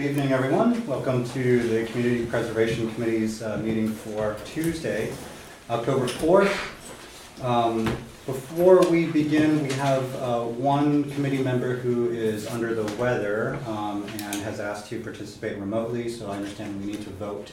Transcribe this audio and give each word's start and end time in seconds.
evening, 0.00 0.32
everyone. 0.32 0.86
Welcome 0.86 1.28
to 1.30 1.62
the 1.62 1.84
Community 1.90 2.24
Preservation 2.24 2.90
Committee's 2.94 3.42
uh, 3.42 3.58
meeting 3.58 3.88
for 3.88 4.34
Tuesday, 4.46 5.12
October 5.68 6.06
4th. 6.06 7.44
Um, 7.44 7.84
Before 8.24 8.80
we 8.90 9.06
begin, 9.06 9.62
we 9.62 9.72
have 9.74 10.04
uh, 10.16 10.40
one 10.44 11.10
committee 11.10 11.42
member 11.42 11.76
who 11.76 12.10
is 12.10 12.46
under 12.46 12.74
the 12.74 12.84
weather 12.96 13.58
um, 13.66 14.04
and 14.22 14.36
has 14.42 14.58
asked 14.58 14.88
to 14.88 15.00
participate 15.00 15.58
remotely, 15.58 16.08
so 16.08 16.30
I 16.30 16.36
understand 16.36 16.80
we 16.80 16.92
need 16.92 17.02
to 17.02 17.10
vote 17.10 17.52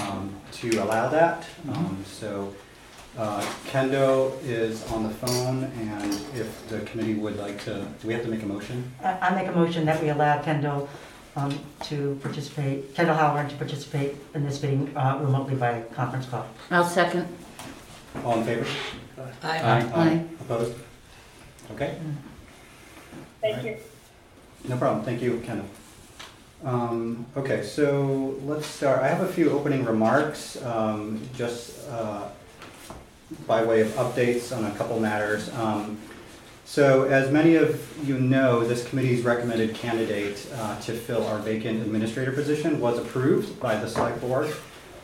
um, 0.00 0.34
to 0.52 0.78
allow 0.78 1.08
that. 1.08 1.46
Um, 1.68 2.04
So 2.10 2.52
uh, 3.16 3.46
Kendall 3.66 4.36
is 4.44 4.84
on 4.92 5.04
the 5.04 5.10
phone, 5.10 5.64
and 5.64 6.12
if 6.34 6.68
the 6.68 6.80
committee 6.80 7.14
would 7.14 7.36
like 7.36 7.62
to, 7.64 7.86
do 8.00 8.08
we 8.08 8.14
have 8.14 8.24
to 8.24 8.30
make 8.30 8.42
a 8.42 8.46
motion? 8.46 8.90
I 9.02 9.18
I 9.28 9.34
make 9.34 9.48
a 9.48 9.52
motion 9.62 9.84
that 9.86 10.02
we 10.02 10.08
allow 10.10 10.42
Kendall 10.42 10.88
um, 11.36 11.58
to 11.84 12.18
participate, 12.22 12.94
Kendall 12.94 13.14
Howard 13.14 13.50
to 13.50 13.56
participate 13.56 14.16
in 14.34 14.44
this 14.44 14.62
meeting 14.62 14.90
uh, 14.96 15.18
remotely 15.20 15.54
by 15.54 15.82
conference 15.94 16.26
call. 16.26 16.46
I'll 16.70 16.84
second. 16.84 17.28
All 18.24 18.38
in 18.38 18.44
favor? 18.44 18.66
Aye. 19.42 19.90
Aye. 19.94 20.24
Opposed? 20.40 20.74
Okay, 21.72 21.98
Thank 23.40 23.64
you. 23.64 23.76
no 24.68 24.76
problem, 24.76 25.04
thank 25.04 25.20
you, 25.20 25.40
Kendall. 25.44 25.66
Um, 26.64 27.26
Okay, 27.36 27.62
so 27.62 28.36
let's 28.44 28.66
start, 28.66 29.02
I 29.02 29.08
have 29.08 29.20
a 29.20 29.32
few 29.32 29.50
opening 29.50 29.84
remarks, 29.84 30.62
um, 30.64 31.20
just 31.36 31.86
uh, 31.90 32.28
by 33.46 33.64
way 33.64 33.80
of 33.80 33.88
updates 33.88 34.56
on 34.56 34.64
a 34.64 34.70
couple 34.76 34.98
matters. 35.00 35.52
Um, 35.54 35.98
So 36.66 37.04
as 37.04 37.30
many 37.30 37.54
of 37.54 37.80
you 38.06 38.18
know, 38.18 38.66
this 38.66 38.86
committee's 38.88 39.22
recommended 39.22 39.72
candidate 39.76 40.44
uh, 40.52 40.78
to 40.80 40.92
fill 40.92 41.24
our 41.28 41.38
vacant 41.38 41.80
administrator 41.80 42.32
position 42.32 42.80
was 42.80 42.98
approved 42.98 43.60
by 43.60 43.76
the 43.76 43.88
select 43.88 44.20
board 44.20 44.52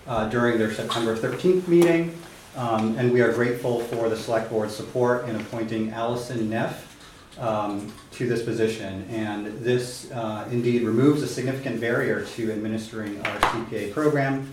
uh, 0.09 0.29
during 0.29 0.59
their 0.59 0.73
September 0.73 1.17
13th 1.17 1.69
meeting. 1.69 2.19
Um, 2.57 2.99
And 2.99 3.13
we 3.13 3.21
are 3.21 3.33
grateful 3.33 3.79
for 3.81 4.09
the 4.09 4.17
select 4.17 4.51
board's 4.51 4.75
support 4.75 5.29
in 5.29 5.37
appointing 5.37 5.91
Allison 5.93 6.51
Neff 6.51 6.99
um, 7.39 7.93
to 8.11 8.27
this 8.27 8.43
position. 8.43 9.07
And 9.09 9.47
this 9.61 10.11
uh, 10.11 10.49
indeed 10.51 10.83
removes 10.83 11.23
a 11.23 11.29
significant 11.29 11.81
barrier 11.81 12.25
to 12.25 12.51
administering 12.51 13.25
our 13.25 13.39
CPA 13.39 13.93
program. 13.93 14.53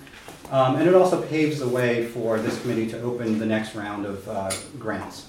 Um, 0.52 0.76
And 0.76 0.88
it 0.88 0.94
also 0.94 1.24
paves 1.24 1.58
the 1.58 1.68
way 1.68 2.06
for 2.06 2.38
this 2.40 2.62
committee 2.62 2.88
to 2.92 3.02
open 3.02 3.40
the 3.40 3.48
next 3.48 3.74
round 3.74 4.06
of 4.06 4.30
uh, 4.30 4.52
grants. 4.78 5.29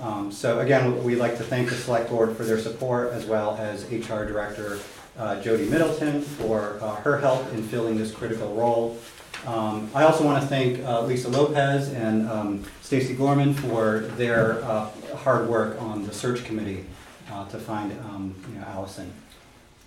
Um, 0.00 0.30
So 0.30 0.60
again, 0.60 1.02
we'd 1.04 1.16
like 1.16 1.36
to 1.38 1.44
thank 1.44 1.68
the 1.68 1.74
select 1.74 2.10
board 2.10 2.36
for 2.36 2.44
their 2.44 2.58
support, 2.58 3.12
as 3.12 3.24
well 3.26 3.56
as 3.56 3.84
HR 3.84 4.24
Director 4.24 4.78
uh, 5.18 5.40
Jody 5.40 5.64
Middleton 5.66 6.20
for 6.20 6.78
uh, 6.82 6.96
her 6.96 7.18
help 7.18 7.52
in 7.54 7.62
filling 7.62 7.96
this 7.96 8.12
critical 8.12 8.54
role. 8.54 8.98
Um, 9.46 9.90
I 9.94 10.02
also 10.02 10.24
want 10.24 10.42
to 10.42 10.48
thank 10.48 10.84
uh, 10.84 11.02
Lisa 11.02 11.28
Lopez 11.28 11.92
and 11.92 12.28
um, 12.28 12.64
Stacy 12.82 13.14
Gorman 13.14 13.54
for 13.54 14.00
their 14.16 14.62
uh, 14.64 14.90
hard 15.16 15.48
work 15.48 15.80
on 15.80 16.04
the 16.04 16.12
search 16.12 16.44
committee 16.44 16.84
uh, 17.30 17.46
to 17.48 17.58
find 17.58 17.92
um, 18.00 18.34
you 18.52 18.58
know, 18.58 18.66
Allison. 18.66 19.12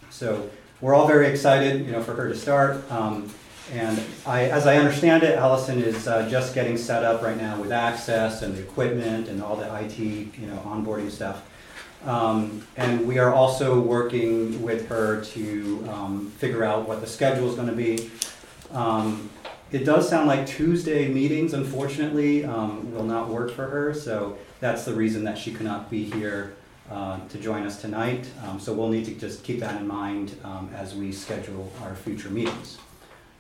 So 0.10 0.50
we're 0.82 0.96
all 0.96 1.08
very 1.08 1.28
excited, 1.28 1.86
you 1.86 1.92
know, 1.92 2.02
for 2.02 2.14
her 2.16 2.30
to 2.30 2.36
start. 2.36 2.90
Um, 2.92 3.30
And 3.72 4.02
I, 4.26 4.46
as 4.46 4.66
I 4.66 4.78
understand 4.78 5.24
it, 5.24 5.38
Allison 5.38 5.80
is 5.82 6.08
uh, 6.08 6.28
just 6.30 6.56
getting 6.56 6.78
set 6.78 7.04
up 7.04 7.22
right 7.22 7.38
now 7.38 7.60
with 7.62 7.72
access 7.72 8.42
and 8.42 8.56
the 8.56 8.62
equipment 8.62 9.28
and 9.28 9.44
all 9.44 9.56
the 9.56 9.74
IT, 9.84 10.00
you 10.00 10.48
know, 10.48 10.58
onboarding 10.66 11.12
stuff. 11.12 11.44
Um, 12.06 12.66
And 12.78 13.06
we 13.06 13.20
are 13.20 13.34
also 13.34 13.80
working 13.80 14.62
with 14.62 14.88
her 14.88 15.22
to 15.22 15.88
um, 15.92 16.32
figure 16.38 16.64
out 16.64 16.88
what 16.88 17.02
the 17.02 17.08
schedule 17.08 17.50
is 17.50 17.56
gonna 17.56 17.74
be. 17.74 18.10
Um, 18.72 19.30
It 19.72 19.86
does 19.86 20.10
sound 20.10 20.28
like 20.28 20.48
Tuesday 20.48 21.08
meetings, 21.08 21.54
unfortunately, 21.54 22.44
um, 22.44 22.92
will 22.92 23.04
not 23.04 23.30
work 23.30 23.52
for 23.52 23.68
her, 23.68 23.94
so 23.94 24.36
that's 24.60 24.84
the 24.84 24.94
reason 24.94 25.24
that 25.26 25.38
she 25.38 25.54
cannot 25.54 25.92
be 25.92 26.06
here 26.06 26.54
uh, 26.90 27.20
to 27.30 27.38
join 27.38 27.68
us 27.68 27.80
tonight. 27.80 28.26
Um, 28.48 28.60
So 28.60 28.74
we'll 28.74 28.90
need 28.90 29.06
to 29.06 29.14
just 29.14 29.44
keep 29.44 29.60
that 29.60 29.80
in 29.80 29.88
mind 29.88 30.36
um, 30.44 30.72
as 30.76 30.96
we 30.96 31.12
schedule 31.12 31.72
our 31.84 31.94
future 31.94 32.30
meetings. 32.32 32.80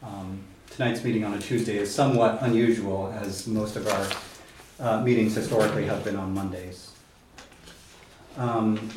Um, 0.04 0.44
Tonight's 0.72 1.04
meeting 1.04 1.26
on 1.26 1.34
a 1.34 1.40
Tuesday 1.40 1.78
is 1.78 1.94
somewhat 1.94 2.40
unusual, 2.42 3.14
as 3.22 3.48
most 3.48 3.76
of 3.76 3.88
our 3.88 4.08
uh, 4.80 5.02
meetings 5.02 5.36
historically 5.36 5.86
have 5.86 6.04
been 6.04 6.16
on 6.16 6.34
Mondays. 6.34 6.92
Um, 8.38 8.90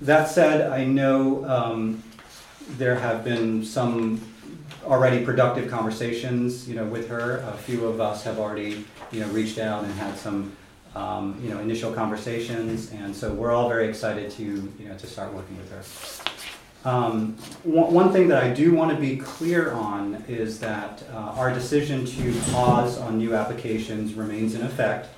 That 0.00 0.28
said, 0.28 0.70
I 0.70 0.84
know 0.84 1.44
um, 1.46 2.02
there 2.76 2.96
have 2.96 3.22
been 3.22 3.64
some 3.64 4.20
already 4.84 5.24
productive 5.24 5.70
conversations, 5.70 6.68
you 6.68 6.74
know, 6.74 6.84
with 6.84 7.08
her. 7.08 7.38
A 7.38 7.56
few 7.56 7.86
of 7.86 8.00
us 8.00 8.24
have 8.24 8.40
already, 8.40 8.84
you 9.12 9.20
know, 9.20 9.28
reached 9.28 9.58
out 9.58 9.84
and 9.84 9.92
had 9.94 10.16
some, 10.18 10.56
um, 10.96 11.38
you 11.40 11.50
know, 11.50 11.60
initial 11.60 11.92
conversations, 11.92 12.90
and 12.90 13.14
so 13.14 13.32
we're 13.32 13.52
all 13.52 13.68
very 13.68 13.88
excited 13.88 14.30
to, 14.32 14.42
you 14.42 14.88
know, 14.88 14.96
to 14.96 15.06
start 15.06 15.32
working 15.32 15.56
with 15.56 15.70
her. 15.70 15.82
Um, 16.84 17.36
One 17.64 18.12
thing 18.12 18.28
that 18.28 18.42
I 18.42 18.52
do 18.52 18.74
want 18.74 18.90
to 18.90 19.00
be 19.00 19.16
clear 19.16 19.72
on 19.72 20.24
is 20.28 20.58
that 20.60 21.02
uh, 21.12 21.16
our 21.36 21.52
decision 21.52 22.04
to 22.04 22.40
pause 22.52 22.98
on 22.98 23.18
new 23.18 23.34
applications 23.34 24.14
remains 24.14 24.54
in 24.54 24.62
effect. 24.62 25.08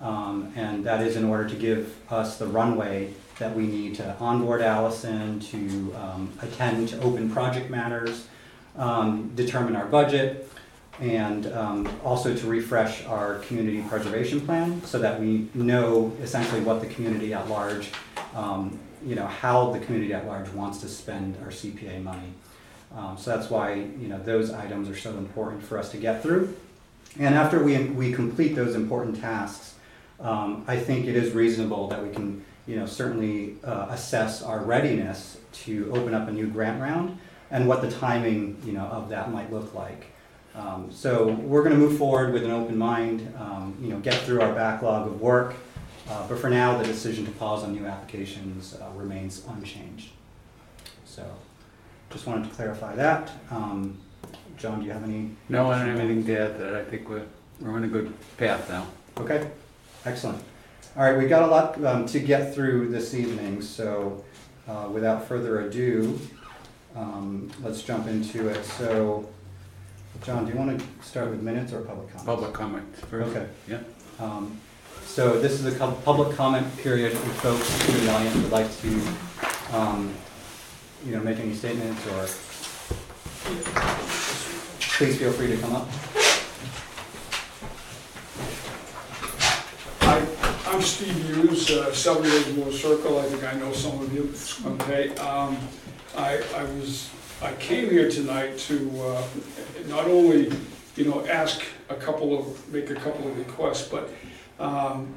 Um, 0.00 0.52
And 0.56 0.84
that 0.84 1.00
is 1.06 1.16
in 1.16 1.24
order 1.24 1.48
to 1.48 1.54
give 1.54 1.94
us 2.10 2.38
the 2.38 2.46
runway 2.46 3.14
that 3.38 3.54
we 3.54 3.66
need 3.66 3.94
to 3.96 4.16
onboard 4.18 4.62
Allison, 4.62 5.40
to 5.40 5.94
um, 5.94 6.32
attend 6.42 6.88
to 6.88 7.00
open 7.00 7.30
project 7.30 7.70
matters, 7.70 8.26
um, 8.76 9.30
determine 9.34 9.76
our 9.76 9.86
budget, 9.86 10.50
and 11.00 11.46
um, 11.52 11.88
also 12.02 12.34
to 12.34 12.46
refresh 12.46 13.04
our 13.04 13.38
community 13.40 13.82
preservation 13.88 14.40
plan 14.40 14.82
so 14.84 14.98
that 14.98 15.20
we 15.20 15.48
know 15.52 16.12
essentially 16.22 16.62
what 16.62 16.80
the 16.80 16.86
community 16.86 17.34
at 17.34 17.48
large, 17.50 17.90
um, 18.34 18.78
you 19.06 19.14
know, 19.14 19.26
how 19.26 19.70
the 19.70 19.78
community 19.78 20.12
at 20.12 20.26
large 20.26 20.48
wants 20.50 20.78
to 20.78 20.88
spend 20.88 21.36
our 21.42 21.50
CPA 21.50 22.02
money. 22.02 22.32
Um, 22.94 23.16
So 23.16 23.34
that's 23.36 23.48
why, 23.48 23.74
you 23.74 24.08
know, 24.08 24.18
those 24.22 24.52
items 24.52 24.88
are 24.88 24.96
so 24.96 25.10
important 25.10 25.62
for 25.62 25.78
us 25.78 25.90
to 25.92 25.96
get 25.96 26.22
through. 26.22 26.54
And 27.18 27.34
after 27.34 27.62
we, 27.62 27.78
we 27.84 28.12
complete 28.12 28.54
those 28.54 28.74
important 28.74 29.20
tasks, 29.20 29.74
um, 30.20 30.64
I 30.66 30.76
think 30.76 31.06
it 31.06 31.16
is 31.16 31.32
reasonable 31.32 31.88
that 31.88 32.02
we 32.02 32.10
can, 32.12 32.44
you 32.66 32.76
know, 32.76 32.86
certainly 32.86 33.56
uh, 33.64 33.86
assess 33.90 34.42
our 34.42 34.60
readiness 34.60 35.38
to 35.64 35.90
open 35.94 36.12
up 36.14 36.28
a 36.28 36.32
new 36.32 36.48
grant 36.48 36.80
round 36.80 37.18
and 37.50 37.68
what 37.68 37.80
the 37.80 37.90
timing, 37.90 38.60
you 38.64 38.72
know, 38.72 38.84
of 38.86 39.08
that 39.10 39.30
might 39.30 39.52
look 39.52 39.72
like. 39.74 40.06
Um, 40.54 40.90
So 40.90 41.28
we're 41.28 41.62
gonna 41.62 41.76
move 41.76 41.96
forward 41.96 42.32
with 42.32 42.44
an 42.44 42.50
open 42.50 42.76
mind, 42.76 43.32
um, 43.38 43.74
you 43.80 43.88
know, 43.88 43.98
get 44.00 44.14
through 44.14 44.40
our 44.40 44.52
backlog 44.52 45.06
of 45.06 45.20
work. 45.20 45.54
Uh, 46.08 46.26
But 46.28 46.38
for 46.38 46.50
now, 46.50 46.78
the 46.78 46.84
decision 46.84 47.24
to 47.24 47.30
pause 47.32 47.64
on 47.64 47.72
new 47.74 47.86
applications 47.86 48.74
uh, 48.74 48.88
remains 48.94 49.42
unchanged. 49.48 50.10
So, 51.04 51.24
just 52.10 52.26
wanted 52.26 52.48
to 52.48 52.54
clarify 52.54 52.94
that. 52.96 53.30
Um, 53.50 53.98
John, 54.56 54.80
do 54.80 54.86
you 54.86 54.92
have 54.92 55.04
any? 55.04 55.30
No, 55.48 55.70
I 55.70 55.78
don't 55.78 55.88
have 55.88 55.98
anything 55.98 56.24
to 56.26 56.38
add 56.38 56.52
to 56.58 56.64
that. 56.64 56.74
I 56.74 56.84
think 56.84 57.08
we're, 57.08 57.22
we're 57.60 57.72
on 57.72 57.84
a 57.84 57.88
good 57.88 58.12
path 58.36 58.68
now. 58.68 58.86
Okay, 59.18 59.48
excellent. 60.04 60.42
All 60.96 61.02
right, 61.04 61.16
we've 61.18 61.28
got 61.28 61.42
a 61.42 61.46
lot 61.46 61.84
um, 61.84 62.06
to 62.06 62.20
get 62.20 62.54
through 62.54 62.88
this 62.88 63.12
evening, 63.12 63.60
so 63.60 64.24
uh, 64.68 64.88
without 64.90 65.26
further 65.28 65.60
ado, 65.60 66.18
um, 66.94 67.50
let's 67.62 67.82
jump 67.82 68.06
into 68.06 68.48
it. 68.48 68.64
So, 68.64 69.28
John, 70.22 70.46
do 70.46 70.52
you 70.52 70.58
want 70.58 70.78
to 70.80 70.86
start 71.06 71.30
with 71.30 71.42
minutes 71.42 71.72
or 71.72 71.82
public 71.82 72.08
comments? 72.08 72.24
Public 72.24 72.52
comment 72.54 72.96
first. 72.96 73.36
Okay. 73.36 73.46
Yeah. 73.68 73.80
Um, 74.18 74.58
So 75.16 75.40
this 75.40 75.52
is 75.52 75.64
a 75.64 75.92
public 76.04 76.36
comment 76.36 76.76
period 76.76 77.12
if 77.12 77.18
folks 77.40 77.88
in 77.88 78.04
the 78.04 78.12
audience 78.12 78.36
would 78.36 78.52
like 78.52 78.70
to, 78.82 79.00
um, 79.74 80.12
you 81.06 81.12
know, 81.12 81.22
make 81.22 81.38
any 81.38 81.54
statements 81.54 82.06
or 82.08 82.28
please 84.78 85.18
feel 85.18 85.32
free 85.32 85.46
to 85.46 85.56
come 85.56 85.74
up. 85.74 85.88
Hi, 90.02 90.20
I'm 90.66 90.82
Steve 90.82 91.16
Hughes, 91.28 91.70
uh, 91.70 91.94
78 91.94 92.54
Moore 92.54 92.70
Circle, 92.70 93.18
I 93.18 93.22
think 93.22 93.42
I 93.42 93.54
know 93.58 93.72
some 93.72 93.98
of 93.98 94.12
you, 94.12 94.34
okay? 94.74 95.16
Um, 95.16 95.56
I, 96.14 96.42
I 96.54 96.64
was, 96.74 97.08
I 97.40 97.54
came 97.54 97.88
here 97.88 98.10
tonight 98.10 98.58
to 98.68 99.00
uh, 99.00 99.26
not 99.86 100.04
only, 100.08 100.52
you 100.94 101.06
know, 101.06 101.26
ask 101.26 101.62
a 101.88 101.94
couple 101.94 102.38
of, 102.38 102.70
make 102.70 102.90
a 102.90 102.96
couple 102.96 103.26
of 103.28 103.38
requests, 103.38 103.88
but 103.88 104.10
um, 104.58 105.14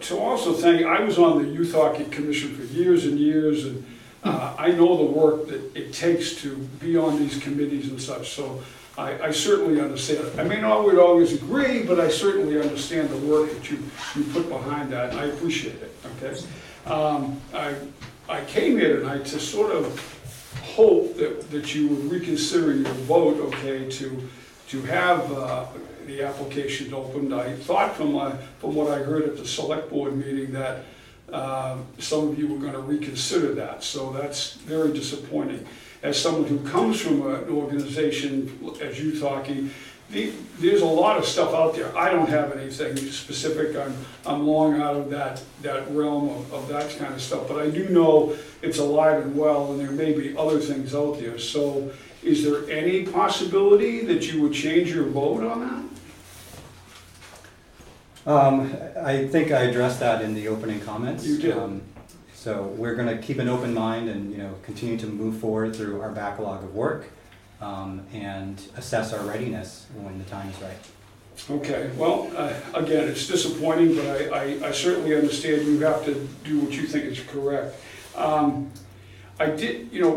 to 0.00 0.18
also 0.18 0.52
thank, 0.52 0.84
I 0.86 1.00
was 1.00 1.18
on 1.18 1.42
the 1.42 1.48
Youth 1.48 1.74
Hockey 1.74 2.04
Commission 2.04 2.54
for 2.54 2.62
years 2.64 3.04
and 3.04 3.18
years, 3.18 3.64
and 3.66 3.84
uh, 4.24 4.54
I 4.58 4.72
know 4.72 4.96
the 4.96 5.12
work 5.12 5.48
that 5.48 5.76
it 5.76 5.92
takes 5.92 6.34
to 6.42 6.56
be 6.80 6.96
on 6.96 7.18
these 7.18 7.38
committees 7.38 7.88
and 7.88 8.00
such, 8.00 8.30
so 8.30 8.62
I, 8.96 9.26
I 9.26 9.30
certainly 9.30 9.80
understand. 9.80 10.38
I 10.38 10.44
may 10.44 10.60
not 10.60 10.84
would 10.84 10.98
always 10.98 11.32
agree, 11.32 11.82
but 11.82 12.00
I 12.00 12.08
certainly 12.08 12.60
understand 12.60 13.08
the 13.10 13.18
work 13.18 13.50
that 13.50 13.70
you, 13.70 13.78
you 14.16 14.24
put 14.32 14.48
behind 14.48 14.92
that, 14.92 15.10
and 15.10 15.20
I 15.20 15.26
appreciate 15.26 15.76
it, 15.76 15.94
okay? 16.16 16.40
Um, 16.86 17.40
I, 17.54 17.74
I 18.28 18.44
came 18.44 18.78
here 18.78 18.98
tonight 18.98 19.24
to 19.26 19.38
sort 19.38 19.72
of 19.72 20.18
hope 20.62 21.16
that, 21.16 21.50
that 21.50 21.74
you 21.74 21.88
would 21.88 22.10
reconsider 22.10 22.74
your 22.74 22.92
vote, 23.04 23.40
okay, 23.40 23.88
to, 23.90 24.28
to 24.68 24.82
have 24.82 25.32
uh, 25.32 25.66
the 26.06 26.22
application 26.22 26.92
opened. 26.94 27.34
I 27.34 27.54
thought 27.54 27.96
from 27.96 28.12
my, 28.12 28.36
from 28.58 28.74
what 28.74 28.90
I 28.90 29.02
heard 29.02 29.24
at 29.24 29.36
the 29.36 29.46
select 29.46 29.90
board 29.90 30.16
meeting 30.16 30.52
that 30.52 30.84
um, 31.32 31.86
some 31.98 32.28
of 32.28 32.38
you 32.38 32.46
were 32.48 32.58
gonna 32.58 32.80
reconsider 32.80 33.54
that, 33.54 33.82
so 33.82 34.12
that's 34.12 34.54
very 34.54 34.92
disappointing. 34.92 35.66
As 36.02 36.20
someone 36.20 36.44
who 36.44 36.58
comes 36.68 37.00
from 37.00 37.22
an 37.22 37.48
organization, 37.48 38.74
as 38.80 39.02
you 39.02 39.18
talking, 39.18 39.70
the, 40.10 40.32
there's 40.58 40.82
a 40.82 40.86
lot 40.86 41.16
of 41.16 41.24
stuff 41.24 41.54
out 41.54 41.74
there. 41.74 41.96
I 41.96 42.10
don't 42.10 42.28
have 42.28 42.52
anything 42.52 42.96
specific, 42.96 43.76
I'm, 43.76 43.94
I'm 44.26 44.46
long 44.46 44.80
out 44.80 44.94
of 44.94 45.10
that, 45.10 45.42
that 45.62 45.90
realm 45.90 46.28
of, 46.28 46.52
of 46.52 46.68
that 46.68 46.96
kind 46.98 47.14
of 47.14 47.22
stuff. 47.22 47.48
But 47.48 47.62
I 47.62 47.70
do 47.70 47.88
know 47.88 48.36
it's 48.60 48.78
alive 48.78 49.24
and 49.24 49.36
well, 49.36 49.72
and 49.72 49.80
there 49.80 49.92
may 49.92 50.12
be 50.12 50.36
other 50.36 50.58
things 50.58 50.94
out 50.94 51.18
there. 51.18 51.38
So 51.38 51.92
is 52.22 52.44
there 52.44 52.70
any 52.70 53.04
possibility 53.04 54.04
that 54.04 54.30
you 54.30 54.42
would 54.42 54.52
change 54.52 54.92
your 54.92 55.04
vote 55.04 55.44
on 55.44 55.60
that? 55.60 55.91
Um, 58.26 58.74
I 59.02 59.26
think 59.26 59.50
I 59.50 59.62
addressed 59.62 60.00
that 60.00 60.22
in 60.22 60.34
the 60.34 60.48
opening 60.48 60.80
comments. 60.80 61.26
You 61.26 61.38
did. 61.38 61.56
Um, 61.58 61.82
So 62.34 62.74
we're 62.76 62.96
gonna 62.96 63.18
keep 63.18 63.38
an 63.38 63.48
open 63.48 63.72
mind 63.72 64.08
and, 64.08 64.32
you 64.32 64.38
know, 64.38 64.54
continue 64.64 64.96
to 64.98 65.06
move 65.06 65.38
forward 65.38 65.76
through 65.76 66.00
our 66.00 66.10
backlog 66.10 66.64
of 66.64 66.74
work, 66.74 67.04
um, 67.60 68.00
and 68.12 68.60
assess 68.76 69.12
our 69.12 69.24
readiness 69.24 69.86
when 69.94 70.18
the 70.18 70.24
time 70.24 70.48
is 70.48 70.56
right. 70.60 71.60
Okay, 71.60 71.90
well, 71.96 72.28
uh, 72.36 72.52
again, 72.74 73.06
it's 73.06 73.28
disappointing, 73.28 73.94
but 73.94 74.06
I, 74.32 74.40
I- 74.64 74.68
I 74.68 74.72
certainly 74.72 75.14
understand 75.14 75.62
you 75.68 75.78
have 75.86 76.04
to 76.04 76.14
do 76.44 76.58
what 76.58 76.72
you 76.72 76.82
think 76.82 77.04
is 77.04 77.20
correct. 77.20 77.76
Um, 78.16 78.72
I 79.38 79.46
did, 79.46 79.92
you 79.92 80.02
know, 80.02 80.14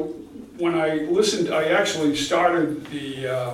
when 0.58 0.74
I 0.74 0.96
listened, 1.20 1.54
I 1.54 1.66
actually 1.66 2.16
started 2.16 2.88
the, 2.88 3.28
uh, 3.28 3.52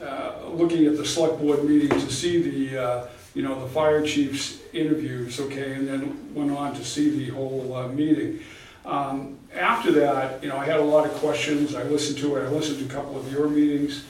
uh, 0.00 0.32
looking 0.54 0.86
at 0.86 0.96
the 0.96 1.04
select 1.04 1.40
board 1.40 1.64
meeting 1.64 1.88
to 1.90 2.12
see 2.12 2.40
the, 2.40 2.78
uh, 2.80 3.04
you 3.34 3.42
know, 3.42 3.60
the 3.60 3.68
fire 3.68 4.04
chief's 4.04 4.58
interviews, 4.72 5.40
okay, 5.40 5.72
and 5.72 5.88
then 5.88 6.34
went 6.34 6.50
on 6.50 6.74
to 6.74 6.84
see 6.84 7.10
the 7.10 7.30
whole 7.30 7.74
uh, 7.74 7.88
meeting. 7.88 8.40
Um, 8.84 9.38
After 9.54 9.92
that, 9.92 10.42
you 10.42 10.48
know, 10.48 10.56
I 10.56 10.64
had 10.64 10.80
a 10.80 10.84
lot 10.84 11.06
of 11.06 11.12
questions, 11.14 11.74
I 11.74 11.82
listened 11.84 12.18
to 12.18 12.36
it, 12.36 12.44
I 12.44 12.48
listened 12.48 12.78
to 12.80 12.84
a 12.84 12.88
couple 12.88 13.18
of 13.18 13.30
your 13.32 13.48
meetings, 13.48 14.04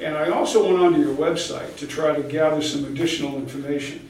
and 0.00 0.16
I 0.16 0.30
also 0.30 0.66
went 0.66 0.78
onto 0.78 1.00
your 1.00 1.14
website 1.14 1.76
to 1.76 1.86
try 1.86 2.14
to 2.14 2.22
gather 2.22 2.62
some 2.62 2.84
additional 2.84 3.36
information. 3.36 4.08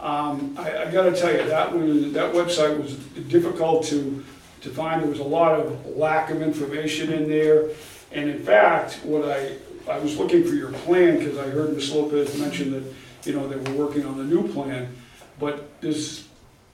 Um, 0.00 0.54
I, 0.58 0.84
I 0.84 0.90
gotta 0.90 1.12
tell 1.12 1.32
you, 1.32 1.44
that 1.46 1.74
was, 1.74 2.12
that 2.12 2.32
website 2.32 2.80
was 2.80 2.94
difficult 3.28 3.84
to, 3.86 4.24
to 4.60 4.70
find, 4.70 5.02
there 5.02 5.10
was 5.10 5.20
a 5.20 5.24
lot 5.24 5.58
of 5.58 5.96
lack 5.96 6.30
of 6.30 6.40
information 6.40 7.12
in 7.12 7.28
there. 7.28 7.70
And 8.12 8.30
in 8.30 8.42
fact, 8.42 9.00
what 9.04 9.28
I, 9.28 9.56
I 9.90 9.98
was 9.98 10.16
looking 10.16 10.44
for 10.44 10.54
your 10.54 10.72
plan, 10.72 11.18
because 11.18 11.36
I 11.36 11.48
heard 11.48 11.74
Ms. 11.74 11.92
Lopez 11.92 12.38
mention 12.38 12.70
that, 12.72 12.84
you 13.24 13.32
know, 13.32 13.48
they 13.48 13.56
were 13.56 13.76
working 13.86 14.04
on 14.06 14.16
the 14.16 14.24
new 14.24 14.48
plan, 14.48 14.94
but 15.38 15.68
there's, 15.80 16.26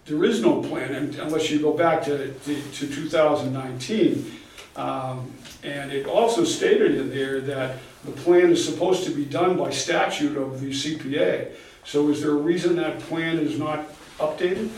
there 0.06 0.24
is 0.24 0.40
no 0.40 0.62
plan 0.62 0.94
un- 0.94 1.16
unless 1.20 1.50
you 1.50 1.58
go 1.60 1.72
back 1.72 2.02
to, 2.04 2.32
to 2.32 2.54
to 2.62 2.86
2019. 2.86 4.30
Um, 4.76 5.30
And 5.62 5.90
it 5.92 6.06
also 6.06 6.44
stated 6.44 6.94
in 6.96 7.08
there 7.08 7.40
that 7.40 7.78
the 8.04 8.10
plan 8.12 8.50
is 8.52 8.62
supposed 8.62 9.04
to 9.04 9.10
be 9.10 9.24
done 9.24 9.56
by 9.56 9.70
statute 9.70 10.36
of 10.36 10.60
the 10.60 10.70
CPA. 10.70 11.52
So 11.84 12.10
is 12.10 12.20
there 12.20 12.32
a 12.32 12.42
reason 12.52 12.76
that 12.76 12.98
plan 13.08 13.38
is 13.38 13.58
not 13.58 13.78
updated? 14.18 14.68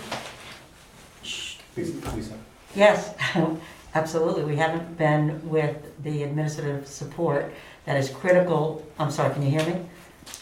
Yes, 2.77 3.15
absolutely. 3.95 4.45
We 4.45 4.57
haven't 4.57 4.97
been 4.97 5.41
with 5.49 5.77
the 6.05 6.23
administrative 6.23 6.87
support 6.87 7.53
that 7.87 7.97
is 7.97 8.09
critical. 8.11 8.87
I'm 8.99 9.11
sorry, 9.11 9.33
can 9.35 9.43
you 9.43 9.51
hear 9.51 9.67
me? 9.67 9.81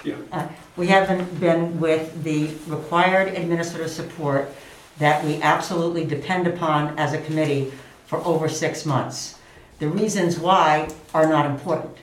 Yeah. 0.05 0.17
Uh, 0.33 0.49
We 0.77 0.89
haven't 0.89 1.41
been 1.41 1.81
with 1.81 2.25
the 2.25 2.51
required 2.67 3.29
administrative 3.35 3.91
support 3.91 4.53
that 4.99 5.25
we 5.25 5.41
absolutely 5.43 6.05
depend 6.05 6.47
upon 6.47 6.99
as 6.99 7.13
a 7.13 7.21
committee 7.21 7.73
for 8.07 8.19
over 8.25 8.49
six 8.49 8.85
months. 8.85 9.39
The 9.79 9.89
reasons 9.89 10.39
why 10.39 10.89
are 11.15 11.27
not 11.27 11.47
important, 11.47 11.97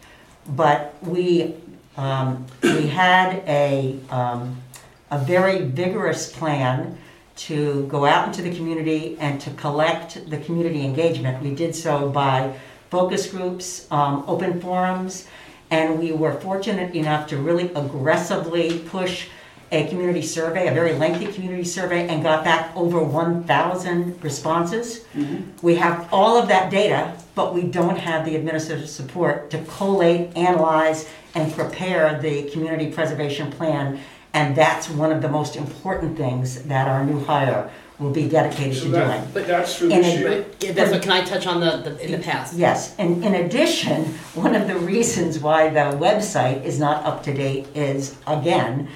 but 0.47 0.95
we, 1.01 1.55
um, 1.97 2.45
we 2.63 2.87
had 2.87 3.43
a, 3.47 3.97
um, 4.09 4.61
a 5.09 5.19
very 5.19 5.61
vigorous 5.61 6.31
plan 6.31 6.97
to 7.37 7.85
go 7.87 8.05
out 8.05 8.27
into 8.27 8.41
the 8.41 8.53
community 8.55 9.17
and 9.19 9.39
to 9.41 9.49
collect 9.51 10.29
the 10.29 10.37
community 10.37 10.83
engagement. 10.85 11.41
We 11.41 11.55
did 11.55 11.75
so 11.75 12.09
by 12.09 12.53
focus 12.89 13.27
groups, 13.31 13.87
um, 13.89 14.23
open 14.27 14.59
forums, 14.59 15.27
and 15.71 15.97
we 15.97 16.11
were 16.11 16.33
fortunate 16.33 16.93
enough 16.93 17.27
to 17.29 17.37
really 17.37 17.73
aggressively 17.73 18.79
push 18.79 19.27
a 19.71 19.87
community 19.87 20.21
survey, 20.21 20.67
a 20.67 20.73
very 20.73 20.91
lengthy 20.93 21.31
community 21.31 21.63
survey, 21.63 22.05
and 22.09 22.21
got 22.21 22.43
back 22.43 22.75
over 22.75 23.01
1,000 23.01 24.21
responses. 24.21 25.05
Mm-hmm. 25.13 25.65
We 25.65 25.75
have 25.75 26.09
all 26.11 26.37
of 26.37 26.49
that 26.49 26.69
data, 26.69 27.17
but 27.35 27.53
we 27.53 27.63
don't 27.63 27.97
have 27.97 28.25
the 28.25 28.35
administrative 28.35 28.89
support 28.89 29.49
to 29.51 29.59
collate, 29.63 30.35
analyze, 30.35 31.09
and 31.35 31.53
prepare 31.53 32.19
the 32.19 32.49
community 32.51 32.91
preservation 32.91 33.49
plan. 33.49 34.01
And 34.33 34.57
that's 34.57 34.89
one 34.89 35.11
of 35.11 35.21
the 35.21 35.29
most 35.29 35.55
important 35.55 36.17
things 36.17 36.63
that 36.63 36.89
our 36.89 37.05
new 37.05 37.23
hire 37.23 37.71
will 38.01 38.09
be 38.11 38.27
dedicated 38.27 38.75
So 38.75 38.85
to 38.85 38.89
that, 38.91 39.33
doing. 39.33 39.47
that's 39.47 39.75
for 39.75 39.83
And 39.85 39.91
this 39.93 40.07
it- 40.15 40.19
year? 40.19 40.45
Yeah, 40.59 40.71
that's 40.73 40.91
what, 40.91 41.01
can 41.03 41.11
I 41.11 41.23
touch 41.23 41.45
on 41.47 41.59
the, 41.59 41.77
the, 41.77 42.05
in 42.05 42.11
the 42.11 42.17
past? 42.17 42.55
Yes, 42.55 42.95
and 42.97 43.23
in 43.23 43.35
addition, 43.35 44.05
one 44.33 44.55
of 44.55 44.67
the 44.67 44.75
reasons 44.77 45.39
why 45.39 45.69
the 45.69 45.95
website 45.97 46.63
is 46.63 46.79
not 46.79 47.05
up 47.05 47.23
to 47.23 47.33
date 47.33 47.67
is, 47.75 48.17
again, 48.27 48.89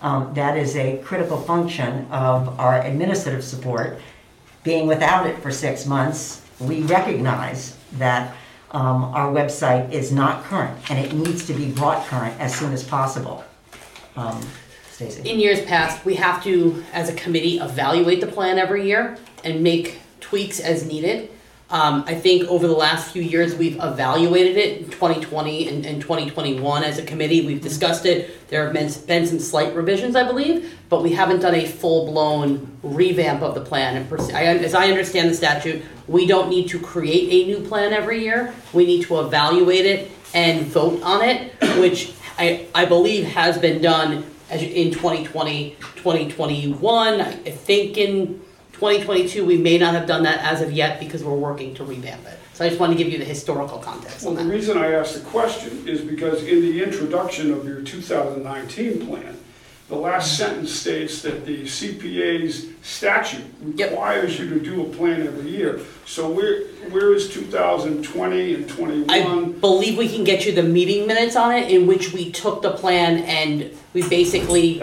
um, 0.00 0.32
that 0.34 0.56
is 0.56 0.76
a 0.76 0.98
critical 0.98 1.40
function 1.40 2.06
of 2.10 2.58
our 2.58 2.80
administrative 2.82 3.44
support. 3.44 3.98
Being 4.64 4.86
without 4.86 5.26
it 5.26 5.38
for 5.42 5.50
six 5.50 5.86
months, 5.86 6.42
we 6.60 6.82
recognize 6.82 7.76
that 7.98 8.34
um, 8.70 9.04
our 9.04 9.30
website 9.32 9.90
is 9.92 10.12
not 10.12 10.44
current, 10.44 10.78
and 10.90 10.98
it 11.04 11.12
needs 11.12 11.46
to 11.48 11.52
be 11.54 11.70
brought 11.70 12.06
current 12.06 12.38
as 12.40 12.54
soon 12.54 12.72
as 12.72 12.82
possible. 12.84 13.44
Um, 14.16 14.40
Stacy? 14.40 14.61
In 15.24 15.40
years 15.40 15.62
past, 15.62 16.04
we 16.04 16.14
have 16.16 16.42
to, 16.44 16.84
as 16.92 17.08
a 17.08 17.14
committee, 17.14 17.58
evaluate 17.58 18.20
the 18.20 18.26
plan 18.26 18.58
every 18.58 18.86
year 18.86 19.18
and 19.44 19.62
make 19.62 20.00
tweaks 20.20 20.60
as 20.60 20.84
needed. 20.84 21.30
Um, 21.72 22.04
I 22.06 22.14
think 22.14 22.46
over 22.48 22.66
the 22.66 22.74
last 22.74 23.12
few 23.12 23.22
years, 23.22 23.54
we've 23.54 23.76
evaluated 23.82 24.58
it 24.58 24.78
in 24.82 24.90
2020 24.90 25.68
and, 25.68 25.86
and 25.86 26.02
2021 26.02 26.84
as 26.84 26.98
a 26.98 27.02
committee. 27.02 27.46
We've 27.46 27.62
discussed 27.62 28.04
it. 28.04 28.46
There 28.48 28.64
have 28.64 28.74
been, 28.74 28.92
been 29.06 29.26
some 29.26 29.38
slight 29.38 29.74
revisions, 29.74 30.14
I 30.14 30.24
believe, 30.24 30.78
but 30.90 31.02
we 31.02 31.12
haven't 31.12 31.40
done 31.40 31.54
a 31.54 31.66
full-blown 31.66 32.78
revamp 32.82 33.40
of 33.40 33.54
the 33.54 33.62
plan. 33.62 33.96
And 33.96 34.06
pers- 34.06 34.30
I, 34.30 34.44
as 34.44 34.74
I 34.74 34.88
understand 34.88 35.30
the 35.30 35.34
statute, 35.34 35.82
we 36.06 36.26
don't 36.26 36.50
need 36.50 36.68
to 36.68 36.78
create 36.78 37.30
a 37.30 37.46
new 37.46 37.66
plan 37.66 37.94
every 37.94 38.22
year. 38.22 38.52
We 38.74 38.84
need 38.84 39.04
to 39.04 39.20
evaluate 39.20 39.86
it 39.86 40.10
and 40.34 40.66
vote 40.66 41.02
on 41.02 41.22
it, 41.22 41.54
which 41.80 42.12
I, 42.38 42.66
I 42.74 42.84
believe 42.84 43.24
has 43.28 43.56
been 43.56 43.80
done 43.80 44.26
as 44.52 44.62
you- 44.62 44.68
in 44.68 44.90
2020, 44.90 45.76
2021. 45.96 47.20
I 47.20 47.32
think 47.50 47.96
in 47.96 48.40
2022, 48.72 49.44
we 49.44 49.56
may 49.56 49.78
not 49.78 49.94
have 49.94 50.06
done 50.06 50.22
that 50.24 50.40
as 50.44 50.60
of 50.60 50.70
yet 50.72 51.00
because 51.00 51.24
we're 51.24 51.34
working 51.34 51.74
to 51.74 51.84
revamp 51.84 52.26
it. 52.26 52.38
So 52.52 52.64
I 52.64 52.68
just 52.68 52.78
wanted 52.78 52.98
to 52.98 53.02
give 53.02 53.10
you 53.10 53.18
the 53.18 53.24
historical 53.24 53.78
context 53.78 54.22
Well, 54.22 54.30
on 54.30 54.36
the 54.36 54.44
that. 54.44 54.50
reason 54.54 54.76
I 54.76 54.92
asked 54.92 55.14
the 55.14 55.20
question 55.20 55.84
is 55.86 56.02
because 56.02 56.42
in 56.44 56.60
the 56.60 56.82
introduction 56.82 57.50
of 57.50 57.66
your 57.66 57.80
2019 57.80 59.06
plan, 59.06 59.36
the 59.88 59.96
last 59.96 60.38
mm-hmm. 60.38 60.50
sentence 60.50 60.72
states 60.72 61.22
that 61.22 61.46
the 61.46 61.64
CPA's 61.66 62.66
statute 62.82 63.44
Yep. 63.76 63.90
requires 63.90 64.38
you 64.38 64.50
to 64.50 64.58
do 64.60 64.82
a 64.82 64.84
plan 64.84 65.26
every 65.26 65.50
year. 65.50 65.80
So 66.04 66.28
where, 66.28 66.64
where 66.90 67.14
is 67.14 67.30
2020 67.30 68.54
and 68.54 68.64
I 68.64 69.22
21? 69.22 69.52
believe 69.60 69.96
we 69.96 70.08
can 70.08 70.24
get 70.24 70.44
you 70.44 70.52
the 70.52 70.62
meeting 70.62 71.06
minutes 71.06 71.36
on 71.36 71.54
it 71.54 71.70
in 71.70 71.86
which 71.86 72.12
we 72.12 72.30
took 72.30 72.60
the 72.62 72.72
plan 72.72 73.18
and 73.20 73.70
we 73.94 74.08
basically, 74.08 74.82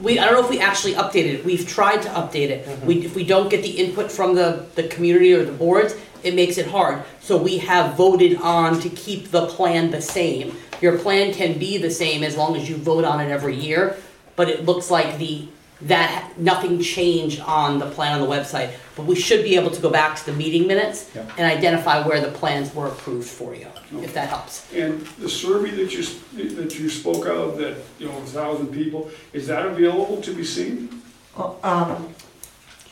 we, 0.00 0.18
I 0.18 0.24
don't 0.24 0.34
know 0.34 0.44
if 0.44 0.50
we 0.50 0.58
actually 0.58 0.94
updated 0.94 1.34
it. 1.34 1.44
We've 1.44 1.66
tried 1.66 2.02
to 2.02 2.08
update 2.08 2.50
it. 2.50 2.66
Mm-hmm. 2.66 2.86
We, 2.86 3.04
if 3.04 3.14
we 3.14 3.24
don't 3.24 3.48
get 3.48 3.62
the 3.62 3.70
input 3.70 4.10
from 4.10 4.34
the, 4.34 4.66
the 4.74 4.88
community 4.88 5.32
or 5.32 5.44
the 5.44 5.52
boards, 5.52 5.94
it 6.22 6.34
makes 6.34 6.58
it 6.58 6.66
hard. 6.66 7.04
So 7.20 7.36
we 7.36 7.58
have 7.58 7.96
voted 7.96 8.36
on 8.38 8.80
to 8.80 8.88
keep 8.90 9.30
the 9.30 9.46
plan 9.46 9.90
the 9.90 10.02
same. 10.02 10.56
Your 10.80 10.98
plan 10.98 11.32
can 11.32 11.58
be 11.58 11.78
the 11.78 11.90
same 11.90 12.24
as 12.24 12.36
long 12.36 12.56
as 12.56 12.68
you 12.68 12.76
vote 12.76 13.04
on 13.04 13.20
it 13.20 13.30
every 13.30 13.54
year, 13.54 13.96
but 14.34 14.48
it 14.48 14.64
looks 14.64 14.90
like 14.90 15.18
the, 15.18 15.46
that, 15.82 16.32
nothing 16.36 16.80
changed 16.82 17.40
on 17.40 17.78
the 17.78 17.86
plan 17.86 18.20
on 18.20 18.20
the 18.20 18.26
website. 18.34 18.72
But 18.96 19.06
we 19.06 19.14
should 19.16 19.42
be 19.42 19.56
able 19.56 19.70
to 19.70 19.80
go 19.80 19.88
back 19.90 20.16
to 20.18 20.26
the 20.26 20.32
meeting 20.32 20.66
minutes 20.66 21.08
Yep. 21.14 21.30
and 21.38 21.46
identify 21.50 22.06
where 22.06 22.20
the 22.20 22.30
plans 22.30 22.74
were 22.74 22.86
approved 22.88 23.28
for 23.28 23.54
you, 23.54 23.66
if 24.02 24.12
that 24.14 24.28
helps. 24.28 24.70
And 24.74 25.00
the 25.18 25.28
survey 25.28 25.70
that 25.70 25.92
you, 25.92 26.00
s- 26.00 26.16
that 26.34 26.78
you 26.78 26.90
spoke 26.90 27.26
of, 27.26 27.56
that, 27.58 27.76
you 27.98 28.06
know, 28.08 28.16
a 28.18 28.20
thousand 28.22 28.68
people, 28.68 29.10
is 29.32 29.46
that 29.46 29.64
available 29.64 30.20
to 30.20 30.32
be 30.32 30.44
seen? 30.44 31.00
Well, 31.36 31.58
um, 31.62 32.14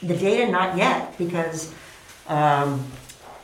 the 0.03 0.17
data, 0.17 0.51
not 0.51 0.77
yet, 0.79 1.17
because, 1.19 1.73
um, 2.29 2.85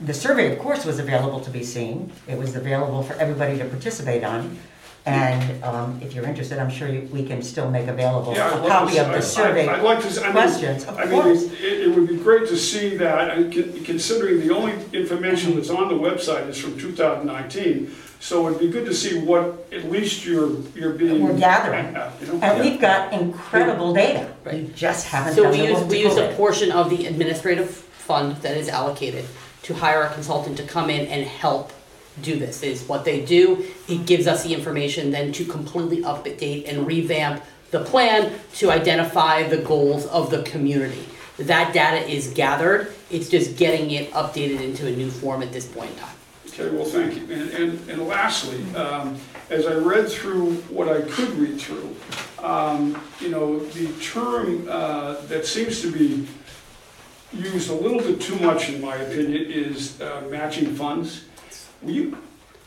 the 0.01 0.15
survey, 0.15 0.53
of 0.53 0.59
course, 0.59 0.85
was 0.85 0.99
available 0.99 1.41
to 1.41 1.51
be 1.51 1.63
seen. 1.65 2.11
It 2.27 2.39
was 2.39 2.57
available 2.57 3.03
for 3.03 3.15
everybody 3.15 3.59
to 3.59 3.65
participate 3.67 4.25
on. 4.25 4.57
And 5.07 5.63
um, 5.63 6.01
if 6.03 6.15
you're 6.15 6.25
interested, 6.25 6.59
I'm 6.59 6.71
sure 6.71 6.89
you- 6.89 7.07
we 7.13 7.25
can 7.27 7.43
still 7.43 7.71
make 7.71 7.89
available 7.89 8.33
Yeah, 8.35 8.47
I'd 8.47 8.53
a 8.53 8.57
love 8.57 8.69
copy 8.69 8.93
see- 8.93 8.99
of 8.99 9.05
I'd- 9.07 9.11
the 9.13 9.17
I'd- 9.19 9.27
survey 9.27 9.69
I'd 9.69 9.83
like 9.83 10.01
to, 10.01 10.07
s- 10.07 10.19
I 10.19 10.23
mean, 10.25 10.33
questions, 10.33 10.85
of 10.85 10.99
I 10.99 11.05
mean, 11.05 11.23
course. 11.23 11.43
it, 11.43 11.53
it 11.83 11.95
would 11.95 12.09
be 12.09 12.17
great 12.17 12.49
to 12.49 12.57
see 12.57 12.97
that, 12.97 13.37
and 13.37 13.53
con- 13.53 13.85
considering 13.85 14.41
the 14.47 14.55
only 14.55 14.73
information 14.95 15.57
that's 15.57 15.69
on 15.69 15.89
the 15.89 15.95
website 15.95 16.49
is 16.49 16.57
from 16.59 16.79
2019, 16.79 17.91
so 18.19 18.47
it'd 18.49 18.59
be 18.61 18.69
good 18.69 18.87
to 18.87 18.95
see 18.95 19.19
what, 19.19 19.67
at 19.71 19.91
least 19.91 20.25
you're, 20.25 20.49
you're 20.75 20.95
being. 20.95 21.23
We're 21.23 21.35
gathering. 21.39 21.89
You 22.23 22.33
know? 22.33 22.39
And 22.41 22.63
we've 22.65 22.81
got 22.81 23.13
incredible 23.13 23.93
data. 23.93 24.29
We 24.51 24.71
just 24.75 25.07
haven't 25.09 25.35
So 25.35 25.43
done 25.43 25.53
we 25.53 25.59
the 25.59 25.65
use, 25.67 25.81
work 25.81 25.89
we 25.91 25.97
to 25.97 26.03
use 26.05 26.15
go 26.15 26.25
a 26.25 26.29
there. 26.29 26.37
portion 26.37 26.73
of 26.73 26.89
the 26.89 27.05
administrative 27.07 27.69
fund 27.71 28.37
that 28.37 28.57
is 28.57 28.71
allocated 28.71 29.27
to 29.65 29.75
hire 29.75 30.03
a 30.05 30.15
consultant 30.15 30.57
to 30.57 30.63
come 30.63 30.89
in 30.89 31.07
and 31.09 31.27
help 31.27 31.73
do 32.23 32.39
this, 32.39 32.63
is 32.63 32.83
what 32.85 33.05
they 33.05 33.25
do. 33.25 33.65
It 33.89 34.07
gives 34.07 34.27
us 34.27 34.45
the 34.45 34.55
information 34.55 35.11
then 35.11 35.33
to 35.33 35.45
completely 35.45 36.03
update 36.03 36.69
and 36.69 36.87
revamp 36.87 37.43
the 37.71 37.81
plan 37.81 38.33
to 38.55 38.71
identify 38.71 39.43
the 39.43 39.59
goals 39.59 40.07
of 40.07 40.31
the 40.31 40.43
community. 40.45 41.05
That 41.39 41.75
data 41.75 42.09
is 42.09 42.29
gathered, 42.29 42.95
it's 43.11 43.29
just 43.29 43.57
getting 43.57 43.91
it 43.91 44.13
updated 44.13 44.61
into 44.61 44.87
a 44.87 44.91
new 44.91 45.11
form 45.11 45.43
at 45.43 45.53
this 45.53 45.67
point 45.67 45.91
in 45.91 45.97
time. 45.97 46.15
Okay, 46.47 46.71
well, 46.71 46.85
thank 46.85 47.17
you. 47.17 47.23
And, 47.35 47.51
and, 47.51 47.91
and 47.91 48.07
lastly, 48.07 48.63
um, 48.77 49.19
as 49.51 49.67
I 49.67 49.75
read 49.75 50.09
through 50.09 50.55
what 50.71 50.89
I 50.89 51.03
could 51.03 51.31
read 51.31 51.61
through, 51.61 51.97
um, 52.39 53.01
you 53.21 53.31
know, 53.31 53.59
the 53.59 53.89
term, 53.95 54.69
uh, 54.71 55.21
that 55.23 55.45
seems 55.47 55.81
to 55.83 55.91
be 55.91 56.29
used 57.33 57.71
a 57.71 57.75
little 57.75 57.99
bit 57.99 58.21
too 58.21 58.37
much, 58.37 58.69
in 58.69 58.81
my 58.81 58.95
opinion, 58.95 59.51
is, 59.51 60.01
uh, 60.01 60.23
matching 60.31 60.77
funds. 60.77 61.25
Will 61.85 61.91
you, 61.91 62.19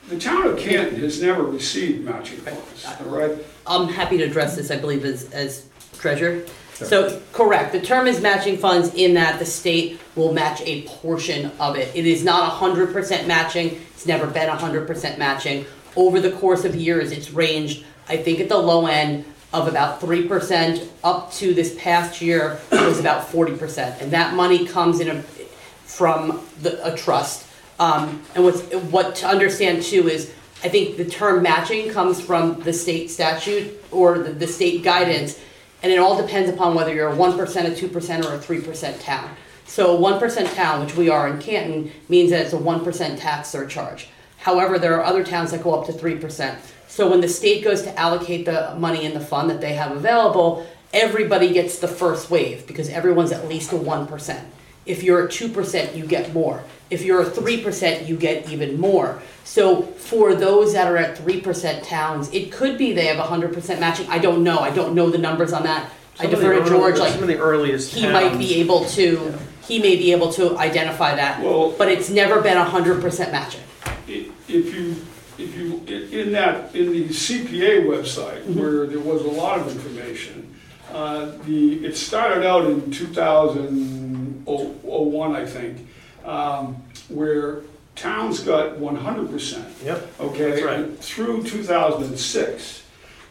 the 0.09 0.19
town 0.19 0.45
of 0.47 0.57
Canton 0.57 0.99
has 0.99 1.21
never 1.21 1.43
received 1.43 2.05
matching 2.05 2.37
funds, 2.39 2.85
all 3.01 3.07
right? 3.07 3.37
I'm 3.65 3.87
happy 3.87 4.17
to 4.19 4.23
address 4.23 4.55
this, 4.55 4.69
I 4.71 4.77
believe, 4.77 5.03
as, 5.05 5.31
as 5.31 5.67
treasurer. 5.93 6.45
So, 6.73 7.19
correct, 7.33 7.71
the 7.71 7.81
term 7.81 8.05
is 8.05 8.21
matching 8.21 8.55
funds 8.55 8.93
in 8.93 9.15
that 9.15 9.39
the 9.39 9.45
state 9.45 9.99
will 10.15 10.31
match 10.31 10.61
a 10.61 10.83
portion 10.83 11.51
of 11.59 11.75
it. 11.75 11.93
It 11.95 12.05
is 12.05 12.23
not 12.23 12.51
hundred 12.51 12.93
percent 12.93 13.27
matching, 13.27 13.81
it's 13.95 14.05
never 14.05 14.27
been 14.27 14.47
hundred 14.47 14.85
percent 14.85 15.17
matching. 15.17 15.65
Over 15.95 16.19
the 16.19 16.31
course 16.33 16.65
of 16.65 16.75
years, 16.75 17.11
it's 17.11 17.31
ranged, 17.31 17.83
I 18.07 18.17
think 18.17 18.39
at 18.39 18.49
the 18.49 18.59
low 18.59 18.85
end 18.85 19.25
of 19.51 19.67
about 19.67 19.99
three 19.99 20.27
percent, 20.27 20.87
up 21.03 21.31
to 21.33 21.55
this 21.55 21.75
past 21.79 22.21
year 22.21 22.59
it 22.71 22.85
was 22.85 22.99
about 22.99 23.27
forty 23.27 23.57
percent. 23.57 23.99
And 23.99 24.11
that 24.11 24.35
money 24.35 24.67
comes 24.67 24.99
in 24.99 25.09
a, 25.09 25.23
from 25.23 26.45
the, 26.61 26.93
a 26.93 26.95
trust. 26.95 27.46
Um, 27.79 28.23
and 28.35 28.43
what's, 28.43 28.61
what 28.91 29.15
to 29.17 29.27
understand 29.27 29.83
too 29.83 30.07
is, 30.09 30.33
I 30.63 30.69
think 30.69 30.97
the 30.97 31.05
term 31.05 31.43
matching 31.43 31.89
comes 31.91 32.19
from 32.19 32.59
the 32.61 32.73
state 32.73 33.11
statute 33.11 33.83
or 33.91 34.17
the, 34.19 34.31
the 34.31 34.47
state 34.47 34.83
guidance. 34.83 35.39
And 35.83 35.91
it 35.91 35.99
all 35.99 36.19
depends 36.19 36.49
upon 36.49 36.73
whether 36.73 36.91
you're 36.93 37.09
a 37.09 37.15
one 37.15 37.37
percent, 37.37 37.71
a 37.71 37.75
two 37.75 37.87
percent, 37.87 38.25
or 38.25 38.33
a 38.33 38.39
three 38.39 38.59
percent 38.61 38.99
town. 38.99 39.29
So 39.67 39.95
a 39.95 39.99
one 39.99 40.19
percent 40.19 40.49
town, 40.55 40.83
which 40.83 40.95
we 40.95 41.09
are 41.09 41.27
in 41.27 41.39
Canton, 41.39 41.91
means 42.09 42.31
that 42.31 42.45
it's 42.45 42.53
a 42.53 42.57
one 42.57 42.83
percent 42.83 43.19
tax 43.19 43.49
surcharge. 43.49 44.07
However, 44.37 44.79
there 44.79 44.95
are 44.95 45.03
other 45.03 45.23
towns 45.23 45.51
that 45.51 45.61
go 45.61 45.79
up 45.79 45.85
to 45.85 45.93
three 45.93 46.15
percent. 46.15 46.59
So 46.87 47.07
when 47.07 47.21
the 47.21 47.27
state 47.27 47.63
goes 47.63 47.83
to 47.83 47.99
allocate 47.99 48.45
the 48.45 48.73
money 48.79 49.05
in 49.05 49.13
the 49.13 49.19
fund 49.19 49.51
that 49.51 49.61
they 49.61 49.73
have 49.73 49.91
available, 49.91 50.65
everybody 50.93 51.53
gets 51.53 51.77
the 51.77 51.87
first 51.87 52.31
wave 52.31 52.65
because 52.65 52.89
everyone's 52.89 53.31
at 53.31 53.47
least 53.47 53.71
a 53.71 53.77
one 53.77 54.07
percent. 54.07 54.47
If 54.87 55.03
you're 55.03 55.27
a 55.27 55.29
two 55.29 55.49
percent, 55.49 55.95
you 55.95 56.07
get 56.07 56.33
more. 56.33 56.63
If 56.89 57.01
you're 57.03 57.21
a 57.21 57.25
three 57.29 57.61
percent, 57.63 58.07
you 58.07 58.15
get 58.15 58.49
even 58.49 58.79
more. 58.79 59.21
So 59.43 59.81
for 59.83 60.33
those 60.35 60.73
that 60.73 60.87
are 60.91 60.97
at 60.97 61.17
three 61.17 61.41
percent 61.41 61.83
towns, 61.83 62.31
it 62.33 62.51
could 62.51 62.77
be 62.77 62.93
they 62.93 63.07
have 63.07 63.17
hundred 63.17 63.53
percent 63.53 63.79
matching. 63.79 64.07
I 64.09 64.19
don't 64.19 64.43
know. 64.43 64.59
I 64.59 64.69
don't 64.71 64.93
know 64.95 65.09
the 65.09 65.17
numbers 65.17 65.51
on 65.53 65.63
that. 65.63 65.89
I 66.19 66.23
Some 66.23 66.33
of 66.33 66.39
the 66.39 66.45
defer 66.47 66.53
to 66.55 66.59
early- 66.61 66.69
George, 66.69 66.97
like 66.99 67.13
Some 67.13 67.21
of 67.23 67.27
the 67.27 67.37
earliest 67.37 67.93
he 67.93 68.07
might 68.07 68.29
towns- 68.29 68.37
be 68.39 68.55
able 68.55 68.85
to, 68.85 69.33
he 69.67 69.77
may 69.79 69.95
be 69.97 70.11
able 70.11 70.31
to 70.33 70.57
identify 70.57 71.13
that. 71.15 71.41
Well- 71.43 71.73
But 71.77 71.89
it's 71.89 72.09
never 72.09 72.41
been 72.41 72.57
hundred 72.57 73.01
percent 73.01 73.31
matching. 73.31 73.61
I- 73.85 74.25
If 74.47 74.73
you, 74.73 74.95
if 75.37 75.55
you, 75.55 75.81
i- 75.87 75.91
in 76.15 76.31
that, 76.31 76.73
in 76.73 76.91
the 76.91 77.09
CPA 77.09 77.81
website, 77.85 78.45
where 78.55 78.87
there 78.87 78.99
was 78.99 79.21
a 79.23 79.27
lot 79.27 79.59
of 79.59 79.69
information, 79.71 80.47
uh, 80.93 81.27
the, 81.45 81.85
it 81.85 81.95
started 81.97 82.43
out 82.47 82.65
in 82.65 82.89
2001, 82.89 85.35
I 85.35 85.45
think, 85.45 85.85
um, 86.27 86.75
where 87.09 87.61
towns 87.95 88.41
got 88.41 88.77
100%. 88.77 89.83
Yep, 89.83 90.19
okay? 90.19 90.51
That's 90.51 90.61
right. 90.63 90.79
and 90.79 90.99
Through 90.99 91.43
2006, 91.43 92.83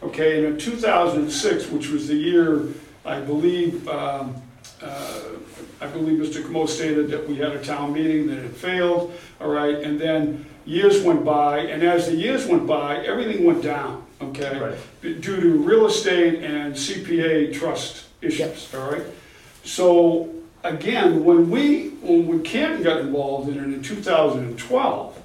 okay? 0.03 0.37
And 0.37 0.53
in 0.53 0.57
2006, 0.57 1.69
which 1.69 1.89
was 1.89 2.07
the 2.07 2.15
year, 2.15 2.67
I 3.05 3.21
believe, 3.21 3.87
um, 3.87 4.35
uh, 4.81 5.21
I 5.79 5.87
believe 5.87 6.19
Mr. 6.19 6.43
Camo 6.43 6.65
stated 6.65 7.09
that 7.11 7.27
we 7.27 7.37
had 7.37 7.53
a 7.53 7.63
town 7.63 7.93
meeting, 7.93 8.27
that 8.27 8.39
it 8.39 8.55
failed, 8.55 9.13
all 9.39 9.49
right? 9.49 9.75
And 9.75 9.99
then 9.99 10.45
years 10.65 11.01
went 11.01 11.23
by, 11.23 11.59
and 11.59 11.83
as 11.83 12.07
the 12.07 12.15
years 12.15 12.45
went 12.45 12.67
by, 12.67 12.97
everything 13.05 13.45
went 13.45 13.63
down, 13.63 14.05
okay? 14.21 14.59
right. 14.59 14.77
Due 15.01 15.21
to 15.21 15.51
real 15.59 15.85
estate 15.85 16.43
and 16.43 16.73
CPA 16.73 17.53
trust 17.53 18.07
issues, 18.21 18.73
all 18.73 18.91
right? 18.91 19.03
So, 19.63 20.33
again, 20.63 21.23
when 21.23 21.49
we, 21.49 21.89
when 22.01 22.43
Canton 22.43 22.83
got 22.83 22.99
involved 23.01 23.49
in 23.49 23.57
it 23.57 23.63
in 23.63 23.81
2012, 23.81 25.23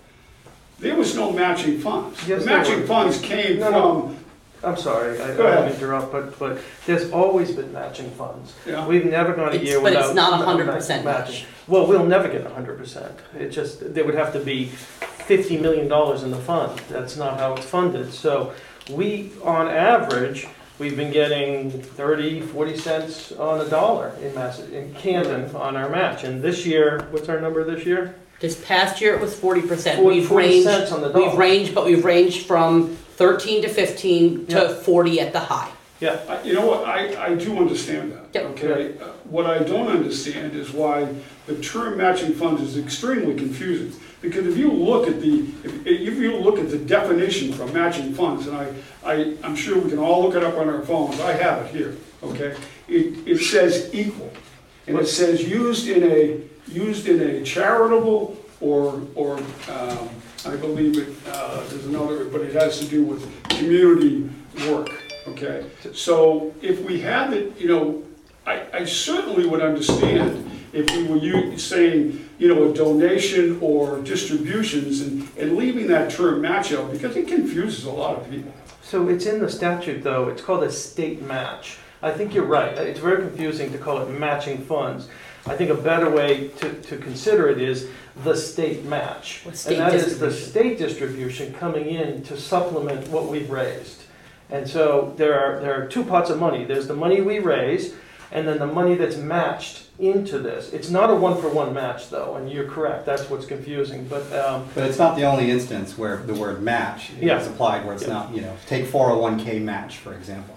there 0.79 0.97
was 0.97 1.15
no 1.15 1.33
matching 1.33 1.79
funds. 1.79 2.19
Yes, 2.27 2.41
The 2.41 2.49
there 2.49 2.59
matching 2.59 2.81
were. 2.81 2.87
funds 2.87 3.21
came 3.21 3.61
No, 3.61 3.71
no. 3.71 4.01
from, 4.03 4.17
I'm 4.65 4.77
sorry, 4.77 5.21
I 5.21 5.33
I 5.33 5.37
Go 5.37 5.43
don't 5.45 5.69
to 5.69 5.75
interrupt, 5.77 6.13
but, 6.13 6.39
but 6.39 6.59
there's 6.87 7.11
always 7.11 7.53
been 7.53 7.73
matching 7.73 8.11
funds. 8.13 8.53
Yeah. 8.67 8.87
We've 8.87 9.05
never 9.07 9.33
gone 9.33 9.49
a 9.49 9.55
It's- 9.55 9.65
year 9.65 9.77
but 9.79 9.85
without. 9.93 10.07
it's 10.07 10.15
not 10.15 10.41
ma- 10.41 10.47
100% 10.57 11.05
match. 11.05 11.47
Well, 11.69 11.87
we'll 11.87 12.05
never 12.05 12.27
get 12.29 12.45
hundred 12.45 12.77
percent. 12.77 13.13
It 13.39 13.51
just, 13.51 13.95
there 13.95 14.05
would 14.05 14.17
have 14.17 14.33
to 14.33 14.41
be 14.41 14.67
fifty 14.67 15.57
million 15.57 15.87
dollars 15.87 16.25
in 16.25 16.33
the 16.33 16.37
fund. 16.37 16.77
That's 16.91 17.17
not 17.17 17.39
how 17.39 17.55
it's 17.55 17.65
funded. 17.65 18.13
So 18.13 18.53
we, 18.91 19.31
on 19.45 19.69
average, 19.69 20.49
we've 20.79 20.97
been 20.97 21.13
getting 21.13 21.71
30, 21.71 22.41
40 22.43 22.77
cents 22.77 23.33
on 23.33 23.61
a 23.61 23.69
dollar 23.69 24.13
in 24.23 24.35
Mass, 24.35 24.61
in 24.61 24.95
Canton 24.95 25.55
on 25.57 25.77
our 25.77 25.89
match. 25.89 26.25
And 26.25 26.43
this 26.43 26.67
year, 26.67 27.07
what's 27.11 27.29
our 27.29 27.41
number 27.41 27.65
this 27.65 27.85
year? 27.87 28.15
This 28.41 28.61
past 28.65 29.01
year, 29.01 29.15
it 29.15 29.21
was 29.21 29.39
forty 29.39 29.63
percent. 29.63 30.01
Forty- 30.01 30.19
We've 30.19 30.29
40 30.29 30.47
ranged, 30.49 30.65
cents 30.67 30.91
on 30.91 31.01
the 31.01 31.11
dollar. 31.11 31.29
we've 31.29 31.39
ranged, 31.39 31.75
but 31.77 31.87
we've 31.87 32.05
ranged 32.05 32.45
from 32.47 32.89
thirteen 33.17 33.63
to 33.63 33.69
fifteen 33.69 34.47
Yeah. 34.49 34.61
to 34.65 34.69
forty 34.71 35.21
at 35.21 35.33
the 35.33 35.39
high. 35.39 35.71
Yeah, 36.01 36.19
I- 36.29 36.43
you 36.43 36.53
know 36.55 36.67
what, 36.67 36.85
I, 36.85 37.27
I 37.27 37.35
do 37.37 37.57
understand 37.57 38.11
that, 38.11 38.25
Yep. 38.35 38.45
okay? 38.65 38.95
Uh, 39.01 39.05
What 39.31 39.47
I 39.47 39.61
don't 39.61 39.87
understand 39.87 40.57
is 40.57 40.73
why 40.73 41.07
the 41.47 41.55
term 41.55 41.99
matching 41.99 42.33
funds 42.35 42.61
is 42.63 42.77
extremely 42.77 43.37
confusing. 43.37 43.93
Because 44.23 44.47
if 44.47 44.57
you 44.57 44.73
look 44.73 45.09
at 45.09 45.21
the, 45.21 45.41
if 45.65 45.85
if 45.87 46.17
you 46.19 46.37
look 46.37 46.59
at 46.59 46.71
the 46.71 46.79
definition 46.79 47.53
for 47.53 47.67
matching 47.67 48.15
funds, 48.15 48.47
and 48.47 48.57
I, 48.57 48.73
I, 49.05 49.37
I'm 49.43 49.57
sure 49.57 49.79
we 49.79 49.91
can 49.91 49.99
all 49.99 50.23
look 50.23 50.37
it 50.37 50.45
up 50.45 50.57
on 50.57 50.69
our 50.69 50.83
phones, 50.83 51.21
I 51.21 51.33
have 51.33 51.67
it 51.67 51.75
here, 51.75 51.97
okay? 52.23 52.57
It, 52.89 53.27
it 53.27 53.39
says 53.41 53.91
equal, 53.93 54.33
and 54.87 54.97
it 54.97 55.09
says 55.09 55.43
used 55.43 55.89
in 55.89 56.05
a, 56.05 56.41
used 56.71 57.09
in 57.09 57.21
a 57.21 57.43
charitable 57.43 58.37
or, 58.61 59.03
or, 59.17 59.39
um, 59.69 60.09
I 60.47 60.55
believe 60.57 60.99
it, 60.99 61.09
uh, 61.29 61.61
there's 61.69 61.87
another, 61.87 62.25
but 62.27 62.43
it 62.43 62.55
has 62.55 62.79
to 62.79 62.87
do 62.87 63.03
with 63.03 63.29
community 63.49 64.31
work, 64.69 64.89
okay? 65.27 65.67
So 65.95 66.55
if 66.63 66.81
we 66.83 67.01
had 67.01 67.33
it, 67.33 67.59
you 67.59 67.69
know, 67.69 68.05
I, 68.47 68.67
I 68.73 68.85
certainly 68.85 69.47
would 69.47 69.63
understand 69.63 70.49
if 70.73 70.89
we 70.97 71.05
were 71.05 71.17
u- 71.17 71.59
saying, 71.59 72.29
you 72.43 72.49
know, 72.49 72.69
a 72.69 72.75
donation 72.75 73.57
or 73.61 74.01
distributions 74.01 75.01
and, 75.01 75.29
and 75.39 75.57
leaving 75.57 75.87
that 75.87 76.11
term 76.11 76.41
match 76.41 76.73
out, 76.73 76.91
because 76.91 77.15
it 77.15 77.29
confuses 77.29 77.85
a 77.85 77.91
lot 77.91 78.19
of 78.19 78.29
people. 78.29 78.53
So 78.83 79.09
it's 79.09 79.27
in 79.27 79.39
the 79.39 79.49
statute, 79.49 80.03
though, 80.03 80.29
it's 80.29 80.43
called 80.43 80.65
a 80.65 80.73
state 80.73 81.23
match. 81.23 81.77
I 82.03 82.11
think 82.11 82.35
you're 82.35 82.45
right, 82.45 82.77
it's 82.77 82.99
very 82.99 83.23
confusing 83.23 83.71
to 83.71 83.79
call 83.79 84.03
it 84.03 84.11
matching 84.11 84.59
funds. 84.59 85.07
I 85.47 85.55
think 85.55 85.71
a 85.71 85.77
better 85.77 86.11
way 86.11 86.49
to, 86.49 86.73
to 86.83 86.97
consider 86.97 87.49
it 87.49 87.61
is 87.61 87.89
the 88.25 88.35
state 88.35 88.85
match. 88.87 89.45
Or 89.47 89.55
state 89.55 89.79
And 89.79 89.83
that 89.83 89.95
is 89.95 90.19
the 90.19 90.33
state 90.33 90.79
distribution 90.79 91.55
coming 91.55 91.91
in 91.91 92.25
to 92.25 92.37
supplement 92.37 93.07
what 93.07 93.29
we've 93.29 93.51
raised. 93.51 94.03
And 94.51 94.69
so 94.69 95.15
there 95.17 95.39
are, 95.39 95.61
there 95.61 95.81
are 95.81 95.87
two 95.87 96.03
pots 96.03 96.29
of 96.29 96.41
money, 96.41 96.65
there's 96.65 96.89
the 96.89 96.97
money 96.97 97.21
we 97.21 97.39
raise, 97.39 97.95
and 98.33 98.49
then 98.49 98.59
the 98.59 98.67
money 98.67 98.97
that's 98.97 99.17
matched 99.17 99.87
into 100.03 100.39
this. 100.41 100.73
It's 100.73 100.91
not 100.91 101.11
a 101.11 101.15
one-for-one 101.15 101.73
match, 101.73 102.11
though, 102.11 102.35
and 102.35 102.51
you're 102.51 102.69
correct, 102.69 103.07
that's 103.07 103.31
what's 103.31 103.47
confusing, 103.47 104.05
but, 104.11 104.31
um, 104.37 104.67
But 104.75 104.85
it's 104.85 104.99
not 104.99 105.15
the 105.17 105.23
only 105.25 105.51
instance 105.51 105.97
where 105.97 106.17
the 106.17 106.35
word 106.35 106.61
match 106.61 107.13
Yeah. 107.21 107.41
is 107.41 107.47
applied, 107.47 107.85
where 107.85 107.95
it's 107.95 108.03
Yeah. 108.07 108.15
not, 108.15 108.35
you 108.35 108.41
know, 108.43 108.53
take 108.67 108.87
401K 108.87 109.61
match, 109.61 109.99
for 109.99 110.13
example. 110.13 110.55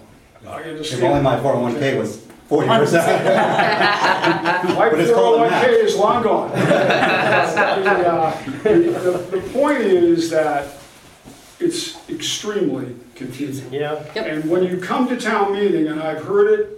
I 0.48 0.60
If 0.60 0.66
understand. 0.66 1.02
only 1.04 1.22
my 1.22 1.36
401K 1.38 1.96
was 1.98 2.20
Forty 2.48 2.68
percent. 2.68 3.24
My 3.24 4.88
But 4.90 5.00
it's 5.00 5.10
called 5.10 5.40
a 5.40 5.48
401K 5.50 5.84
is 5.84 5.96
long 5.96 6.22
gone. 6.22 6.50
The, 6.56 8.08
uh, 8.08 8.36
The 8.62 9.18
the 9.32 9.40
point 9.52 9.80
is 9.80 10.30
that 10.30 10.66
it's 11.58 11.96
extremely 12.08 12.94
confusing. 13.16 13.72
Yeah, 13.72 13.98
Yep. 14.14 14.26
And 14.28 14.48
when 14.50 14.62
you 14.62 14.76
come 14.76 15.08
to 15.08 15.16
town 15.16 15.54
meeting, 15.54 15.88
and 15.88 16.00
I've 16.00 16.22
heard 16.22 16.60
it 16.60 16.75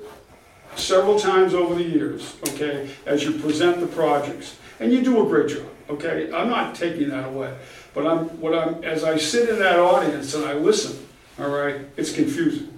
several 0.79 1.19
times 1.19 1.55
over 1.55 1.75
the 1.75 1.83
years, 1.83 2.37
okay, 2.51 2.89
as 3.07 3.25
you 3.25 3.33
present 3.39 3.81
the 3.81 3.87
projects, 3.87 4.57
and 4.81 4.93
you 4.93 5.03
do 5.03 5.25
a 5.25 5.29
great 5.29 5.49
job, 5.49 5.67
okay? 5.91 6.31
I'm 6.33 6.49
not 6.49 6.75
taking 6.75 7.09
that 7.11 7.27
away. 7.29 7.57
But 7.95 8.07
I'm, 8.07 8.27
what 8.41 8.55
I'm, 8.57 8.85
as 8.85 9.03
I 9.05 9.17
sit 9.19 9.49
in 9.49 9.59
that 9.59 9.79
audience 9.79 10.35
and 10.35 10.45
I 10.45 10.55
listen, 10.55 11.07
all 11.39 11.49
right, 11.51 11.81
it's 11.97 12.13
confusing. 12.13 12.75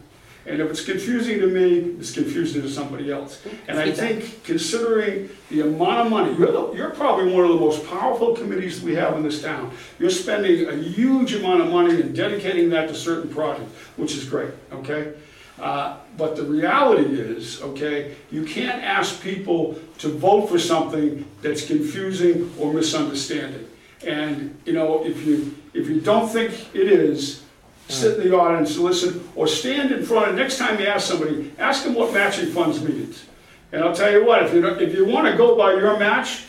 And 0.46 0.58
if 0.60 0.70
it's 0.70 0.82
confusing 0.84 1.38
to 1.40 1.46
me, 1.46 1.96
it's 2.00 2.12
confusing 2.12 2.62
to 2.62 2.68
somebody 2.70 3.12
else. 3.12 3.42
And 3.68 3.78
I 3.78 3.92
think 3.92 4.42
considering 4.42 5.28
the 5.50 5.60
amount 5.60 6.00
of 6.06 6.10
money, 6.10 6.34
you're, 6.38 6.50
the- 6.50 6.72
you're 6.72 6.90
probably 6.90 7.30
one 7.32 7.44
of 7.44 7.50
the 7.50 7.60
most 7.60 7.86
powerful 7.86 8.34
committees 8.34 8.80
we 8.80 8.94
have 8.94 9.14
in 9.16 9.22
this 9.22 9.42
town. 9.42 9.70
You're 9.98 10.08
spending 10.10 10.66
a 10.66 10.74
huge 10.76 11.34
amount 11.34 11.60
of 11.60 11.68
money 11.68 12.00
and 12.00 12.16
dedicating 12.16 12.70
that 12.70 12.88
to 12.88 12.94
certain 12.94 13.28
projects, 13.32 13.70
which 13.96 14.14
is 14.16 14.24
great, 14.24 14.50
okay? 14.72 15.12
Uh, 15.60 15.96
But 16.16 16.36
the 16.36 16.44
reality 16.44 17.14
is, 17.18 17.62
okay, 17.62 18.14
you 18.30 18.44
can't 18.44 18.82
ask 18.82 19.22
people 19.22 19.76
to 19.98 20.08
vote 20.08 20.48
for 20.50 20.58
something 20.58 21.24
that's 21.40 21.64
confusing 21.66 22.50
or 22.58 22.74
misunderstanding. 22.74 23.64
And, 24.06 24.54
you 24.66 24.74
know, 24.74 25.02
if 25.04 25.24
you, 25.24 25.54
if 25.72 25.88
you 25.88 26.00
don't 26.00 26.28
think 26.28 26.50
it 26.74 26.88
is, 26.92 27.42
sit 27.88 28.18
in 28.18 28.28
the 28.28 28.36
audience, 28.36 28.76
listen, 28.76 29.24
or 29.34 29.46
stand 29.46 29.92
in 29.92 30.04
front, 30.04 30.28
and 30.28 30.36
next 30.36 30.58
time 30.58 30.78
you 30.80 30.86
ask 30.86 31.08
somebody, 31.08 31.52
ask 31.58 31.84
them 31.84 31.94
what 31.94 32.12
matching 32.12 32.50
funds 32.52 32.82
means. 32.82 33.24
And 33.72 33.82
I'll 33.82 33.94
tell 33.94 34.12
you 34.12 34.24
what, 34.26 34.42
if 34.42 34.52
you, 34.52 34.66
if 34.66 34.94
you 34.94 35.06
wanna 35.06 35.36
go 35.36 35.56
by 35.56 35.72
your 35.72 35.98
match, 35.98 36.44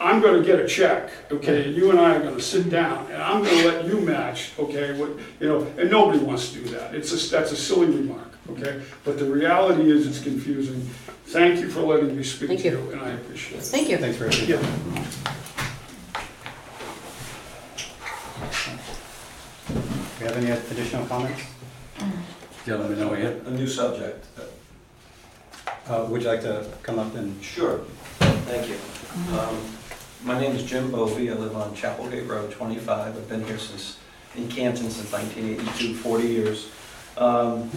I'm 0.00 0.22
gonna 0.22 0.42
get 0.42 0.58
a 0.58 0.66
check, 0.66 1.10
okay, 1.30 1.66
and 1.66 1.76
you 1.76 1.90
and 1.90 2.00
I 2.00 2.16
are 2.16 2.22
gonna 2.22 2.40
sit 2.40 2.70
down, 2.70 3.06
and 3.12 3.22
I'm 3.22 3.44
gonna 3.44 3.64
let 3.68 3.84
you 3.84 4.00
match, 4.00 4.52
okay, 4.58 4.98
what, 4.98 5.10
you 5.38 5.46
know, 5.48 5.66
and 5.76 5.90
nobody 5.90 6.18
wants 6.20 6.52
to 6.52 6.60
do 6.60 6.70
that, 6.70 6.94
it's 6.94 7.12
a, 7.12 7.30
that's 7.30 7.52
a 7.52 7.56
silly 7.56 7.88
remark, 7.88 8.28
okay? 8.48 8.80
But 9.04 9.18
the 9.18 9.26
reality 9.26 9.90
is, 9.90 10.06
it's 10.06 10.20
confusing. 10.20 10.80
Thank 11.26 11.60
you 11.60 11.68
for 11.68 11.80
letting 11.82 12.16
me 12.16 12.22
speak 12.22 12.48
Thank 12.48 12.62
to 12.62 12.70
you. 12.70 12.78
you, 12.78 12.90
and 12.92 13.00
I 13.02 13.10
appreciate 13.10 13.58
it. 13.58 13.64
Thank 13.64 13.90
you. 13.90 13.98
Thanks 13.98 14.16
for 14.16 14.24
yeah. 14.46 14.56
Do 19.68 20.24
you 20.24 20.26
have 20.26 20.36
any 20.38 20.50
additional 20.50 21.06
comments? 21.06 21.42
Gentlemen, 22.64 23.00
over 23.02 23.16
here. 23.16 23.38
A 23.44 23.50
new 23.50 23.66
subject. 23.66 24.24
Uh, 25.86 26.06
Would 26.08 26.22
you 26.22 26.28
like 26.28 26.42
to 26.42 26.66
come 26.82 26.98
up 26.98 27.14
and, 27.16 27.42
Sure, 27.44 27.80
thank 28.18 28.68
you. 28.68 28.76
Um, 29.38 29.56
My 30.22 30.38
name 30.38 30.54
is 30.54 30.64
Jim 30.64 30.90
Bovee, 30.90 31.30
I 31.30 31.34
live 31.34 31.56
on 31.56 31.74
Chapelgate 31.74 32.28
Road, 32.28 32.50
25. 32.52 33.16
I've 33.16 33.28
been 33.28 33.42
here 33.44 33.58
since, 33.58 33.96
in 34.36 34.48
Canton 34.48 34.90
since 34.90 35.10
1982, 35.10 35.94
40 35.94 36.28
years. 36.28 36.68
Um, 37.16 37.70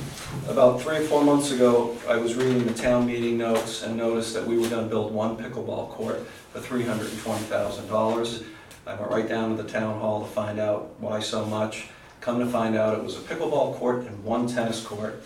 About 0.49 0.81
three 0.81 0.97
or 0.97 1.03
four 1.03 1.23
months 1.23 1.51
ago, 1.51 1.97
I 2.05 2.17
was 2.17 2.35
reading 2.35 2.65
the 2.65 2.73
town 2.73 3.05
meeting 3.05 3.37
notes 3.37 3.83
and 3.83 3.95
noticed 3.95 4.33
that 4.33 4.45
we 4.45 4.57
were 4.57 4.67
gonna 4.67 4.87
build 4.87 5.13
one 5.13 5.37
pickleball 5.37 5.91
court 5.91 6.27
for 6.51 6.59
$320,000. 6.59 8.43
I 8.85 8.95
went 8.95 9.09
right 9.09 9.29
down 9.29 9.55
to 9.55 9.63
the 9.63 9.69
town 9.69 10.01
hall 10.01 10.25
to 10.25 10.27
find 10.27 10.59
out 10.59 10.89
why 10.99 11.21
so 11.21 11.45
much. 11.45 11.87
Come 12.19 12.39
to 12.39 12.45
find 12.45 12.75
out, 12.75 12.97
it 12.97 13.03
was 13.05 13.15
a 13.15 13.21
pickleball 13.21 13.75
court 13.75 14.05
and 14.05 14.21
one 14.25 14.47
tennis 14.47 14.81
court. 14.81 15.23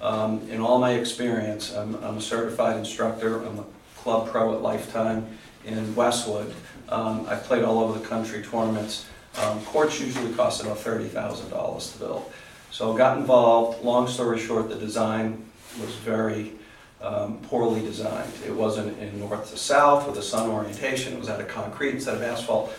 Um, 0.00 0.48
In 0.48 0.60
all 0.60 0.78
my 0.78 0.92
experience, 0.92 1.74
I'm 1.74 1.96
I'm 1.96 2.18
a 2.18 2.22
certified 2.22 2.76
instructor, 2.76 3.44
I'm 3.44 3.58
a 3.58 3.64
club 3.96 4.28
pro 4.30 4.54
at 4.54 4.62
Lifetime 4.62 5.26
in 5.72 5.94
Westwood. 5.94 6.54
Um, 6.88 7.26
I've 7.28 7.44
played 7.44 7.64
all 7.64 7.80
over 7.80 7.98
the 7.98 8.06
country 8.06 8.42
tournaments. 8.42 9.06
Um, 9.38 9.60
Courts 9.64 10.00
usually 10.00 10.32
cost 10.34 10.62
about 10.62 10.78
$30,000 10.78 11.92
to 11.92 11.98
build. 11.98 12.32
So 12.70 12.92
got 12.94 13.18
involved, 13.18 13.84
long 13.84 14.08
story 14.08 14.38
short, 14.38 14.68
the 14.68 14.76
design 14.76 15.44
was 15.80 15.94
very 15.96 16.52
um, 17.00 17.38
poorly 17.42 17.80
designed. 17.80 18.32
It 18.46 18.54
wasn't 18.54 18.98
in 18.98 19.18
north 19.18 19.50
to 19.50 19.56
south 19.56 20.06
with 20.06 20.18
a 20.18 20.22
sun 20.22 20.50
orientation, 20.50 21.14
it 21.14 21.18
was 21.18 21.28
out 21.28 21.40
of 21.40 21.48
concrete 21.48 21.94
instead 21.94 22.14
of 22.14 22.22
asphalt. 22.22 22.72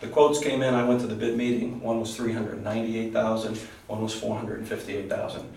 The 0.00 0.08
quotes 0.08 0.38
came 0.38 0.62
in, 0.62 0.74
I 0.74 0.84
went 0.84 1.00
to 1.00 1.06
the 1.06 1.14
bid 1.14 1.36
meeting, 1.36 1.80
one 1.80 2.00
was 2.00 2.14
398,000, 2.14 3.58
one 3.86 4.02
was 4.02 4.14
458,000 4.14 5.48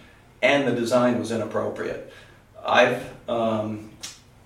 and 0.42 0.68
the 0.68 0.72
design 0.72 1.20
was 1.20 1.32
inappropriate. 1.32 2.12
I've 2.65 3.10
um, 3.30 3.92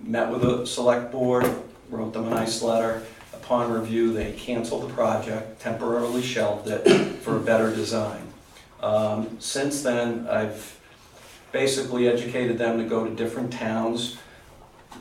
met 0.00 0.30
with 0.30 0.42
the 0.42 0.66
select 0.66 1.12
board, 1.12 1.50
wrote 1.90 2.12
them 2.12 2.26
a 2.26 2.30
nice 2.30 2.62
letter. 2.62 3.02
Upon 3.32 3.72
review, 3.72 4.12
they 4.12 4.32
canceled 4.32 4.88
the 4.88 4.94
project, 4.94 5.60
temporarily 5.60 6.22
shelved 6.22 6.68
it 6.68 6.88
for 7.22 7.36
a 7.36 7.40
better 7.40 7.74
design. 7.74 8.26
Um, 8.80 9.36
Since 9.40 9.82
then, 9.82 10.26
I've 10.28 10.78
basically 11.52 12.08
educated 12.08 12.58
them 12.58 12.78
to 12.78 12.84
go 12.84 13.04
to 13.04 13.14
different 13.14 13.52
towns 13.52 14.18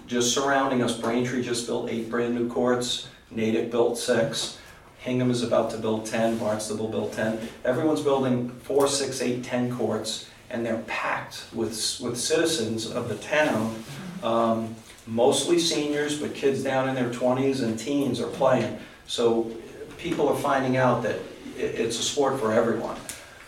just 0.08 0.34
surrounding 0.34 0.84
us. 0.84 0.98
Braintree 0.98 1.42
just 1.42 1.66
built 1.66 1.90
eight 1.90 2.10
brand-new 2.10 2.50
courts, 2.50 3.08
Natick 3.32 3.72
built 3.72 3.98
six, 3.98 4.58
Hingham 5.06 5.30
is 5.30 5.44
about 5.44 5.70
to 5.72 5.78
build 5.78 6.08
10, 6.08 6.40
Barnstable 6.40 6.88
built 6.88 7.14
10. 7.14 7.38
Everyone's 7.64 8.02
building 8.02 8.50
four, 8.64 8.88
six, 8.88 9.22
eight, 9.22 9.44
10 9.44 9.76
courts, 9.76 10.28
and 10.50 10.66
they're 10.66 10.82
packed 10.88 11.46
with, 11.54 12.00
with 12.02 12.18
citizens 12.18 12.90
of 12.90 13.08
the 13.08 13.16
town, 13.16 13.84
um, 14.24 14.76
mostly 15.08 15.60
seniors, 15.60 16.20
but 16.20 16.34
kids 16.34 16.64
down 16.64 16.90
in 16.90 16.96
their 16.96 17.10
20s 17.10 17.62
and 17.62 17.78
teens 17.78 18.20
are 18.20 18.28
playing. 18.28 18.78
So 19.08 19.52
people 19.98 20.28
are 20.28 20.36
finding 20.36 20.78
out 20.78 21.04
that 21.04 21.20
it's 21.58 22.00
a 22.00 22.04
sport 22.04 22.40
for 22.40 22.52
everyone. 22.52 22.98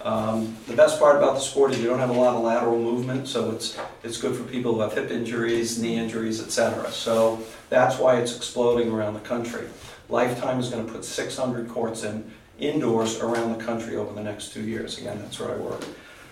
Um, 0.01 0.55
The 0.67 0.75
best 0.75 0.99
part 0.99 1.17
about 1.17 1.33
the 1.33 1.41
sport 1.41 1.71
is 1.71 1.79
you 1.79 1.87
don't 1.87 1.99
have 1.99 2.11
a 2.11 2.13
lot 2.13 2.35
of 2.35 2.43
lateral 2.43 2.79
movement, 2.79 3.27
so 3.27 3.51
it's, 3.51 3.77
it's 4.03 4.17
good 4.21 4.35
for 4.35 4.43
people 4.43 4.75
who 4.75 4.81
have 4.81 4.93
hip 4.93 5.11
injuries, 5.11 5.81
knee 5.81 5.97
injuries, 5.97 6.41
et 6.41 6.51
cetera. 6.51 6.91
So 6.91 7.43
that's 7.69 7.97
why 7.97 8.17
it's 8.17 8.35
exploding 8.35 8.91
around 8.91 9.15
the 9.15 9.19
country. 9.21 9.67
Lifetime 10.07 10.59
is 10.59 10.69
gonna 10.69 10.89
put 10.89 11.03
600 11.03 11.67
courts 11.67 12.03
in 12.03 12.31
indoors 12.59 13.19
around 13.19 13.57
the 13.57 13.63
country 13.63 13.97
over 13.97 14.13
the 14.13 14.23
next 14.23 14.53
two 14.53 14.61
years. 14.61 14.97
Again, 14.97 15.19
that's 15.21 15.39
where 15.39 15.51
I 15.51 15.57
work. 15.57 15.83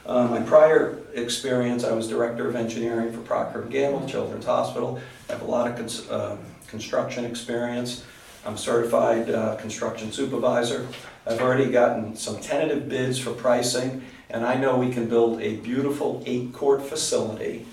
Uh, 0.05 0.27
My 0.27 0.39
prior 0.41 0.99
experience, 1.13 1.83
I 1.83 1.91
was 1.93 2.07
Director 2.07 2.47
of 2.47 2.55
Engineering 2.55 3.11
for 3.11 3.19
Procter 3.21 3.63
Gamble 3.63 4.07
Children's 4.07 4.45
Hospital. 4.45 4.99
I 5.29 5.33
have 5.33 5.41
a 5.41 5.45
lot 5.45 5.67
of 5.67 5.75
cons- 5.75 6.09
um, 6.11 6.37
construction 6.67 7.25
experience. 7.25 8.03
I'm 8.45 8.57
certified 8.57 9.29
uh, 9.31 9.55
construction 9.55 10.11
supervisor. 10.11 10.87
I've 11.25 11.41
already 11.41 11.71
gotten 11.71 12.15
some 12.15 12.39
tentative 12.39 12.87
bids 12.87 13.17
for 13.17 13.31
pricing, 13.31 14.03
and 14.29 14.45
I 14.45 14.55
know 14.55 14.77
we 14.77 14.91
can 14.91 15.09
build 15.09 15.41
a 15.41 15.55
beautiful 15.55 16.21
eight-court 16.27 16.83
facility. 16.83 17.65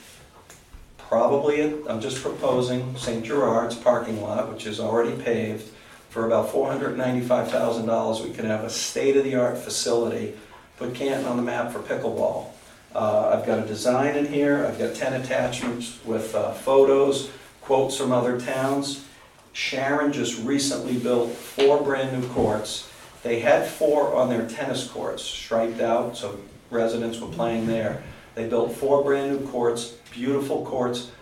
Probably, 0.97 1.75
I'm 1.87 2.01
just 2.01 2.23
proposing 2.23 2.97
St. 2.97 3.23
Gerard's 3.23 3.75
parking 3.77 4.23
lot, 4.23 4.51
which 4.51 4.67
is 4.67 4.81
already 4.81 5.15
paved, 5.23 5.69
for 6.09 6.25
about 6.27 6.49
$495,000. 6.51 8.25
We 8.25 8.33
can 8.33 8.47
have 8.47 8.65
a 8.65 8.71
state-of-the-art 8.71 9.59
facility 9.59 10.35
put 10.83 10.95
Canton 10.95 11.27
on 11.27 11.37
the 11.37 11.43
map 11.43 11.73
for 11.73 11.79
pickleball. 11.79 12.49
Uh, 12.95 13.37
I've 13.37 13.47
got 13.47 13.61
a 13.61 13.67
design 13.67 14.17
in 14.17 14.27
here, 14.27 14.67
I've 14.67 14.79
got 14.79 14.95
10 14.95 15.21
attachments 15.21 15.99
with 16.05 16.35
uh, 16.35 16.53
photos, 16.53 17.31
quotes 17.61 17.97
from 17.97 18.13
other 18.13 18.39
towns. 18.39 19.05
Sharon 19.53 20.13
just 20.13 20.43
recently 20.43 20.99
built 20.99 21.31
four 21.31 21.83
brand-new 21.83 22.29
courts. 22.31 22.91
They 23.23 23.41
had 23.41 23.67
four 23.67 24.15
on 24.15 24.29
their 24.29 24.49
tennis 24.49 24.87
courts, 24.89 25.23
striped 25.23 25.81
out, 25.81 26.17
so 26.17 26.41
residents 26.71 27.21
were 27.21 27.29
playing 27.29 27.67
there. 27.67 28.03
They 28.35 28.49
built 28.49 28.75
four 28.75 29.05
brand-new 29.05 29.47
courts, 29.49 29.95
beautiful 30.11 30.67
courts, 30.67 31.13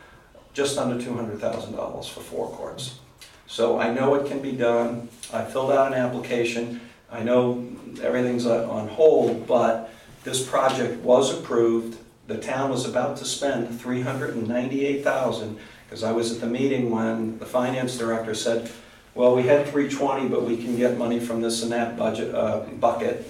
just 0.55 0.79
under 0.79 1.05
$200,000 1.05 2.09
for 2.09 2.20
four 2.20 2.49
courts. 2.49 2.99
So 3.46 3.79
I 3.79 3.92
know 3.92 4.14
it 4.14 4.27
can 4.27 4.40
be 4.40 4.53
done. 4.53 5.09
I 5.33 5.44
filled 5.44 5.73
out 5.73 5.92
an 5.92 5.99
application. 5.99 6.81
I 7.11 7.23
know 7.23 7.66
everything's 8.03 8.46
on 8.46 8.88
hold, 8.88 9.46
but 9.46 9.92
this 10.23 10.46
project 10.46 11.03
was 11.03 11.37
approved. 11.37 11.99
The 12.29 12.38
town 12.38 12.70
was 12.70 12.88
about 12.88 13.16
to 13.16 13.25
spend 13.25 13.81
three 13.81 14.03
hundred 14.03 14.37
and 14.37 14.46
ninety-eight 14.46 15.03
thousand, 15.03 15.59
because 15.85 16.05
I 16.05 16.12
was 16.12 16.33
at 16.33 16.40
the 16.40 16.46
meeting 16.46 16.90
when 16.90 17.38
the 17.38 17.46
finance 17.46 17.99
director 17.99 18.35
said, 18.35 18.70
well, 19.14 19.35
we 19.35 19.42
had 19.42 19.66
three 19.66 19.88
twenty, 19.88 20.29
but 20.29 20.44
we 20.44 20.57
can 20.57 20.77
get 20.77 20.96
money 20.96 21.18
from 21.18 21.40
this 21.40 21.62
and 21.62 21.73
that 21.73 21.96
budget, 21.96 22.33
uh, 22.33 22.61
bucket 22.79 23.27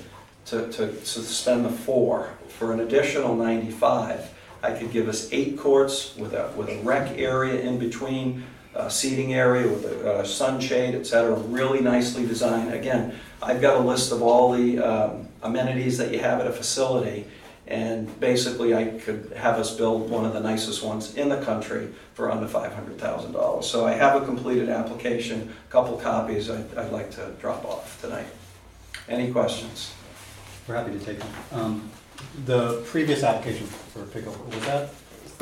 to, 0.46 0.70
to, 0.72 0.88
to 0.88 1.22
spend 1.22 1.64
the 1.64 1.70
four. 1.70 2.30
For 2.58 2.74
an 2.74 2.80
additional 2.80 3.34
ninety-five, 3.34 4.28
I 4.62 4.72
could 4.72 4.92
give 4.92 5.08
us 5.08 5.32
eight 5.32 5.58
courts 5.58 6.14
with 6.16 6.34
a, 6.34 6.52
with 6.54 6.68
a 6.68 6.78
rec 6.82 7.16
area 7.16 7.62
in 7.62 7.78
between, 7.78 8.44
uh, 8.74 8.88
seating 8.88 9.34
area 9.34 9.66
with 9.68 9.84
a 9.84 10.12
uh, 10.12 10.24
sunshade, 10.24 10.94
et 10.94 11.06
cetera, 11.06 11.34
really 11.34 11.80
nicely 11.80 12.26
designed. 12.26 12.72
Again, 12.72 13.18
I've 13.42 13.60
got 13.60 13.76
a 13.76 13.80
list 13.80 14.12
of 14.12 14.22
all 14.22 14.52
the 14.52 14.78
um, 14.78 15.28
amenities 15.42 15.98
that 15.98 16.12
you 16.12 16.20
have 16.20 16.40
at 16.40 16.46
a 16.46 16.52
facility, 16.52 17.26
And 17.66 18.08
basically, 18.18 18.74
I 18.74 18.98
could 18.98 19.32
have 19.36 19.56
us 19.60 19.76
build 19.76 20.10
one 20.10 20.24
of 20.24 20.32
the 20.32 20.40
nicest 20.40 20.82
ones 20.82 21.14
in 21.14 21.28
the 21.28 21.40
country 21.40 21.88
for 22.14 22.30
under 22.30 22.46
$500,000. 22.46 23.64
So 23.64 23.86
I 23.86 23.92
have 23.92 24.20
a 24.20 24.26
completed 24.26 24.68
application, 24.68 25.54
a 25.68 25.72
couple 25.72 25.96
copies 25.96 26.50
I'd 26.50 26.66
I'd 26.76 26.92
like 26.92 27.10
to 27.12 27.30
drop 27.40 27.64
off 27.64 28.00
tonight. 28.00 28.26
Any 29.08 29.30
questions? 29.30 29.94
We're 30.66 30.76
happy 30.76 30.98
to 30.98 31.04
take 31.04 31.18
them. 31.20 31.28
Um, 31.52 31.90
The 32.44 32.82
previous 32.92 33.22
application 33.22 33.66
for 33.66 34.02
pickleball, 34.14 34.46
was 34.54 34.64
that 34.66 34.90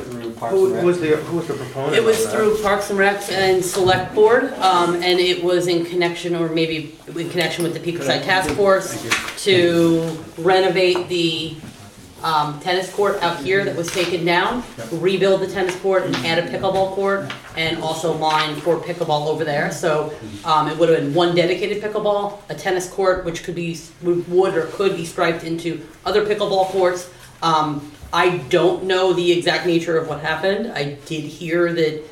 through 0.02 0.32
Parks 0.32 0.54
and 0.54 0.62
Who 0.68 0.74
Rec? 0.74 0.84
was 0.84 1.00
the, 1.00 1.16
who 1.16 1.36
was 1.36 1.46
the 1.46 1.54
proponent 1.54 1.96
It 1.96 2.04
was 2.04 2.24
of 2.24 2.30
that? 2.30 2.36
through 2.36 2.62
Parks 2.62 2.90
and 2.90 2.98
Recs 2.98 3.30
and 3.32 3.64
Select 3.64 4.14
Board, 4.14 4.52
um, 4.54 4.94
and 4.96 5.18
it 5.18 5.42
was 5.42 5.66
in 5.66 5.84
connection, 5.84 6.34
or 6.34 6.48
maybe 6.48 6.96
in 7.08 7.28
connection 7.30 7.64
with 7.64 7.74
the 7.74 7.80
Peacock 7.80 8.06
Task 8.06 8.50
Force 8.54 8.96
to 9.44 10.16
renovate 10.38 11.08
the, 11.08 11.56
um, 12.22 12.58
tennis 12.58 12.92
court 12.92 13.16
out 13.22 13.36
here 13.38 13.64
that 13.64 13.76
was 13.76 13.88
taken 13.92 14.24
down, 14.24 14.64
Yep. 14.76 14.88
rebuild 14.94 15.40
the 15.40 15.46
tennis 15.46 15.76
court 15.76 16.02
and 16.04 16.16
add 16.26 16.38
a 16.40 16.42
pickleball 16.48 16.92
court, 16.94 17.30
and 17.56 17.80
also 17.80 18.12
line 18.12 18.56
for 18.56 18.76
pickleball 18.80 19.28
over 19.28 19.44
there, 19.44 19.70
so, 19.70 20.12
um, 20.44 20.68
it 20.68 20.76
would 20.78 20.88
have 20.88 20.98
been 20.98 21.14
one 21.14 21.36
dedicated 21.36 21.80
pickleball, 21.80 22.38
a 22.48 22.54
tennis 22.56 22.88
court, 22.88 23.24
which 23.24 23.44
could 23.44 23.54
be, 23.54 23.78
would 24.02 24.54
or 24.56 24.62
could 24.66 24.96
be 24.96 25.04
striped 25.04 25.44
into 25.44 25.80
other 26.04 26.24
pickleball 26.26 26.66
courts. 26.66 27.08
Um, 27.40 27.92
I 28.12 28.38
don't 28.48 28.84
know 28.84 29.12
the 29.12 29.32
exact 29.32 29.66
nature 29.66 29.98
of 29.98 30.08
what 30.08 30.20
happened, 30.20 30.72
I 30.72 30.96
did 31.06 31.24
hear 31.24 31.72
that 31.72 32.02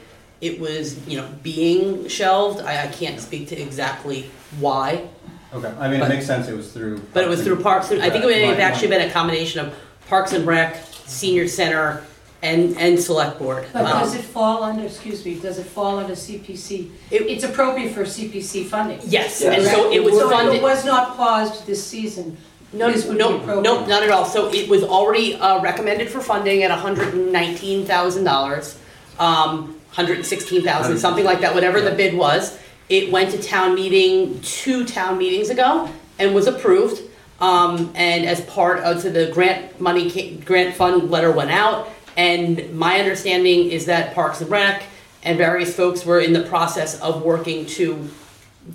it 0.40 0.60
was, 0.60 1.06
you 1.08 1.16
know, 1.16 1.28
being 1.42 2.06
shelved, 2.08 2.60
I, 2.60 2.84
I 2.84 2.86
can't 2.88 3.18
speak 3.20 3.48
to 3.48 3.60
exactly 3.60 4.30
why, 4.60 5.08
Okay, 5.54 5.72
I 5.78 5.86
mean, 5.88 5.98
it 5.98 6.00
But- 6.00 6.08
makes 6.10 6.26
sense, 6.26 6.48
it 6.48 6.56
was 6.56 6.70
through. 6.72 7.00
but 7.14 7.24
it 7.24 7.30
was 7.30 7.42
through 7.42 7.62
Parks, 7.62 7.90
and 7.92 8.02
I 8.02 8.10
think 8.10 8.24
it 8.24 8.28
may 8.28 8.42
have 8.42 8.58
Right, 8.58 8.60
actually 8.64 8.88
right. 8.90 8.98
been 8.98 9.08
a 9.08 9.12
combination 9.12 9.60
of 9.64 9.72
Parks 10.08 10.32
and 10.32 10.44
Rec, 10.46 10.76
Senior 11.06 11.48
Center, 11.48 12.02
and, 12.42 12.76
and 12.76 12.98
Select 13.00 13.38
Board. 13.38 13.64
But 13.72 13.84
does 13.84 14.12
Um, 14.12 14.18
it 14.18 14.24
fall 14.24 14.62
under, 14.64 14.84
excuse 14.84 15.24
me, 15.24 15.36
does 15.36 15.58
it 15.58 15.64
fall 15.66 15.98
under 15.98 16.14
CPC? 16.14 16.90
It- 17.10 17.22
It's 17.22 17.44
appropriate 17.44 17.94
for 17.94 18.04
CPC 18.04 18.64
funding. 18.64 18.98
Yes, 19.06 19.40
Yes. 19.40 19.44
and 19.44 19.64
so 19.66 19.90
it 19.90 20.02
was 20.04 20.14
So 20.18 20.28
funded. 20.28 20.56
it 20.56 20.62
was 20.62 20.84
not 20.84 21.16
paused 21.16 21.64
this 21.66 21.82
season, 21.82 22.36
No, 22.76 22.90
This 22.92 23.06
would 23.06 23.14
be 23.16 23.18
no, 23.18 23.36
appropriate. 23.36 23.62
no, 23.62 23.86
not 23.86 24.02
at 24.02 24.10
all. 24.10 24.24
So 24.24 24.52
it 24.52 24.68
was 24.68 24.82
already 24.82 25.34
uh, 25.34 25.60
recommended 25.62 26.08
for 26.10 26.20
funding 26.20 26.62
at 26.62 26.70
hundred 26.70 27.14
and 27.14 27.32
nineteen 27.32 27.84
thousand 27.86 28.24
dollars. 28.24 28.78
Um, 29.18 29.80
hundred 29.90 30.16
and 30.18 30.26
sixteen 30.26 30.62
thousand, 30.62 30.98
something 30.98 31.24
like 31.24 31.40
that, 31.40 31.54
whatever 31.54 31.80
the 31.80 31.92
bid 31.92 32.14
was. 32.14 32.58
It 32.88 33.10
went 33.10 33.30
to 33.32 33.42
town 33.42 33.74
meeting 33.74 34.40
two 34.42 34.84
town 34.84 35.18
meetings 35.18 35.48
ago 35.50 35.90
and 36.18 36.34
was 36.34 36.46
approved. 36.46 37.02
Um, 37.40 37.92
and 37.94 38.24
as 38.24 38.40
part 38.42 38.78
of, 38.80 39.02
so 39.02 39.10
the 39.10 39.30
grant 39.32 39.80
money, 39.80 40.10
ca- 40.10 40.36
grant 40.38 40.74
fund 40.74 41.10
letter 41.10 41.30
went 41.32 41.50
out. 41.50 41.88
And 42.16 42.74
my 42.74 42.98
understanding 42.98 43.70
is 43.70 43.86
that 43.86 44.14
Parks 44.14 44.40
and 44.40 44.50
Rec 44.50 44.84
and 45.22 45.36
various 45.36 45.74
folks 45.76 46.06
were 46.06 46.20
in 46.20 46.32
the 46.32 46.44
process 46.44 46.98
of 47.00 47.22
working 47.22 47.66
to 47.66 48.08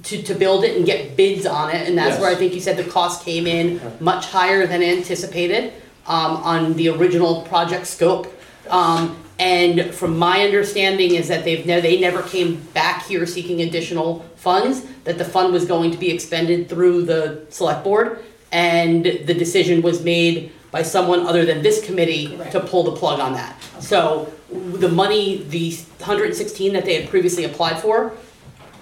to, 0.04 0.24
to 0.24 0.34
build 0.34 0.64
it 0.64 0.78
and 0.78 0.86
get 0.86 1.16
bids 1.16 1.46
on 1.46 1.70
it, 1.70 1.88
and 1.88 1.98
that's 1.98 2.20
where 2.20 2.30
I 2.30 2.36
think 2.36 2.54
you 2.54 2.62
said 2.62 2.78
the 2.78 2.90
cost 2.90 3.26
came 3.26 3.48
in 3.48 3.80
much 4.00 4.28
higher 4.28 4.66
than 4.66 4.82
anticipated, 4.82 5.74
um, 6.08 6.38
on 6.38 6.74
the 6.74 6.90
original 6.90 7.42
project 7.44 7.88
scope. 7.88 8.34
Um, 8.70 9.18
and 9.38 9.94
from 9.94 10.18
my 10.18 10.44
understanding 10.44 11.16
is 11.16 11.28
that 11.28 11.44
they've, 11.44 11.66
ne- 11.66 11.82
they 11.82 12.00
never 12.00 12.22
came 12.24 12.62
back 12.74 13.06
here 13.06 13.26
seeking 13.26 13.62
additional 13.62 14.20
funds, 14.36 14.86
that 15.04 15.18
the 15.18 15.26
fund 15.26 15.52
was 15.52 15.66
going 15.66 15.92
to 15.92 15.98
be 15.98 16.12
expended 16.12 16.70
through 16.70 17.04
the 17.06 17.46
select 17.50 17.84
board, 17.84 18.24
and 18.52 19.04
the 19.04 19.34
decision 19.34 19.82
was 19.82 20.04
made 20.04 20.52
by 20.72 20.84
someone 20.84 21.26
other 21.26 21.46
than 21.46 21.62
this 21.62 21.86
committee 21.86 22.36
Correct. 22.36 22.52
to 22.54 22.60
pull 22.62 22.84
the 22.84 22.94
plug 22.94 23.20
on 23.20 23.34
that. 23.34 23.62
So, 23.80 24.32
the 24.52 24.90
money, 24.90 25.44
the 25.50 25.78
hundred 26.02 26.28
and 26.28 26.36
sixteen 26.36 26.74
that 26.74 26.86
they 26.86 27.02
had 27.02 27.10
previously 27.10 27.46
applied 27.46 27.80
for, 27.80 28.14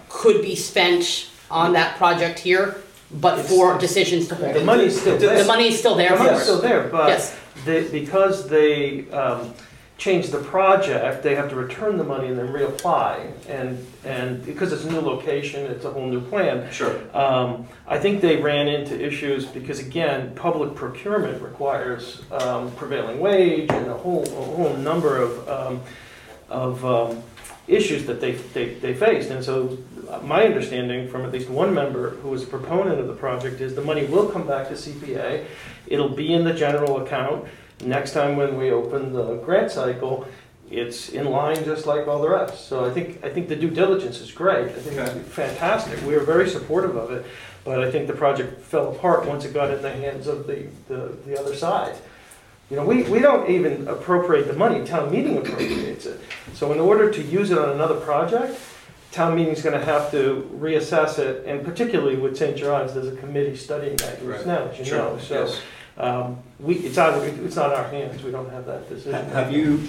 could 0.10 0.41
be 0.41 0.56
spent 0.56 1.30
on 1.50 1.74
that 1.74 1.98
project 1.98 2.39
here, 2.39 2.82
but 3.12 3.41
for 3.43 3.78
decisions 3.78 4.28
to 4.28 4.36
hold. 4.36 4.56
The 4.56 4.63
money's 4.63 5.00
still 5.00 5.17
there. 5.17 5.38
The 5.41 5.48
money 5.48 5.69
is 5.69 5.80
still 5.80 5.95
there 5.95 6.12
The 6.12 6.17
for 6.17 6.24
money's 6.24 6.41
it. 6.41 6.43
still 6.43 6.62
there, 6.62 6.88
but 6.89 7.08
Yes, 7.08 7.36
they, 7.65 7.88
because 7.88 8.48
they, 8.50 9.10
um, 9.12 9.54
changed 10.00 10.32
the 10.32 10.39
project, 10.39 11.22
they 11.24 11.36
have 11.36 11.50
to 11.50 11.56
return 11.56 11.98
the 11.98 12.04
money 12.04 12.30
and 12.30 12.39
then 12.39 12.48
reapply. 12.48 13.32
And, 13.50 13.86
and 14.06 14.43
because 14.45 14.72
it's 14.72 14.86
a 14.86 14.91
new 14.91 15.02
location, 15.02 15.65
it's 15.69 15.84
a 15.84 15.91
whole 15.91 16.08
new 16.08 16.22
plan. 16.22 16.72
Sure. 16.72 16.98
Um, 17.13 17.67
I 17.86 18.00
think 18.00 18.22
they 18.22 18.38
ran 18.38 18.69
into 18.69 18.98
issues 19.00 19.45
because 19.45 19.80
again, 19.80 20.34
public 20.36 20.74
procurement 20.74 21.41
requires, 21.41 22.22
um, 22.32 22.72
prevailing 22.72 23.19
wage 23.19 23.69
and 23.72 23.88
a 23.88 23.93
whole, 23.93 24.24
a 24.24 24.30
whole 24.56 24.74
number 24.78 25.17
of, 25.17 25.50
um, 25.50 25.82
of, 26.48 26.86
um, 26.86 27.22
issues 27.67 28.06
that 28.06 28.19
they, 28.22 28.32
they, 28.32 28.76
they 28.76 28.93
faced. 28.93 29.30
And 29.30 29.43
so 29.43 29.78
my 30.24 30.43
understanding 30.45 31.08
from 31.10 31.24
at 31.26 31.32
least 31.32 31.50
one 31.50 31.74
member 31.74 32.12
who 32.22 32.30
was 32.30 32.43
a 32.43 32.48
proponent 32.48 33.00
of 33.00 33.08
the 33.08 33.13
project 33.13 33.62
is 33.62 33.76
the 33.76 33.82
money 33.82 34.06
will 34.06 34.28
come 34.30 34.45
back 34.48 34.67
to 34.69 34.74
CPA. 34.74 35.45
It'll 35.88 36.10
be 36.10 36.34
in 36.34 36.43
the 36.43 36.54
general 36.54 37.02
account. 37.04 37.45
Next 37.84 38.12
time 38.13 38.36
when 38.36 38.58
we 38.58 38.72
open 38.72 39.13
the 39.13 39.36
grant 39.38 39.72
cycle, 39.72 40.28
it's 40.69 41.10
in 41.10 41.26
line 41.30 41.63
just 41.63 41.86
like 41.86 42.08
all 42.08 42.22
the 42.22 42.30
rest. 42.30 42.67
So 42.67 42.86
I 42.86 42.91
think, 42.91 43.24
I 43.24 43.30
think 43.30 43.50
the 43.50 43.56
due 43.56 43.69
diligence 43.69 44.19
is 44.19 44.32
great. 44.32 44.65
I 44.67 44.72
think 44.74 45.00
Okay. 45.00 45.19
it's 45.19 45.30
fantastic. 45.30 46.02
We 46.06 46.15
are 46.15 46.19
very 46.19 46.50
supportive 46.50 46.95
of 46.95 47.12
it. 47.12 47.26
But 47.63 47.84
I 47.84 47.91
think 47.91 48.08
the 48.08 48.13
project 48.13 48.62
fell 48.62 48.91
apart 48.91 49.26
once 49.26 49.45
it 49.45 49.54
got 49.54 49.72
in 49.72 49.82
the 49.82 49.91
hands 49.91 50.28
of 50.28 50.48
the, 50.48 50.67
the, 50.88 51.15
the 51.26 51.39
other 51.39 51.56
side. 51.56 51.95
You 52.69 52.78
know, 52.78 52.86
we, 52.86 53.04
we 53.04 53.19
don't 53.19 53.50
even 53.50 53.88
appropriate 53.88 54.48
the 54.48 54.54
money, 54.54 54.86
town 54.86 55.12
meeting 55.12 55.38
appropriates 55.38 56.06
it. 56.06 56.19
So 56.54 56.72
in 56.72 56.80
order 56.80 57.12
to 57.12 57.22
use 57.22 57.50
it 57.52 57.58
on 57.58 57.69
another 57.69 58.00
project, 58.00 58.60
town 59.12 59.36
meeting's 59.36 59.62
gonna 59.62 59.84
have 59.84 60.12
to 60.12 60.50
reassess 60.60 61.17
it, 61.19 61.45
and 61.45 61.63
particularly 61.65 62.15
with 62.15 62.38
St. 62.38 62.56
John's, 62.56 62.93
there's 62.93 63.08
a 63.08 63.15
committee 63.15 63.56
studying 63.56 63.95
that 63.98 64.22
use 64.22 64.38
Right. 64.38 64.48
now, 64.48 64.67
as 64.72 64.78
you 64.80 64.86
Sure, 64.86 64.98
know. 65.00 65.17
So, 65.19 65.45
yes. 65.45 65.60
um, 65.98 66.38
we, 66.60 66.76
it's 66.76 66.98
out, 66.98 67.22
it's 67.24 67.56
not 67.56 67.72
in 67.74 67.78
our 67.80 67.88
hands, 67.88 68.24
we 68.24 68.32
don't 68.32 68.50
have 68.52 68.65
that 68.67 68.84
Ha- 68.84 68.89
decision. 68.95 69.26
Have 69.30 69.52
you 69.52 69.82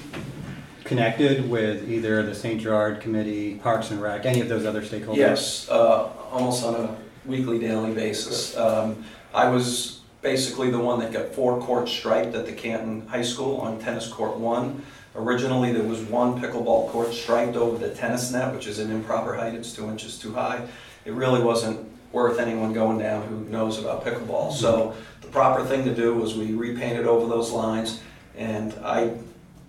connected 0.84 1.48
with 1.50 1.88
either 1.90 2.22
the 2.22 2.34
St. 2.34 2.60
Gerard 2.60 3.00
Committee, 3.00 3.56
Parks 3.56 3.90
and 3.90 4.00
Rec, 4.00 4.24
any 4.24 4.40
of 4.40 4.48
those 4.48 4.64
other 4.64 4.80
stakeholders? 4.82 5.16
Yes, 5.16 5.68
uh, 5.70 6.08
almost 6.32 6.64
on 6.64 6.74
a 6.74 6.96
weekly, 7.26 7.58
daily 7.58 7.92
basis. 7.92 8.56
Um, 8.56 9.04
I 9.34 9.48
was 9.50 10.00
basically 10.22 10.70
the 10.70 10.78
one 10.78 10.98
that 11.00 11.12
got 11.12 11.34
four 11.34 11.60
courts 11.60 11.92
striped 11.92 12.34
at 12.34 12.46
the 12.46 12.52
Canton 12.52 13.06
High 13.06 13.22
School 13.22 13.56
on 13.58 13.78
tennis 13.78 14.08
court 14.08 14.36
one. 14.38 14.82
Originally, 15.24 15.70
there 15.70 15.82
was 15.84 16.00
one 16.00 16.40
pickleball 16.40 16.88
court 16.88 17.12
striped 17.12 17.54
over 17.54 17.76
the 17.76 17.94
tennis 17.94 18.32
net, 18.32 18.54
which 18.54 18.66
is 18.66 18.78
an 18.78 18.90
improper 18.90 19.34
height, 19.36 19.54
it's 19.54 19.74
two 19.74 19.86
inches 19.90 20.18
too 20.18 20.32
high. 20.32 20.66
It 21.04 21.12
really 21.12 21.42
wasn't 21.42 21.86
worth 22.10 22.38
anyone 22.38 22.72
going 22.72 22.98
down 22.98 23.26
who 23.26 23.40
knows 23.50 23.78
about 23.78 24.02
pickleball. 24.02 24.50
So 24.50 24.94
the 25.20 25.28
proper 25.28 25.62
thing 25.62 25.84
to 25.84 25.94
do 25.94 26.14
was 26.14 26.36
we 26.38 26.54
repainted 26.54 27.06
over 27.06 27.26
those 27.28 27.50
lines, 27.52 28.00
and 28.34 28.72
I 28.82 29.12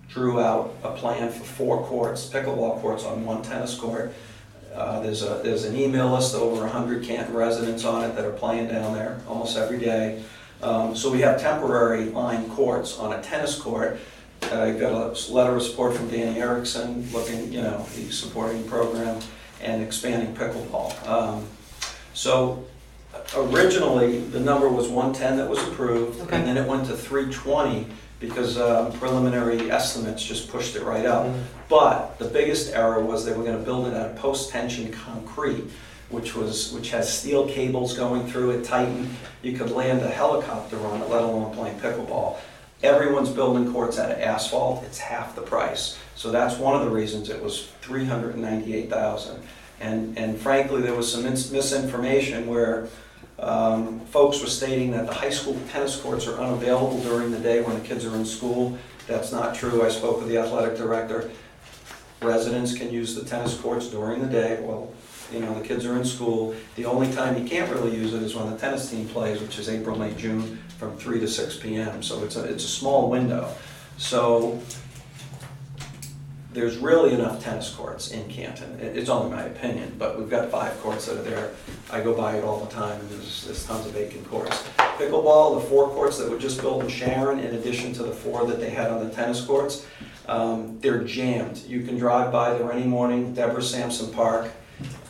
drew 0.08 0.40
out 0.40 0.74
a 0.84 0.92
plan 0.92 1.30
for 1.30 1.44
four 1.44 1.84
courts, 1.84 2.30
pickleball 2.30 2.80
courts 2.80 3.04
on 3.04 3.26
one 3.26 3.42
tennis 3.42 3.76
court. 3.78 4.14
Uh, 4.74 5.02
There's 5.02 5.22
a, 5.22 5.42
there's 5.44 5.66
an 5.66 5.76
email 5.76 6.12
list, 6.14 6.34
over 6.34 6.62
100 6.62 7.04
Canton 7.04 7.34
residents 7.36 7.84
on 7.84 8.06
it 8.10 8.16
that 8.16 8.24
are 8.24 8.32
playing 8.32 8.70
down 8.70 8.94
there 8.94 9.20
almost 9.28 9.58
every 9.58 9.80
day. 9.80 10.24
Um, 10.64 10.96
So 10.96 11.12
we 11.12 11.20
have 11.22 11.42
temporary 11.42 12.06
line 12.06 12.50
courts 12.52 12.98
on 12.98 13.12
a 13.12 13.22
tennis 13.22 13.60
court. 13.60 14.00
I 14.44 14.72
got 14.72 14.92
a 14.94 15.32
letter 15.32 15.56
of 15.56 15.64
support 15.64 15.96
from 15.96 16.10
Danny 16.10 16.40
Erickson, 16.40 17.08
looking, 17.14 17.52
you 17.54 17.62
know, 17.62 17.86
he's 17.96 18.18
supporting 18.18 18.64
the 18.64 18.70
program 18.70 19.22
and 19.62 19.82
expanding 19.84 20.36
pickleball. 20.36 21.08
Um, 21.08 21.46
So 22.14 22.66
originally, 23.38 24.20
the 24.20 24.40
number 24.40 24.68
was 24.68 24.88
110 24.90 25.38
that 25.38 25.50
was 25.50 25.60
approved, 25.64 26.20
Okay. 26.22 26.36
and 26.36 26.46
then 26.48 26.58
it 26.58 26.68
went 26.68 26.86
to 26.88 26.94
320 26.98 27.88
because 28.20 28.58
uh, 28.58 28.92
preliminary 29.00 29.72
estimates 29.72 30.22
just 30.24 30.50
pushed 30.50 30.76
it 30.76 30.84
right 30.84 31.06
up. 31.06 31.28
But 31.70 32.20
the 32.20 32.26
biggest 32.26 32.74
error 32.74 33.00
was 33.04 33.26
they 33.26 33.34
were 33.34 33.44
gonna 33.46 33.58
build 33.60 33.88
it 33.88 33.94
out 33.96 34.10
of 34.12 34.16
post-tension 34.18 34.92
concrete, 34.92 35.64
which 36.10 36.36
was, 36.36 36.74
which 36.74 36.90
has 36.92 37.12
steel 37.12 37.48
cables 37.48 37.98
going 37.98 38.28
through 38.28 38.52
it, 38.52 38.66
tightened. 38.66 39.10
You 39.42 39.58
could 39.58 39.72
land 39.72 40.02
a 40.02 40.10
helicopter 40.10 40.78
on 40.86 41.02
it, 41.02 41.10
let 41.10 41.24
alone 41.24 41.56
playing 41.56 41.80
pickleball. 41.80 42.38
Everyone's 42.84 43.30
building 43.30 43.72
courts 43.72 44.00
out 44.00 44.12
of 44.12 44.20
asphalt, 44.20 44.84
it's 44.84 44.98
half 44.98 45.36
the 45.36 45.42
price. 45.42 46.00
So 46.16 46.32
that's 46.32 46.58
one 46.58 46.76
of 46.76 46.82
the 46.84 46.90
reasons 46.90 47.30
it 47.30 47.42
was 47.42 47.68
three 47.82 48.06
hundred 48.06 48.34
and 48.34 48.42
ninety-eight 48.44 48.90
thousand. 48.90 49.42
And, 49.80 50.18
and 50.18 50.40
frankly, 50.40 50.82
there 50.82 50.94
was 50.94 51.12
some 51.12 51.24
mis- 51.24 51.52
misinformation 51.52 52.48
where 52.48 52.88
um, 53.40 54.00
folks 54.02 54.40
were 54.40 54.48
stating 54.48 54.92
that 54.92 55.08
the 55.08 55.14
high 55.14 55.32
school 55.32 55.60
tennis 55.72 56.00
courts 56.00 56.28
are 56.28 56.40
unavailable 56.40 57.02
during 57.02 57.32
the 57.32 57.40
day 57.40 57.62
when 57.62 57.80
the 57.80 57.88
kids 57.88 58.06
are 58.06 58.16
in 58.16 58.26
school. 58.26 58.78
That's 59.08 59.32
not 59.32 59.56
true. 59.56 59.84
I 59.84 59.90
spoke 59.90 60.20
with 60.20 60.30
the 60.30 60.38
athletic 60.38 60.78
director. 60.78 61.32
Residents 62.22 62.78
can 62.78 62.92
use 62.92 63.16
the 63.16 63.26
tennis 63.26 63.60
courts 63.60 63.88
during 63.88 64.22
the 64.22 64.28
day, 64.28 64.62
well, 64.62 64.92
you 65.34 65.40
know, 65.40 65.58
the 65.60 65.68
kids 65.68 65.86
are 65.86 65.96
in 65.98 66.06
school. 66.06 66.54
The 66.76 66.86
only 66.86 67.12
time 67.12 67.42
you 67.42 67.50
can't 67.50 67.72
really 67.72 67.96
use 67.96 68.14
it 68.14 68.22
is 68.22 68.36
when 68.36 68.52
the 68.52 68.58
tennis 68.58 68.92
team 68.92 69.08
plays, 69.08 69.42
which 69.42 69.58
is 69.58 69.70
April, 69.70 69.98
May, 69.98 70.14
June, 70.14 70.60
from 70.82 70.98
three 70.98 71.20
to 71.20 71.28
six 71.28 71.56
PM. 71.58 72.02
So 72.02 72.24
it's 72.24 72.36
a, 72.38 72.44
it's 72.44 72.66
a 72.66 72.68
small 72.68 73.08
window. 73.08 73.48
So 74.00 74.60
there's 76.54 76.78
really 76.78 77.14
enough 77.14 77.42
tennis 77.44 77.70
courts 77.70 78.10
in 78.12 78.28
Canton. 78.28 78.80
It- 78.80 78.98
It's 78.98 79.08
only 79.08 79.30
my 79.34 79.44
opinion, 79.44 79.94
but 80.00 80.18
we've 80.18 80.28
got 80.30 80.50
five 80.50 80.76
courts 80.82 81.06
that 81.06 81.20
are 81.20 81.22
there. 81.22 81.52
I 81.92 82.02
go 82.02 82.16
by 82.16 82.36
it 82.38 82.44
all 82.44 82.66
the 82.66 82.72
time, 82.74 83.00
and 83.00 83.10
there's, 83.12 83.46
there's 83.46 83.64
tons 83.68 83.86
of 83.86 83.92
vacant 83.94 84.28
courts. 84.28 84.64
Pickleball, 84.98 85.62
the 85.62 85.68
four 85.70 85.88
courts 85.90 86.18
that 86.18 86.28
were 86.32 86.40
just 86.40 86.60
built 86.62 86.84
in 86.84 86.90
Sharon, 86.90 87.38
in 87.40 87.54
addition 87.56 87.94
to 87.94 88.04
the 88.04 88.12
four 88.12 88.48
that 88.48 88.60
they 88.60 88.72
had 88.72 88.90
on 88.90 89.08
the 89.08 89.14
tennis 89.14 89.40
courts, 89.46 89.86
um, 90.28 90.80
they're 90.82 91.04
jammed. 91.04 91.60
You 91.68 91.82
can 91.84 91.96
drive 92.00 92.32
by 92.32 92.56
there 92.58 92.72
any 92.74 92.86
morning, 92.86 93.36
Deborah 93.36 93.62
Sampson 93.64 94.12
Park, 94.12 94.50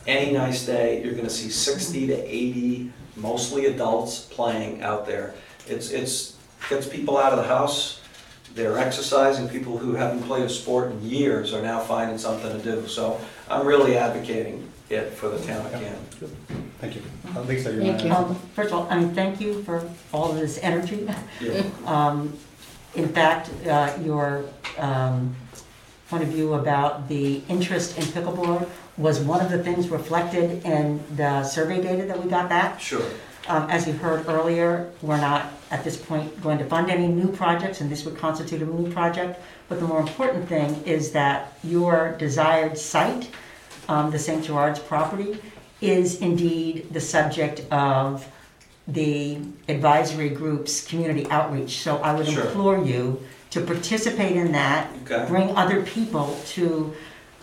any 0.06 0.32
nice 0.32 0.66
day, 0.66 1.02
you're 1.02 1.14
gonna 1.14 1.30
see 1.30 1.48
sixty 1.48 2.06
to 2.08 2.14
eighty, 2.14 2.90
mostly 3.16 3.66
adults, 3.66 4.20
playing 4.20 4.82
out 4.82 5.06
there. 5.06 5.32
It's, 5.72 5.90
it's, 5.90 6.36
gets 6.68 6.86
people 6.86 7.18
out 7.18 7.32
of 7.32 7.38
the 7.38 7.48
house, 7.48 8.00
they're 8.54 8.78
exercising, 8.78 9.48
people 9.48 9.78
who 9.78 9.94
haven't 9.94 10.22
played 10.24 10.44
a 10.44 10.48
sport 10.48 10.92
in 10.92 11.02
years 11.02 11.52
are 11.52 11.62
now 11.62 11.80
finding 11.80 12.18
something 12.18 12.56
to 12.56 12.62
do. 12.62 12.86
So 12.86 13.20
I'm 13.48 13.66
really 13.66 13.96
advocating 13.96 14.68
it 14.90 15.10
for 15.10 15.28
the 15.28 15.38
town 15.44 15.64
of 15.66 15.72
Canton. 15.72 16.28
Thank 16.78 16.96
you. 16.96 17.02
Uh, 17.34 17.40
Lisa, 17.42 17.72
you're. 17.72 17.82
Thank 17.82 18.04
you. 18.04 18.12
Um, 18.12 18.34
First 18.54 18.72
of 18.72 18.80
all, 18.80 18.86
I 18.90 18.98
mean, 18.98 19.14
thank 19.14 19.40
you 19.40 19.62
for 19.62 19.88
all 20.12 20.30
of 20.30 20.36
this 20.36 20.58
energy. 20.62 21.08
Yeah. 21.40 21.62
Um, 21.86 22.36
In 22.94 23.08
fact, 23.08 23.48
uh, 23.66 23.96
your 24.04 24.44
um, 24.76 25.34
point 26.10 26.22
of 26.22 26.28
view 26.28 26.52
about 26.54 27.08
the 27.08 27.40
interest 27.48 27.96
in 27.96 28.04
pickleball 28.04 28.68
was 28.98 29.18
one 29.20 29.40
of 29.40 29.50
the 29.50 29.62
things 29.64 29.88
reflected 29.88 30.62
in 30.66 31.00
the 31.16 31.42
survey 31.42 31.80
data 31.82 32.04
that 32.04 32.22
we 32.22 32.28
got 32.28 32.50
back. 32.50 32.78
Sure. 32.78 33.02
Um, 33.48 33.68
As 33.70 33.86
you 33.88 33.92
heard 33.92 34.28
earlier, 34.28 34.90
we're 35.02 35.16
not 35.20 35.46
at 35.70 35.82
this 35.82 35.96
point 35.96 36.40
going 36.42 36.58
to 36.58 36.64
fund 36.64 36.90
any 36.90 37.08
new 37.08 37.28
projects, 37.28 37.80
and 37.80 37.90
this 37.90 38.04
would 38.04 38.16
constitute 38.16 38.62
a 38.62 38.66
new 38.66 38.90
project. 38.92 39.40
But 39.68 39.80
the 39.80 39.86
more 39.86 40.00
important 40.00 40.48
thing 40.48 40.80
is 40.84 41.10
that 41.12 41.54
your 41.64 42.14
desired 42.18 42.78
site, 42.78 43.30
um, 43.88 44.10
the 44.12 44.18
St. 44.18 44.44
Gerard's 44.44 44.78
property, 44.78 45.38
is 45.80 46.20
indeed 46.20 46.86
the 46.92 47.00
subject 47.00 47.62
of 47.72 48.28
the 48.86 49.38
advisory 49.68 50.28
group's 50.28 50.86
community 50.86 51.26
outreach. 51.30 51.78
So 51.82 51.96
I 51.98 52.14
would 52.14 52.28
Sure. 52.28 52.44
implore 52.44 52.78
you 52.84 53.20
to 53.50 53.60
participate 53.60 54.36
in 54.36 54.52
that, 54.52 54.88
Okay. 55.04 55.24
bring 55.28 55.56
other 55.56 55.82
people 55.82 56.36
to 56.54 56.92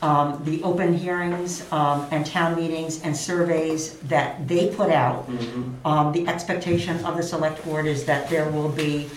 um, 0.01 0.41
the 0.45 0.61
open 0.63 0.93
hearings 0.93 1.65
um, 1.71 2.07
and 2.11 2.25
town 2.25 2.55
meetings 2.55 3.01
and 3.03 3.15
surveys 3.15 3.93
that 4.07 4.47
they 4.47 4.67
put 4.67 4.89
out. 4.89 5.29
Mhm. 5.29 5.73
Um, 5.85 6.11
The 6.13 6.27
expectation 6.27 7.03
of 7.05 7.17
the 7.17 7.23
select 7.23 7.63
board 7.65 7.85
is 7.85 8.05
that 8.05 8.29
there 8.29 8.49
will 8.49 8.69
be 8.69 9.09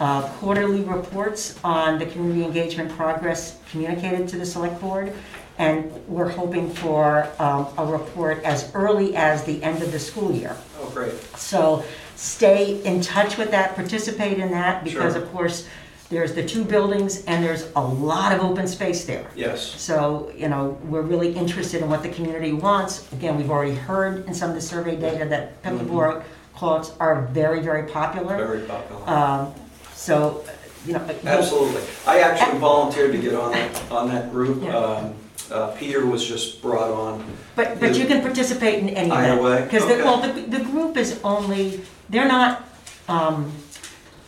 uh, 0.00 0.22
quarterly 0.40 0.80
reports 0.80 1.54
on 1.62 2.00
the 2.00 2.06
community 2.06 2.44
engagement 2.44 2.90
progress 2.96 3.56
communicated 3.70 4.26
to 4.28 4.36
the 4.36 4.44
select 4.46 4.80
board. 4.80 5.12
And 5.56 5.92
we're 6.08 6.30
hoping 6.30 6.68
for 6.68 7.28
um, 7.38 7.68
a 7.78 7.86
report 7.86 8.42
as 8.42 8.72
early 8.74 9.14
as 9.14 9.44
the 9.44 9.62
end 9.62 9.84
of 9.84 9.92
the 9.92 10.00
school 10.00 10.32
year. 10.32 10.56
Oh, 10.82 10.90
great. 10.90 11.14
So 11.36 11.84
stay 12.16 12.82
in 12.82 13.00
touch 13.02 13.38
with 13.38 13.52
that, 13.52 13.76
participate 13.76 14.38
in 14.40 14.50
that, 14.50 14.82
because 14.82 15.12
Sure. 15.14 15.22
of 15.22 15.32
course, 15.32 15.68
there's 16.14 16.32
the 16.32 16.46
two 16.46 16.64
buildings 16.64 17.24
and 17.24 17.44
there's 17.44 17.68
a 17.74 17.80
lot 17.80 18.32
of 18.32 18.40
open 18.40 18.66
space 18.68 19.04
there. 19.04 19.26
Yes. 19.34 19.60
So, 19.80 20.32
you 20.36 20.48
know, 20.48 20.78
we're 20.84 21.02
really 21.02 21.32
interested 21.34 21.82
in 21.82 21.90
what 21.90 22.02
the 22.04 22.08
community 22.08 22.52
wants. 22.52 23.12
Again, 23.12 23.36
we've 23.36 23.50
already 23.50 23.74
heard 23.74 24.24
in 24.26 24.32
some 24.32 24.50
of 24.50 24.54
the 24.54 24.62
survey 24.62 24.96
data 24.96 25.24
that 25.26 25.60
pickleball 25.62 26.22
courts 26.54 26.92
are 27.00 27.22
very, 27.32 27.60
very 27.60 27.88
popular. 27.90 28.36
Very 28.36 28.60
popular. 28.62 29.08
Um, 29.10 29.54
So, 29.94 30.44
you 30.86 30.92
know. 30.92 31.00
Absolutely. 31.24 31.82
I 32.06 32.20
actually 32.20 32.58
volunteered 32.58 33.12
to 33.12 33.18
get 33.18 33.34
on 33.34 33.52
that, 33.52 33.90
on 33.90 34.08
that 34.10 34.30
group. 34.30 34.62
Yeah. 34.62 34.76
Um, 34.76 35.14
uh, 35.50 35.68
Peter 35.72 36.06
was 36.06 36.24
just 36.26 36.62
brought 36.62 36.90
on. 36.90 37.24
But, 37.56 37.80
but 37.80 37.96
you 37.98 38.06
can 38.06 38.22
participate 38.22 38.78
in 38.78 38.88
any 38.90 39.10
Either 39.10 39.42
way, 39.42 39.62
Because, 39.64 39.86
the- 39.86 39.94
okay. 39.94 40.02
well, 40.04 40.20
the, 40.20 40.32
the 40.58 40.64
group 40.64 40.96
is 40.96 41.20
only, 41.24 41.80
they're 42.08 42.28
not, 42.28 42.68
um, 43.08 43.50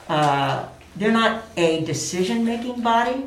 uh, 0.08 0.68
they're 0.96 1.12
not 1.12 1.44
a 1.56 1.84
decision-making 1.84 2.80
body. 2.80 3.26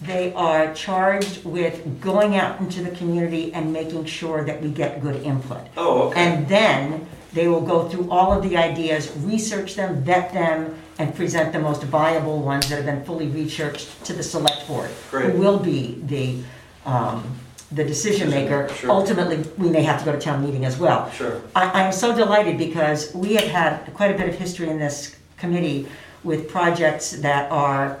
They 0.00 0.32
are 0.34 0.74
charged 0.74 1.44
with 1.44 2.00
going 2.00 2.36
out 2.36 2.60
into 2.60 2.82
the 2.82 2.90
community 2.90 3.54
and 3.54 3.72
making 3.72 4.04
sure 4.06 4.44
that 4.44 4.60
we 4.60 4.70
get 4.70 5.00
good 5.00 5.22
input. 5.22 5.66
Oh, 5.76 6.08
okay. 6.08 6.20
And 6.20 6.48
then 6.48 7.06
they 7.32 7.48
will 7.48 7.60
go 7.60 7.88
through 7.88 8.10
all 8.10 8.32
of 8.32 8.42
the 8.42 8.56
ideas, 8.56 9.12
research 9.18 9.76
them, 9.76 10.02
vet 10.02 10.32
them, 10.32 10.76
and 10.98 11.14
present 11.14 11.52
the 11.52 11.58
most 11.58 11.82
viable 11.84 12.42
ones 12.42 12.68
that 12.68 12.76
have 12.76 12.86
been 12.86 13.04
fully 13.04 13.28
researched 13.28 14.04
to 14.04 14.12
the 14.12 14.22
select 14.22 14.66
board. 14.68 14.90
Great. 15.10 15.32
Who 15.32 15.38
will 15.38 15.58
be 15.58 16.00
the, 16.06 16.42
um, 16.84 17.38
the 17.72 17.84
decision 17.84 18.30
maker. 18.30 18.68
Sure. 18.74 18.90
Ultimately, 18.90 19.38
we 19.58 19.68
may 19.68 19.82
have 19.82 19.98
to 20.00 20.04
go 20.04 20.12
to 20.12 20.18
town 20.18 20.44
meeting 20.44 20.64
as 20.64 20.78
well. 20.78 21.10
Sure. 21.10 21.40
I, 21.54 21.70
I 21.70 21.82
am 21.82 21.92
so 21.92 22.14
delighted 22.14 22.58
because 22.58 23.12
we 23.14 23.34
have 23.34 23.48
had 23.48 23.94
quite 23.94 24.14
a 24.14 24.18
bit 24.18 24.28
of 24.28 24.34
history 24.34 24.68
in 24.68 24.78
this 24.78 25.16
committee 25.36 25.88
with 26.24 26.48
projects 26.48 27.12
that 27.12 27.50
are, 27.52 27.98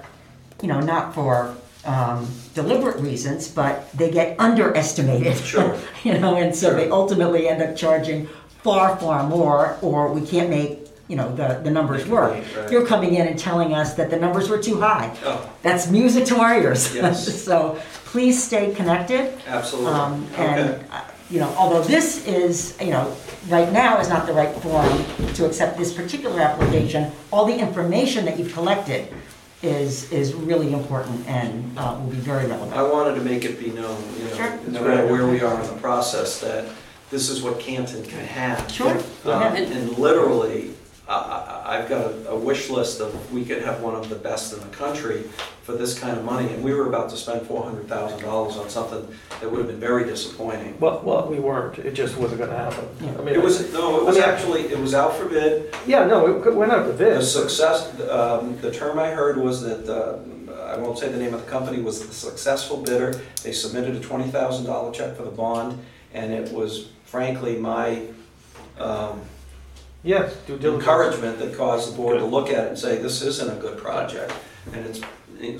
you 0.62 0.68
know, 0.68 0.80
not 0.80 1.14
for 1.14 1.54
um, 1.84 2.26
deliberate 2.54 2.98
reasons, 3.00 3.46
but 3.48 3.90
they 3.92 4.10
get 4.10 4.38
underestimated. 4.40 5.36
Sure. 5.38 5.78
You 6.04 6.18
know, 6.18 6.36
and 6.36 6.54
so 6.54 6.74
they 6.74 6.90
ultimately 6.90 7.48
end 7.48 7.62
up 7.62 7.76
charging 7.76 8.28
far, 8.62 8.94
far 8.96 9.26
more, 9.26 9.78
or 9.80 10.12
we 10.12 10.20
can't 10.26 10.50
make, 10.50 10.80
you 11.08 11.16
know, 11.16 11.34
the, 11.34 11.60
the 11.64 11.70
numbers 11.70 12.06
work. 12.06 12.32
Right. 12.56 12.70
You're 12.70 12.84
coming 12.86 13.14
in 13.14 13.26
and 13.26 13.38
telling 13.38 13.72
us 13.74 13.94
that 13.94 14.10
the 14.10 14.18
numbers 14.18 14.50
were 14.50 14.58
too 14.58 14.80
high. 14.80 15.16
Oh, 15.24 15.50
That's 15.62 15.88
music 15.90 16.26
to 16.26 16.36
our 16.40 16.60
ears. 16.60 16.94
Yes. 16.94 17.42
So 17.44 17.78
please 18.04 18.42
stay 18.42 18.74
connected. 18.74 19.32
absolutely. 19.46 19.92
Um, 19.92 20.26
Okay. 20.34 20.44
And, 20.44 20.84
uh, 20.92 21.00
you 21.30 21.40
know, 21.40 21.52
although 21.58 21.82
this 21.82 22.26
is, 22.26 22.76
you 22.80 22.90
know, 22.90 23.14
right 23.48 23.72
now 23.72 23.98
is 24.00 24.08
not 24.08 24.26
the 24.26 24.32
right 24.32 24.54
forum 24.56 25.04
to 25.34 25.46
accept 25.46 25.78
this 25.78 25.92
particular 25.92 26.40
application, 26.40 27.10
all 27.32 27.44
the 27.46 27.56
information 27.58 28.24
that 28.26 28.38
you've 28.38 28.52
collected 28.52 29.12
is, 29.62 30.10
is 30.12 30.34
really 30.34 30.72
important 30.72 31.26
and 31.26 31.78
uh, 31.78 31.98
will 31.98 32.10
be 32.10 32.16
very 32.18 32.46
relevant. 32.46 32.74
I 32.76 32.82
wanted 32.82 33.14
to 33.14 33.22
make 33.22 33.44
it 33.44 33.58
be 33.58 33.70
known, 33.70 34.02
you 34.18 34.24
know, 34.24 34.34
Sure. 34.36 34.58
no 34.68 34.82
matter 34.82 35.06
where 35.06 35.26
we 35.26 35.40
are 35.40 35.58
in 35.60 35.66
the 35.66 35.80
process, 35.80 36.40
that 36.40 36.66
this 37.10 37.30
is 37.30 37.42
what 37.42 37.58
Canton 37.58 38.04
can 38.04 38.24
have. 38.26 38.70
Sure, 38.70 38.90
Um, 38.90 39.02
yeah. 39.24 39.54
And 39.54 39.96
literally, 39.98 40.72
I- 41.08 41.12
I, 41.66 41.78
I've 41.78 41.88
got 41.88 42.00
a- 42.06 42.30
a 42.30 42.36
wish 42.36 42.70
list 42.70 43.00
of, 43.00 43.32
we 43.32 43.44
could 43.44 43.62
have 43.62 43.80
one 43.82 43.94
of 43.94 44.08
the 44.08 44.14
best 44.14 44.52
in 44.54 44.60
the 44.60 44.66
country 44.76 45.24
for 45.62 45.72
this 45.72 45.98
kind 45.98 46.16
of 46.16 46.24
money, 46.24 46.52
and 46.52 46.62
we 46.64 46.72
were 46.74 46.86
about 46.88 47.08
to 47.10 47.16
spend 47.16 47.46
four 47.46 47.62
hundred 47.64 47.88
thousand 47.88 48.22
dollars 48.22 48.56
on 48.56 48.68
something 48.70 49.06
that 49.40 49.50
would 49.50 49.58
have 49.58 49.66
been 49.66 49.80
very 49.80 50.04
disappointing. 50.04 50.76
Well, 50.80 51.00
well, 51.04 51.26
we 51.26 51.38
weren't, 51.40 51.78
it 51.78 51.94
just 51.94 52.16
wasn't 52.16 52.40
gonna 52.40 52.56
happen. 52.56 52.86
I 53.18 53.22
mean, 53.22 53.34
It 53.34 53.42
was, 53.42 53.72
no, 53.72 54.00
it 54.00 54.04
was 54.04 54.16
I 54.16 54.20
mean- 54.20 54.28
actually, 54.30 54.60
it 54.72 54.78
was 54.78 54.94
out 54.94 55.14
for 55.16 55.26
bid, 55.26 55.74
Yeah, 55.86 56.04
no, 56.06 56.26
it 56.42 56.54
went 56.54 56.72
out 56.72 56.86
to 56.86 56.92
The 56.92 57.22
success, 57.22 57.88
um, 58.10 58.58
the 58.60 58.70
term 58.70 58.98
I 58.98 59.10
heard 59.10 59.36
was 59.38 59.62
that, 59.62 59.88
uh, 59.88 60.18
I 60.62 60.76
won't 60.78 60.98
say 60.98 61.08
the 61.08 61.18
name 61.18 61.34
of 61.34 61.44
the 61.44 61.50
company, 61.50 61.80
was 61.82 62.04
the 62.06 62.12
successful 62.12 62.78
bidder. 62.78 63.20
They 63.42 63.52
submitted 63.52 63.94
a 63.96 64.00
twenty 64.00 64.30
thousand 64.30 64.64
dollar 64.66 64.90
check 64.92 65.16
for 65.16 65.22
the 65.22 65.30
bond, 65.30 65.78
and 66.14 66.32
it 66.32 66.50
was 66.52 66.88
frankly 67.04 67.56
my 67.58 68.02
um, 68.78 69.20
Yes, 70.04 70.36
due 70.46 70.58
diligence. 70.58 70.82
encouragement 70.84 71.38
that 71.38 71.56
caused 71.56 71.92
the 71.92 71.96
board 71.96 72.18
to 72.18 72.24
look 72.26 72.50
at 72.50 72.64
it 72.64 72.68
and 72.68 72.78
say, 72.78 72.98
this 72.98 73.22
isn't 73.22 73.50
a 73.50 73.56
good 73.60 73.78
project. 73.78 74.32
And 74.74 74.84
it's, 74.86 75.00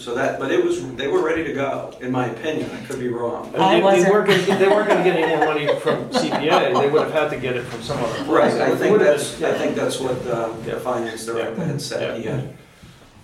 so 0.04 0.14
that, 0.14 0.38
but 0.38 0.50
it 0.52 0.62
was, 0.62 0.94
they 0.96 1.08
were 1.08 1.22
ready 1.22 1.44
to 1.44 1.52
go, 1.54 1.94
in 2.00 2.10
my 2.12 2.26
opinion, 2.26 2.70
I 2.70 2.84
could 2.86 3.00
be 3.00 3.08
wrong. 3.08 3.46
And 3.46 3.54
They 3.54 3.76
they 3.76 3.82
wasn't- 3.82 4.12
weren't, 4.12 4.28
gonna- 4.28 4.58
they 4.58 4.68
weren't 4.68 4.88
gonna 4.88 5.04
get 5.04 5.16
any 5.18 5.34
more 5.36 5.46
money 5.46 5.66
from 5.80 6.08
CPA, 6.10 6.78
they 6.80 6.90
would 6.90 7.02
have 7.02 7.12
had 7.12 7.30
to 7.30 7.38
get 7.38 7.56
it 7.56 7.62
from 7.64 7.82
some 7.82 7.98
other 7.98 8.24
place. 8.24 8.28
Right, 8.28 8.60
I 8.60 8.72
It 8.72 8.76
think 8.78 8.92
would've 8.92 9.06
that's, 9.06 9.32
been- 9.38 9.54
I 9.54 9.58
think 9.58 9.76
that's 9.76 9.98
what 10.00 10.12
um, 10.28 10.62
the 10.64 10.72
Yeah. 10.72 10.78
finance 10.78 11.24
director 11.26 11.64
had 11.64 11.80
said, 11.80 12.18
he 12.20 12.24
had 12.26 12.54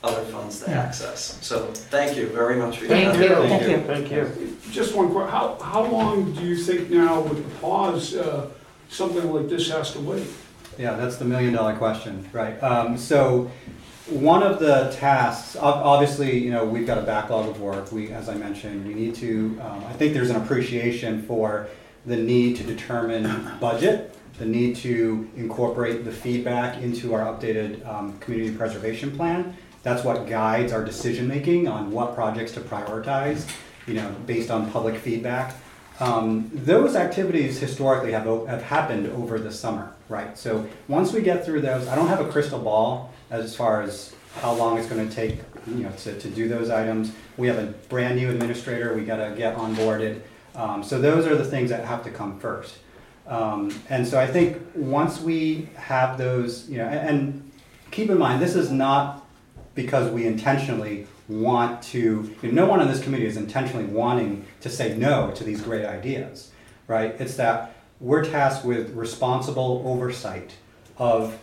other 0.02 0.22
funds 0.24 0.60
to 0.64 0.70
Yeah. 0.70 0.80
access. 0.80 1.38
So, 1.42 1.66
thank 1.72 2.16
you 2.16 2.28
very 2.28 2.56
much 2.56 2.78
for 2.78 2.86
your 2.86 2.94
Thank 2.94 3.12
time. 3.12 3.22
you, 3.22 3.28
Thank 3.28 4.10
you. 4.10 4.24
thank 4.24 4.40
you. 4.40 4.56
Just 4.70 4.94
one 4.94 5.10
question, 5.12 5.30
how, 5.30 5.58
how 5.62 5.84
long 5.84 6.32
do 6.32 6.40
you 6.42 6.56
think 6.56 6.90
now 6.90 7.20
with 7.20 7.36
the 7.44 7.58
pause, 7.58 8.16
uh, 8.16 8.48
something 8.88 9.30
like 9.32 9.48
this 9.50 9.70
has 9.70 9.92
to 9.92 10.00
wait? 10.00 10.26
Yeah, 10.80 10.96
that's 10.96 11.16
the 11.16 11.26
million 11.26 11.52
dollar 11.52 11.76
question, 11.76 12.26
right? 12.32 12.60
Um, 12.62 12.96
so, 12.96 13.50
one 14.06 14.42
of 14.42 14.58
the 14.58 14.90
tasks, 14.98 15.54
obviously, 15.54 16.38
you 16.38 16.50
know, 16.50 16.64
we've 16.64 16.86
got 16.86 16.96
a 16.96 17.02
backlog 17.02 17.50
of 17.50 17.60
work. 17.60 17.92
We, 17.92 18.10
as 18.12 18.30
I 18.30 18.34
mentioned, 18.34 18.86
we 18.88 18.94
need 18.94 19.14
to, 19.16 19.60
um, 19.60 19.84
I 19.84 19.92
think 19.92 20.14
there's 20.14 20.30
an 20.30 20.36
appreciation 20.36 21.22
for 21.24 21.68
the 22.06 22.16
need 22.16 22.56
to 22.56 22.62
determine 22.62 23.58
budget, 23.60 24.16
the 24.38 24.46
need 24.46 24.74
to 24.76 25.28
incorporate 25.36 26.06
the 26.06 26.12
feedback 26.12 26.82
into 26.82 27.12
our 27.12 27.26
updated, 27.26 27.86
um, 27.86 28.18
community 28.18 28.56
preservation 28.56 29.14
plan. 29.14 29.54
That's 29.82 30.02
what 30.02 30.26
guides 30.26 30.72
our 30.72 30.82
decision-making 30.82 31.68
on 31.68 31.90
what 31.90 32.14
projects 32.14 32.52
to 32.52 32.60
prioritize, 32.60 33.46
you 33.86 33.94
know, 33.94 34.10
based 34.26 34.50
on 34.50 34.70
public 34.70 34.96
feedback. 34.96 35.54
Um, 36.00 36.50
those 36.54 36.96
activities 36.96 37.60
historically 37.60 38.12
have, 38.12 38.24
have 38.48 38.62
happened 38.62 39.08
over 39.08 39.38
the 39.38 39.52
summer, 39.52 39.92
right? 40.10 40.36
So 40.36 40.68
once 40.88 41.12
we 41.12 41.22
get 41.22 41.44
through 41.44 41.62
those, 41.62 41.88
I 41.88 41.94
don't 41.94 42.08
have 42.08 42.20
a 42.20 42.28
crystal 42.30 42.58
ball 42.58 43.14
as 43.30 43.54
far 43.54 43.80
as 43.80 44.14
how 44.40 44.52
long 44.52 44.76
it's 44.76 44.88
gonna 44.88 45.08
take, 45.08 45.38
you 45.66 45.84
know, 45.84 45.92
to, 45.98 46.18
to 46.18 46.28
do 46.28 46.48
those 46.48 46.68
items. 46.68 47.12
We 47.36 47.46
have 47.46 47.58
a 47.58 47.68
brand-new 47.88 48.28
administrator, 48.28 48.94
we 48.94 49.04
gotta 49.04 49.34
get 49.36 49.56
onboarded. 49.56 50.20
Um, 50.54 50.82
so 50.82 51.00
those 51.00 51.26
are 51.26 51.36
the 51.36 51.44
things 51.44 51.70
that 51.70 51.84
have 51.84 52.04
to 52.04 52.10
come 52.10 52.38
first. 52.40 52.78
Um, 53.26 53.72
and 53.88 54.06
so 54.06 54.18
I 54.18 54.26
think 54.26 54.60
once 54.74 55.20
we 55.20 55.68
have 55.76 56.18
those, 56.18 56.68
you 56.68 56.78
know, 56.78 56.86
and, 56.86 57.08
and 57.08 57.52
keep 57.92 58.10
in 58.10 58.18
mind, 58.18 58.42
this 58.42 58.56
is 58.56 58.70
not 58.72 59.24
because 59.76 60.10
we 60.10 60.26
intentionally 60.26 61.06
want 61.28 61.80
to, 61.80 62.34
you 62.42 62.52
know, 62.52 62.64
no 62.64 62.66
one 62.66 62.80
on 62.80 62.88
this 62.88 63.00
committee 63.00 63.26
is 63.26 63.36
intentionally 63.36 63.84
wanting 63.84 64.44
to 64.60 64.68
say 64.68 64.96
no 64.96 65.30
to 65.36 65.44
these 65.44 65.62
great 65.62 65.86
ideas, 65.86 66.50
right? 66.88 67.14
It's 67.20 67.36
that 67.36 67.79
we're 68.00 68.24
tasked 68.24 68.64
with 68.64 68.94
responsible 68.94 69.82
oversight 69.86 70.54
of, 70.96 71.38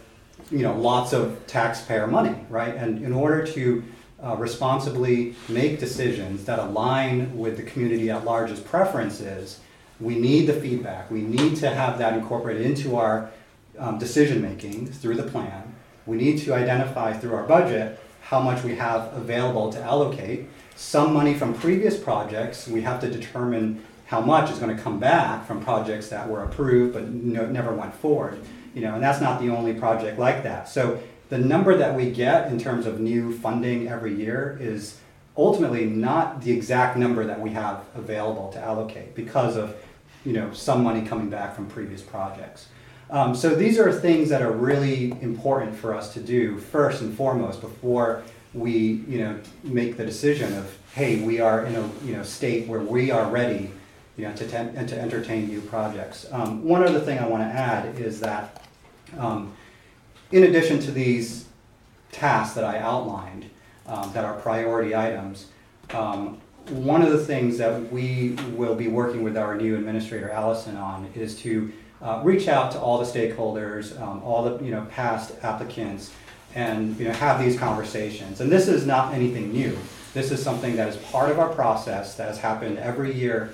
you 0.52 0.60
know, 0.60 0.76
lots 0.76 1.14
of 1.14 1.46
taxpayer 1.48 2.08
money, 2.08 2.36
right? 2.50 2.76
And 2.76 3.04
in 3.04 3.14
order 3.14 3.46
to 3.48 3.84
uh, 4.24 4.36
responsibly 4.36 5.36
make 5.48 5.80
decisions 5.80 6.46
that 6.46 6.58
align 6.58 7.38
with 7.38 7.58
the 7.58 7.64
community 7.64 8.10
at 8.10 8.26
large's 8.26 8.60
preferences, 8.60 9.60
we 10.00 10.18
need 10.18 10.48
the 10.48 10.54
feedback. 10.54 11.10
We 11.12 11.22
need 11.22 11.58
to 11.58 11.70
have 11.70 12.00
that 12.00 12.14
incorporated 12.14 12.66
into 12.66 12.96
our 12.96 13.30
um, 13.78 14.00
decision-making 14.00 14.88
through 14.88 15.16
the 15.16 15.24
plan. 15.24 15.76
We 16.08 16.18
need 16.18 16.40
to 16.40 16.54
identify 16.54 17.14
through 17.14 17.36
our 17.36 17.44
budget 17.44 18.00
how 18.22 18.40
much 18.40 18.64
we 18.64 18.76
have 18.76 19.14
available 19.14 19.72
to 19.74 19.82
allocate. 19.82 20.48
Some 20.76 21.14
money 21.14 21.34
from 21.34 21.54
previous 21.54 21.98
projects, 21.98 22.68
we 22.68 22.82
have 22.82 23.00
to 23.02 23.10
determine 23.10 23.84
how 24.08 24.22
much 24.22 24.50
is 24.50 24.60
gonna 24.60 24.78
come 24.78 25.00
back 25.00 25.46
from 25.46 25.62
projects 25.62 26.10
that 26.10 26.28
were 26.28 26.44
approved 26.44 26.94
but 26.94 27.08
no, 27.10 27.46
never 27.46 27.74
went 27.74 27.94
forward. 27.94 28.40
You 28.74 28.82
know, 28.82 28.96
and 28.96 29.04
that's 29.04 29.22
not 29.22 29.40
the 29.40 29.50
only 29.50 29.74
project 29.74 30.20
like 30.20 30.44
that. 30.44 30.70
So 30.70 31.00
the 31.30 31.38
number 31.38 31.78
that 31.78 31.96
we 31.96 32.12
get 32.12 32.52
in 32.52 32.60
terms 32.60 32.86
of 32.86 33.00
new 33.00 33.38
funding 33.38 33.88
every 33.88 34.14
year 34.14 34.58
is 34.62 35.00
ultimately 35.36 35.86
not 35.86 36.42
the 36.42 36.52
exact 36.52 36.98
number 36.98 37.26
that 37.26 37.40
we 37.40 37.52
have 37.52 37.86
available 37.96 38.52
to 38.54 38.60
allocate 38.60 39.14
because 39.14 39.56
of, 39.56 39.76
you 40.26 40.34
know, 40.34 40.52
some 40.54 40.84
money 40.84 41.06
coming 41.06 41.30
back 41.30 41.56
from 41.56 41.68
previous 41.68 42.02
projects. 42.02 42.68
Um, 43.10 43.36
so 43.36 43.56
these 43.56 43.80
are 43.80 43.92
things 43.92 44.30
that 44.30 44.42
are 44.42 44.52
really 44.52 45.12
important 45.22 45.76
for 45.76 45.96
us 45.96 46.14
to 46.14 46.20
do 46.20 46.58
first 46.58 47.02
and 47.02 47.16
foremost 47.16 47.62
before 47.62 48.24
we, 48.54 49.04
you 49.08 49.20
know, 49.20 49.40
make 49.64 49.98
the 49.98 50.06
decision 50.06 50.54
of, 50.58 50.78
hey, 50.94 51.22
we 51.22 51.40
are 51.40 51.66
in 51.66 51.76
a, 51.76 51.90
you 52.04 52.16
know, 52.16 52.24
state 52.24 52.68
where 52.68 52.80
we 52.80 53.12
are 53.12 53.30
ready, 53.30 53.72
you 54.18 54.28
know, 54.28 54.36
to, 54.36 54.48
ten- 54.48 54.74
and 54.76 54.90
to 54.90 55.00
entertain 55.00 55.48
new 55.48 55.62
projects. 55.62 56.26
Um, 56.32 56.64
one 56.64 56.84
other 56.84 57.00
thing 57.00 57.20
I 57.20 57.28
want 57.28 57.44
to 57.44 57.48
add 57.48 58.00
is 58.00 58.20
that, 58.22 58.64
um, 59.18 59.54
in 60.32 60.44
addition 60.44 60.80
to 60.80 60.92
these 60.92 61.46
tasks 62.12 62.56
that 62.56 62.64
I 62.64 62.80
outlined, 62.80 63.46
um, 63.86 64.12
that 64.14 64.26
are 64.26 64.34
priority 64.34 64.96
items, 64.96 65.48
um, 65.92 66.40
one 66.70 67.02
of 67.02 67.12
the 67.12 67.24
things 67.24 67.58
that 67.60 67.92
we 67.92 68.32
will 68.56 68.76
be 68.76 68.88
working 68.88 69.24
with 69.24 69.38
our 69.38 69.56
new 69.56 69.78
administrator 69.78 70.30
Allison 70.30 70.76
on 70.76 71.10
is 71.16 71.40
to 71.42 71.72
uh, 72.02 72.22
reach 72.24 72.48
out 72.48 72.72
to 72.74 72.80
all 72.80 72.98
the 72.98 73.06
stakeholders, 73.06 74.00
um, 74.02 74.22
all 74.24 74.44
the 74.44 74.64
you 74.64 74.72
know 74.72 74.86
past 74.92 75.34
applicants, 75.44 76.12
and 76.56 76.98
you 77.00 77.06
know 77.06 77.14
have 77.14 77.40
these 77.40 77.58
conversations. 77.58 78.42
And 78.42 78.52
this 78.52 78.68
is 78.68 78.86
not 78.86 79.14
anything 79.14 79.52
new. 79.54 79.78
This 80.14 80.32
is 80.32 80.44
something 80.44 80.76
that 80.76 80.90
is 80.90 80.98
part 80.98 81.30
of 81.32 81.40
our 81.40 81.50
process 81.50 82.16
that 82.16 82.28
has 82.28 82.38
happened 82.38 82.78
every 82.80 83.14
year. 83.14 83.54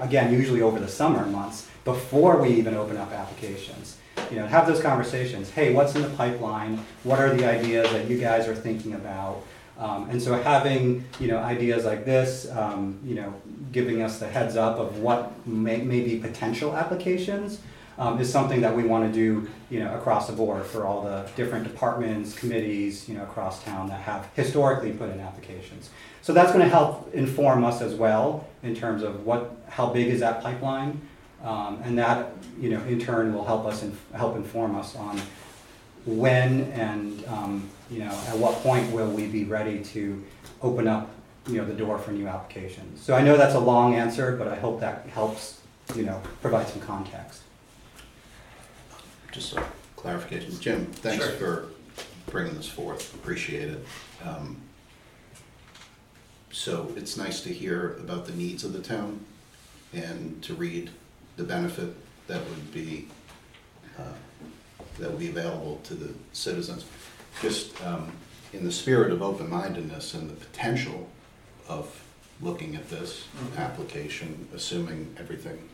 Again, 0.00 0.32
usually 0.32 0.62
over 0.62 0.78
the 0.78 0.88
summer 0.88 1.26
months 1.26 1.68
before 1.84 2.40
we 2.40 2.50
even 2.50 2.74
open 2.74 2.96
up 2.96 3.12
applications. 3.12 3.96
You 4.30 4.36
know, 4.36 4.46
have 4.46 4.66
those 4.66 4.80
conversations. 4.80 5.50
Hey, 5.50 5.72
what's 5.72 5.94
in 5.94 6.02
the 6.02 6.10
pipeline? 6.10 6.84
What 7.02 7.18
are 7.18 7.34
the 7.34 7.44
ideas 7.46 7.90
that 7.92 8.08
you 8.08 8.18
guys 8.18 8.46
are 8.46 8.54
thinking 8.54 8.94
about? 8.94 9.42
Um, 9.78 10.08
and 10.10 10.22
so 10.22 10.34
having, 10.40 11.04
you 11.18 11.28
know, 11.28 11.38
ideas 11.38 11.84
like 11.84 12.04
this, 12.04 12.50
um, 12.50 12.98
you 13.04 13.14
know, 13.14 13.34
giving 13.72 14.02
us 14.02 14.18
the 14.18 14.28
heads 14.28 14.54
up 14.54 14.78
of 14.78 14.98
what 14.98 15.32
may, 15.46 15.78
may 15.78 16.00
be 16.00 16.18
potential 16.18 16.76
applications, 16.76 17.60
um, 17.98 18.20
is 18.20 18.30
something 18.30 18.60
that 18.60 18.76
we 18.76 18.84
want 18.84 19.06
to 19.06 19.12
do, 19.12 19.48
you 19.70 19.80
know, 19.80 19.94
across 19.94 20.26
the 20.26 20.32
board 20.32 20.64
for 20.64 20.84
all 20.84 21.02
the 21.02 21.28
different 21.36 21.64
departments, 21.64 22.34
committees, 22.34 23.08
you 23.08 23.16
know, 23.16 23.22
across 23.24 23.62
town 23.64 23.88
that 23.88 24.00
have 24.02 24.28
historically 24.34 24.92
put 24.92 25.10
in 25.10 25.20
applications. 25.20 25.90
So 26.22 26.32
that's 26.32 26.52
going 26.52 26.62
to 26.64 26.68
help 26.70 27.12
inform 27.14 27.64
us 27.64 27.82
as 27.82 27.94
well 27.94 28.48
in 28.62 28.74
terms 28.76 29.02
of 29.02 29.26
what, 29.26 29.56
how 29.68 29.90
big 29.90 30.06
is 30.08 30.20
that 30.20 30.40
pipeline? 30.42 31.00
Um, 31.42 31.80
and 31.82 31.98
that, 31.98 32.30
you 32.60 32.70
know, 32.70 32.80
in 32.84 33.00
turn 33.00 33.34
will 33.34 33.44
help 33.44 33.66
us, 33.66 33.82
inf- 33.82 34.12
help 34.12 34.36
inform 34.36 34.76
us 34.76 34.94
on 34.94 35.20
when 36.06 36.62
and, 36.72 37.24
um, 37.26 37.68
you 37.90 37.98
know, 37.98 38.10
at 38.28 38.38
what 38.38 38.54
point 38.62 38.90
will 38.92 39.10
we 39.10 39.26
be 39.26 39.44
ready 39.44 39.82
to 39.82 40.22
open 40.62 40.86
up, 40.86 41.10
you 41.48 41.56
know, 41.56 41.64
the 41.64 41.74
door 41.74 41.98
for 41.98 42.12
new 42.12 42.28
applications. 42.28 43.00
So 43.00 43.14
I 43.14 43.22
know 43.22 43.36
that's 43.36 43.56
a 43.56 43.60
long 43.60 43.96
answer, 43.96 44.36
but 44.36 44.46
I 44.46 44.54
hope 44.54 44.78
that 44.78 45.06
helps, 45.06 45.60
you 45.96 46.04
know, 46.04 46.22
provide 46.40 46.68
some 46.68 46.80
context. 46.82 47.42
Just 49.32 49.56
a 49.56 49.64
clarification. 49.96 50.58
Jim, 50.60 50.86
thanks 50.86 51.24
Sure. 51.24 51.34
for 51.34 51.66
bringing 52.30 52.54
this 52.54 52.68
forth, 52.68 53.12
appreciate 53.16 53.70
it. 53.70 53.84
Um, 54.24 54.56
So 56.52 56.92
it's 56.96 57.16
nice 57.16 57.40
to 57.42 57.48
hear 57.48 57.96
about 57.98 58.26
the 58.26 58.32
needs 58.32 58.62
of 58.62 58.72
the 58.72 58.82
town 58.82 59.24
and 59.92 60.42
to 60.42 60.54
read 60.54 60.90
the 61.36 61.44
benefit 61.44 61.94
that 62.26 62.46
would 62.48 62.72
be, 62.72 63.08
uh, 63.98 64.02
that 64.98 65.10
would 65.10 65.18
be 65.18 65.28
available 65.28 65.80
to 65.84 65.94
the 65.94 66.12
citizens. 66.32 66.84
Just 67.40 67.82
um, 67.84 68.12
in 68.52 68.64
the 68.64 68.72
spirit 68.72 69.12
of 69.12 69.22
open-mindedness 69.22 70.14
and 70.14 70.28
the 70.28 70.34
potential 70.34 71.08
of 71.68 72.04
looking 72.42 72.76
at 72.76 72.88
this 72.90 73.24
application, 73.56 74.46
assuming 74.54 75.14
everything 75.18 75.68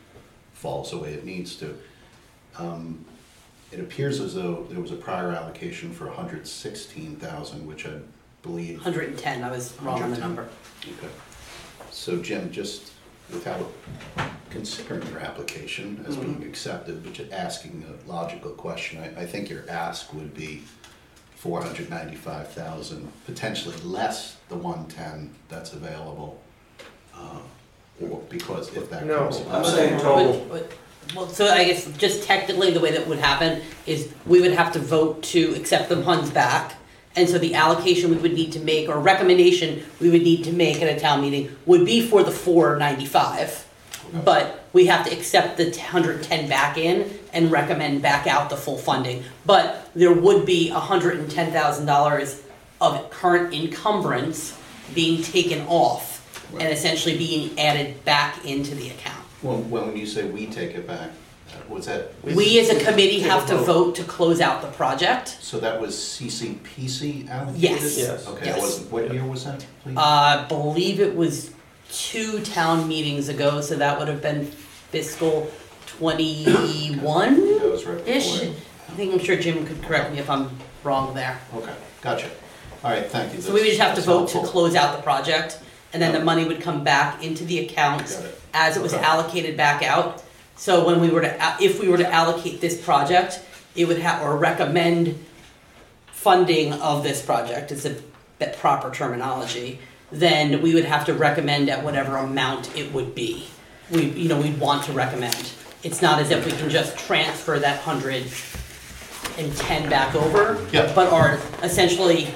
falls 0.53 0.91
the 0.91 0.97
way 0.97 1.13
it 1.13 1.25
needs 1.25 1.55
to, 1.57 1.77
um, 2.57 3.03
it 3.71 3.79
appears 3.79 4.19
as 4.19 4.33
though 4.33 4.65
there 4.69 4.79
was 4.79 4.91
a 4.91 4.95
prior 4.95 5.31
allocation 5.31 5.91
for 5.91 6.09
hundred 6.09 6.47
sixteen 6.47 7.15
thousand, 7.17 7.67
which 7.67 7.85
I 7.85 7.99
believe. 8.41 8.75
110, 8.77 9.43
I 9.43 9.51
was 9.51 9.73
wrong 9.81 10.01
on 10.03 10.11
the 10.11 10.17
110. 10.19 10.21
number. 10.21 10.49
Okay. 11.03 11.13
So 11.91 12.17
Jim, 12.21 12.51
just 12.51 12.91
without 13.31 13.71
considering 14.49 15.05
your 15.11 15.19
application 15.19 16.03
as 16.07 16.15
being 16.17 16.43
accepted, 16.43 17.03
but 17.03 17.13
just 17.13 17.31
asking 17.31 17.85
a 17.87 18.09
logical 18.09 18.51
question, 18.51 18.99
I, 19.01 19.21
I 19.21 19.25
think 19.25 19.49
your 19.49 19.69
ask 19.69 20.13
would 20.13 20.33
be 20.33 20.63
four 21.35 21.61
hundred 21.61 21.89
ninety-five 21.89 22.51
thousand, 22.51 23.11
potentially 23.25 23.75
less 23.83 24.37
the 24.49 24.55
one-ten 24.55 25.33
that's 25.47 25.73
available. 25.73 26.41
uh, 27.15 27.39
Or 28.01 28.21
because 28.29 28.75
if 28.75 28.89
that 28.89 29.05
No, 29.05 29.19
comes. 29.29 29.41
I'm 29.49 29.65
saying 29.65 29.99
total. 29.99 30.45
But- 30.49 30.69
but- 30.69 30.71
Well, 31.15 31.27
so 31.27 31.47
I 31.47 31.63
guess 31.63 31.85
just 31.97 32.23
technically, 32.23 32.71
the 32.71 32.79
way 32.79 32.91
that 32.91 33.07
would 33.07 33.17
happen 33.19 33.61
is 33.87 34.09
we 34.27 34.41
would 34.41 34.51
have 34.53 34.71
to 34.73 34.79
vote 34.79 35.23
to 35.33 35.55
accept 35.55 35.89
the 35.89 36.03
funds 36.03 36.29
back. 36.29 36.75
And 37.15 37.27
so 37.27 37.37
the 37.37 37.55
allocation 37.55 38.11
we 38.11 38.17
would 38.17 38.33
need 38.33 38.51
to 38.53 38.59
make, 38.59 38.87
or 38.87 38.99
recommendation 38.99 39.83
we 39.99 40.09
would 40.09 40.21
need 40.21 40.43
to 40.45 40.53
make 40.53 40.81
at 40.81 40.95
a 40.95 40.99
town 40.99 41.21
meeting 41.21 41.55
would 41.65 41.85
be 41.85 42.07
for 42.07 42.23
the 42.23 42.31
four 42.31 42.77
ninety-five. 42.77 43.65
But 44.25 44.65
we 44.73 44.87
have 44.87 45.05
to 45.05 45.15
accept 45.15 45.57
the 45.57 45.69
hundred 45.79 46.23
ten 46.23 46.47
back 46.49 46.77
in 46.77 47.19
and 47.33 47.51
recommend 47.51 48.01
back 48.01 48.25
out 48.25 48.49
the 48.49 48.57
full 48.57 48.77
funding. 48.77 49.23
But 49.45 49.89
there 49.95 50.13
would 50.13 50.45
be 50.45 50.69
hundred 50.69 51.19
and 51.19 51.29
ten 51.29 51.51
thousand 51.51 51.85
dollars 51.85 52.41
of 52.79 53.09
current 53.09 53.53
encumbrance 53.53 54.57
being 54.95 55.21
taken 55.21 55.65
off 55.67 56.17
and 56.53 56.63
Right. 56.63 56.71
essentially 56.71 57.15
being 57.17 57.59
added 57.59 58.03
back 58.05 58.43
into 58.43 58.73
the 58.73 58.89
account. 58.89 59.23
Well, 59.43 59.57
when 59.57 59.95
you 59.95 60.07
say 60.07 60.23
we 60.27 60.47
take 60.47 60.71
it 60.73 60.87
back, 60.87 61.11
was 61.67 61.85
that? 61.85 62.11
We 62.23 62.59
as 62.59 62.69
a 62.69 62.79
committee 62.79 63.17
Take 63.17 63.25
a 63.27 63.29
have 63.31 63.45
to 63.47 63.55
vote. 63.57 63.65
vote 63.65 63.95
to 63.95 64.03
close 64.03 64.41
out 64.41 64.61
the 64.61 64.67
project. 64.69 65.37
So 65.41 65.59
that 65.59 65.79
was 65.79 65.95
CCPC 65.95 67.27
allocated? 67.29 67.61
Yes. 67.61 67.97
Yes. 67.97 68.27
Okay, 68.27 68.45
Yes. 68.47 68.59
Wasn't, 68.61 68.91
what 68.91 69.13
year 69.13 69.25
was 69.25 69.45
that, 69.45 69.65
please? 69.83 69.97
Uh, 69.97 70.01
I 70.01 70.45
believe 70.47 70.99
it 70.99 71.15
was 71.15 71.51
two 71.91 72.39
town 72.41 72.87
meetings 72.87 73.29
ago, 73.29 73.61
so 73.61 73.75
that 73.75 73.97
would 73.99 74.07
have 74.07 74.21
been 74.21 74.45
fiscal 74.45 75.49
twenty-one-ish. 75.87 77.61
That 77.61 77.71
was 77.71 77.85
right 77.85 78.05
before. 78.05 78.53
I 78.89 78.91
think, 78.93 79.13
I'm 79.13 79.19
sure 79.19 79.35
Jim 79.37 79.65
could 79.65 79.81
correct 79.83 80.11
me 80.11 80.19
if 80.19 80.29
I'm 80.29 80.49
wrong 80.83 81.13
there. 81.13 81.39
Okay, 81.55 81.73
gotcha. 82.01 82.29
All 82.83 82.91
right, 82.91 83.05
thank 83.05 83.33
you. 83.33 83.41
So 83.41 83.53
we 83.53 83.59
would 83.61 83.67
just 83.67 83.79
have 83.79 83.91
to 83.91 83.95
That's 84.01 84.05
vote 84.07 84.27
to 84.29 84.33
helpful. 84.35 84.51
close 84.51 84.75
out 84.75 84.95
the 84.95 85.03
project, 85.03 85.59
and 85.93 86.01
then 86.01 86.13
the 86.13 86.19
money 86.23 86.45
would 86.45 86.61
come 86.61 86.83
back 86.83 87.23
into 87.23 87.43
the 87.45 87.59
accounts 87.59 88.15
Got 88.15 88.25
it. 88.25 88.41
as 88.53 88.77
it 88.77 88.83
was 88.83 88.93
Okay. 88.93 89.03
allocated 89.03 89.57
back 89.57 89.83
out. 89.83 90.23
So 90.59 90.85
when 90.85 90.99
we 90.99 91.09
were 91.09 91.21
to, 91.21 91.55
if 91.61 91.79
we 91.79 91.87
were 91.87 91.97
to 91.97 92.13
allocate 92.13 92.59
this 92.59 92.79
project, 92.79 93.41
it 93.77 93.87
would 93.87 93.99
have, 93.99 94.21
or 94.21 94.35
recommend 94.35 95.17
funding 96.11 96.73
of 96.73 97.01
this 97.01 97.21
project, 97.21 97.71
is 97.71 97.85
a 97.85 97.95
bit 98.39 98.57
proper 98.57 98.91
terminology, 98.91 99.79
then 100.11 100.61
we 100.61 100.73
would 100.73 100.83
have 100.83 101.05
to 101.05 101.13
recommend 101.13 101.69
at 101.69 101.81
whatever 101.81 102.17
amount 102.17 102.75
it 102.77 102.91
would 102.91 103.15
be. 103.15 103.47
we, 103.89 104.09
you 104.09 104.27
know, 104.27 104.39
we'd 104.39 104.59
want 104.59 104.83
to 104.83 104.91
recommend. 104.91 105.53
It's 105.81 106.01
not 106.01 106.19
as 106.19 106.29
if 106.29 106.45
we 106.45 106.51
can 106.51 106.69
just 106.69 106.97
transfer 106.97 107.57
that 107.57 107.79
hundred 107.79 108.27
and 109.37 109.55
ten 109.55 109.89
back 109.89 110.13
over. 110.13 110.61
Yeah. 110.73 110.91
But 110.93 111.13
are 111.13 111.39
essentially 111.63 112.27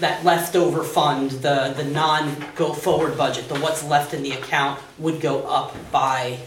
that 0.00 0.24
leftover 0.24 0.82
fund, 0.82 1.32
the, 1.32 1.74
the 1.76 1.84
non-go-forward 1.84 3.18
budget, 3.18 3.48
the 3.50 3.56
what's 3.60 3.84
left 3.84 4.14
in 4.14 4.22
the 4.22 4.32
account 4.32 4.80
would 4.98 5.20
go 5.20 5.42
up 5.42 5.76
by 5.92 6.38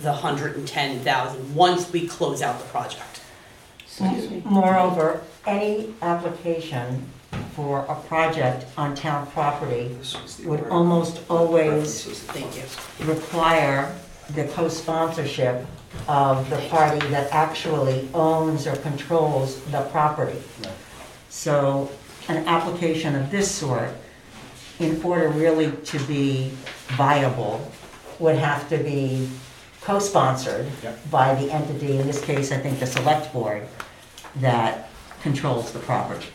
the 0.00 0.12
hundred 0.12 0.56
and 0.56 0.66
ten 0.66 1.00
thousand, 1.00 1.54
once 1.54 1.90
we 1.92 2.06
close 2.06 2.42
out 2.42 2.58
the 2.58 2.66
project. 2.66 3.20
Excuse 3.80 4.30
me. 4.30 4.42
Moreover, 4.44 5.22
any 5.46 5.94
application 6.02 7.06
for 7.54 7.80
a 7.88 7.94
project 7.94 8.66
on 8.78 8.94
town 8.94 9.26
property 9.28 9.94
would 10.44 10.66
almost 10.68 11.20
always 11.28 12.04
Thank 12.04 12.56
you. 12.56 13.12
require 13.12 13.94
the 14.34 14.44
co-sponsorship 14.48 15.66
of 16.08 16.48
the 16.48 16.56
party 16.68 17.06
that 17.08 17.30
actually 17.32 18.08
owns 18.14 18.66
or 18.66 18.76
controls 18.76 19.60
the 19.64 19.82
property. 19.90 20.38
So 21.28 21.90
an 22.28 22.46
application 22.46 23.14
of 23.14 23.30
this 23.30 23.50
sort, 23.50 23.90
in 24.78 25.02
order 25.02 25.28
really 25.28 25.70
to 25.70 25.98
be 26.06 26.52
viable, 26.88 27.70
would 28.18 28.36
have 28.36 28.68
to 28.70 28.78
be 28.78 29.28
co-sponsored 29.84 30.66
Yep. 30.82 31.10
by 31.10 31.34
the 31.34 31.50
entity, 31.50 31.98
in 31.98 32.06
this 32.06 32.20
case, 32.20 32.52
I 32.52 32.58
think 32.58 32.78
the 32.78 32.86
select 32.86 33.32
board, 33.32 33.62
that 34.36 34.88
controls 35.22 35.72
the 35.72 35.78
property. 35.80 36.28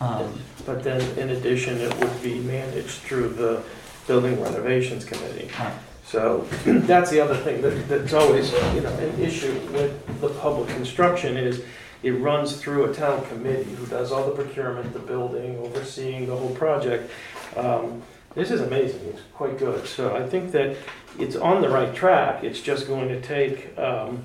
Um, 0.00 0.40
But 0.64 0.82
then, 0.82 1.00
in 1.16 1.30
addition, 1.30 1.80
it 1.80 1.96
would 2.00 2.22
be 2.22 2.40
managed 2.40 2.98
through 3.06 3.28
the 3.28 3.62
Building 4.08 4.42
Renovations 4.42 5.04
Committee. 5.04 5.48
Right. 5.58 5.72
So 6.04 6.46
that's 6.64 7.10
the 7.10 7.20
other 7.20 7.36
thing 7.36 7.62
that, 7.62 7.88
that's 7.88 8.12
always, 8.12 8.52
you 8.74 8.80
know, 8.80 8.92
an 8.98 9.20
issue 9.20 9.52
with 9.72 10.20
the 10.20 10.28
public 10.28 10.68
construction 10.68 11.36
is 11.36 11.62
it 12.02 12.12
runs 12.12 12.56
through 12.56 12.84
a 12.90 12.94
town 12.94 13.24
committee 13.26 13.74
who 13.74 13.86
does 13.86 14.10
all 14.12 14.24
the 14.24 14.32
procurement, 14.34 14.92
the 14.92 14.98
building, 14.98 15.56
overseeing 15.58 16.26
the 16.26 16.36
whole 16.36 16.54
project. 16.54 17.10
Um, 17.56 18.02
This 18.34 18.50
is 18.50 18.60
amazing, 18.60 19.00
it's 19.06 19.22
quite 19.32 19.56
good. 19.58 19.86
So 19.86 20.14
I 20.14 20.28
think 20.28 20.52
that 20.52 20.76
it's 21.18 21.36
on 21.36 21.62
the 21.62 21.68
right 21.68 21.94
track. 21.94 22.44
It's 22.44 22.60
just 22.60 22.86
going 22.86 23.08
to 23.08 23.20
take, 23.20 23.76
um, 23.78 24.22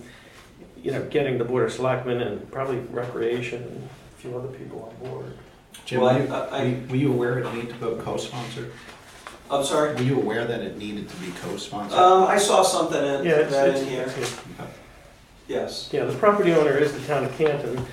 you 0.82 0.92
know, 0.92 1.04
getting 1.06 1.38
the 1.38 1.44
Board 1.46 1.66
of 1.66 1.72
Selectmen 1.74 2.22
and 2.22 2.52
probably 2.52 2.78
Recreation 2.92 3.62
and 3.64 3.90
a 3.90 4.22
few 4.22 4.38
other 4.38 4.48
people 4.50 4.94
on 5.02 5.10
board. 5.10 5.34
Jim, 5.86 6.02
Well, 6.02 6.16
were 6.18 6.26
you, 6.26 6.34
I- 6.34 6.40
I- 6.48 6.64
were- 6.64 6.88
were 6.90 6.96
you 6.96 7.14
aware 7.14 7.40
it 7.40 7.54
needed 7.54 7.70
to 7.70 7.76
go 7.78 7.96
co-sponsored? 7.98 8.72
I'm 9.50 9.64
sorry? 9.66 9.94
Were 9.96 10.02
you 10.02 10.16
aware 10.18 10.46
that 10.46 10.62
it 10.62 10.78
needed 10.78 11.10
to 11.10 11.16
be 11.18 11.32
co-sponsored? 11.42 11.98
Um, 11.98 12.24
I 12.24 12.38
saw 12.38 12.64
something 12.64 12.98
in, 13.04 13.26
Yeah, 13.26 13.32
it's, 13.34 13.52
that 13.52 13.70
it's, 13.70 13.82
in 13.82 13.88
here, 13.88 14.04
it's- 14.04 14.38
yes. 15.48 15.90
yeah, 15.92 16.06
the 16.06 16.14
property 16.18 16.54
owner 16.54 16.78
is 16.78 16.94
the 16.94 17.06
town 17.06 17.26
of 17.26 17.36
Canton, 17.38 17.86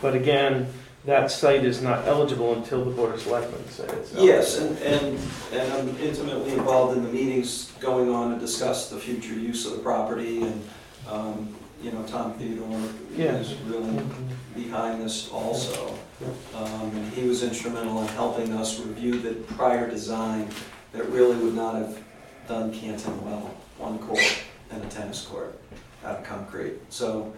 but 0.00 0.14
again, 0.14 0.72
that 1.04 1.30
site 1.30 1.64
is 1.64 1.80
not 1.80 2.06
eligible 2.06 2.54
until 2.54 2.84
the 2.84 2.90
Board 2.90 3.14
of 3.14 3.20
Selectmen 3.20 3.66
say 3.68 3.84
it's. 3.84 4.12
Yes, 4.14 4.58
and, 4.58 4.76
and, 4.78 5.18
and 5.52 5.72
I'm 5.72 5.88
intimately 5.98 6.52
involved 6.52 6.96
in 6.96 7.04
the 7.04 7.10
meetings 7.10 7.72
going 7.80 8.10
on 8.10 8.34
to 8.34 8.38
discuss 8.38 8.90
the 8.90 8.98
future 8.98 9.32
use 9.34 9.64
of 9.66 9.72
the 9.72 9.78
property, 9.78 10.42
and, 10.42 10.62
um, 11.08 11.54
you 11.82 11.90
know, 11.92 12.02
Tom 12.02 12.34
Theodore 12.34 12.78
Yeah. 13.16 13.36
is 13.36 13.54
really 13.62 14.02
behind 14.54 15.00
this 15.02 15.30
also. 15.30 15.94
Um, 16.54 16.90
and 16.94 17.12
he 17.14 17.26
was 17.26 17.42
instrumental 17.42 18.02
in 18.02 18.08
helping 18.08 18.52
us 18.52 18.78
review 18.78 19.18
the 19.20 19.32
prior 19.54 19.88
design 19.88 20.48
that 20.92 21.08
really 21.08 21.36
would 21.36 21.54
not 21.54 21.76
have 21.76 21.98
done 22.46 22.72
Canton 22.74 23.24
well, 23.24 23.54
one 23.78 23.98
court 24.00 24.20
and 24.70 24.84
a 24.84 24.86
tennis 24.88 25.22
court 25.22 25.58
out 26.04 26.18
of 26.18 26.24
concrete. 26.24 26.74
So 26.90 27.32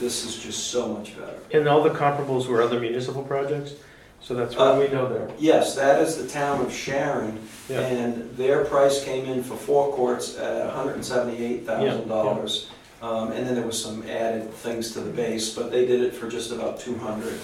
this 0.00 0.24
is 0.24 0.36
just 0.38 0.68
so 0.68 0.88
much 0.88 1.16
better. 1.18 1.38
And 1.52 1.68
all 1.68 1.82
the 1.82 1.90
comparables 1.90 2.46
were 2.46 2.62
other 2.62 2.80
municipal 2.80 3.22
projects, 3.22 3.74
so 4.20 4.34
that's 4.34 4.56
why 4.56 4.78
we 4.78 4.88
know 4.88 5.08
there. 5.08 5.30
Yes, 5.38 5.74
that 5.76 6.00
is 6.02 6.16
the 6.20 6.28
town 6.28 6.64
of 6.64 6.72
Sharon, 6.72 7.38
Yeah, 7.68 7.80
and 7.80 8.36
their 8.36 8.64
price 8.64 9.04
came 9.04 9.24
in 9.26 9.42
for 9.42 9.56
four 9.56 9.92
courts 9.94 10.36
at 10.38 10.70
hundred 10.70 10.94
and 10.94 11.04
seventy-eight 11.04 11.64
thousand 11.66 12.08
dollars. 12.08 12.70
Um, 13.00 13.30
and 13.30 13.46
then 13.46 13.54
there 13.54 13.64
was 13.66 13.80
some 13.80 14.02
added 14.08 14.52
things 14.52 14.90
to 14.94 15.00
the 15.00 15.10
base, 15.12 15.54
but 15.54 15.70
they 15.70 15.86
did 15.86 16.00
it 16.02 16.14
for 16.14 16.28
just 16.28 16.50
about 16.50 16.80
two 16.80 16.96
hundred, 16.98 17.38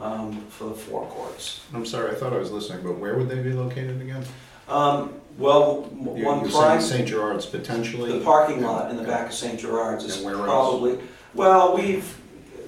um, 0.00 0.40
for 0.48 0.64
the 0.70 0.74
four 0.74 1.06
courts. 1.08 1.60
I'm 1.74 1.84
sorry, 1.84 2.10
I 2.10 2.14
thought 2.14 2.32
I 2.32 2.38
was 2.38 2.50
listening, 2.50 2.82
but 2.82 2.98
where 2.98 3.16
would 3.18 3.28
they 3.28 3.42
be 3.42 3.52
located 3.52 4.00
again? 4.00 4.24
Um, 4.66 5.12
well, 5.36 5.90
m- 5.92 6.16
You're 6.16 6.24
one 6.26 6.40
you're 6.40 6.48
prime, 6.50 6.80
saying 6.80 7.00
St. 7.00 7.08
Gerard's 7.08 7.44
potentially? 7.44 8.18
the 8.18 8.24
parking 8.24 8.62
lot 8.62 8.90
in 8.90 8.96
the 8.96 9.02
back 9.02 9.26
of 9.26 9.34
St. 9.34 9.60
Gerard's 9.60 10.04
is 10.04 10.16
And 10.16 10.24
where 10.24 10.36
else? 10.36 10.46
probably, 10.46 10.98
well, 11.34 11.74
we've, 11.76 12.16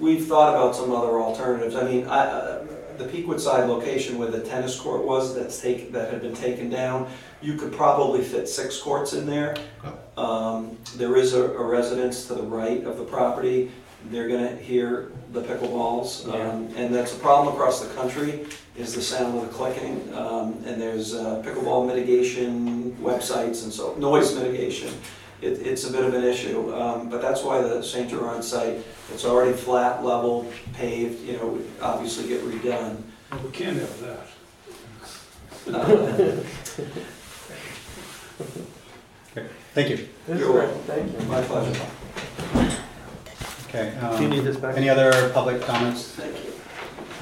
we've 0.01 0.27
thought 0.27 0.55
about 0.55 0.75
some 0.75 0.93
other 0.93 1.21
alternatives. 1.21 1.75
I 1.75 1.85
mean, 1.85 2.07
I, 2.07 2.19
uh, 2.27 2.67
the 2.99 3.05
Pequitside 3.05 3.69
location 3.69 4.19
where 4.19 4.31
the 4.31 4.41
tennis 4.41 4.79
court 4.79 5.05
was, 5.05 5.35
that's 5.35 5.61
taken, 5.61 5.93
that 5.93 6.11
had 6.11 6.23
been 6.23 6.35
taken 6.35 6.71
down, 6.71 7.09
you 7.43 7.57
could 7.57 7.73
probably 7.73 8.23
fit 8.23 8.49
six 8.49 8.81
courts 8.81 9.13
in 9.13 9.27
there. 9.27 9.57
Um, 10.17 10.79
there 10.97 11.17
is 11.17 11.35
a, 11.35 11.45
a 11.45 11.63
residence 11.63 12.27
to 12.27 12.35
the 12.35 12.43
right 12.43 12.83
of 12.85 12.97
the 12.97 13.05
property, 13.05 13.71
they're 14.11 14.29
gonna 14.29 14.57
hear 14.57 15.11
the 15.33 15.43
pickleballs. 15.43 16.27
Um, 16.33 16.69
and 16.77 16.95
that's 16.95 17.15
a 17.15 17.19
problem 17.19 17.55
across 17.55 17.81
the 17.81 17.93
country, 17.95 18.47
is 18.77 18.95
the 18.95 19.03
sound 19.03 19.37
of 19.37 19.43
the 19.43 19.53
clicking. 19.53 20.13
Um, 20.15 20.63
and 20.65 20.81
there's, 20.81 21.15
uh, 21.15 21.43
pickleball 21.45 21.87
mitigation 21.87 22.93
websites 23.03 23.65
and 23.65 23.73
so, 23.73 23.95
noise 23.97 24.35
mitigation. 24.35 24.93
It, 25.43 25.61
it's 25.67 25.85
a 25.89 25.93
bit 25.93 26.05
of 26.05 26.15
an 26.15 26.25
issue, 26.25 26.75
um, 26.75 27.09
but 27.11 27.21
that's 27.21 27.43
why 27.43 27.61
the 27.61 27.83
St. 27.83 28.09
Gerard 28.09 28.43
site, 28.43 28.79
it's 29.13 29.25
already 29.25 29.53
flat, 29.53 30.03
level, 30.05 30.51
paved, 30.73 31.21
you 31.27 31.37
know, 31.37 31.47
would 31.49 31.69
obviously 31.83 32.27
get 32.29 32.41
redone. 32.43 33.03
Well, 33.31 33.41
We 33.45 33.51
can't 33.51 33.77
have 33.79 34.01
that. 34.01 34.27
Uh, 35.75 36.37
Thank 39.75 39.91
you. 39.91 40.09
That's 40.27 40.41
You're 40.41 40.53
great, 40.53 40.69
welcome. 40.69 40.83
thank 40.85 41.13
you. 41.13 41.27
My 41.29 41.43
pleasure. 41.43 41.87
Okay. 43.69 43.91
Do 44.01 44.07
you 44.23 44.25
um, 44.25 44.31
need 44.31 44.45
this 44.45 44.57
back? 44.57 44.77
Any 44.77 44.89
other 44.89 45.29
public 45.35 45.61
comments? 45.61 46.13
Thank 46.13 46.35
you. 46.45 46.53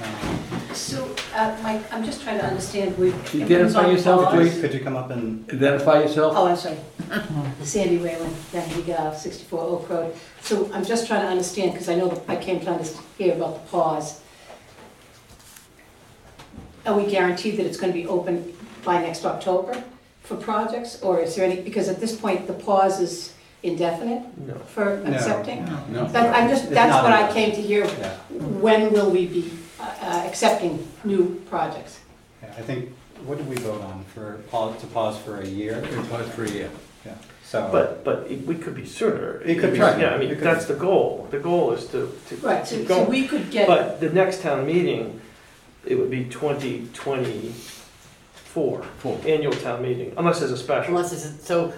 Um, 0.05 0.75
So, 0.75 1.14
uh, 1.35 1.57
Mike, 1.63 1.83
I'm 1.93 2.05
just 2.05 2.23
trying 2.23 2.39
to 2.39 2.47
understand, 2.47 2.97
we. 2.99 3.13
Identify 3.13 3.91
yourself, 3.91 4.31
please. 4.33 4.61
Could 4.61 4.73
you 4.75 4.81
come 4.81 4.97
up 4.97 5.11
and, 5.11 5.49
Identify 5.53 6.03
yourself. 6.03 6.35
Oh, 6.37 6.47
I'm 6.47 6.57
sorry. 6.57 6.79
Sandy 7.63 7.99
Whalen, 7.99 8.33
90 8.53 8.93
uh, 8.93 9.13
64 9.13 9.61
Oak 9.61 9.89
Road. 9.91 10.15
So 10.41 10.71
I'm 10.73 10.85
just 10.85 11.07
trying 11.07 11.23
to 11.23 11.29
understand, 11.29 11.73
because 11.73 11.89
I 11.89 11.95
know 11.97 12.09
that 12.09 12.23
I 12.29 12.37
came 12.37 12.61
to 12.61 12.67
underst- 12.67 13.01
hear 13.19 13.35
about 13.35 13.55
the 13.55 13.71
pause. 13.71 14.21
Are 16.87 16.97
we 16.97 17.07
guaranteed 17.11 17.57
that 17.59 17.67
it's 17.67 17.79
going 17.79 17.93
to 17.93 17.99
be 17.99 18.07
open 18.07 18.53
by 18.85 19.01
next 19.01 19.25
October 19.25 19.83
for 20.23 20.37
projects? 20.37 21.01
Or 21.03 21.21
is 21.21 21.35
there 21.35 21.45
any, 21.45 21.61
because 21.63 21.89
at 21.89 22.01
this 22.01 22.15
point, 22.15 22.47
the 22.47 22.53
pause 22.53 23.01
is 23.01 23.35
indefinite 23.63 24.23
No. 24.47 24.55
for 24.75 25.03
accepting? 25.05 25.65
No. 25.91 26.07
That, 26.09 26.35
I'm 26.35 26.49
just, 26.49 26.65
It's 26.65 26.75
that's 26.75 26.91
not 26.91 27.05
what 27.05 27.13
I 27.13 27.21
indefinite. 27.29 27.47
came 27.47 27.55
to 27.57 27.63
hear. 27.63 27.85
yeah, 27.87 28.15
When 28.61 28.93
will 28.93 29.11
we 29.11 29.27
be 29.27 29.51
uh, 29.81 29.95
uh, 30.01 30.25
accepting 30.27 30.87
new 31.05 31.41
projects? 31.49 32.01
yeah, 32.43 32.49
I 32.59 32.63
think, 32.63 32.91
what 33.27 33.39
did 33.39 33.49
we 33.49 33.55
vote 33.57 33.81
on 33.83 34.05
for, 34.15 34.39
pause 34.51 34.79
to 34.81 34.87
pause 34.89 35.17
for 35.19 35.41
a 35.41 35.47
year? 35.47 35.81
We 35.81 36.03
pause 36.09 36.29
for 36.31 36.45
a 36.45 36.51
year. 36.51 36.71
Yeah, 37.07 37.15
so. 37.45 37.69
But, 37.73 38.05
but 38.05 38.27
it- 38.31 38.47
we 38.47 38.55
could 38.57 38.75
be 38.75 38.85
sooner. 38.87 39.41
It 39.43 39.59
could 39.59 39.73
be 39.73 39.79
Yeah, 39.79 39.87
I. 39.87 40.15
It 40.15 40.19
mean, 40.21 40.29
could 40.31 40.41
that's 40.41 40.67
the 40.67 40.75
goal. 40.75 41.27
The 41.31 41.39
goal 41.39 41.73
is 41.73 41.87
to, 41.89 42.11
to 42.29 42.37
Right, 42.37 42.67
so 42.67 42.77
keep 42.79 42.89
so 42.89 42.95
going. 42.97 43.11
we 43.11 43.27
could 43.27 43.51
get, 43.51 43.67
But 43.67 44.01
the 44.01 44.11
next 44.11 44.43
town 44.43 44.67
meeting, 44.67 45.21
it 45.87 45.97
would 45.97 46.11
be 46.11 46.25
2024, 46.25 48.83
Four. 48.83 49.21
annual 49.27 49.53
town 49.53 49.83
meeting, 49.83 50.13
unless 50.17 50.39
there's 50.41 50.53
a 50.53 50.57
special. 50.57 50.95
Unless 50.97 51.11
this 51.11 51.25
is, 51.27 51.43
so 51.43 51.73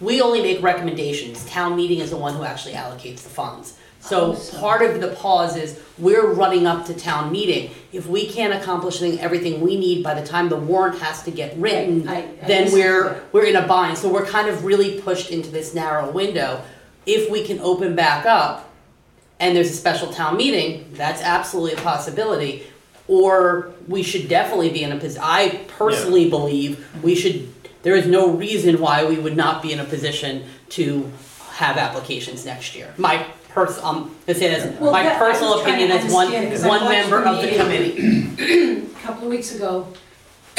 we 0.00 0.20
only 0.20 0.42
make 0.42 0.60
recommendations, 0.62 1.44
town 1.46 1.74
meeting 1.76 2.00
is 2.00 2.10
the 2.10 2.16
one 2.18 2.34
who 2.34 2.42
actually 2.44 2.74
allocates 2.74 3.22
the 3.22 3.30
funds. 3.30 3.78
Oh, 4.04 4.08
So 4.08 4.34
so- 4.34 4.58
part 4.58 4.82
of 4.82 5.00
the 5.00 5.08
pause 5.08 5.56
is, 5.56 5.78
we're 5.98 6.26
running 6.26 6.66
up 6.66 6.84
to 6.86 6.94
town 6.94 7.32
meeting. 7.32 7.70
If 7.92 8.06
we 8.06 8.26
can't 8.26 8.52
accomplish 8.52 8.98
thing- 9.00 9.18
everything 9.20 9.60
we 9.60 9.76
need 9.78 10.02
by 10.04 10.14
the 10.14 10.26
time 10.26 10.48
the 10.48 10.56
warrant 10.56 10.98
has 11.00 11.22
to 11.22 11.30
get 11.30 11.56
written, 11.56 12.06
I- 12.08 12.16
I 12.18 12.24
then 12.46 12.72
we're, 12.72 13.16
we're 13.32 13.44
in 13.44 13.56
a 13.56 13.66
bind. 13.66 13.96
So 13.98 14.08
we're 14.08 14.26
kind 14.26 14.48
of 14.48 14.64
really 14.64 15.00
pushed 15.00 15.30
into 15.30 15.50
this 15.50 15.74
narrow 15.74 16.10
window. 16.10 16.60
If 17.06 17.30
we 17.30 17.44
can 17.44 17.60
open 17.60 17.94
back 17.94 18.26
up 18.26 18.68
and 19.40 19.56
there's 19.56 19.70
a 19.70 19.74
special 19.74 20.08
town 20.12 20.36
meeting, 20.36 20.90
that's 20.94 21.22
absolutely 21.22 21.72
a 21.72 21.82
possibility. 21.82 22.64
Or 23.08 23.70
we 23.88 24.02
should 24.02 24.28
definitely 24.28 24.70
be 24.70 24.82
in 24.82 24.92
a 24.92 24.96
position, 24.96 25.22
I 25.24 25.60
personally 25.68 26.28
believe 26.28 26.86
we 27.02 27.14
should, 27.14 27.48
there 27.82 27.94
is 27.94 28.06
no 28.06 28.28
reason 28.30 28.80
why 28.80 29.04
we 29.04 29.16
would 29.16 29.36
not 29.36 29.62
be 29.62 29.72
in 29.72 29.78
a 29.78 29.84
position 29.84 30.44
to 30.70 31.10
have 31.52 31.76
applications 31.78 32.44
next 32.44 32.74
year. 32.74 32.92
My 32.98 33.24
pers, 33.56 33.78
um, 33.82 34.14
let's 34.28 34.38
say 34.38 34.48
this, 34.50 34.78
Well, 34.78 34.92
my 34.92 35.02
that- 35.02 35.16
I 35.16 35.18
personal 35.18 35.54
was 35.54 35.62
trying 35.62 35.78
to 35.78 35.84
opinion 35.86 36.06
as 36.06 36.12
one, 36.12 36.26
understand, 36.26 36.52
'cause 36.52 36.64
I 36.64 36.68
one 36.68 36.84
watched 36.84 36.92
member 37.10 37.24
the 37.24 37.30
of 37.30 37.36
the 37.40 37.64
meeting. 37.64 38.36
committee. 38.36 38.86
a 38.94 39.02
couple 39.06 39.24
of 39.24 39.30
weeks 39.30 39.54
ago, 39.54 39.88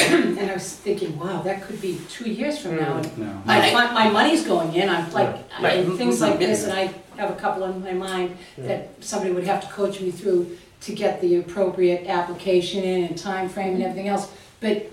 And 0.00 0.38
I 0.50 0.54
was 0.54 0.72
thinking, 0.74 1.18
wow, 1.18 1.42
that 1.42 1.62
could 1.62 1.80
be 1.80 1.98
two 2.08 2.28
years 2.30 2.58
from 2.60 2.76
now. 2.76 2.98
and 2.98 3.18
No. 3.18 3.32
My, 3.44 3.72
my, 3.72 3.90
my 3.92 4.08
money's 4.10 4.44
going 4.44 4.72
in, 4.74 4.88
I'm 4.88 5.10
like, 5.12 5.34
Right. 5.60 5.78
and 5.78 5.96
things 5.98 6.20
like 6.20 6.38
this, 6.38 6.64
and 6.64 6.72
I 6.72 6.90
have 7.16 7.30
a 7.30 7.34
couple 7.34 7.64
in 7.64 7.82
my 7.82 7.92
mind 7.94 8.36
that 8.58 8.90
somebody 9.00 9.32
would 9.32 9.44
have 9.44 9.60
to 9.62 9.66
coach 9.68 10.00
me 10.00 10.10
through 10.12 10.56
to 10.82 10.92
get 10.92 11.20
the 11.20 11.36
appropriate 11.36 12.06
application 12.08 12.82
in 12.84 13.04
and 13.04 13.16
time 13.18 13.48
frame 13.48 13.74
and 13.74 13.82
everything 13.82 14.08
else. 14.08 14.30
But, 14.60 14.86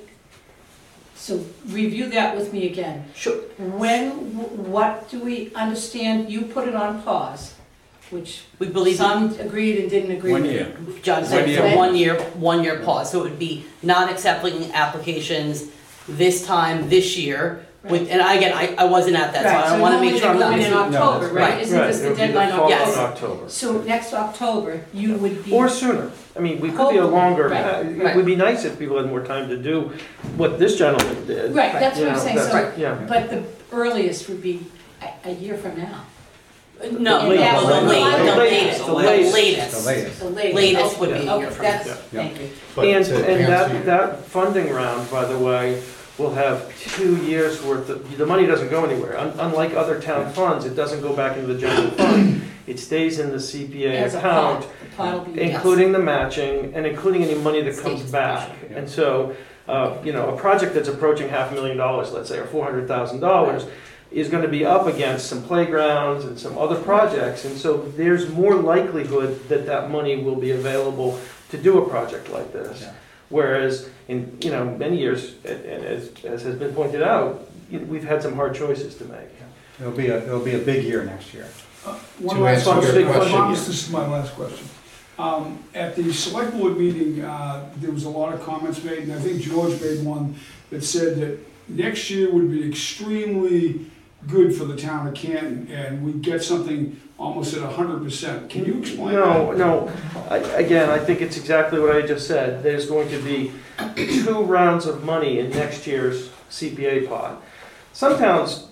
so 1.16 1.44
review 1.68 2.10
that 2.10 2.36
with 2.36 2.52
me 2.54 2.68
again. 2.68 3.06
Sure. 3.16 3.38
When, 3.58 4.10
what 4.72 5.10
do 5.10 5.20
we 5.20 5.52
understand, 5.56 6.32
you 6.32 6.42
put 6.44 6.68
it 6.68 6.76
on 6.76 7.02
pause, 7.04 7.55
which 8.12 8.44
We 8.60 8.68
believe 8.68 8.98
some 8.98 9.38
agreed 9.40 9.80
and 9.80 9.90
didn't 9.90 10.12
agree 10.12 10.34
with. 10.34 10.42
One 10.44 10.52
year. 10.52 10.78
John 11.02 11.22
One 11.22 11.26
said 11.30 11.50
year. 11.50 11.62
for 11.72 11.76
one 11.78 11.96
year, 11.96 12.22
one 12.36 12.64
year 12.64 12.80
pause, 12.80 13.12
so 13.12 13.20
it 13.22 13.24
would 13.30 13.40
be 13.40 13.66
not 13.82 14.12
accepting 14.12 14.72
applications 14.74 15.66
this 16.08 16.46
time, 16.46 16.90
this 16.90 17.18
year. 17.18 17.66
With, 17.84 18.10
and 18.10 18.20
again, 18.20 18.52
I, 18.54 18.74
I 18.80 18.86
wasn't 18.86 19.16
at 19.16 19.32
that, 19.34 19.44
so 19.44 19.76
I 19.76 19.80
wanna 19.80 20.02
make 20.02 20.20
sure 20.20 20.30
I'm 20.32 20.40
not. 20.40 20.54
So 20.54 20.58
normally 20.60 20.64
they 20.64 20.70
go 20.72 20.80
in 20.80 20.90
in 20.90 20.92
No, 20.92 21.02
October, 21.04 21.20
that's 21.26 21.34
right? 21.36 21.50
right. 21.54 21.62
Isn't 21.62 21.78
this 21.78 22.00
it 22.00 22.02
the 22.02 22.10
would 22.10 22.16
be 22.16 22.22
the 22.22 22.28
deadline 22.28 22.50
fall 22.58 22.70
Yes. 22.70 22.98
October? 22.98 23.34
October. 23.34 23.50
So 23.50 23.82
next 23.84 24.14
October, 24.14 24.82
you 24.92 25.14
would 25.18 25.46
be. 25.46 25.52
Or 25.52 25.70
sooner. 25.70 26.12
I 26.36 26.40
mean, 26.40 26.60
we 26.62 26.72
could 26.72 26.90
be 26.90 26.98
a 26.98 27.06
longer, 27.06 27.48
Right, 27.50 27.64
uh, 27.64 27.80
it 27.82 28.04
right. 28.04 28.16
would 28.16 28.26
be 28.26 28.36
nice 28.36 28.66
if 28.66 28.80
people 28.80 28.98
had 28.98 29.06
more 29.08 29.24
time 29.24 29.48
to 29.50 29.58
do 29.58 29.92
what 30.36 30.58
this 30.58 30.78
gentleman 30.80 31.28
did. 31.28 31.54
Right, 31.56 31.74
that's 31.74 32.00
You 32.00 32.06
what 32.08 32.16
I'm 32.16 32.20
saying, 32.20 32.36
that's- 32.38 32.76
so, 32.76 32.82
Yeah. 32.82 32.96
but 33.08 33.30
the 33.30 33.44
earliest 33.72 34.30
would 34.30 34.42
be 34.42 34.66
a, 35.04 35.30
a 35.30 35.34
year 35.34 35.56
from 35.56 35.78
now, 35.78 36.06
No, 36.84 37.30
The 37.30 37.36
well, 37.38 37.82
the 37.82 37.88
latest. 37.88 37.88
late, 37.88 38.18
the 38.18 38.32
The 38.32 38.38
latest, 38.38 38.86
the 38.86 38.94
latest. 38.94 39.34
The 39.34 39.34
latest. 39.34 39.34
latest. 39.34 39.72
The 39.72 39.90
latest. 39.90 40.20
the 40.20 40.30
latest. 40.30 40.56
Latest 40.56 41.00
would 41.00 41.10
be 41.10 41.16
a 41.16 41.18
Okay, 41.34 41.40
year 41.40 41.52
from 41.52 41.64
that's- 41.66 41.88
now. 41.88 41.94
Thank 42.22 42.42
you. 42.42 42.50
But 42.76 42.86
And, 42.88 43.06
to 43.06 43.16
and 43.16 43.26
answer 43.26 43.74
that, 43.74 43.86
that 43.86 44.26
funding 44.26 44.72
round, 44.74 45.10
by 45.10 45.26
the 45.26 45.38
way, 45.40 45.82
will 46.18 46.34
have 46.34 46.72
two 46.96 47.16
years 47.26 47.64
worth 47.64 47.90
of, 47.90 48.18
the 48.18 48.26
money 48.26 48.46
doesn't 48.46 48.70
go 48.70 48.84
anywhere. 48.86 49.18
Un- 49.18 49.34
Unlike 49.40 49.76
other 49.76 50.00
town 50.00 50.32
funds, 50.34 50.66
it 50.66 50.76
doesn't 50.76 51.02
go 51.02 51.14
back 51.14 51.38
into 51.38 51.54
the 51.54 51.60
general 51.60 51.90
fund. 51.92 52.42
It 52.68 52.80
stays 52.80 53.20
in 53.20 53.32
the 53.32 53.38
CPA 53.40 53.96
As 53.96 54.16
a 54.16 54.20
account, 54.20 54.62
pot, 54.62 54.70
the 54.80 54.96
pot 54.98 55.28
will 55.28 55.34
be. 55.34 55.42
including 55.42 55.92
the 55.92 56.00
matching 56.00 56.74
and 56.76 56.86
including 56.86 57.24
any 57.24 57.36
money 57.36 57.62
that 57.62 57.78
comes 57.78 58.02
State 58.02 58.12
back. 58.12 58.48
distribution. 58.50 58.78
And 58.78 58.90
so, 58.90 59.36
uh, 59.68 59.98
you 60.04 60.12
know, 60.14 60.30
a 60.30 60.38
project 60.38 60.74
that's 60.74 60.90
approaching 60.90 61.30
half 61.30 61.52
a 61.52 61.56
million 61.56 61.78
dollars, 61.78 62.12
let's 62.12 62.28
say, 62.30 62.38
or 62.38 62.46
four 62.46 62.64
hundred 62.66 62.88
thousand 62.88 63.20
dollars, 63.20 63.66
is 64.16 64.30
gonna 64.30 64.48
be 64.48 64.66
up 64.66 64.88
against 64.88 65.28
some 65.28 65.44
playgrounds 65.44 66.24
and 66.24 66.40
some 66.40 66.58
other 66.58 66.80
projects. 66.82 67.44
And 67.44 67.58
so 67.58 67.78
there's 67.98 68.30
more 68.30 68.56
likelihood 68.56 69.50
that 69.50 69.66
that 69.66 69.92
money 69.92 70.16
will 70.16 70.38
be 70.38 70.52
available 70.52 71.20
to 71.50 71.58
do 71.58 71.80
a 71.80 71.90
project 71.90 72.30
like 72.32 72.54
this. 72.54 72.82
Yeah. 72.82 72.94
Whereas 73.28 73.90
in, 74.08 74.38
you 74.42 74.52
know, 74.52 74.66
many 74.66 74.98
years, 74.98 75.36
and 75.44 75.66
and 75.66 75.84
as, 75.84 76.12
as 76.24 76.44
has 76.44 76.56
been 76.56 76.74
pointed 76.74 77.02
out, 77.02 77.50
we've 77.70 78.06
had 78.06 78.24
some 78.24 78.36
hard 78.36 78.56
choices 78.56 78.96
to 78.96 79.06
make. 79.06 79.30
It'll 79.80 79.92
be 79.92 80.08
a, 80.08 80.24
it'll 80.24 80.46
be 80.46 80.56
a 80.56 80.60
big 80.60 80.86
year 80.86 81.04
next 81.04 81.34
year. 81.34 81.48
Uh, 81.86 81.98
One 82.20 82.38
To 82.38 82.44
last 82.44 82.66
answer 82.68 82.72
your 82.72 82.82
question, 82.82 83.08
I 83.08 83.12
question, 83.12 83.36
promise 83.36 83.60
yeah. 83.60 83.68
this 83.68 83.84
is 83.84 83.90
my 83.92 84.08
last 84.08 84.34
question. 84.36 84.68
Um, 85.20 85.60
At 85.74 85.96
the 85.96 86.14
select 86.14 86.54
board 86.54 86.78
meeting, 86.78 87.22
uh, 87.22 87.70
there 87.78 87.92
was 87.92 88.06
a 88.06 88.10
lot 88.10 88.34
of 88.34 88.42
comments 88.44 88.82
made, 88.84 89.00
and 89.00 89.14
I 89.14 89.20
think 89.20 89.42
George 89.42 89.80
made 89.82 90.06
one 90.06 90.36
that 90.70 90.84
said 90.84 91.18
that 91.20 91.40
next 91.68 92.10
year 92.10 92.32
would 92.32 92.50
be 92.50 92.68
extremely 92.68 93.92
good 94.28 94.56
for 94.56 94.66
the 94.66 94.76
town 94.76 95.08
of 95.08 95.14
Canton, 95.14 95.68
and 95.72 96.04
we'd 96.04 96.22
get 96.22 96.44
something 96.44 97.00
almost 97.18 97.54
at 97.56 97.62
hundred 97.74 98.04
percent. 98.04 98.50
Can 98.50 98.66
you 98.66 98.80
explain 98.80 99.16
that? 99.16 99.26
No, 99.26 99.52
no, 99.52 99.92
I- 100.30 100.38
again, 100.38 100.90
I 100.90 101.00
think 101.00 101.22
it's 101.22 101.38
exactly 101.38 101.80
what 101.80 101.96
I 101.96 102.02
just 102.02 102.28
said. 102.28 102.64
There's 102.64 102.88
going 102.88 103.10
to 103.10 103.20
be 103.22 103.52
two 103.96 104.42
rounds 104.44 104.86
of 104.86 105.04
money 105.04 105.40
in 105.40 105.50
next 105.52 105.86
year's 105.88 106.30
CPA 106.50 107.08
pot. 107.08 107.42
Some 107.94 108.18
towns, 108.18 108.68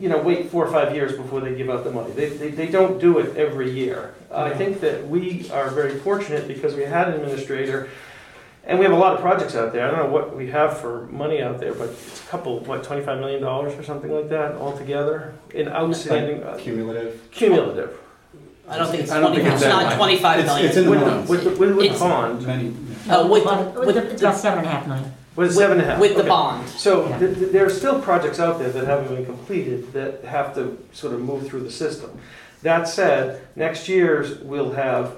you 0.00 0.08
know, 0.08 0.18
wait 0.18 0.50
four 0.50 0.64
or 0.66 0.70
five 0.70 0.94
years 0.94 1.16
before 1.16 1.40
they 1.40 1.54
give 1.54 1.68
out 1.70 1.84
the 1.84 1.90
money. 1.90 2.12
They, 2.12 2.28
they, 2.28 2.50
they 2.50 2.66
don't 2.68 3.00
do 3.00 3.18
it 3.18 3.36
every 3.36 3.70
year. 3.70 4.14
I 4.30 4.50
think 4.50 4.80
that 4.80 5.08
we 5.08 5.50
are 5.50 5.70
very 5.70 5.98
fortunate 5.98 6.46
because 6.46 6.74
we 6.74 6.82
had 6.84 7.08
an 7.08 7.14
administrator, 7.14 7.88
and 8.68 8.78
we 8.78 8.84
have 8.84 8.92
a 8.94 8.98
lot 8.98 9.14
of 9.14 9.20
projects 9.20 9.54
out 9.56 9.72
there. 9.72 9.86
I 9.86 9.90
don't 9.90 9.98
know 10.06 10.12
what 10.12 10.36
we 10.36 10.48
have 10.50 10.78
for 10.78 11.06
money 11.06 11.40
out 11.42 11.58
there, 11.58 11.72
but 11.74 11.88
it's 11.88 12.22
a 12.22 12.26
couple, 12.28 12.60
what, 12.60 12.84
twenty-five 12.84 13.18
million 13.18 13.40
dollars 13.42 13.72
or 13.78 13.82
something 13.82 14.12
like 14.12 14.28
that 14.28 14.52
altogether 14.56 15.34
in 15.54 15.68
outstanding, 15.68 16.42
uh, 16.44 16.56
Cumulative. 16.60 17.20
cumulative. 17.32 17.98
I 18.68 18.76
don't 18.76 18.90
think 18.90 19.02
it's 19.04 19.10
I 19.10 19.20
don't 19.20 19.30
twenty, 19.30 19.42
think 19.44 19.54
it's 19.54 19.62
it's 19.62 19.72
that 19.72 19.82
not 19.82 19.92
high. 19.92 19.96
twenty-five 19.96 20.38
It's- 20.40 20.46
million. 20.54 20.68
it's 20.68 20.76
in 20.76 20.84
the 20.84 20.90
With, 20.90 21.00
millions. 21.00 21.28
with, 21.30 21.44
the- 21.44 21.50
with, 21.50 21.76
with 21.76 21.84
It's- 21.86 21.98
bond, 22.00 22.46
Many, 22.46 22.74
yeah. 23.06 23.16
Uh, 23.16 23.26
with, 23.26 23.44
Well, 23.46 23.72
with, 23.86 23.94
the- 23.94 24.10
It's 24.12 24.20
about 24.22 24.36
seven 24.36 24.58
and 24.58 24.68
a 24.68 24.70
half 24.70 24.86
million. 24.86 25.12
with 25.36 25.54
seven 25.54 25.78
and 25.80 25.88
a 25.88 25.90
half. 25.92 25.98
with 26.00 26.12
the 26.14 26.20
okay. 26.20 26.28
bond. 26.28 26.68
So 26.68 27.08
Yeah. 27.08 27.18
th- 27.18 27.38
th- 27.38 27.52
there 27.52 27.64
are 27.64 27.70
still 27.70 28.02
projects 28.02 28.38
out 28.38 28.58
there 28.58 28.68
that 28.68 28.84
haven't 28.84 29.08
been 29.16 29.24
completed 29.24 29.94
that 29.94 30.22
have 30.24 30.54
to 30.56 30.76
sort 30.92 31.14
of 31.14 31.20
move 31.22 31.46
through 31.48 31.60
the 31.60 31.70
system. 31.70 32.10
That 32.62 32.86
said, 32.88 33.40
next 33.56 33.88
year's, 33.88 34.38
we'll 34.40 34.72
have 34.72 35.12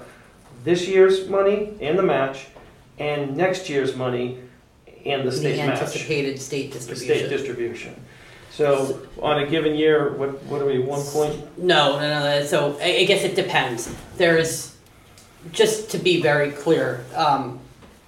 this 0.63 0.87
year's 0.87 1.27
money 1.27 1.73
and 1.81 1.97
the 1.99 2.03
match, 2.03 2.45
and 3.01 3.35
next 3.35 3.67
year's 3.69 3.95
money 3.95 4.37
and 5.05 5.21
the 5.23 5.31
The 5.31 5.37
state 5.37 5.57
match. 5.57 5.79
anticipated 5.81 6.39
state 6.39 6.71
The 6.71 6.79
state 6.79 6.89
distribution. 6.89 7.29
distribution. 7.29 7.95
So 8.51 9.07
on 9.19 9.39
a 9.39 9.47
given 9.47 9.75
year, 9.75 10.13
what, 10.13 10.43
what 10.43 10.61
are 10.61 10.65
we, 10.65 10.77
one 10.79 11.01
point? 11.05 11.57
No, 11.57 11.99
no, 11.99 12.19
no, 12.39 12.45
so 12.45 12.77
I, 12.79 12.97
I 12.97 13.03
guess 13.05 13.23
it 13.23 13.35
depends. 13.35 13.93
There's, 14.17 14.75
just 15.51 15.89
to 15.91 15.97
be 15.97 16.21
very 16.21 16.51
clear, 16.51 17.03
um, 17.15 17.59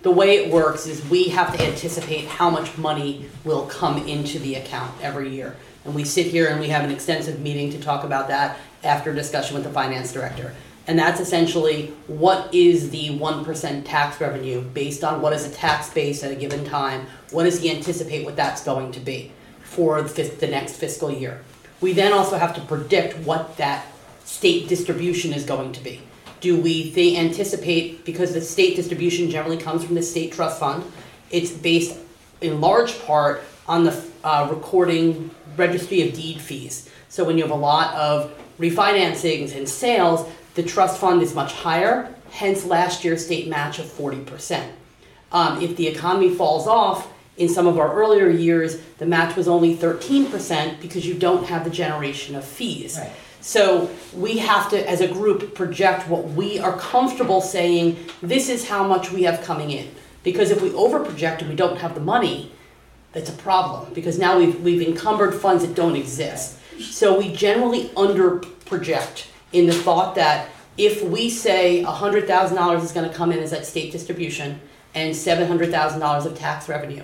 the 0.04 0.12
way 0.12 0.36
it 0.38 0.52
works 0.52 0.86
is 0.86 1.04
we 1.10 1.30
have 1.30 1.56
to 1.58 1.66
anticipate 1.66 2.26
how 2.28 2.50
much 2.50 2.78
money 2.78 3.26
will 3.46 3.66
come 3.68 4.06
into 4.08 4.38
the 4.38 4.56
account 4.56 4.94
every 5.02 5.30
year. 5.30 5.56
And 5.86 5.96
we 5.96 6.04
sit 6.04 6.28
here 6.28 6.48
and 6.50 6.60
we 6.60 6.68
have 6.68 6.84
an 6.84 6.91
extensive 6.91 7.39
meeting 7.39 7.72
to 7.72 7.80
talk 7.80 8.04
about 8.04 8.28
that 8.28 8.60
after 8.84 9.14
discussion 9.14 9.56
with 9.56 9.64
the 9.64 9.72
finance 9.72 10.12
director. 10.14 10.54
And 10.86 10.99
that's 10.99 11.21
essentially 11.21 11.93
what 12.07 12.53
is 12.53 12.89
the 12.89 13.17
one 13.17 13.45
percent 13.45 13.86
tax 13.86 14.19
revenue 14.19 14.61
based 14.61 15.03
on 15.03 15.21
what 15.21 15.31
is 15.31 15.47
the 15.47 15.55
tax 15.55 15.89
base 15.89 16.23
at 16.23 16.31
a 16.31 16.36
given 16.36 16.65
time? 16.65 17.07
What 17.31 17.43
does 17.43 17.61
he 17.61 17.71
anticipate 17.71 18.25
what 18.25 18.36
that's 18.36 18.63
going 18.63 18.91
to 18.91 18.99
be 18.99 19.31
for 19.63 20.01
the 20.01 20.09
fis- 20.09 20.36
the 20.36 20.47
next 20.47 20.73
fiscal 20.73 21.09
year? 21.09 21.41
We 21.79 21.93
then 21.93 22.11
also 22.11 22.38
have 22.38 22.53
to 22.55 22.61
predict 22.61 23.17
what 23.19 23.55
that 23.57 23.86
state 24.25 24.67
distribution 24.67 25.34
is 25.34 25.45
going 25.45 25.71
to 25.73 25.84
be. 25.84 26.01
Do 26.41 26.59
we 26.59 26.91
thi- 26.91 27.17
anticipate, 27.17 28.03
because 28.03 28.34
the 28.34 28.41
state 28.41 28.75
distribution 28.75 29.29
generally 29.29 29.57
comes 29.57 29.86
from 29.86 29.95
the 29.95 30.03
state 30.03 30.34
trust 30.34 30.59
fund, 30.59 30.84
it's 31.31 31.51
based 31.51 31.97
in 32.41 32.59
large 32.59 33.01
part 33.05 33.43
on 33.67 33.86
the 33.86 34.03
uh, 34.23 34.47
recording 34.49 35.31
registry 35.55 36.01
of 36.07 36.13
deed 36.13 36.41
fees. 36.41 36.89
So 37.07 37.23
when 37.23 37.38
you 37.38 37.43
have 37.43 37.51
a 37.51 37.55
lot 37.55 37.93
of 37.95 38.34
refinancings 38.59 39.55
and 39.55 39.67
sales, 39.67 40.29
the 40.56 40.64
trust 40.64 40.99
fund 40.99 41.22
is 41.22 41.34
much 41.34 41.54
higher, 41.54 42.14
hence 42.32 42.66
last 42.66 43.04
year's 43.04 43.26
state 43.26 43.47
match 43.47 43.80
of 43.80 43.86
forty 43.86 44.22
percent. 44.22 44.74
Um, 45.32 45.62
if 45.62 45.76
the 45.76 45.88
economy 45.88 46.30
falls 46.30 46.68
off, 46.68 47.12
in 47.38 47.49
some 47.49 47.66
of 47.66 47.80
our 47.80 47.93
earlier 47.93 48.30
years, 48.30 48.80
the 48.99 49.06
match 49.06 49.36
was 49.36 49.47
only 49.47 49.76
thirteen 49.76 50.28
percent 50.28 50.82
because 50.82 51.06
you 51.06 51.16
don't 51.16 51.45
have 51.45 51.64
the 51.64 51.72
generation 51.72 52.36
of 52.36 52.45
fees. 52.45 52.97
Right. 52.99 53.12
So 53.41 53.89
we 54.16 54.38
have 54.38 54.70
to, 54.70 54.89
as 54.89 55.01
a 55.01 55.08
group, 55.08 55.54
project 55.54 56.08
what 56.08 56.30
we 56.30 56.60
are 56.60 56.78
comfortable 56.78 57.41
saying, 57.41 57.97
this 58.22 58.47
is 58.47 58.70
how 58.70 58.88
much 58.88 59.12
we 59.12 59.24
have 59.24 59.43
coming 59.43 59.70
in. 59.70 59.89
Because 60.24 60.49
if 60.49 60.62
we 60.62 60.70
overproject 60.70 61.39
and 61.39 61.49
we 61.49 61.56
don't 61.56 61.78
have 61.80 61.93
the 61.93 61.99
money, 61.99 62.54
that's 63.12 63.30
a 63.30 63.34
problem, 63.34 63.93
because 63.93 64.18
now 64.18 64.39
we've, 64.39 64.62
we've 64.62 64.82
encumbered 64.88 65.36
funds 65.36 65.66
that 65.66 65.76
don't 65.76 65.97
exist. 65.97 66.58
So 66.80 67.20
we 67.20 67.34
generally 67.36 67.91
under 67.97 68.38
project 68.66 69.28
in 69.54 69.68
the 69.68 69.74
thought 69.74 70.16
that 70.16 70.49
if 70.78 71.04
we 71.04 71.30
say 71.30 71.84
hundred 71.84 72.28
thousand 72.28 72.58
dollars 72.58 72.84
is 72.84 72.91
gonna 72.91 73.14
come 73.14 73.32
in 73.32 73.39
as 73.39 73.51
that 73.51 73.66
state 73.66 73.91
distribution 73.91 74.60
and 74.95 75.16
seven 75.16 75.47
hundred 75.47 75.72
thousand 75.72 75.99
dollars 75.99 76.26
of 76.26 76.38
tax 76.38 76.68
revenue, 76.68 77.04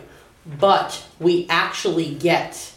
but 0.60 1.06
we 1.20 1.48
actually 1.50 2.16
get 2.16 2.74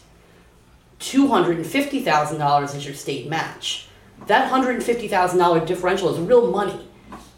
two 0.99 1.27
hundred 1.27 1.57
and 1.57 1.65
fifty 1.65 2.01
thousand 2.01 2.37
dollars 2.37 2.75
as 2.75 2.85
your 2.85 2.95
state 2.95 3.27
match, 3.27 3.87
that 4.27 4.49
hundred 4.49 4.75
and 4.75 4.83
fifty 4.83 5.07
thousand 5.07 5.39
dollar 5.39 5.65
differential 5.65 6.13
is 6.13 6.19
real 6.19 6.51
money. 6.51 6.87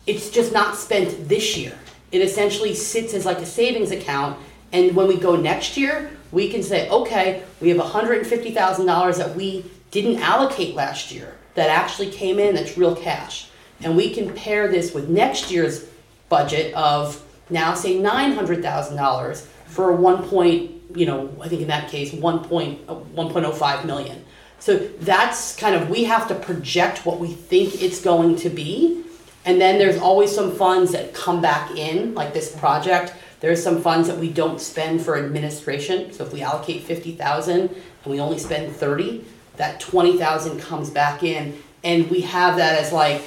It's 0.06 0.30
just 0.30 0.54
not 0.54 0.76
spent 0.76 1.28
this 1.28 1.58
year. 1.58 1.78
It 2.12 2.22
essentially 2.22 2.76
sits 2.76 3.14
as 3.14 3.26
like 3.26 3.40
a 3.40 3.46
savings 3.46 3.92
account, 3.92 4.38
and 4.74 4.96
when 4.96 5.08
we 5.08 5.18
go 5.18 5.36
next 5.36 5.78
year, 5.78 6.12
we 6.32 6.50
can 6.50 6.62
say, 6.62 6.90
okay, 6.90 7.44
we 7.62 7.70
have 7.70 7.80
hundred 7.80 8.20
and 8.20 8.28
fifty 8.28 8.52
thousand 8.52 8.86
dollars 8.86 9.18
that 9.18 9.34
we 9.36 9.66
didn't 9.92 10.20
allocate 10.22 10.76
last 10.76 11.14
year 11.14 11.36
that 11.56 11.70
actually 11.70 12.12
came 12.12 12.40
in 12.40 12.56
that's 12.56 12.78
real 12.78 12.96
cash. 12.96 13.50
And 13.82 13.98
we 13.98 14.14
can 14.14 14.34
pair 14.34 14.68
this 14.70 14.94
with 14.94 15.10
next 15.10 15.52
year's 15.52 15.86
budget 16.30 16.74
of 16.74 17.22
now 17.50 17.74
say 17.74 18.00
nine 18.00 18.34
hundred 18.34 18.62
thousand 18.62 18.96
dollars 18.96 19.48
for 19.66 19.90
a 19.90 19.96
one 19.96 20.24
point, 20.30 20.72
you 20.96 21.06
know, 21.06 21.30
I 21.42 21.50
think 21.50 21.62
in 21.62 21.68
that 21.68 21.90
case, 21.90 22.14
one 22.14 22.44
point, 22.44 22.88
one 22.88 23.30
point 23.32 23.46
oh 23.46 23.52
five 23.52 23.86
million. 23.86 24.24
So 24.60 24.78
that's 25.02 25.56
kind 25.58 25.76
of, 25.76 25.90
we 25.90 26.06
have 26.06 26.28
to 26.30 26.36
project 26.36 27.06
what 27.06 27.20
we 27.20 27.28
think 27.28 27.82
it's 27.84 28.02
going 28.02 28.38
to 28.38 28.50
be. 28.50 29.04
And 29.44 29.60
then 29.60 29.78
there's 29.78 30.00
always 30.02 30.34
some 30.34 30.56
funds 30.56 30.94
that 30.94 31.14
come 31.14 31.42
back 31.42 31.72
in, 31.78 32.16
like 32.16 32.34
this 32.34 32.56
project, 32.56 33.14
There's 33.46 33.62
some 33.62 33.82
funds 33.82 34.08
that 34.08 34.18
we 34.18 34.32
don't 34.32 34.60
spend 34.60 35.04
for 35.04 35.18
administration, 35.18 36.12
so 36.12 36.26
if 36.26 36.34
we 36.34 36.42
allocate 36.42 36.84
fifty 36.84 37.12
thousand 37.12 37.70
and 37.70 38.12
we 38.12 38.20
only 38.20 38.40
spend 38.40 38.76
thirty, 38.76 39.24
that 39.58 39.80
twenty 39.80 40.18
thousand 40.18 40.60
comes 40.60 40.90
back 40.90 41.24
in, 41.24 41.62
and 41.84 42.10
we 42.10 42.22
have 42.22 42.58
that 42.58 42.80
as 42.80 42.92
like, 42.92 43.22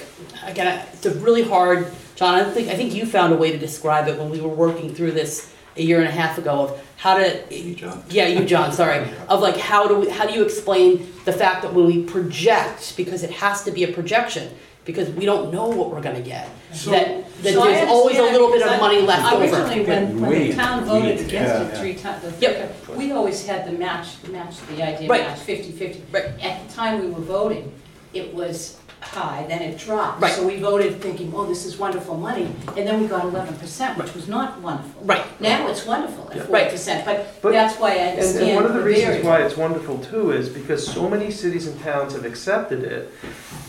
again, 0.45 0.85
it's 0.93 1.07
a 1.07 1.15
really 1.15 1.43
hard, 1.43 1.91
John, 2.17 2.35
I 2.35 2.45
think, 2.51 2.69
I 2.69 2.75
think 2.75 2.95
you 2.95 3.07
found 3.07 3.33
a 3.33 3.37
way 3.37 3.53
to 3.53 3.59
describe 3.59 4.09
it 4.09 4.19
when 4.19 4.31
we 4.31 4.41
were 4.41 4.49
working 4.49 4.93
through 4.95 5.13
this 5.13 5.55
a 5.77 5.83
year 5.83 5.99
and 6.01 6.09
a 6.09 6.11
half 6.11 6.39
ago 6.39 6.65
of 6.65 6.85
how 6.97 7.17
to, 7.17 7.25
Hey, 7.49 7.75
John. 7.75 8.03
yeah, 8.11 8.27
you, 8.27 8.45
John, 8.45 8.73
sorry. 8.73 9.09
Of 9.29 9.41
like, 9.41 9.57
how 9.57 9.87
do 9.87 10.01
we, 10.01 10.11
how 10.11 10.27
do 10.27 10.33
you 10.33 10.43
explain 10.43 11.13
the 11.25 11.33
fact 11.33 11.63
that 11.63 11.73
when 11.73 11.87
we 11.87 12.03
project, 12.03 12.97
because 12.97 13.23
it 13.23 13.31
has 13.31 13.63
to 13.65 13.71
be 13.71 13.85
a 13.85 13.93
projection, 13.93 14.53
because 14.89 15.11
we 15.11 15.27
don't 15.27 15.53
know 15.53 15.67
what 15.69 15.91
we're 15.91 16.01
gonna 16.01 16.19
get, 16.23 16.49
So- 16.73 16.91
that, 16.93 17.23
that 17.43 17.53
So 17.53 17.61
I 17.63 17.73
there's 17.73 17.89
always 17.91 18.17
a 18.17 18.23
understand, 18.23 18.33
little 18.33 18.51
bit 18.51 18.63
of 18.63 18.71
I- 18.73 18.79
money 18.81 19.01
left 19.03 19.33
over. 19.35 19.45
Originally, 19.45 19.85
when, 19.85 20.19
when 20.23 20.31
Way 20.31 20.49
the 20.51 20.55
town 20.57 20.85
voted 20.87 21.19
deep. 21.19 21.27
against 21.27 21.33
Yeah, 21.55 21.63
it 21.63 21.73
yeah. 21.75 21.79
three 21.81 21.95
times, 21.95 22.25
Yep. 22.41 22.75
we 22.97 23.13
always 23.13 23.45
had 23.47 23.67
the 23.67 23.73
match, 23.73 24.07
match, 24.33 24.55
the 24.75 24.83
idea 24.83 25.07
Right. 25.07 25.27
match, 25.29 25.41
fifty-fifty. 25.41 26.03
Right. 26.11 26.25
At 26.43 26.67
the 26.67 26.75
time 26.75 27.01
we 27.03 27.09
were 27.11 27.21
voting, 27.21 27.71
it 28.15 28.33
was 28.33 28.79
high, 29.09 29.45
then 29.49 29.63
it 29.63 29.79
dropped. 29.79 30.21
Right. 30.23 30.33
So 30.33 30.47
we 30.47 30.59
voted 30.61 31.01
thinking, 31.01 31.33
oh, 31.35 31.47
this 31.47 31.65
is 31.65 31.79
wonderful 31.79 32.17
money, 32.17 32.45
and 32.77 32.87
then 32.87 33.01
we 33.01 33.07
got 33.09 33.25
eleven 33.25 33.55
percent, 33.57 33.99
which 33.99 34.15
was 34.15 34.29
not 34.29 34.61
wonderful. 34.61 35.03
Right. 35.05 35.25
Now 35.41 35.69
it's 35.69 35.85
wonderful 35.87 36.31
Yeah. 36.35 36.43
at 36.43 36.51
Right. 36.51 36.71
percent, 36.71 37.05
but 37.05 37.27
But- 37.43 37.53
that's 37.53 37.79
why 37.79 37.91
I 37.91 37.95
And, 37.95 38.19
understand 38.19 38.47
and 38.51 38.57
one 38.57 38.65
of 38.67 38.75
the 38.75 38.83
reasons 38.83 39.05
variance. 39.07 39.27
why 39.27 39.39
it's 39.39 39.57
wonderful 39.57 39.99
too 39.99 40.33
is 40.33 40.49
because 40.49 40.87
so 40.87 41.09
many 41.09 41.31
cities 41.31 41.67
and 41.67 41.81
towns 41.83 42.13
have 42.15 42.25
accepted 42.25 42.83
it, 42.85 43.13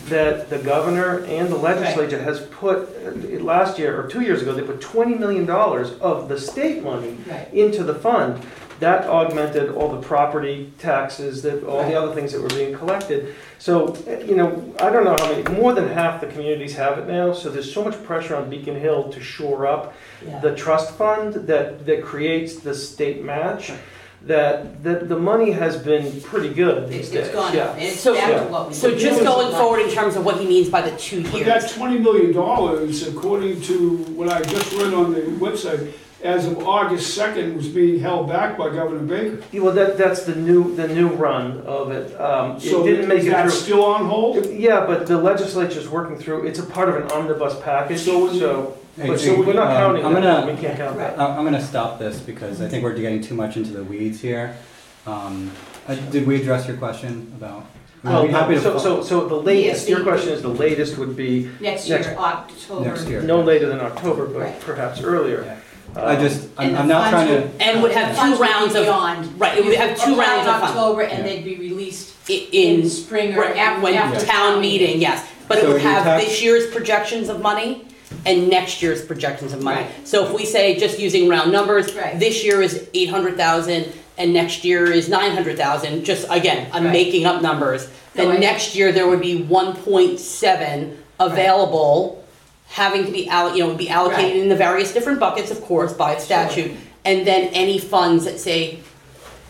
that 0.08 0.50
the 0.50 0.58
governor 0.58 1.24
and 1.28 1.48
the 1.48 1.56
legislature 1.56 2.20
has 2.22 2.40
put, 2.40 2.88
uh, 3.06 3.42
last 3.42 3.78
year, 3.78 3.98
or 3.98 4.08
two 4.08 4.20
years 4.22 4.42
ago, 4.42 4.52
they 4.52 4.62
put 4.62 4.80
twenty 4.80 5.14
million 5.14 5.46
dollars 5.46 5.92
of 6.00 6.28
the 6.28 6.38
state 6.38 6.82
money 6.82 7.16
Right. 7.28 7.48
into 7.52 7.82
the 7.84 7.94
fund. 7.94 8.42
That 8.80 9.04
augmented 9.06 9.70
all 9.72 9.88
the 9.88 10.00
property 10.00 10.72
taxes, 10.78 11.42
that, 11.42 11.62
all 11.64 11.84
the 11.86 11.94
other 11.94 12.14
things 12.14 12.32
that 12.32 12.40
were 12.40 12.48
being 12.48 12.74
collected. 12.74 13.34
So, 13.58 13.94
you 14.26 14.34
know, 14.34 14.74
I 14.80 14.88
don't 14.88 15.04
know 15.04 15.16
how 15.18 15.30
many, 15.30 15.42
more 15.60 15.74
than 15.74 15.86
half 15.88 16.22
the 16.22 16.26
communities 16.26 16.74
have 16.76 16.98
it 16.98 17.06
now, 17.06 17.34
so 17.34 17.50
there's 17.50 17.70
so 17.72 17.84
much 17.84 18.02
pressure 18.04 18.34
on 18.36 18.48
Beacon 18.48 18.80
Hill 18.80 19.12
to 19.12 19.20
shore 19.20 19.66
up 19.66 19.92
Yeah. 20.26 20.38
the 20.40 20.54
trust 20.56 20.94
fund 20.94 21.34
that, 21.46 21.84
that 21.84 22.02
creates 22.02 22.56
the 22.56 22.74
state 22.74 23.22
match, 23.22 23.70
that, 24.22 24.82
that 24.82 25.10
the 25.10 25.18
money 25.18 25.50
has 25.50 25.76
been 25.76 26.20
pretty 26.22 26.52
good 26.54 26.88
these 26.88 27.00
It's, 27.00 27.10
days. 27.10 27.26
it's 27.26 27.34
gone 27.34 27.54
Yeah. 27.54 27.76
it's 27.76 28.00
So- 28.00 28.14
back 28.14 28.28
Yeah. 28.30 28.44
to 28.44 28.50
what 28.50 28.68
we. 28.68 28.74
So 28.74 28.94
just 28.94 29.22
going 29.22 29.50
forward 29.52 29.80
in 29.82 29.90
terms 29.90 30.16
of 30.16 30.24
what 30.24 30.38
he 30.38 30.46
means 30.46 30.70
by 30.70 30.80
the 30.80 30.96
two 30.96 31.22
But 31.24 31.44
that 31.44 31.62
years. 31.62 31.72
twenty 31.74 31.98
million 31.98 32.32
dollars, 32.32 33.06
according 33.06 33.60
to 33.62 33.96
what 34.16 34.30
I 34.30 34.40
just 34.42 34.72
read 34.72 34.94
on 34.94 35.12
the 35.12 35.20
website, 35.20 35.92
as 36.22 36.46
of 36.46 36.58
August 36.66 37.14
second, 37.14 37.56
was 37.56 37.68
being 37.68 37.98
held 38.00 38.28
back 38.28 38.58
by 38.58 38.68
Governor 38.68 39.00
Baker. 39.04 39.42
Yeah, 39.52 39.60
Well, 39.62 39.74
that, 39.74 39.96
that's 39.96 40.24
the 40.24 40.34
new, 40.34 40.74
the 40.76 40.86
new 40.88 41.08
run 41.08 41.60
of 41.62 41.90
it. 41.92 42.18
Um, 42.20 42.56
it 42.56 42.60
So 42.62 42.84
didn't 42.84 43.08
make 43.08 43.20
is 43.20 43.26
it 43.26 43.30
that 43.30 43.42
through. 43.44 43.50
still 43.52 43.84
on 43.84 44.06
hold? 44.06 44.46
Yeah, 44.46 44.84
but 44.86 45.06
the 45.06 45.16
legislature's 45.18 45.88
working 45.88 46.18
through, 46.18 46.46
it's 46.46 46.58
a 46.58 46.64
part 46.66 46.88
of 46.88 46.96
an 46.96 47.10
omnibus 47.10 47.58
package, 47.62 48.00
So 48.00 48.26
when 48.26 48.38
so, 48.38 48.76
Hey, 48.96 49.06
but 49.06 49.20
so 49.20 49.36
hey, 49.36 49.40
we're 49.42 49.52
not 49.54 49.68
um, 49.68 49.76
counting 49.76 50.04
I'm 50.04 50.14
that, 50.14 50.40
gonna- 50.40 50.52
we 50.52 50.60
can't 50.60 50.76
count 50.76 50.96
that. 50.98 51.18
I- 51.18 51.36
I'm 51.36 51.44
gonna 51.44 51.62
stop 51.64 51.98
this 51.98 52.18
because 52.20 52.60
I 52.60 52.68
think 52.68 52.82
we're 52.84 52.92
getting 52.94 53.22
too 53.22 53.34
much 53.34 53.56
into 53.56 53.70
the 53.72 53.84
weeds 53.84 54.20
here. 54.20 54.56
Um, 55.06 55.50
uh, 55.88 55.94
Did 55.94 56.26
we 56.26 56.40
address 56.40 56.66
your 56.68 56.76
question 56.76 57.32
about? 57.36 57.64
Well, 58.02 58.22
I'd 58.22 58.26
be 58.26 58.32
happy 58.32 58.54
to 58.54 58.60
so, 58.60 58.72
fo- 58.72 58.78
so, 58.78 59.02
so 59.02 59.28
the 59.28 59.34
latest, 59.36 59.88
your 59.88 60.02
question 60.02 60.30
is 60.32 60.42
the 60.42 60.48
latest 60.48 60.98
would 60.98 61.16
be 61.16 61.48
Next 61.60 61.88
next- 61.88 62.08
year, 62.08 62.16
October. 62.18 62.84
Next 62.88 63.08
year. 63.08 63.22
no 63.22 63.40
later 63.42 63.66
than 63.68 63.80
October, 63.80 64.26
but 64.26 64.38
Right. 64.40 64.60
perhaps 64.60 65.02
earlier. 65.02 65.56
I 65.96 66.16
Um, 66.16 66.20
just, 66.22 66.48
I'm 66.56 66.68
And 66.68 66.76
I'm 66.78 66.88
the 66.88 66.94
not 66.94 67.10
trying 67.10 67.28
funds 67.28 67.56
to, 67.58 67.64
And 67.64 67.82
would 67.82 67.92
have 67.92 68.14
The 68.16 68.22
two 68.22 68.30
would 68.30 68.36
be 68.36 68.42
rounds 68.42 68.74
of, 68.74 68.84
beyond. 68.84 69.40
right, 69.40 69.58
it 69.58 69.64
would 69.64 69.74
have 69.74 69.96
two 70.00 70.12
Apply 70.12 70.24
rounds 70.26 70.48
in 70.48 70.54
of 70.54 70.60
funds. 70.60 70.76
October, 70.76 71.02
and 71.02 71.26
they'd 71.26 71.44
be 71.44 71.56
released 71.56 72.14
I- 72.28 72.46
in 72.52 72.80
In, 72.82 72.90
spring 72.90 73.34
or 73.36 73.40
right, 73.42 73.56
after, 73.56 73.80
when 73.82 73.94
after 73.94 74.24
town 74.24 74.60
meeting, 74.60 75.00
yes. 75.00 75.26
But 75.48 75.58
it 75.58 75.62
So 75.62 75.72
would 75.72 75.82
you 75.82 75.88
have 75.88 76.04
tax- 76.04 76.24
this 76.24 76.42
year's 76.42 76.66
projections 76.70 77.28
of 77.28 77.40
money 77.40 77.84
and 78.24 78.48
next 78.48 78.82
year's 78.82 79.02
projections 79.04 79.52
of 79.52 79.62
money. 79.62 79.80
Right. 79.82 79.90
So 80.06 80.24
if 80.26 80.32
we 80.32 80.44
say, 80.44 80.78
just 80.78 80.98
using 81.00 81.28
round 81.28 81.50
numbers, 81.50 81.92
Right. 81.94 82.18
this 82.20 82.44
year 82.44 82.62
is 82.62 82.86
eight 82.94 83.08
hundred 83.10 83.36
thousand 83.36 83.86
and 84.18 84.32
next 84.34 84.64
year 84.64 84.90
is 84.92 85.08
nine 85.08 85.32
hundred 85.32 85.56
thousand, 85.56 86.04
just 86.04 86.26
again, 86.30 86.68
I'm 86.72 86.84
Right. 86.84 86.92
making 86.92 87.24
up 87.26 87.40
numbers. 87.42 87.88
No, 88.14 88.24
I- 88.28 88.32
Then 88.32 88.40
next 88.40 88.74
year, 88.76 88.92
there 88.92 89.08
would 89.08 89.20
be 89.22 89.36
one 89.42 89.74
point 89.74 90.20
seven 90.20 90.98
available, 91.18 92.19
having 92.70 93.04
to 93.04 93.10
be 93.12 93.26
alloc, 93.28 93.56
you 93.56 93.66
know, 93.66 93.74
be 93.74 93.88
allocated 93.88 94.24
Right. 94.32 94.36
in 94.36 94.48
the 94.48 94.56
various 94.56 94.92
different 94.92 95.18
buckets, 95.18 95.50
of 95.50 95.60
course, 95.62 95.92
by 95.92 96.16
statute. 96.18 96.72
And 97.04 97.26
then 97.26 97.48
any 97.52 97.78
funds 97.78 98.24
that 98.26 98.38
say, 98.38 98.78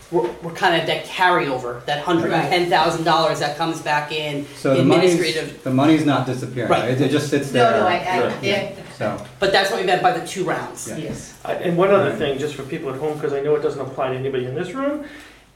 we're, 0.09 0.29
we're 0.43 0.51
kind 0.53 0.79
of 0.81 0.87
that 0.87 1.05
carryover, 1.05 1.85
that 1.85 2.03
hundred 2.03 2.33
and 2.33 2.49
ten 2.49 2.69
thousand 2.69 3.03
dollars 3.05 3.39
that 3.39 3.55
comes 3.57 3.81
back 3.81 4.11
in 4.11 4.45
so 4.57 4.75
the 4.75 4.83
money's, 4.83 5.63
the 5.63 5.69
money's 5.71 6.05
not 6.05 6.25
disappearing, 6.25 6.69
Right. 6.69 6.89
right? 6.89 6.99
It 7.01 7.11
just 7.11 7.29
sits 7.29 7.51
there. 7.51 7.71
no, 7.79 7.87
I, 7.87 7.93
I, 7.93 8.17
Sure. 8.19 8.33
yeah, 8.41 8.71
So, 8.97 9.25
But 9.39 9.51
that's 9.53 9.71
what 9.71 9.79
we 9.79 9.85
meant 9.85 10.01
by 10.01 10.11
the 10.17 10.25
two 10.27 10.43
rounds. 10.43 10.87
Yeah. 10.89 10.97
yes. 10.97 11.33
I- 11.45 11.53
And 11.53 11.77
one 11.77 11.91
other 11.91 12.11
thing, 12.13 12.39
just 12.39 12.55
for 12.55 12.63
people 12.63 12.89
at 12.89 12.99
home, 12.99 13.13
because 13.13 13.31
I 13.33 13.39
know 13.41 13.55
it 13.55 13.61
doesn't 13.61 13.79
apply 13.79 14.09
to 14.09 14.15
anybody 14.17 14.45
in 14.45 14.55
this 14.55 14.73
room, 14.73 15.05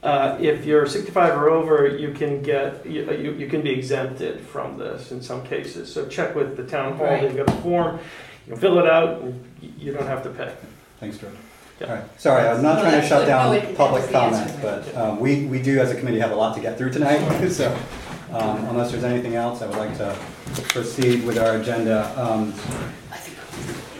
uh, 0.06 0.38
if 0.40 0.64
you're 0.64 0.86
65 0.86 1.36
or 1.36 1.50
over, 1.50 1.86
you 1.88 2.12
can 2.12 2.40
get, 2.42 2.86
you, 2.86 3.10
you 3.12 3.32
you 3.32 3.48
can 3.48 3.60
be 3.62 3.70
exempted 3.70 4.40
from 4.40 4.78
this 4.78 5.10
in 5.10 5.20
some 5.20 5.42
cases. 5.44 5.92
So 5.92 6.06
check 6.06 6.34
with 6.34 6.56
the 6.56 6.64
town 6.64 6.96
hall, 6.96 7.06
Right. 7.06 7.22
they've 7.22 7.36
got 7.36 7.48
a 7.48 7.60
form, 7.62 7.98
you 8.46 8.52
can 8.52 8.60
fill 8.60 8.78
it 8.78 8.86
out, 8.86 9.20
and 9.22 9.44
you 9.60 9.92
don't 9.92 10.06
have 10.06 10.22
to 10.22 10.30
pay. 10.30 10.52
thanks, 11.00 11.18
George. 11.18 11.34
Yeah. 11.80 11.88
All 11.88 11.94
right, 11.96 12.20
sorry, 12.20 12.48
I'm 12.48 12.62
not 12.62 12.76
No, 12.76 12.82
trying 12.82 13.00
to 13.02 13.06
shut 13.06 13.20
good. 13.22 13.28
No, 13.32 13.36
down 13.36 13.54
it- 13.56 13.76
public 13.76 14.02
was 14.02 14.10
the 14.12 14.18
answer. 14.18 14.44
comment, 14.60 14.62
but 14.62 14.96
um, 14.96 15.20
we, 15.20 15.44
we 15.46 15.60
do 15.60 15.78
as 15.80 15.90
a 15.90 15.94
committee 15.96 16.20
have 16.20 16.30
a 16.30 16.36
lot 16.36 16.54
to 16.54 16.60
get 16.62 16.78
through 16.78 16.90
tonight, 16.92 17.20
so 17.60 17.68
um, 18.32 18.64
unless 18.70 18.92
there's 18.92 19.04
anything 19.04 19.34
else, 19.34 19.60
I 19.60 19.66
would 19.66 19.76
like 19.76 19.96
to 19.98 20.16
proceed 20.68 21.24
with 21.24 21.36
our 21.38 21.56
agenda. 21.56 21.98
Um, 22.16 22.54
I 23.12 23.18
think 23.18 23.36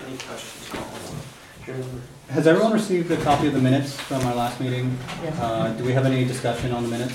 Any 0.07 0.17
questions? 0.19 2.16
Has 2.31 2.47
everyone 2.47 2.73
received 2.73 3.11
a 3.13 3.17
copy 3.19 3.47
of 3.47 3.55
the 3.55 3.61
minutes 3.61 3.95
from 3.99 4.25
our 4.27 4.35
last 4.35 4.61
meeting? 4.61 4.97
Uh, 5.41 5.73
Do 5.75 5.85
we 5.85 5.93
have 5.93 6.07
any 6.07 6.25
discussion 6.25 6.73
on 6.73 6.83
the 6.83 6.89
minutes? 6.89 7.15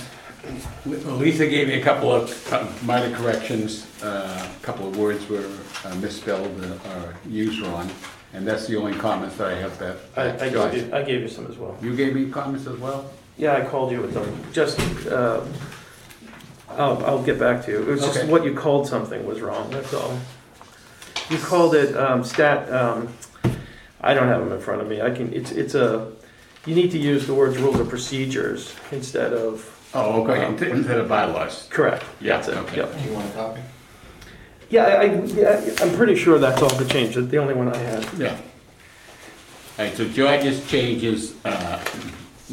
Lisa 0.85 1.47
gave 1.47 1.67
me 1.67 1.75
a 1.75 1.83
couple 1.83 2.11
of 2.11 2.53
uh, 2.53 2.65
minor 2.83 3.15
corrections, 3.15 3.85
uh, 4.01 4.49
a 4.59 4.65
couple 4.65 4.87
of 4.87 4.97
words 4.97 5.27
were 5.29 5.45
uh, 5.85 5.93
misspelled 5.95 6.59
uh, 6.63 6.89
or 6.89 7.13
used 7.29 7.61
wrong, 7.61 7.87
and 8.33 8.47
that's 8.47 8.65
the 8.65 8.75
only 8.75 8.97
comments 8.97 9.37
that 9.37 9.49
I 9.49 9.55
have 9.55 9.77
that. 9.77 9.97
I, 10.17 10.45
I 10.45 10.49
gave 10.49 10.73
you, 10.87 10.89
I 10.95 11.03
gave 11.03 11.21
you 11.21 11.27
some 11.27 11.45
as 11.45 11.57
well. 11.57 11.77
You 11.81 11.95
gave 11.95 12.15
me 12.15 12.27
comments 12.31 12.65
as 12.65 12.77
well? 12.79 13.11
Yeah, 13.37 13.55
I 13.55 13.61
called 13.65 13.91
you 13.91 14.01
with 14.01 14.13
them, 14.15 14.43
just, 14.51 14.79
uh, 15.07 15.41
I'll, 16.69 17.05
I'll 17.05 17.21
get 17.23 17.37
back 17.37 17.63
to 17.65 17.71
you. 17.71 17.81
It 17.83 17.87
was 17.87 18.01
just 18.01 18.17
Okay. 18.19 18.27
what 18.31 18.43
you 18.43 18.55
called 18.55 18.87
something 18.87 19.23
was 19.27 19.41
wrong, 19.41 19.69
that's 19.69 19.93
all. 19.93 20.17
You 21.29 21.37
called 21.37 21.75
it 21.75 21.95
um, 21.95 22.23
stat, 22.23 22.71
um, 22.73 23.09
I 24.01 24.13
don't 24.13 24.27
have 24.27 24.39
them 24.43 24.51
in 24.51 24.59
front 24.59 24.81
of 24.81 24.87
me, 24.87 25.01
I 25.01 25.11
can, 25.11 25.31
it's, 25.33 25.51
it's 25.51 25.75
a, 25.75 26.11
you 26.65 26.75
need 26.75 26.91
to 26.91 26.97
use 26.97 27.27
the 27.27 27.33
words 27.33 27.57
rules 27.57 27.79
of 27.79 27.89
procedures 27.89 28.73
instead 28.91 29.33
of, 29.33 29.77
Oh, 29.93 30.23
okay, 30.23 30.45
Instead- 30.47 30.69
instead 30.69 30.97
of 30.99 31.09
bylaws. 31.09 31.67
correct. 31.69 32.05
Yeah, 32.21 32.37
That's 32.37 32.47
it, 32.47 32.57
okay. 32.57 32.77
yep. 32.77 32.97
Do 32.97 33.03
you 33.03 33.13
want 33.13 33.29
a 33.29 33.33
copy? 33.33 33.61
Yeah, 34.69 34.85
I, 34.85 35.01
I- 35.01 35.23
yeah, 35.25 35.61
I'm 35.81 35.93
pretty 35.95 36.15
sure 36.15 36.39
that's 36.39 36.61
all 36.61 36.69
the 36.69 36.85
change, 36.85 37.15
the 37.15 37.37
only 37.37 37.53
one 37.53 37.67
I 37.67 37.77
had. 37.77 38.07
Yeah. 38.17 38.37
All 39.77 39.85
right, 39.85 39.95
so 39.95 40.07
George's 40.07 40.65
changes, 40.67 41.35
uh, 41.45 41.79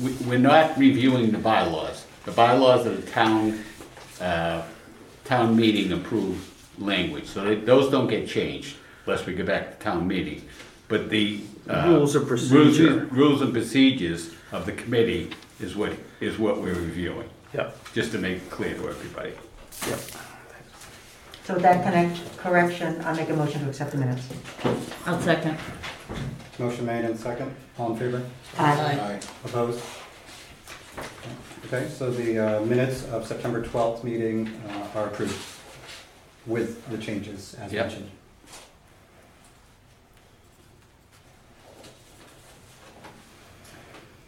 we- 0.02 0.12
we're 0.26 0.38
not 0.38 0.76
reviewing 0.76 1.30
the 1.30 1.38
bylaws. 1.38 2.04
The 2.24 2.32
bylaws 2.32 2.86
are 2.86 2.94
the 2.96 3.10
town, 3.10 3.62
uh, 4.20 4.62
town 5.24 5.56
meeting 5.56 5.92
approved 5.92 6.44
language, 6.78 7.26
so 7.26 7.44
they- 7.44 7.54
those 7.54 7.90
don't 7.90 8.08
get 8.08 8.28
changed 8.28 8.76
unless 9.06 9.24
we 9.26 9.32
go 9.34 9.44
back 9.44 9.78
to 9.78 9.84
town 9.84 10.06
meeting. 10.08 10.42
But 10.88 11.10
the. 11.10 11.40
uh, 11.68 11.84
Rules 11.88 12.14
of 12.16 12.30
rules- 12.30 12.48
procedure. 12.48 13.06
Rules 13.10 13.42
and 13.42 13.52
procedures 13.52 14.30
of 14.52 14.64
the 14.66 14.72
committee 14.72 15.30
is 15.60 15.76
what, 15.76 15.92
is 16.20 16.38
what 16.38 16.60
we're 16.62 16.74
reviewing, 16.74 17.28
Yeah, 17.52 17.70
just 17.94 18.12
to 18.12 18.18
make 18.18 18.38
it 18.38 18.50
clear 18.50 18.74
to 18.74 18.88
everybody. 18.88 19.32
yeah. 19.86 19.96
So 21.44 21.54
with 21.54 21.62
that 21.62 21.82
connect, 21.84 22.36
correction, 22.38 23.00
I'll 23.04 23.16
make 23.16 23.28
a 23.30 23.34
motion 23.34 23.62
to 23.62 23.68
accept 23.68 23.92
the 23.92 23.98
minutes. 23.98 24.22
I'll 25.06 25.20
second. 25.20 25.56
Motion 26.58 26.86
made 26.86 27.04
and 27.04 27.18
second, 27.18 27.54
all 27.78 27.92
in 27.92 27.98
favor? 27.98 28.22
Aye. 28.58 28.72
Aye. 29.00 29.20
Opposed? 29.44 29.80
Okay, 31.66 31.88
so 31.88 32.10
the 32.10 32.38
uh, 32.38 32.60
minutes 32.64 33.04
of 33.12 33.26
September 33.26 33.62
12th 33.62 34.02
meeting 34.04 34.48
uh, 34.94 34.98
are 34.98 35.06
approved 35.06 35.36
with 36.46 36.86
the 36.90 36.98
changes 36.98 37.54
as 37.60 37.72
Yep. 37.72 37.86
mentioned. 37.86 38.10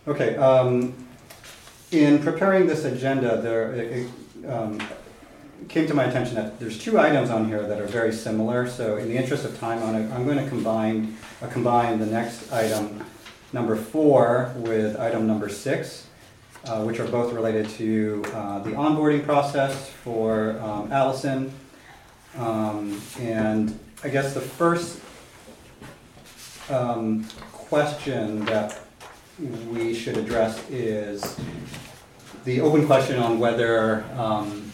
Okay, 0.08 0.36
um, 0.36 0.94
in 1.92 2.18
preparing 2.22 2.66
this 2.66 2.84
agenda, 2.84 3.40
there, 3.40 3.72
it 3.74 4.06
it, 4.42 4.48
um, 4.50 4.80
came 5.68 5.86
to 5.86 5.94
my 5.94 6.04
attention 6.04 6.34
that 6.36 6.58
there's 6.58 6.78
two 6.82 6.98
items 6.98 7.28
on 7.30 7.46
here 7.46 7.62
that 7.66 7.78
are 7.80 7.86
very 7.86 8.12
similar, 8.12 8.66
so 8.68 8.96
in 8.96 9.08
the 9.08 9.16
interest 9.16 9.44
of 9.44 9.58
time, 9.60 9.78
I'm 9.82 9.92
gonna- 9.92 10.14
I'm 10.14 10.24
going 10.24 10.38
to 10.38 10.48
combine, 10.48 11.16
uh, 11.42 11.46
combine 11.48 11.98
the 12.00 12.06
next 12.06 12.50
item 12.52 13.04
number 13.52 13.76
four 13.76 14.52
with 14.56 14.98
item 14.98 15.26
number 15.26 15.48
six, 15.50 16.06
uh, 16.66 16.82
which 16.82 16.98
are 16.98 17.06
both 17.06 17.32
related 17.34 17.68
to 17.70 18.22
uh, 18.34 18.58
the 18.60 18.70
onboarding 18.70 19.24
process 19.24 19.90
for 20.02 20.58
um, 20.62 20.90
Allison. 20.92 21.52
Um, 22.38 23.00
And 23.20 23.78
I 24.02 24.08
guess 24.08 24.32
the 24.34 24.40
first 24.40 25.00
um, 26.70 27.26
question 27.52 28.44
that 28.46 28.78
we 29.40 29.94
should 29.94 30.16
address 30.16 30.68
is 30.70 31.38
the 32.44 32.60
open 32.60 32.86
question 32.86 33.18
on 33.18 33.38
whether 33.38 34.04
um, 34.16 34.70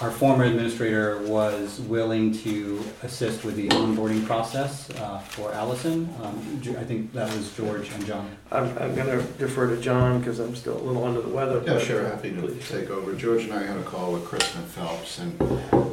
our 0.00 0.10
former 0.10 0.44
administrator 0.44 1.20
was 1.22 1.78
willing 1.80 2.32
to 2.38 2.82
assist 3.02 3.44
with 3.44 3.54
the 3.56 3.68
onboarding 3.68 4.24
process 4.26 4.90
uh, 4.98 5.18
for 5.20 5.52
Allison. 5.52 6.12
Um, 6.22 6.60
Ge- 6.60 6.68
I 6.76 6.82
think 6.84 7.12
that 7.12 7.32
was 7.36 7.54
George 7.56 7.90
and 7.90 8.04
John. 8.06 8.28
I'm, 8.50 8.76
I'm 8.78 8.94
gonna 8.96 9.22
defer 9.38 9.68
to 9.74 9.80
John, 9.80 10.18
because 10.18 10.40
I'm 10.40 10.56
still 10.56 10.76
a 10.76 10.82
little 10.82 11.04
under 11.04 11.20
the 11.20 11.28
weather. 11.28 11.62
Yeah, 11.64 11.74
but- 11.74 11.82
sure, 11.82 12.04
happy 12.04 12.30
to 12.32 12.54
take 12.60 12.90
over. 12.90 13.14
George 13.14 13.44
and 13.44 13.52
I 13.52 13.62
had 13.62 13.76
a 13.76 13.82
call 13.84 14.12
with 14.12 14.24
Kristen 14.24 14.62
Phelps, 14.62 15.18
and 15.20 15.38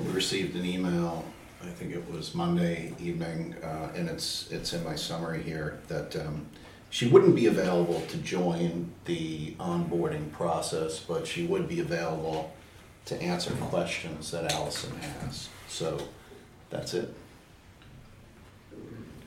we 0.05 0.11
received 0.11 0.55
an 0.55 0.65
email, 0.65 1.23
I 1.61 1.67
think 1.67 1.93
it 1.93 2.09
was 2.11 2.33
Monday 2.33 2.93
evening, 2.99 3.55
uh, 3.63 3.91
and 3.95 4.09
it's, 4.09 4.49
it's 4.51 4.73
in 4.73 4.83
my 4.83 4.95
summary 4.95 5.43
here, 5.43 5.79
that 5.87 6.15
um, 6.15 6.47
she 6.89 7.07
wouldn't 7.07 7.35
be 7.35 7.45
available 7.45 8.01
to 8.09 8.17
join 8.17 8.91
the 9.05 9.51
onboarding 9.59 10.31
process, 10.31 10.99
but 10.99 11.27
she 11.27 11.45
would 11.45 11.67
be 11.67 11.79
available 11.79 12.51
to 13.05 13.21
answer 13.21 13.51
questions 13.55 14.31
that 14.31 14.51
Allison 14.53 14.95
has. 14.97 15.49
So, 15.67 15.99
that's 16.69 16.93
it. 16.93 17.13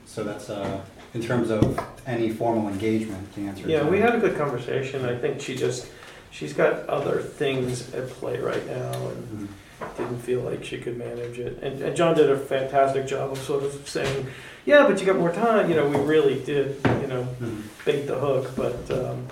So 0.07 0.25
that's, 0.25 0.51
uh, 0.51 0.81
in 1.15 1.23
terms 1.23 1.51
of 1.51 1.79
any 2.07 2.31
formal 2.31 2.69
engagement, 2.69 3.33
the 3.35 3.43
answer 3.43 3.65
is. 3.65 3.71
Yeah, 3.71 3.89
we 3.89 3.99
had 4.01 4.15
a 4.15 4.19
good 4.19 4.37
conversation. 4.37 5.05
I 5.05 5.17
think 5.17 5.41
she 5.41 5.55
just, 5.57 5.87
she's 6.31 6.53
got 6.53 6.87
other 6.89 7.21
things 7.21 7.95
at 7.95 8.09
play 8.09 8.39
right 8.39 8.67
now 8.67 8.93
and 9.09 9.49
Mhm. 9.49 9.49
Didn't 9.97 10.19
feel 10.21 10.41
like 10.41 10.65
she 10.65 10.79
could 10.79 10.97
manage 10.99 11.39
it. 11.39 11.59
And, 11.63 11.81
and 11.83 11.97
John 11.97 12.17
did 12.17 12.31
a 12.31 12.37
fantastic 12.39 13.07
job 13.07 13.33
of 13.33 13.39
sort 13.39 13.63
of 13.65 13.89
saying, 13.89 14.27
yeah, 14.65 14.87
but 14.87 15.01
you 15.01 15.07
got 15.07 15.17
more 15.19 15.33
time. 15.33 15.69
You 15.71 15.77
know, 15.77 15.89
we 15.89 15.97
really 15.99 16.43
did, 16.43 16.77
you 17.01 17.07
know, 17.09 17.27
Mhm. 17.43 17.63
bait 17.85 18.07
the 18.07 18.15
hook. 18.17 18.51
But 18.57 18.91
um, 18.91 19.27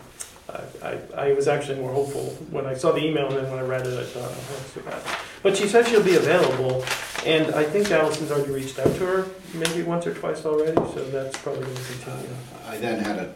I, 0.49 0.89
I, 1.17 1.29
I 1.29 1.33
was 1.35 1.47
actually 1.49 1.79
more 1.79 1.93
hopeful 1.93 2.25
when 2.51 2.67
I 2.67 2.75
saw 2.75 2.93
the 2.93 3.05
email 3.05 3.29
and 3.29 3.37
then 3.37 3.51
when 3.51 3.59
I 3.61 3.63
read 3.67 3.87
it, 3.87 3.99
I 3.99 4.05
thought, 4.05 4.31
oh, 4.31 4.55
that's 4.55 4.75
too 4.75 4.81
bad. 4.81 5.01
But 5.43 5.57
she 5.57 5.69
said 5.69 5.87
she'll 5.87 6.03
be 6.03 6.17
available. 6.17 6.85
And 7.25 7.55
I 7.55 7.65
think 7.65 7.91
Allison's 7.91 8.31
already 8.31 8.53
reached 8.53 8.79
out 8.79 8.95
to 8.97 9.07
her 9.07 9.27
maybe 9.55 9.83
once 9.83 10.07
or 10.07 10.15
twice 10.15 10.45
already. 10.45 10.75
So 10.75 11.05
that's 11.11 11.37
probably 11.39 11.65
going 11.65 11.77
to 11.77 11.83
continue. 11.85 12.29
I 12.67 12.77
then 12.79 12.99
had 12.99 13.19
a, 13.19 13.35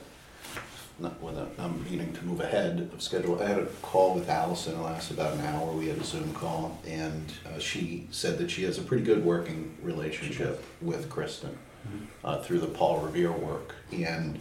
not 0.99 1.16
a, 1.22 1.47
I'm 1.59 1.82
meaning 1.84 2.12
to 2.12 2.24
move 2.24 2.40
ahead 2.40 2.88
of 2.92 3.03
schedule, 3.03 3.40
I 3.42 3.47
had 3.49 3.59
a 3.59 3.66
call 3.82 4.14
with 4.14 4.28
Allison, 4.28 4.74
it 4.76 4.80
lasted 4.82 5.18
about 5.18 5.34
an 5.34 5.40
hour, 5.40 5.72
we 5.72 5.88
had 5.88 5.99
a 5.99 6.05
Zoom 6.05 6.32
call, 6.34 6.78
and 6.86 7.32
uh, 7.47 7.59
she 7.59 8.07
said 8.11 8.38
that 8.38 8.51
she 8.51 8.62
has 8.64 8.78
a 8.78 8.82
pretty 8.82 9.03
good 9.03 9.24
working 9.24 9.76
relationship 9.82 10.62
with 10.80 11.09
Kristen 11.11 11.59
Mhm. 11.86 12.07
uh, 12.24 12.38
through 12.42 12.61
the 12.61 12.66
Paul 12.68 13.01
Revere 13.01 13.32
work, 13.32 13.74
and 13.92 14.38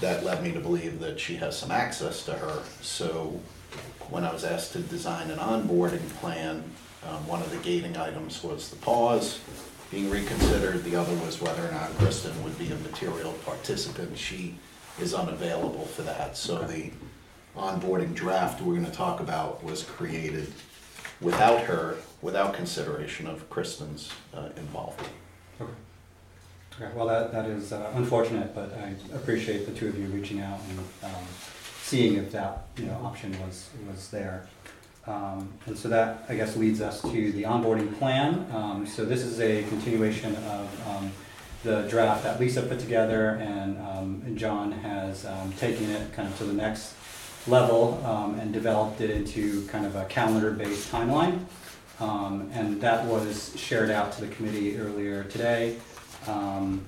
that 0.00 0.24
led 0.24 0.42
me 0.42 0.50
to 0.52 0.60
believe 0.60 0.98
that 1.00 1.20
she 1.20 1.36
has 1.36 1.56
some 1.58 1.70
access 1.70 2.24
to 2.24 2.32
her. 2.32 2.62
So 2.82 3.40
when 4.10 4.24
I 4.24 4.32
was 4.32 4.44
asked 4.44 4.72
to 4.72 4.80
design 4.80 5.30
an 5.30 5.38
onboarding 5.38 6.08
plan, 6.20 6.64
um, 7.08 7.26
one 7.28 7.40
of 7.40 7.50
the 7.50 7.56
gating 7.58 7.96
items 7.96 8.42
was 8.42 8.70
the 8.70 8.76
pause 8.76 9.38
being 9.90 10.10
reconsidered. 10.10 10.82
The 10.82 10.96
other 10.96 11.14
was 11.24 11.40
whether 11.40 11.68
or 11.68 11.70
not 11.70 11.96
Kristen 11.98 12.42
would 12.42 12.58
be 12.58 12.70
a 12.72 12.76
material 12.76 13.32
participant. 13.44 14.18
She 14.18 14.56
is 15.00 15.14
unavailable 15.14 15.84
for 15.86 16.02
that. 16.02 16.36
So 16.36 16.62
the 16.62 16.90
onboarding 17.56 18.14
draft 18.14 18.60
we're 18.62 18.74
gonna 18.76 18.90
talk 18.90 19.20
about 19.20 19.62
was 19.64 19.82
created 19.82 20.52
without 21.20 21.60
her, 21.62 21.96
without 22.22 22.54
consideration 22.54 23.26
of 23.26 23.48
Kristen's 23.50 24.10
uh, 24.34 24.48
involvement. 24.56 25.10
Okay. 25.60 25.72
Okay, 26.78 26.92
well, 26.94 27.06
that, 27.06 27.32
that 27.32 27.46
is 27.46 27.72
uh, 27.72 27.90
unfortunate, 27.94 28.54
but 28.54 28.74
I 28.74 28.94
appreciate 29.14 29.64
the 29.66 29.72
two 29.72 29.88
of 29.88 29.98
you 29.98 30.06
reaching 30.08 30.40
out 30.40 30.60
and 30.68 30.78
um, 31.04 31.24
seeing 31.82 32.16
if 32.16 32.32
that, 32.32 32.66
you 32.76 32.84
know, 32.84 33.00
option 33.02 33.34
was, 33.40 33.70
was 33.88 34.08
there. 34.10 34.46
Um, 35.06 35.48
And 35.66 35.78
so 35.78 35.88
that, 35.88 36.24
I 36.28 36.34
guess, 36.34 36.56
leads 36.56 36.80
us 36.82 37.00
to 37.00 37.32
the 37.32 37.44
onboarding 37.44 37.96
plan. 37.98 38.44
Um, 38.52 38.86
So 38.86 39.04
this 39.06 39.22
is 39.22 39.40
a 39.40 39.62
continuation 39.68 40.34
of 40.36 40.88
um, 40.88 41.12
the 41.66 41.82
draft 41.88 42.22
that 42.22 42.38
Lisa 42.38 42.62
put 42.62 42.78
together 42.78 43.30
and 43.42 43.76
um, 43.78 44.22
and 44.24 44.38
John 44.38 44.70
has 44.70 45.26
um, 45.26 45.52
taken 45.54 45.90
it 45.90 46.12
kind 46.12 46.28
of 46.28 46.38
to 46.38 46.44
the 46.44 46.52
next 46.52 46.94
level 47.48 48.00
um, 48.04 48.38
and 48.38 48.52
developed 48.52 49.00
it 49.00 49.10
into 49.10 49.66
kind 49.66 49.84
of 49.84 49.96
a 49.96 50.04
calendar-based 50.06 50.90
timeline. 50.92 51.40
Um, 52.00 52.50
And 52.54 52.80
that 52.80 53.04
was 53.06 53.52
shared 53.56 53.90
out 53.90 54.12
to 54.14 54.20
the 54.24 54.28
committee 54.34 54.78
earlier 54.78 55.24
today. 55.24 55.76
Um, 56.26 56.84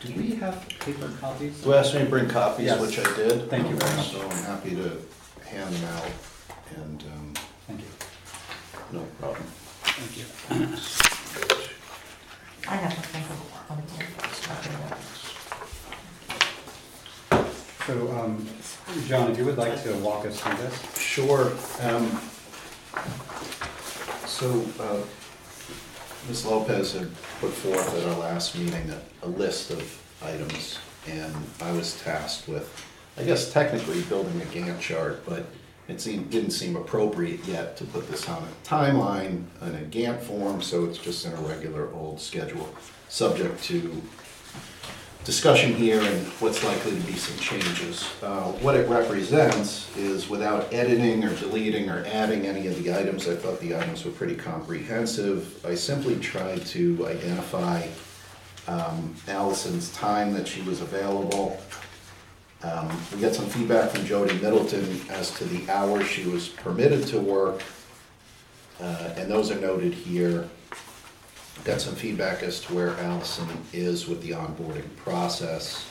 Do 0.00 0.12
we 0.14 0.34
have 0.36 0.66
paper 0.80 1.10
copies? 1.20 1.64
You 1.64 1.74
asked 1.74 1.94
me 1.94 2.00
to 2.00 2.06
bring 2.10 2.28
copies, 2.28 2.66
Yes. 2.66 2.80
which 2.80 2.98
I 2.98 3.16
did. 3.16 3.50
Thank 3.50 3.68
you 3.70 3.76
very 3.76 3.96
much. 3.96 4.12
So 4.12 4.20
I'm 4.22 4.44
happy 4.52 4.70
to 4.82 4.88
hand 5.50 5.74
them 5.74 5.84
out, 5.96 6.10
and 6.76 7.02
um, 7.12 7.34
Thank 7.66 7.80
you. 7.80 7.90
no 8.92 9.02
problem. 9.20 9.42
Thank 9.98 10.12
you. 10.18 10.24
I 12.68 12.76
have 12.76 12.94
to 12.94 13.02
think 13.12 13.24
of. 13.30 13.55
So, 17.86 18.10
um, 18.18 18.46
John, 19.06 19.30
if 19.30 19.38
you 19.38 19.44
would 19.44 19.58
like 19.58 19.82
to 19.84 19.94
walk 19.96 20.26
us 20.26 20.40
through 20.40 20.56
this? 20.56 20.98
Sure. 20.98 21.52
um, 21.82 22.20
So, 24.26 24.64
uh, 24.80 25.00
Ms. 26.28 26.44
Lopez 26.44 26.92
had 26.92 27.08
put 27.40 27.52
forth 27.52 27.94
at 27.96 28.08
our 28.08 28.18
last 28.18 28.58
meeting 28.58 28.90
a, 28.90 29.26
a 29.26 29.28
list 29.28 29.70
of 29.70 30.02
items, 30.22 30.78
and 31.06 31.34
I 31.62 31.70
was 31.72 32.00
tasked 32.02 32.48
with, 32.48 32.68
I 33.16 33.22
guess 33.22 33.52
technically 33.52 34.02
building 34.02 34.40
a 34.42 34.44
Gantt 34.46 34.80
chart, 34.80 35.24
but 35.24 35.46
it 35.88 36.00
seemed, 36.00 36.30
didn't 36.30 36.50
seem 36.50 36.74
appropriate 36.76 37.44
yet 37.46 37.76
to 37.78 37.84
put 37.84 38.10
this 38.10 38.28
on 38.28 38.42
a 38.42 38.66
timeline 38.68 39.44
in 39.62 39.74
a 39.76 39.86
Gantt 39.88 40.20
form, 40.20 40.60
so 40.60 40.84
it's 40.84 40.98
just 40.98 41.24
in 41.24 41.32
a 41.32 41.40
regular 41.42 41.92
old 41.94 42.20
schedule, 42.20 42.68
subject 43.08 43.62
to 43.64 44.02
discussion 45.24 45.74
here 45.74 46.00
and 46.00 46.26
what's 46.38 46.62
likely 46.62 46.92
to 46.92 47.00
be 47.06 47.14
some 47.14 47.36
changes. 47.38 48.08
Uh, 48.22 48.52
What 48.62 48.76
it 48.76 48.88
represents 48.88 49.94
is 49.96 50.28
without 50.28 50.72
editing 50.72 51.24
or 51.24 51.34
deleting 51.34 51.90
or 51.90 52.04
adding 52.06 52.46
any 52.46 52.68
of 52.68 52.80
the 52.82 52.94
items, 52.94 53.28
I 53.28 53.34
thought 53.34 53.58
the 53.60 53.76
items 53.76 54.04
were 54.04 54.12
pretty 54.12 54.36
comprehensive. 54.36 55.64
I 55.66 55.74
simply 55.74 56.16
tried 56.20 56.64
to 56.66 57.08
identify 57.08 57.88
um, 58.68 59.14
Allison's 59.26 59.90
time 59.92 60.32
that 60.34 60.46
she 60.46 60.62
was 60.62 60.80
available. 60.80 61.60
Um, 62.62 62.88
We 63.12 63.20
got 63.20 63.34
some 63.34 63.46
feedback 63.46 63.90
from 63.90 64.04
Jody 64.06 64.34
Middleton 64.38 65.00
as 65.10 65.30
to 65.38 65.44
the 65.44 65.68
hours 65.70 66.06
she 66.06 66.24
was 66.24 66.48
permitted 66.48 67.06
to 67.08 67.18
work, 67.18 67.62
uh, 68.80 69.10
and 69.16 69.30
those 69.30 69.50
are 69.50 69.60
noted 69.60 69.92
here. 69.92 70.48
Got 71.64 71.80
some 71.80 71.94
feedback 71.94 72.42
as 72.42 72.60
to 72.60 72.74
where 72.74 72.90
Allison 72.98 73.48
is 73.72 74.06
with 74.06 74.22
the 74.22 74.30
onboarding 74.30 74.94
process. 74.96 75.88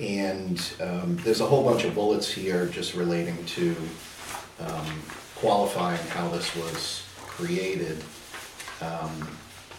And 0.00 0.60
um, 0.80 1.16
there's 1.24 1.40
a 1.40 1.46
whole 1.46 1.64
bunch 1.64 1.84
of 1.84 1.94
bullets 1.94 2.30
here 2.30 2.66
just 2.66 2.94
relating 2.94 3.42
to 3.46 3.76
um, 4.60 5.02
qualifying 5.36 6.00
how 6.08 6.28
this 6.28 6.54
was 6.54 7.06
created 7.16 8.02
um, 8.82 9.28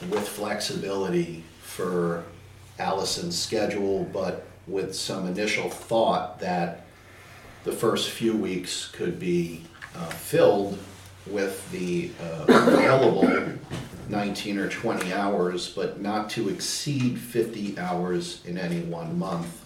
with 0.09 0.27
flexibility 0.27 1.43
for 1.61 2.23
Allison's 2.79 3.37
schedule, 3.37 4.03
but 4.11 4.47
with 4.67 4.95
some 4.95 5.27
initial 5.27 5.69
thought 5.69 6.39
that 6.39 6.85
the 7.63 7.71
first 7.71 8.09
few 8.09 8.35
weeks 8.35 8.89
could 8.91 9.19
be 9.19 9.63
uh, 9.95 10.05
filled 10.05 10.79
with 11.27 11.69
the 11.71 12.09
uh, 12.21 12.45
available 12.47 13.23
19 14.09 14.57
or 14.57 14.69
20 14.69 15.13
hours, 15.13 15.69
but 15.69 16.01
not 16.01 16.29
to 16.31 16.49
exceed 16.49 17.19
50 17.19 17.77
hours 17.79 18.41
in 18.45 18.57
any 18.57 18.81
one 18.81 19.17
month. 19.17 19.63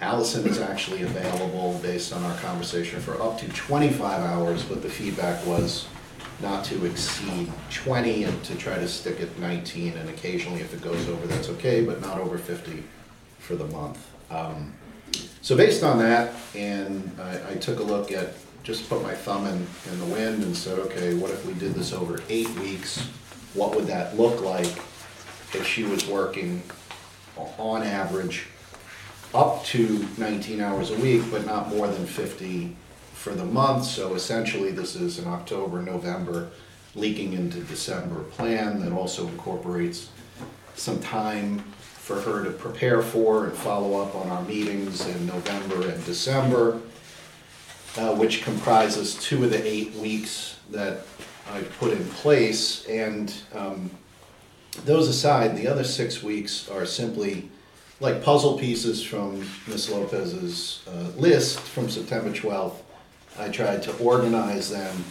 Allison 0.00 0.46
is 0.46 0.60
actually 0.60 1.02
available, 1.02 1.78
based 1.82 2.12
on 2.12 2.22
our 2.22 2.36
conversation, 2.38 3.00
for 3.00 3.20
up 3.20 3.38
to 3.38 3.48
25 3.48 4.02
hours, 4.22 4.62
but 4.62 4.82
the 4.82 4.88
feedback 4.88 5.44
was 5.44 5.86
not 6.40 6.64
to 6.64 6.84
exceed 6.84 7.50
20 7.72 8.24
and 8.24 8.44
to 8.44 8.54
try 8.54 8.74
to 8.76 8.86
stick 8.86 9.20
at 9.20 9.38
19, 9.38 9.94
and 9.96 10.08
occasionally 10.08 10.60
if 10.60 10.72
it 10.72 10.80
goes 10.82 11.08
over, 11.08 11.26
that's 11.26 11.48
okay, 11.48 11.84
but 11.84 12.00
not 12.00 12.18
over 12.18 12.38
50 12.38 12.84
for 13.38 13.56
the 13.56 13.66
month. 13.66 13.98
Um, 14.30 14.72
So 15.40 15.56
based 15.56 15.82
on 15.82 15.98
that, 15.98 16.34
and 16.54 17.10
I, 17.20 17.52
I 17.52 17.54
took 17.54 17.78
a 17.80 17.82
look 17.82 18.12
at, 18.12 18.34
just 18.62 18.88
put 18.88 19.02
my 19.02 19.14
thumb 19.14 19.46
in, 19.46 19.66
in 19.90 19.98
the 19.98 20.04
wind 20.06 20.42
and 20.44 20.54
said, 20.54 20.78
okay, 20.78 21.14
what 21.14 21.30
if 21.30 21.44
we 21.46 21.54
did 21.54 21.74
this 21.74 21.92
over 21.92 22.20
eight 22.28 22.50
weeks? 22.60 23.08
What 23.54 23.74
would 23.74 23.86
that 23.86 24.16
look 24.16 24.42
like 24.42 24.66
if 25.54 25.66
she 25.66 25.84
was 25.84 26.06
working 26.06 26.62
on 27.58 27.82
average 27.82 28.46
up 29.34 29.64
to 29.64 30.06
19 30.16 30.60
hours 30.60 30.90
a 30.90 30.96
week, 30.96 31.22
but 31.30 31.44
not 31.44 31.68
more 31.68 31.86
than 31.86 32.06
50 32.06 32.74
for 33.12 33.34
the 33.34 33.44
month. 33.44 33.84
So 33.84 34.14
essentially, 34.14 34.70
this 34.70 34.94
is 34.94 35.18
an 35.18 35.26
October, 35.28 35.82
November, 35.82 36.50
leaking 36.94 37.34
into 37.34 37.60
December 37.60 38.22
plan 38.24 38.80
that 38.80 38.92
also 38.92 39.26
incorporates 39.28 40.08
some 40.74 41.00
time 41.00 41.58
for 41.58 42.20
her 42.20 42.44
to 42.44 42.50
prepare 42.50 43.02
for 43.02 43.44
and 43.44 43.52
follow 43.52 44.00
up 44.00 44.14
on 44.14 44.28
our 44.28 44.42
meetings 44.42 45.06
in 45.06 45.26
November 45.26 45.88
and 45.88 46.04
December, 46.06 46.80
uh, 47.98 48.14
which 48.14 48.42
comprises 48.42 49.16
two 49.16 49.44
of 49.44 49.50
the 49.50 49.66
eight 49.66 49.92
weeks 49.94 50.58
that 50.70 51.00
I 51.52 51.62
put 51.78 51.92
in 51.92 52.04
place. 52.06 52.86
And 52.86 53.32
um, 53.54 53.90
those 54.84 55.08
aside, 55.08 55.56
the 55.56 55.68
other 55.68 55.84
six 55.84 56.22
weeks 56.22 56.68
are 56.68 56.86
simply 56.86 57.50
like 58.00 58.22
puzzle 58.22 58.58
pieces 58.58 59.02
from 59.02 59.44
Ms. 59.66 59.90
Lopez's 59.90 60.82
uh, 60.86 61.18
list 61.18 61.58
from 61.60 61.88
September 61.88 62.30
12th. 62.30 62.76
I 63.38 63.48
tried 63.48 63.82
to 63.84 63.96
organize 63.98 64.70
them 64.70 65.04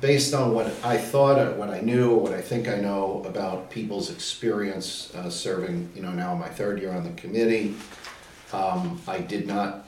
based 0.00 0.34
on 0.34 0.52
what 0.52 0.66
I 0.84 0.98
thought, 0.98 1.38
or 1.38 1.52
what 1.52 1.70
I 1.70 1.80
knew, 1.80 2.10
or 2.10 2.20
what 2.20 2.34
I 2.34 2.40
think 2.40 2.68
I 2.68 2.76
know 2.76 3.22
about 3.26 3.70
people's 3.70 4.10
experience 4.10 5.14
uh, 5.14 5.30
serving, 5.30 5.90
you 5.94 6.02
know, 6.02 6.10
now 6.10 6.34
my 6.34 6.48
third 6.48 6.80
year 6.80 6.92
on 6.92 7.04
the 7.04 7.12
committee. 7.20 7.74
Um, 8.52 9.00
I 9.08 9.18
did 9.18 9.46
not 9.46 9.86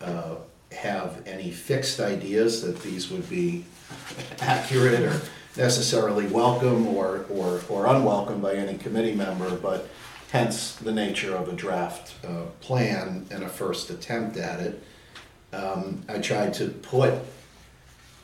uh, 0.00 0.36
have 0.72 1.22
any 1.26 1.50
fixed 1.50 1.98
ideas 1.98 2.62
that 2.62 2.80
these 2.82 3.10
would 3.10 3.28
be 3.28 3.64
accurate 4.40 5.00
or 5.00 5.20
necessarily 5.56 6.26
welcome 6.26 6.86
or, 6.88 7.24
or, 7.30 7.60
or 7.68 7.86
unwelcome 7.86 8.40
by 8.40 8.54
any 8.54 8.78
committee 8.78 9.14
member, 9.14 9.50
but 9.56 9.88
hence 10.30 10.74
the 10.76 10.92
nature 10.92 11.34
of 11.34 11.48
a 11.48 11.52
draft 11.52 12.14
uh, 12.24 12.42
plan 12.60 13.26
and 13.30 13.42
a 13.42 13.48
first 13.48 13.90
attempt 13.90 14.36
at 14.36 14.60
it. 14.60 14.82
Um, 15.52 16.02
I 16.08 16.18
tried 16.18 16.54
to 16.54 16.68
put 16.68 17.14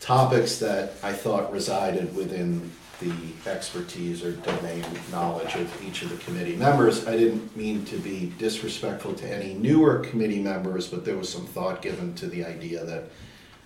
topics 0.01 0.59
that 0.59 0.93
I 1.03 1.13
thought 1.13 1.51
resided 1.51 2.15
within 2.15 2.71
the 3.01 3.51
expertise 3.51 4.23
or 4.23 4.33
domain 4.33 4.85
knowledge 5.11 5.55
of 5.57 5.83
each 5.83 6.03
of 6.03 6.11
the 6.11 6.17
committee 6.19 6.57
members. 6.57 7.07
I 7.07 7.17
didn't 7.17 7.57
mean 7.57 7.85
to 7.87 7.99
be 7.99 8.33
disrespectful 8.39 9.15
to 9.15 9.29
any 9.29 9.55
newer 9.55 9.99
committee 9.99 10.41
members, 10.41 10.89
but 10.89 11.05
there 11.05 11.17
was 11.17 11.29
some 11.29 11.47
thought 11.47 11.83
given 11.83 12.15
to 12.17 12.27
the 12.27 12.45
idea 12.45 12.85
that 12.85 13.05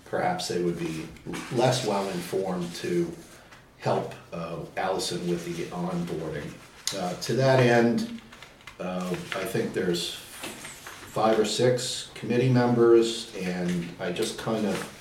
perhaps 0.04 0.48
they 0.48 0.62
would 0.62 0.78
be 0.78 1.06
less 1.52 1.86
well-informed 1.86 2.72
to 2.76 3.12
help 3.80 4.14
uh, 4.32 4.56
Allison 4.76 5.26
with 5.28 5.44
the 5.44 5.64
onboarding. 5.74 6.50
Uh, 6.96 7.14
To 7.14 7.34
that 7.34 7.60
end, 7.60 8.20
uh, 8.80 9.08
I 9.10 9.44
think 9.44 9.72
there's 9.72 10.14
five 10.14 11.38
or 11.38 11.44
six 11.44 12.10
committee 12.14 12.48
members, 12.48 13.32
and 13.36 13.88
I 14.00 14.12
just 14.12 14.38
kind 14.38 14.66
of 14.66 14.94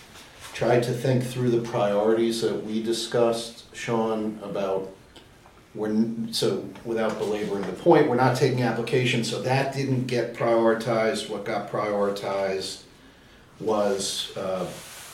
tried 0.54 0.82
to 0.84 0.92
think 0.92 1.24
through 1.24 1.52
the 1.52 1.62
priorities 1.62 2.42
that 2.42 2.66
we 2.66 2.82
discussed, 2.82 3.74
Sean, 3.76 4.40
about, 4.42 4.90
we're, 5.76 6.06
so 6.32 6.68
without 6.86 7.20
belaboring 7.20 7.62
the 7.62 7.74
point, 7.74 8.10
we're 8.10 8.16
not 8.16 8.36
taking 8.36 8.64
applications, 8.64 9.30
so 9.30 9.42
that 9.44 9.76
didn't 9.76 10.08
get 10.08 10.34
prioritized. 10.34 11.30
What 11.30 11.46
got 11.46 11.70
prioritized 11.70 12.82
was 13.60 14.36
uh, 14.36 14.68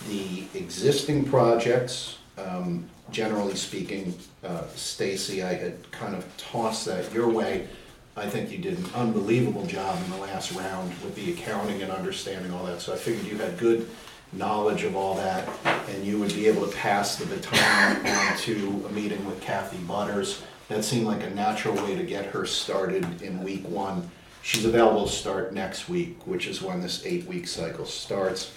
the 0.08 0.46
existing 0.54 1.26
projects. 1.26 2.18
Um, 2.38 2.90
Generally 3.12 3.56
speaking, 3.56 4.16
uh, 4.44 4.64
Stacy, 4.76 5.44
I 5.44 5.54
had 5.54 5.92
kind 5.92 6.16
of 6.16 6.26
tossed 6.38 6.86
that 6.86 7.14
your 7.14 7.30
way. 7.30 7.68
I 8.16 8.28
think 8.28 8.50
you 8.50 8.58
did 8.58 8.78
an 8.78 8.86
unbelievable 8.96 9.66
job 9.66 10.00
in 10.06 10.12
the 10.12 10.18
last 10.18 10.54
round 10.54 10.90
with 11.04 11.14
the 11.16 11.34
accounting 11.34 11.82
and 11.84 11.92
understanding 11.92 12.52
all 12.52 12.66
that, 12.66 12.82
so 12.82 12.94
I 12.94 12.96
figured 12.96 13.26
you 13.28 13.38
had 13.38 13.58
good 13.60 13.88
knowledge 14.32 14.84
of 14.84 14.96
all 14.96 15.16
that, 15.16 15.48
and 15.90 16.06
you 16.06 16.18
would 16.18 16.34
be 16.34 16.48
able 16.48 16.66
to 16.66 16.76
pass 16.76 17.18
the 17.18 17.26
baton 17.26 18.08
on 18.08 18.38
to 18.38 18.86
a 18.90 18.92
meeting 18.92 19.24
with 19.26 19.40
Kathy 19.42 19.78
Butters. 19.80 20.42
That 20.70 20.84
seemed 20.84 21.06
like 21.06 21.24
a 21.24 21.30
natural 21.30 21.76
way 21.76 21.96
to 21.96 22.04
get 22.04 22.26
her 22.28 22.46
started 22.46 23.22
in 23.22 23.44
week 23.44 23.68
one. 23.68 24.10
She's 24.42 24.66
available 24.66 25.06
to 25.06 25.12
start 25.12 25.54
next 25.54 25.88
week, 25.90 26.26
which 26.26 26.48
is 26.48 26.62
when 26.62 26.82
this 26.82 27.06
eight-week 27.06 27.48
cycle 27.48 27.86
starts. 27.86 28.52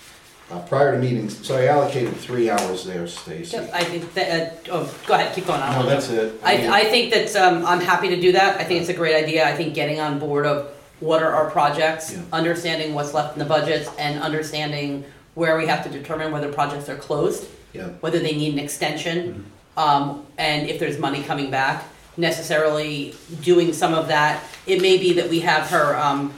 Uh, 0.50 0.60
Prior 0.66 0.92
to 0.92 0.98
meetings, 0.98 1.44
so 1.44 1.56
I 1.56 1.66
allocated 1.66 2.14
three 2.16 2.48
hours 2.48 2.84
there, 2.84 3.06
Stacy. 3.08 3.58
I 3.58 3.82
think 3.82 4.14
that, 4.14 4.68
uh, 4.68 4.72
oh, 4.72 4.94
go 5.06 5.14
ahead, 5.14 5.34
keep 5.34 5.44
going 5.46 5.60
on. 5.60 5.72
No, 5.72 5.88
that's 5.88 6.08
it. 6.08 6.34
mean- 6.34 6.40
I, 6.70 6.82
I 6.82 6.84
think 6.84 7.12
that, 7.12 7.34
um, 7.34 7.66
I'm 7.66 7.80
happy 7.80 8.08
to 8.08 8.20
do 8.20 8.30
that, 8.32 8.60
I 8.60 8.64
think 8.64 8.80
it's 8.80 8.88
a 8.88 8.94
great 8.94 9.16
idea, 9.16 9.44
I 9.44 9.56
think 9.56 9.74
getting 9.74 9.98
on 9.98 10.20
board 10.20 10.46
of 10.46 10.70
what 11.00 11.20
are 11.20 11.32
our 11.32 11.50
projects, 11.50 12.12
Yeah. 12.12 12.22
understanding 12.32 12.94
what's 12.94 13.12
left 13.12 13.32
in 13.34 13.40
the 13.40 13.44
budgets, 13.44 13.90
and 13.98 14.20
understanding 14.22 15.04
where 15.34 15.56
we 15.58 15.66
have 15.66 15.82
to 15.82 15.90
determine 15.90 16.30
whether 16.30 16.52
projects 16.52 16.88
are 16.88 16.96
closed, 16.96 17.46
Yeah, 17.72 17.88
whether 18.00 18.20
they 18.20 18.32
need 18.36 18.52
an 18.52 18.60
extension, 18.60 19.46
um, 19.76 20.26
and 20.38 20.68
if 20.70 20.78
there's 20.78 20.96
money 20.98 21.24
coming 21.24 21.50
back, 21.50 21.82
necessarily 22.16 23.14
doing 23.42 23.72
some 23.72 23.92
of 23.94 24.08
that. 24.08 24.42
It 24.66 24.80
may 24.80 24.96
be 24.96 25.12
that 25.14 25.28
we 25.28 25.40
have 25.40 25.66
her, 25.70 25.96
um, 25.98 26.32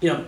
you 0.00 0.10
know, 0.12 0.24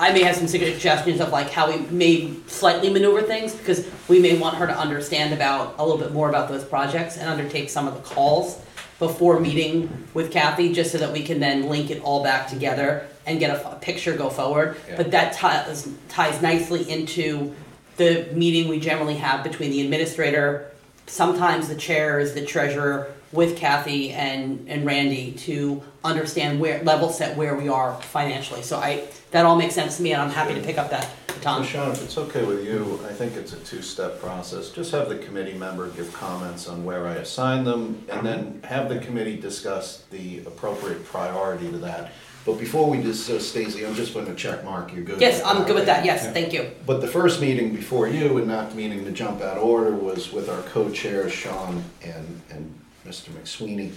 I 0.00 0.12
may 0.12 0.22
have 0.22 0.36
some 0.36 0.46
suggestions 0.46 1.20
of 1.20 1.30
like 1.30 1.50
how 1.50 1.70
we 1.70 1.78
may 1.86 2.34
slightly 2.46 2.90
maneuver 2.90 3.22
things, 3.22 3.54
because 3.54 3.88
we 4.06 4.20
may 4.20 4.38
want 4.38 4.56
her 4.56 4.66
to 4.66 4.76
understand 4.76 5.34
about, 5.34 5.74
a 5.78 5.84
little 5.84 5.98
bit 5.98 6.12
more 6.12 6.28
about 6.28 6.48
those 6.48 6.64
projects 6.64 7.16
and 7.16 7.28
undertake 7.28 7.68
some 7.68 7.88
of 7.88 7.94
the 7.94 8.00
calls 8.00 8.60
before 8.98 9.38
meeting 9.40 10.06
with 10.14 10.30
Kathy, 10.32 10.72
just 10.72 10.92
so 10.92 10.98
that 10.98 11.12
we 11.12 11.22
can 11.22 11.40
then 11.40 11.68
link 11.68 11.90
it 11.90 12.02
all 12.02 12.22
back 12.22 12.48
together 12.48 13.06
and 13.26 13.38
get 13.38 13.50
a, 13.50 13.72
a 13.72 13.76
picture 13.76 14.16
go 14.16 14.30
forward. 14.30 14.76
Yeah. 14.88 14.96
But 14.96 15.10
that 15.10 15.32
ties, 15.34 15.88
ties 16.08 16.40
nicely 16.42 16.88
into 16.88 17.54
the 17.96 18.28
meeting 18.32 18.68
we 18.68 18.80
generally 18.80 19.16
have 19.16 19.42
between 19.42 19.70
the 19.70 19.80
administrator, 19.82 20.70
sometimes 21.06 21.68
the 21.68 21.74
chairs, 21.74 22.34
the 22.34 22.44
treasurer, 22.44 23.12
with 23.32 23.56
Kathy 23.56 24.10
and, 24.12 24.68
and 24.68 24.86
Randy 24.86 25.32
to 25.32 25.82
understand 26.02 26.60
where, 26.60 26.82
level 26.82 27.10
set 27.10 27.36
where 27.36 27.56
we 27.56 27.68
are 27.68 27.94
financially. 28.02 28.62
So 28.62 28.78
I, 28.78 29.06
that 29.32 29.44
all 29.44 29.56
makes 29.56 29.74
sense 29.74 29.96
to 29.98 30.02
me 30.02 30.12
and 30.12 30.22
I'm 30.22 30.30
happy 30.30 30.54
to 30.54 30.60
pick 30.60 30.78
up 30.78 30.90
that 30.90 31.04
so 31.04 31.34
baton. 31.34 31.64
Sean, 31.64 31.92
if 31.92 32.02
it's 32.02 32.18
okay 32.18 32.44
with 32.44 32.64
you, 32.64 33.00
I 33.06 33.12
think 33.12 33.36
it's 33.36 33.52
a 33.52 33.60
two-step 33.60 34.20
process. 34.20 34.70
Just 34.70 34.92
have 34.92 35.08
the 35.08 35.18
committee 35.18 35.56
member 35.56 35.88
give 35.90 36.12
comments 36.12 36.68
on 36.68 36.84
where 36.84 37.06
I 37.06 37.14
assign 37.14 37.64
them, 37.64 38.04
and 38.08 38.26
then 38.26 38.60
have 38.64 38.88
the 38.88 38.98
committee 38.98 39.36
discuss 39.36 40.04
the 40.10 40.38
appropriate 40.38 41.04
priority 41.04 41.70
to 41.70 41.78
that. 41.78 42.12
But 42.44 42.58
before 42.58 42.88
we 42.88 43.02
do 43.02 43.12
so, 43.12 43.36
uh, 43.36 43.40
Stacy, 43.40 43.84
I'm 43.84 43.94
just 43.94 44.14
putting 44.14 44.32
a 44.32 44.34
check 44.34 44.64
mark, 44.64 44.94
you're 44.94 45.04
good? 45.04 45.20
Yes, 45.20 45.42
I'm 45.44 45.64
good 45.64 45.74
with 45.74 45.86
that, 45.86 46.04
yes, 46.04 46.32
thank 46.32 46.52
you. 46.52 46.70
But 46.86 47.02
the 47.02 47.06
first 47.06 47.42
meeting 47.42 47.74
before 47.74 48.08
you, 48.08 48.38
and 48.38 48.48
not 48.48 48.74
meaning 48.74 49.04
to 49.04 49.10
jump 49.12 49.42
out 49.42 49.58
of 49.58 49.62
order, 49.62 49.90
was 49.90 50.32
with 50.32 50.48
our 50.48 50.62
co-chairs, 50.62 51.30
Sean 51.30 51.84
and, 52.02 52.40
and 52.50 52.77
Mr. 53.08 53.30
McSweeney. 53.30 53.92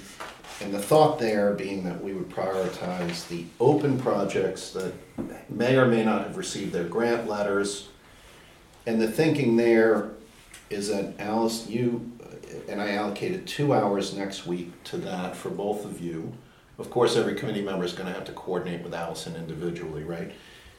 And 0.62 0.74
the 0.74 0.80
thought 0.80 1.20
there 1.20 1.53
being 1.53 1.84
that 1.84 2.01
we 2.01 2.14
would 2.14 2.30
prioritize 2.30 3.28
the 3.28 3.45
open 3.59 3.99
projects 3.99 4.72
that 4.72 4.93
may 5.49 5.76
or 5.76 5.86
may 5.86 6.05
not 6.05 6.24
have 6.24 6.38
received 6.38 6.72
their 6.72 6.86
grant 6.86 7.28
letters. 7.28 7.89
And 8.86 9.01
the 9.01 9.12
thinking 9.12 9.57
there 9.57 10.12
is 10.70 10.88
that 10.88 11.16
Alice, 11.20 11.68
you, 11.68 12.09
and 12.70 12.82
I 12.82 12.91
allocated 12.91 13.47
two 13.47 13.74
hours 13.74 14.16
next 14.16 14.47
week 14.47 14.84
to 14.86 14.97
that 14.97 15.36
for 15.36 15.49
both 15.49 15.84
of 15.84 15.99
you. 15.99 16.32
Of 16.80 16.89
course, 16.89 17.18
every 17.18 17.36
committee 17.36 17.62
member 17.62 17.84
is 17.84 17.93
gonna 17.93 18.14
have 18.14 18.26
to 18.26 18.32
coordinate 18.32 18.82
with 18.82 18.93
Allison 18.93 19.36
individually, 19.36 20.03
right? 20.03 20.32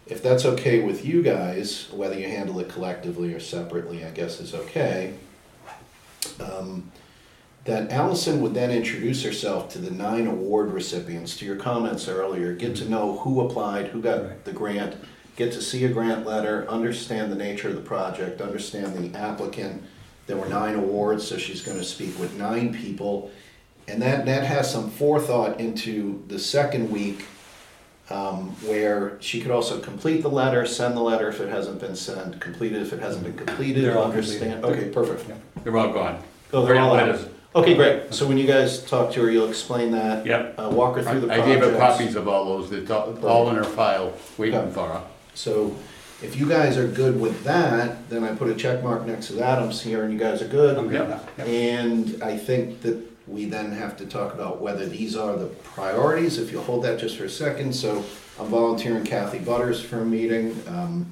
If 0.07 0.23
that's 0.23 0.45
okay 0.45 0.83
with 0.83 1.05
you 1.05 1.23
guys, 1.23 1.89
whether 1.93 2.19
you 2.19 2.29
handle 2.29 2.59
it 2.61 2.69
collectively 2.69 3.35
or 3.35 3.41
separately, 3.41 4.05
I 4.05 4.11
guess 4.11 4.41
is 4.41 4.55
okay. 4.55 5.15
Um, 6.41 6.91
That 7.65 7.93
Allison 7.93 8.41
would 8.41 8.55
then 8.55 8.73
introduce 8.73 9.23
herself 9.23 9.69
to 9.73 9.79
the 9.79 9.91
nine 9.93 10.27
award 10.27 10.73
recipients, 10.73 11.37
to 11.39 11.45
your 11.45 11.55
comments 11.57 12.09
earlier, 12.09 12.55
get 12.55 12.75
to 12.77 12.89
know 12.89 13.19
who 13.19 13.41
applied, 13.41 13.89
who 13.89 14.03
got 14.03 14.45
the 14.45 14.53
grant, 14.53 14.97
get 15.37 15.53
to 15.53 15.63
see 15.63 15.85
a 15.85 15.89
grant 15.89 16.27
letter, 16.27 16.69
understand 16.69 17.31
the 17.31 17.37
nature 17.37 17.69
of 17.69 17.77
the 17.77 17.81
project, 17.81 18.41
understand 18.41 18.97
the 18.97 19.17
applicant. 19.17 19.81
There 20.27 20.37
were 20.37 20.49
nine 20.49 20.75
awards, 20.75 21.27
so 21.27 21.39
she's 21.39 21.63
gonna 21.63 21.85
speak 21.85 22.19
with 22.19 22.37
nine 22.37 22.75
people. 22.75 23.31
And 23.87 24.03
that, 24.03 24.27
that 24.27 24.43
has 24.45 24.71
some 24.71 24.91
forethought 24.91 25.61
into 25.61 26.25
the 26.27 26.41
second 26.41 26.91
week, 26.91 27.27
um, 28.11 28.51
where 28.67 29.17
she 29.21 29.41
could 29.41 29.53
also 29.53 29.79
complete 29.79 30.23
the 30.23 30.31
letter, 30.31 30.67
send 30.67 30.97
the 30.97 31.01
letter 31.01 31.29
if 31.29 31.41
it 31.41 31.49
hasn't 31.49 31.81
been 31.81 31.95
sent, 31.95 32.41
complete 32.41 32.73
it 32.73 32.83
if 32.83 32.93
it 32.93 32.99
hasn't 32.99 33.23
been 33.25 33.37
completed, 33.37 33.85
They're 33.85 33.99
all 33.99 34.07
understand, 34.11 34.63
completed. 34.63 34.89
okay, 34.89 34.93
perfect. 34.93 35.31
They're 35.63 35.77
all 35.77 35.93
gone. 35.93 36.21
Oh, 36.53 36.67
they're 36.67 36.79
all 36.79 36.95
out. 36.97 37.09
Letters. 37.09 37.29
Okay, 37.55 37.75
great, 37.75 38.15
so 38.15 38.27
when 38.27 38.39
you 38.39 38.47
guys 38.47 38.83
talk 38.83 39.13
to 39.13 39.21
her, 39.23 39.31
you'll 39.31 39.49
explain 39.49 39.91
that, 39.93 40.25
Yep. 40.25 40.55
uh, 40.59 40.71
walk 40.73 40.97
her 40.97 41.03
through 41.03 41.21
the 41.21 41.33
I 41.33 41.37
projects. 41.37 41.61
gave 41.67 41.73
her 41.73 41.79
copies 41.79 42.17
of 42.17 42.27
all 42.27 42.47
those, 42.47 42.73
it's 42.73 42.91
all 42.91 43.15
all 43.27 43.51
in 43.51 43.57
her 43.57 43.65
file, 43.65 44.15
waiting 44.39 44.71
for 44.73 44.87
her. 44.89 45.03
So 45.35 45.75
if 46.23 46.35
you 46.39 46.49
guys 46.49 46.79
are 46.79 46.87
good 46.89 47.21
with 47.21 47.45
that, 47.45 48.09
then 48.09 48.25
I 48.25 48.35
put 48.35 48.49
a 48.49 48.55
check 48.55 48.83
mark 48.83 49.07
next 49.07 49.27
to 49.27 49.33
that, 49.35 49.59
I'm 49.59 49.71
here 49.71 50.03
and 50.05 50.13
you 50.13 50.19
guys 50.19 50.41
are 50.41 50.49
good. 50.49 50.79
I'm 50.79 50.89
good 50.89 51.01
with 51.01 51.09
that. 51.11 51.29
Yep. 51.39 51.49
And 51.49 52.23
I 52.23 52.37
think 52.39 52.81
that 52.83 52.97
We 53.29 53.45
then 53.45 53.71
have 53.71 53.97
to 53.99 54.05
talk 54.05 54.35
about 54.35 54.61
whether 54.61 54.85
these 54.85 55.15
are 55.17 55.37
the 55.37 55.47
priorities, 55.47 56.39
if 56.39 56.51
you'll 56.51 56.65
hold 56.65 56.83
that 56.85 56.99
just 56.99 57.17
for 57.17 57.25
a 57.25 57.31
second. 57.31 57.73
So 57.73 58.05
I'm 58.39 58.47
volunteering 58.49 59.05
Kathy 59.05 59.39
Butters 59.39 59.81
for 59.81 60.01
a 60.01 60.05
meeting. 60.05 60.61
Um, 60.67 61.07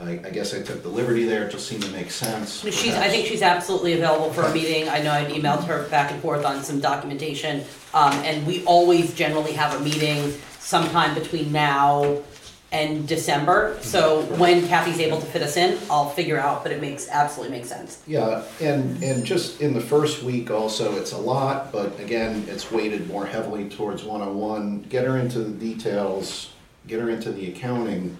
I, 0.00 0.12
I 0.12 0.30
guess 0.30 0.54
I 0.54 0.62
took 0.62 0.82
the 0.82 0.88
liberty 0.88 1.24
there, 1.24 1.44
it 1.44 1.50
just 1.50 1.66
seemed 1.66 1.82
to 1.82 1.90
make 1.90 2.10
sense. 2.10 2.60
She's, 2.62 2.94
I 2.94 3.08
think 3.08 3.26
she's 3.26 3.42
absolutely 3.42 3.94
available 3.94 4.32
for 4.32 4.42
a 4.42 4.54
meeting, 4.54 4.88
I 4.88 5.02
know 5.02 5.12
I'd 5.12 5.28
emailed 5.28 5.64
her 5.64 5.88
back 5.88 6.12
and 6.12 6.20
forth 6.22 6.44
on 6.44 6.62
some 6.62 6.80
documentation. 6.80 7.64
Um, 7.94 8.12
and 8.12 8.46
we 8.46 8.64
always 8.64 9.14
generally 9.14 9.52
have 9.52 9.80
a 9.80 9.82
meeting 9.82 10.32
sometime 10.60 11.14
between 11.14 11.50
now 11.52 12.22
and 12.70 13.08
December. 13.08 13.78
So 13.80 14.22
when 14.36 14.68
Kathy's 14.68 15.00
able 15.00 15.18
to 15.20 15.26
fit 15.26 15.42
us 15.42 15.56
in, 15.56 15.78
I'll 15.90 16.10
figure 16.10 16.38
out, 16.38 16.62
but 16.62 16.70
it 16.70 16.82
makes, 16.82 17.08
absolutely 17.08 17.56
makes 17.56 17.68
sense. 17.68 18.02
Yeah, 18.06 18.44
and, 18.60 19.02
and 19.02 19.24
just 19.24 19.62
in 19.62 19.72
the 19.72 19.80
first 19.80 20.22
week 20.22 20.50
also, 20.50 20.94
it's 20.96 21.12
a 21.12 21.18
lot, 21.18 21.72
but 21.72 21.98
again, 21.98 22.44
it's 22.46 22.70
weighted 22.70 23.08
more 23.08 23.24
heavily 23.24 23.70
towards 23.70 24.04
one-on-one. 24.04 24.82
Get 24.82 25.06
her 25.06 25.16
into 25.16 25.38
the 25.38 25.50
details, 25.50 26.52
get 26.86 27.00
her 27.00 27.08
into 27.08 27.32
the 27.32 27.50
accounting, 27.50 28.18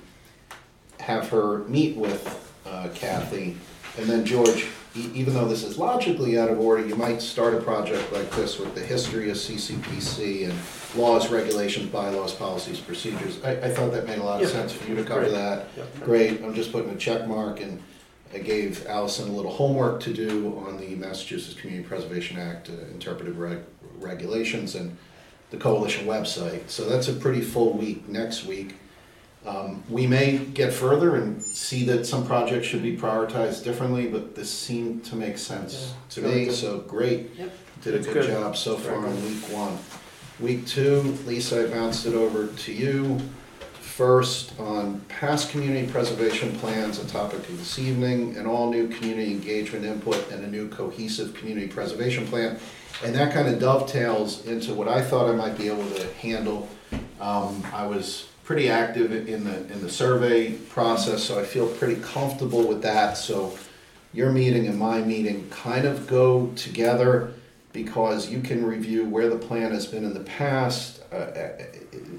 have 1.08 1.26
her 1.30 1.60
meet 1.64 1.96
with 1.96 2.52
uh, 2.66 2.88
Kathy, 2.94 3.56
and 3.96 4.06
then 4.06 4.26
George, 4.26 4.66
e- 4.94 5.08
even 5.14 5.32
though 5.32 5.48
this 5.48 5.64
is 5.64 5.78
logically 5.78 6.38
out 6.38 6.50
of 6.50 6.60
order, 6.60 6.86
you 6.86 6.94
might 6.94 7.22
start 7.22 7.54
a 7.54 7.60
project 7.62 8.12
like 8.12 8.30
this 8.32 8.58
with 8.58 8.74
the 8.74 8.82
history 8.82 9.30
of 9.30 9.36
CCPC 9.38 10.50
and 10.50 10.58
laws, 11.00 11.30
regulations, 11.30 11.86
bylaws, 11.90 12.34
policies, 12.34 12.78
procedures. 12.78 13.42
I, 13.42 13.52
I 13.52 13.70
thought 13.70 13.90
that 13.92 14.06
made 14.06 14.18
a 14.18 14.22
lot 14.22 14.42
of 14.42 14.48
Yeah. 14.48 14.54
sense 14.54 14.70
for 14.72 14.86
you 14.86 14.96
to 14.96 15.02
cover 15.02 15.20
Great. 15.22 15.32
that. 15.32 15.68
Yeah. 15.78 15.84
Great, 16.04 16.42
I'm 16.44 16.54
just 16.54 16.72
putting 16.72 16.90
a 16.90 16.96
check 16.96 17.26
mark, 17.26 17.62
and 17.62 17.82
I 18.34 18.38
gave 18.38 18.86
Allison 18.86 19.30
a 19.30 19.32
little 19.32 19.50
homework 19.50 20.00
to 20.00 20.12
do 20.12 20.62
on 20.66 20.76
the 20.76 20.94
Massachusetts 20.94 21.58
Community 21.58 21.88
Preservation 21.88 22.38
Act 22.38 22.68
uh, 22.68 22.74
interpretive 22.92 23.38
reg- 23.38 23.64
regulations 23.98 24.74
and 24.74 24.94
the 25.50 25.56
coalition 25.56 26.06
website. 26.06 26.68
So 26.68 26.86
that's 26.86 27.08
a 27.08 27.14
pretty 27.14 27.40
full 27.40 27.72
week 27.72 28.06
next 28.10 28.44
week. 28.44 28.74
Um, 29.48 29.82
We 29.88 30.06
may 30.06 30.38
get 30.38 30.72
further 30.72 31.16
and 31.16 31.40
see 31.42 31.84
that 31.86 32.04
some 32.06 32.26
projects 32.26 32.66
should 32.66 32.82
be 32.82 32.96
prioritized 32.96 33.64
differently, 33.64 34.06
but 34.06 34.34
this 34.34 34.50
seemed 34.50 35.04
to 35.06 35.16
make 35.16 35.38
sense 35.38 35.94
to 36.10 36.20
Yeah, 36.20 36.26
me, 36.28 36.44
good. 36.46 36.54
so 36.54 36.78
great. 36.80 37.30
Yep. 37.38 37.50
Did 37.82 37.94
a 37.94 37.96
That's 37.98 38.06
good 38.12 38.22
good. 38.26 38.30
job 38.32 38.56
so 38.56 38.76
far 38.76 39.06
in 39.06 39.24
week 39.24 39.42
one. 39.50 39.78
Week 40.40 40.66
two, 40.66 41.16
Lisa, 41.26 41.64
I 41.64 41.66
bounced 41.66 42.06
it 42.06 42.14
over 42.14 42.46
to 42.48 42.72
you. 42.72 43.18
First, 43.80 44.52
on 44.60 45.00
past 45.08 45.50
community 45.50 45.90
preservation 45.90 46.52
plans, 46.58 47.00
a 47.00 47.06
topic 47.06 47.40
of 47.48 47.58
this 47.58 47.78
evening, 47.80 48.36
an 48.36 48.46
all-new 48.46 48.88
community 48.88 49.32
engagement 49.32 49.84
input 49.84 50.30
and 50.30 50.44
a 50.44 50.48
new 50.48 50.68
cohesive 50.68 51.34
community 51.34 51.66
preservation 51.66 52.24
plan. 52.26 52.58
And 53.04 53.12
that 53.16 53.32
kind 53.32 53.48
of 53.48 53.58
dovetails 53.58 54.46
into 54.46 54.74
what 54.74 54.86
I 54.86 55.02
thought 55.02 55.28
I 55.28 55.34
might 55.34 55.56
be 55.58 55.66
able 55.68 55.88
to 55.96 56.06
handle. 56.14 56.68
Um, 57.20 57.64
I 57.72 57.86
was 57.86 58.27
pretty 58.48 58.70
active 58.70 59.12
in 59.28 59.44
the, 59.44 59.56
in 59.70 59.82
the 59.82 59.90
survey 59.90 60.52
process, 60.70 61.22
so 61.22 61.38
I 61.38 61.44
feel 61.44 61.66
pretty 61.66 62.00
comfortable 62.00 62.66
with 62.66 62.80
that. 62.80 63.18
So 63.18 63.58
your 64.14 64.32
meeting 64.32 64.66
and 64.66 64.78
my 64.78 65.02
meeting 65.02 65.50
kind 65.50 65.84
of 65.84 66.06
go 66.06 66.46
together 66.56 67.34
because 67.74 68.30
you 68.30 68.40
can 68.40 68.64
review 68.64 69.04
where 69.04 69.28
the 69.28 69.36
plan 69.36 69.70
has 69.72 69.84
been 69.84 70.02
in 70.02 70.14
the 70.14 70.20
past, 70.20 71.02
uh, 71.12 71.16
uh, 71.16 71.50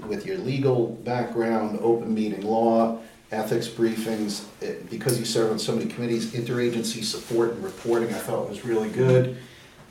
with 0.06 0.24
your 0.24 0.38
legal 0.38 0.86
background, 1.02 1.80
open 1.82 2.14
meeting 2.14 2.42
law, 2.42 3.00
ethics 3.32 3.66
briefings, 3.66 4.44
Uh, 4.62 4.74
because 4.88 5.18
you 5.18 5.24
serve 5.24 5.50
on 5.50 5.58
so 5.58 5.74
many 5.74 5.90
committees, 5.90 6.26
interagency 6.26 7.02
support 7.02 7.54
and 7.54 7.64
reporting, 7.64 8.08
I 8.10 8.18
thought 8.18 8.48
was 8.48 8.64
really 8.64 8.90
good. 8.90 9.36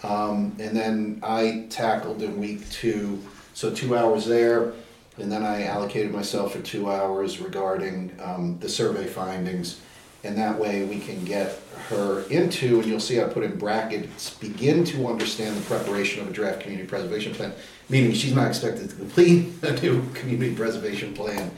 Um, 0.03 0.55
and 0.57 0.73
then 0.73 1.19
I 1.21 1.65
tackled 1.69 2.21
in 2.21 2.39
week 2.39 2.61
two, 2.69 3.19
so 3.53 3.69
two 3.71 3.97
hours 3.97 4.25
there, 4.25 4.71
and 5.19 5.31
then 5.31 5.43
I 5.43 5.65
allocated 5.65 6.11
myself 6.11 6.53
for 6.53 6.61
two 6.61 6.91
hours 6.91 7.39
regarding, 7.39 8.15
um, 8.21 8.57
the 8.59 8.69
survey 8.69 9.05
findings. 9.05 9.79
And 10.23 10.37
that 10.37 10.59
way 10.59 10.83
we 10.83 10.99
can 10.99 11.23
get 11.23 11.61
her 11.87 12.23
into, 12.29 12.79
and 12.79 12.85
you'll 12.85 12.99
see 12.99 13.21
I 13.21 13.25
put 13.25 13.43
in 13.43 13.57
brackets, 13.57 14.31
begin 14.31 14.83
to 14.85 15.07
understand 15.07 15.55
the 15.55 15.61
preparation 15.61 16.21
of 16.21 16.27
a 16.27 16.31
draft 16.33 16.59
community 16.59 16.87
preservation 16.87 17.33
plan. 17.33 17.53
Meaning 17.87 18.13
she's 18.13 18.35
not 18.35 18.47
expected 18.47 18.89
to 18.89 18.95
complete 18.95 19.53
a 19.63 19.79
new 19.81 20.05
community 20.13 20.53
preservation 20.53 21.13
plan 21.13 21.51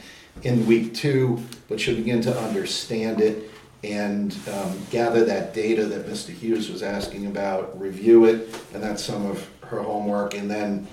in 0.44 0.64
week 0.66 0.94
two, 0.94 1.42
but 1.68 1.80
she'll 1.80 1.96
begin 1.96 2.22
to 2.22 2.38
understand 2.40 3.20
it 3.20 3.50
and 3.84 4.36
um, 4.52 4.78
gather 4.90 5.24
that 5.24 5.52
data 5.52 5.84
that 5.86 6.06
Mr. 6.06 6.30
Hughes 6.30 6.70
was 6.70 6.84
asking 6.84 7.26
about, 7.26 7.78
review 7.80 8.26
it, 8.26 8.54
and 8.72 8.82
that's 8.82 9.04
some 9.04 9.26
of 9.26 9.48
her 9.62 9.82
homework. 9.82 10.34
And 10.34 10.48
then 10.48 10.86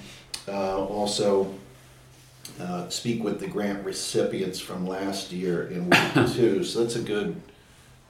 uh, 0.48 0.84
also 0.86 1.54
uh, 2.60 2.90
speak 2.90 3.24
with 3.24 3.40
the 3.40 3.48
grant 3.48 3.86
recipients 3.86 4.60
from 4.60 4.86
last 4.86 5.32
year 5.32 5.68
in 5.70 5.90
week 5.90 6.28
two. 6.34 6.64
So 6.64 6.84
that's 6.84 6.96
a 6.96 7.02
good 7.02 7.40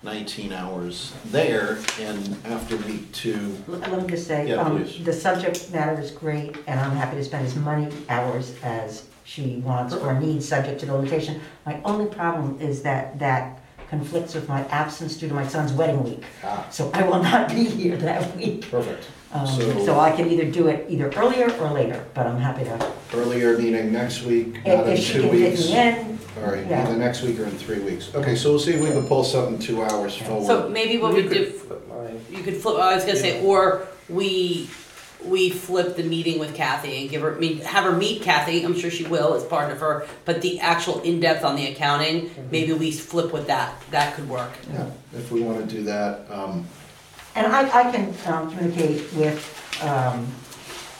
19 0.04 0.54
hours 0.54 1.14
there. 1.26 1.78
And 2.00 2.38
after 2.46 2.78
week 2.78 3.12
two, 3.12 3.58
Let 3.68 3.92
let 3.92 4.02
me 4.04 4.08
just 4.10 4.28
say, 4.28 4.48
Yeah, 4.50 4.56
um, 4.56 4.78
please. 4.84 5.04
the 5.04 5.14
subject 5.14 5.72
matter 5.72 6.00
is 6.02 6.12
great, 6.12 6.58
and 6.68 6.80
I'm 6.80 6.92
happy 6.96 7.18
to 7.18 7.24
spend 7.24 7.46
as 7.46 7.56
many 7.56 7.94
hours 8.10 8.56
as 8.64 9.06
she 9.26 9.58
wants 9.58 9.94
or 9.94 10.20
needs, 10.20 10.48
subject 10.48 10.80
to 10.80 10.86
the 10.88 10.94
location. 10.94 11.40
My 11.66 11.80
only 11.84 12.08
problem 12.08 12.60
is 12.60 12.82
that 12.84 13.20
that 13.20 13.62
conflicts 13.90 14.34
with 14.36 14.48
my 14.48 14.62
absence 14.68 15.18
due 15.18 15.28
to 15.28 15.34
my 15.34 15.46
son's 15.48 15.74
wedding 15.74 16.04
week. 16.04 16.24
ah, 16.44 16.66
So 16.72 16.90
I 16.94 17.04
will 17.04 17.22
not 17.22 17.50
be 17.50 17.66
here 17.66 17.98
that 17.98 18.36
week. 18.38 18.70
perfect. 18.72 19.06
Um, 19.32 19.46
So- 19.46 19.86
So 19.86 20.00
I 20.00 20.12
can 20.12 20.30
either 20.32 20.46
do 20.46 20.68
it 20.68 20.86
either 20.90 21.12
earlier 21.16 21.52
or 21.62 21.70
later, 21.72 22.04
but 22.14 22.26
I'm 22.26 22.40
happy 22.40 22.64
to, 22.66 22.80
Earlier 23.14 23.58
meeting 23.58 23.92
next 23.92 24.24
week, 24.24 24.54
not 24.66 24.82
if 24.82 24.86
in 24.88 24.94
if 24.94 25.00
she 25.00 25.14
two 25.14 25.22
can 25.22 25.30
fit 25.32 25.50
weeks. 25.52 25.66
me 25.68 25.74
in, 25.78 26.20
All 26.44 26.52
right, 26.52 26.66
Yeah. 26.70 26.88
either 26.88 26.98
next 26.98 27.22
week 27.24 27.40
or 27.40 27.44
in 27.44 27.52
three 27.52 27.80
weeks. 27.80 28.10
Okay, 28.16 28.36
so 28.36 28.52
we'll 28.52 28.60
see 28.60 28.72
if 28.74 28.82
we 28.82 28.92
can 28.92 29.06
pull 29.08 29.24
something 29.24 29.58
two 29.60 29.82
hours 29.84 30.16
forward. 30.16 30.46
So 30.48 30.56
forward. 30.58 30.72
maybe 30.74 30.98
what 30.98 31.14
we 31.14 31.24
could 31.24 31.32
do, 31.34 31.46
flip 31.48 31.88
mine. 31.90 32.20
you 32.32 32.44
could 32.44 32.56
flip, 32.58 32.78
I 32.80 32.96
was 32.96 33.04
gonna 33.04 33.18
say, 33.18 33.42
or 33.44 33.88
we, 34.10 34.70
we 35.26 35.50
flip 35.50 35.96
the 35.98 36.04
meeting 36.04 36.40
with 36.40 36.54
Kathy 36.56 37.02
and 37.02 37.10
give 37.10 37.22
her, 37.24 37.36
I 37.36 37.40
mean, 37.40 37.60
have 37.62 37.84
her 37.84 37.92
meet 37.92 38.22
Kathy, 38.22 38.64
I'm 38.64 38.78
sure 38.80 38.90
she 38.92 39.04
will 39.06 39.34
as 39.34 39.44
part 39.44 39.72
of 39.72 39.80
her, 39.80 40.06
but 40.26 40.42
the 40.42 40.60
actual 40.60 41.02
in-depth 41.02 41.44
on 41.44 41.56
the 41.56 41.68
accounting, 41.68 42.30
maybe 42.52 42.74
we 42.74 42.92
flip 42.92 43.34
with 43.34 43.48
that, 43.48 43.74
that 43.92 44.16
could 44.16 44.30
work. 44.30 44.52
Yeah, 44.72 44.86
if 45.18 45.32
we 45.32 45.42
want 45.42 45.68
to 45.70 45.76
do 45.76 45.84
that. 45.84 46.26
um, 46.32 46.66
and 47.36 47.48
I, 47.48 47.62
I 47.68 47.92
can 47.92 48.14
um, 48.26 48.50
communicate 48.52 49.14
with 49.14 49.82
um, 49.84 50.28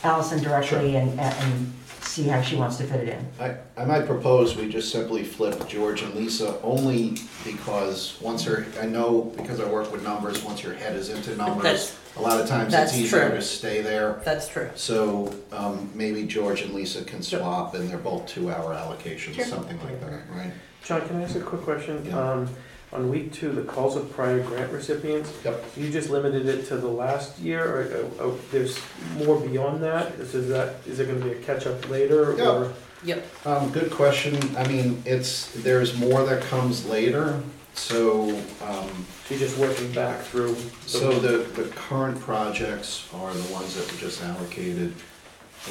Allison 0.04 0.42
directly 0.42 0.96
and, 0.96 1.20
and 1.20 1.74
see 2.02 2.24
how 2.24 2.42
she 2.42 2.56
wants 2.56 2.78
to 2.78 2.84
fit 2.86 3.08
it 3.08 3.10
in. 3.10 3.28
I, 3.40 3.82
I 3.82 3.86
might 3.86 4.06
propose 4.06 4.56
we 4.56 4.68
just 4.68 4.92
simply 4.92 5.24
flip 5.24 5.68
George 5.68 6.02
and 6.02 6.14
Lisa 6.16 6.60
only 6.64 7.18
because 7.46 8.18
once 8.20 8.44
her, 8.46 8.66
I 8.82 8.86
know 8.86 9.34
because 9.38 9.60
I 9.60 9.70
work 9.70 9.92
with 9.92 10.04
numbers, 10.04 10.44
once 10.44 10.64
your 10.64 10.74
head 10.74 10.96
is 10.96 11.10
into 11.10 11.36
numbers, 11.36 11.96
a 12.16 12.22
lot 12.22 12.42
of 12.42 12.48
times 12.48 12.72
that's 12.72 12.94
it's 12.94 13.02
easier 13.02 13.30
true. 13.30 13.38
to 13.38 13.42
stay 13.42 13.82
there. 13.82 14.22
That's 14.26 14.48
true. 14.48 14.70
So 14.76 15.34
um, 15.52 15.92
maybe 15.94 16.26
George 16.26 16.62
and 16.62 16.74
Lisa 16.74 17.04
can 17.04 17.22
swap 17.22 17.76
and 17.76 17.90
they're 17.90 17.98
both 17.98 18.26
two-hour 18.28 18.74
allocations, 18.74 19.42
something 19.44 19.80
like 19.84 20.02
that, 20.02 20.24
right? 20.32 20.52
John, 20.84 21.08
can 21.08 21.18
I 21.18 21.24
ask 21.24 21.36
a 21.36 21.42
quick 21.42 21.62
question? 21.62 22.04
Yeah. 22.06 22.20
Um, 22.20 22.50
On 22.92 23.10
week 23.10 23.32
two, 23.32 23.52
the 23.52 23.62
calls 23.62 23.96
of 23.96 24.12
prior 24.14 24.40
grant 24.42 24.72
recipients, 24.72 25.32
Yep. 25.46 25.64
you 25.78 25.90
just 25.92 26.10
limited 26.10 26.48
it 26.48 26.68
to 26.70 26.78
the 26.78 26.88
last 26.88 27.38
year, 27.38 27.64
or 27.64 28.24
uh, 28.24 28.30
uh, 28.30 28.32
there's 28.52 28.80
more 29.18 29.40
beyond 29.40 29.84
that? 29.84 30.14
Is 30.20 30.34
is 30.34 30.50
that, 30.50 30.76
is 30.88 30.98
there 30.98 31.06
gonna 31.06 31.24
be 31.24 31.32
a 31.32 31.36
catch-up 31.36 31.88
later, 31.90 32.36
Yeah. 32.38 32.50
or? 32.50 32.74
Yep. 33.04 33.28
Um, 33.46 33.70
good 33.72 33.92
question. 33.92 34.38
I 34.58 34.68
mean, 34.68 35.04
it's, 35.06 35.52
there's 35.58 35.98
more 35.98 36.24
that 36.26 36.42
comes 36.44 36.86
later, 36.88 37.42
so, 37.76 38.30
um, 38.68 38.90
She's 39.28 39.40
just 39.40 39.58
working 39.60 39.92
back 39.92 40.22
through? 40.22 40.56
So 40.88 41.12
the, 41.20 41.38
the 41.62 41.70
current 41.70 42.20
projects 42.20 43.08
are 43.14 43.32
the 43.32 43.54
ones 43.54 43.76
that 43.76 43.90
were 43.92 44.00
just 44.00 44.24
allocated. 44.24 44.94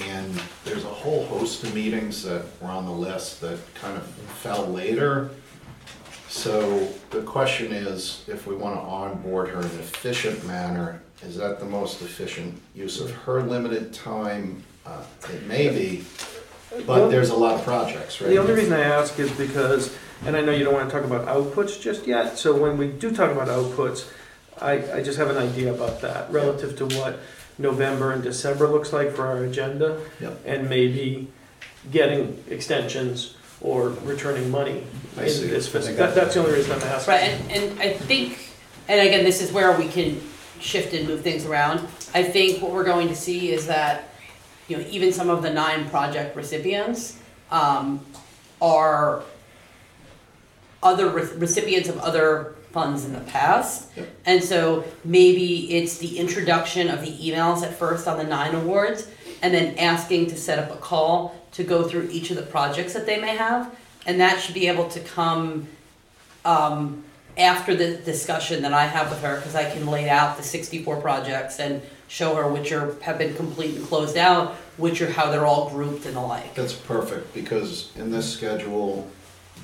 And 0.02 0.40
there's 0.64 0.84
a 0.84 0.88
whole 0.88 1.24
host 1.26 1.64
of 1.64 1.74
meetings 1.74 2.22
that 2.22 2.44
were 2.62 2.68
on 2.68 2.86
the 2.86 2.92
list 2.92 3.40
that 3.40 3.58
kind 3.74 3.96
of 3.96 4.06
fell 4.06 4.66
later. 4.68 5.30
So 6.28 6.88
the 7.10 7.22
question 7.22 7.72
is, 7.72 8.24
if 8.28 8.46
we 8.46 8.54
want 8.54 8.76
to 8.76 8.80
onboard 8.80 9.48
her 9.48 9.60
in 9.60 9.66
an 9.66 9.78
efficient 9.78 10.46
manner, 10.46 11.00
is 11.22 11.36
that 11.36 11.58
the 11.58 11.64
most 11.64 12.02
efficient 12.02 12.60
use 12.74 13.00
of 13.00 13.10
her 13.10 13.42
limited 13.42 13.92
time? 13.92 14.62
Uh, 14.86 15.02
It 15.32 15.46
may 15.46 15.68
be, 15.68 16.04
but 16.86 17.08
there's 17.08 17.30
a 17.30 17.34
lot 17.34 17.54
of 17.54 17.64
projects, 17.64 18.20
right? 18.20 18.28
The 18.28 18.38
only 18.38 18.52
reason 18.52 18.72
I 18.72 18.80
ask 18.80 19.18
is 19.18 19.30
because, 19.32 19.94
and 20.24 20.36
I 20.36 20.40
know 20.42 20.52
you 20.52 20.64
don't 20.64 20.74
wanna 20.74 20.90
talk 20.90 21.04
about 21.04 21.26
outputs 21.26 21.80
just 21.80 22.06
yet, 22.06 22.38
so 22.38 22.54
when 22.54 22.76
we 22.78 22.88
do 22.88 23.10
talk 23.14 23.30
about 23.30 23.48
outputs, 23.48 24.06
I, 24.60 24.98
I 24.98 25.02
just 25.02 25.18
have 25.18 25.30
an 25.30 25.36
idea 25.38 25.72
about 25.72 26.00
that, 26.02 26.30
relative 26.30 26.76
to 26.78 26.86
what 26.98 27.20
November 27.58 28.12
and 28.12 28.22
December 28.22 28.68
looks 28.68 28.92
like 28.92 29.12
for 29.12 29.26
our 29.26 29.44
agenda. 29.44 30.00
Yep. 30.20 30.40
And 30.46 30.68
maybe 30.68 31.28
getting 31.90 32.42
extensions 32.48 33.34
or 33.60 33.88
returning 33.88 34.50
money 34.50 34.84
in 35.24 35.30
see. 35.30 35.46
this 35.46 35.68
fiscal. 35.68 35.96
That, 35.96 36.14
that's 36.14 36.34
the 36.34 36.40
only 36.40 36.54
reason 36.54 36.72
I'm 36.72 36.82
asking. 36.82 37.12
Right, 37.12 37.22
and, 37.22 37.52
and 37.52 37.80
I 37.80 37.92
think, 37.92 38.50
and 38.88 39.00
again, 39.06 39.24
this 39.24 39.40
is 39.42 39.52
where 39.52 39.76
we 39.78 39.88
can, 39.88 40.20
shift 40.60 40.92
and 40.92 41.06
move 41.06 41.22
things 41.22 41.46
around. 41.46 41.86
I 42.14 42.24
think 42.24 42.60
what 42.60 42.72
we're 42.72 42.84
going 42.84 43.08
to 43.08 43.14
see 43.14 43.52
is 43.52 43.66
that, 43.68 44.10
you 44.66 44.76
know, 44.76 44.84
even 44.90 45.12
some 45.12 45.30
of 45.30 45.42
the 45.42 45.50
nine 45.50 45.88
project 45.88 46.34
recipients, 46.34 47.20
um, 47.50 48.04
are 48.60 49.22
other 50.82 51.08
re- 51.10 51.30
recipients 51.36 51.88
of 51.88 51.98
other 51.98 52.56
funds 52.72 53.04
in 53.04 53.12
the 53.12 53.20
past. 53.20 53.88
Yep. 53.96 54.08
And 54.26 54.44
so 54.44 54.84
maybe 55.04 55.76
it's 55.76 55.98
the 55.98 56.18
introduction 56.18 56.88
of 56.88 57.00
the 57.00 57.12
emails 57.12 57.62
at 57.62 57.74
first 57.74 58.06
on 58.06 58.18
the 58.18 58.24
nine 58.24 58.54
awards, 58.54 59.08
and 59.42 59.54
then 59.54 59.78
asking 59.78 60.26
to 60.26 60.36
set 60.36 60.58
up 60.58 60.70
a 60.70 60.76
call 60.76 61.34
to 61.52 61.64
go 61.64 61.88
through 61.88 62.08
each 62.10 62.30
of 62.30 62.36
the 62.36 62.42
projects 62.42 62.92
that 62.94 63.06
they 63.06 63.20
may 63.20 63.36
have. 63.36 63.74
And 64.08 64.20
that 64.20 64.40
should 64.40 64.54
be 64.54 64.68
able 64.68 64.88
to 64.88 65.00
come, 65.00 65.68
um, 66.46 67.04
after 67.36 67.76
the 67.76 67.98
discussion 67.98 68.62
that 68.62 68.72
I 68.72 68.86
have 68.86 69.10
with 69.10 69.20
her, 69.20 69.36
because 69.36 69.54
I 69.54 69.70
can 69.70 69.86
lay 69.86 70.08
out 70.08 70.38
the 70.38 70.42
sixty-four 70.42 70.96
projects 71.02 71.60
and 71.60 71.82
show 72.08 72.34
her 72.34 72.48
which 72.48 72.72
are, 72.72 72.96
have 73.02 73.18
been 73.18 73.34
complete 73.36 73.76
and 73.76 73.86
closed 73.86 74.16
out, 74.16 74.54
which 74.78 75.02
are 75.02 75.10
how 75.12 75.30
they're 75.30 75.44
all 75.44 75.68
grouped 75.68 76.06
and 76.06 76.16
the 76.16 76.20
like. 76.22 76.54
That's 76.54 76.72
perfect, 76.72 77.34
because 77.34 77.92
in 77.96 78.10
this 78.10 78.32
schedule, 78.32 79.08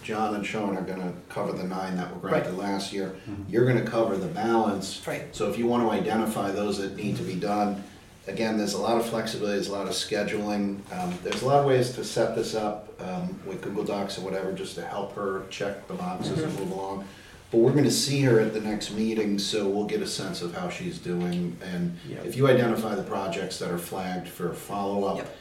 John 0.03 0.35
and 0.35 0.45
Sean 0.45 0.77
are 0.77 0.83
gonna 0.83 1.15
cover 1.31 1.53
the 1.53 1.65
nine 1.65 1.97
that 1.97 2.13
were 2.15 2.29
granted 2.29 2.59
last 2.59 2.93
year. 2.93 3.17
You're 3.49 3.67
gonna 3.67 3.87
cover 3.87 4.19
the 4.19 4.27
balance. 4.27 5.01
Right. 5.07 5.35
So 5.35 5.49
if 5.51 5.59
you 5.59 5.67
wanna 5.67 5.89
identify 5.89 6.51
those 6.51 6.77
that 6.79 6.97
need 6.97 7.17
to 7.17 7.23
be 7.23 7.35
done, 7.35 7.83
again, 8.27 8.57
there's 8.57 8.75
a 8.75 8.79
lot 8.81 8.99
of 8.99 9.07
flexibility, 9.07 9.55
there's 9.57 9.68
a 9.68 9.72
lot 9.72 9.87
of 9.87 9.93
scheduling. 9.93 10.79
Um, 10.93 11.16
there's 11.22 11.43
a 11.43 11.47
lot 11.47 11.61
of 11.61 11.66
ways 11.66 11.93
to 11.93 12.05
set 12.05 12.35
this 12.35 12.55
up, 12.55 12.89
um, 13.01 13.39
with 13.47 13.61
Google 13.62 13.85
Docs 13.85 14.18
or 14.18 14.22
whatever, 14.22 14.53
just 14.53 14.75
to 14.77 14.83
help 14.87 15.14
her 15.14 15.43
check 15.51 15.87
the 15.89 15.95
boxes 15.95 16.43
and 16.43 16.59
move 16.59 16.70
along. 16.70 17.07
But 17.51 17.59
we're 17.59 17.72
gonna 17.72 17.91
see 17.91 18.22
her 18.22 18.41
at 18.41 18.53
the 18.53 18.61
next 18.61 18.93
meeting, 18.93 19.39
so 19.39 19.68
we'll 19.68 19.85
get 19.87 20.03
a 20.03 20.07
sense 20.07 20.43
of 20.43 20.55
how 20.55 20.68
she's 20.70 20.99
doing. 20.99 21.57
And 21.62 21.99
Yeah. 22.09 22.18
if 22.25 22.37
you 22.37 22.49
identify 22.49 22.95
the 22.95 23.03
projects 23.03 23.59
that 23.59 23.70
are 23.70 23.79
flagged 23.79 24.29
for 24.29 24.53
follow-up, 24.53 25.18
Yep. 25.18 25.37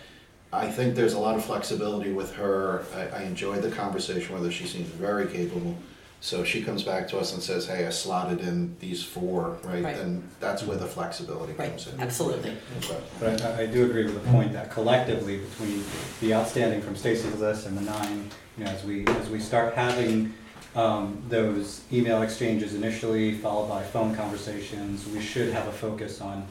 I 0.52 0.70
think 0.70 0.94
there's 0.94 1.14
a 1.14 1.20
lot 1.20 1.36
of 1.36 1.44
flexibility 1.44 2.12
with 2.12 2.34
her. 2.36 2.84
I, 2.96 3.22
I 3.22 3.24
enjoyed 3.24 3.64
the 3.64 3.72
conversation 3.72 4.36
with 4.36 4.44
her. 4.46 4.52
She 4.52 4.68
seems 4.68 4.88
very 4.88 5.26
capable. 5.26 5.76
So 6.24 6.46
she 6.46 6.64
comes 6.64 6.84
back 6.84 7.10
to 7.10 7.20
us 7.20 7.34
and 7.34 7.44
says, 7.44 7.68
hey, 7.68 7.86
I 7.86 7.90
slotted 7.90 8.40
in 8.40 8.78
these 8.80 9.04
four, 9.04 9.58
right? 9.66 9.84
Right. 9.84 9.94
Then 9.98 10.24
that's 10.40 10.64
where 10.64 10.78
the 10.78 10.86
flexibility 10.86 11.52
Right, 11.52 11.72
comes 11.72 11.86
in. 11.88 12.00
absolutely. 12.00 12.56
Okay. 12.78 12.98
But 13.20 13.42
I, 13.42 13.64
I 13.64 13.66
do 13.66 13.84
agree 13.84 14.06
with 14.06 14.14
the 14.24 14.32
point 14.32 14.54
that 14.54 14.72
collectively 14.72 15.40
between 15.40 15.84
the 16.22 16.34
outstanding 16.34 16.82
from 16.82 16.96
Stacy's 16.96 17.38
list 17.42 17.68
and 17.68 17.78
the 17.78 17.82
nine, 17.82 18.32
you 18.58 18.64
know, 18.64 18.72
as 18.72 18.86
we, 18.86 19.06
as 19.06 19.30
we 19.30 19.38
start 19.38 19.74
having 19.74 20.34
um, 20.78 21.22
those 21.28 21.82
email 21.92 22.22
exchanges 22.22 22.74
initially, 22.74 23.34
followed 23.40 23.68
by 23.68 23.84
phone 23.84 24.16
conversations, 24.16 25.06
we 25.10 25.20
should 25.20 25.52
have 25.52 25.68
a 25.68 25.74
focus 25.74 26.22
on 26.22 26.48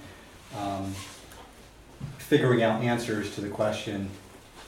um, 0.59 0.95
figuring 2.18 2.62
out 2.62 2.83
answers 2.83 3.35
to 3.37 3.41
the 3.41 3.49
question, 3.49 4.11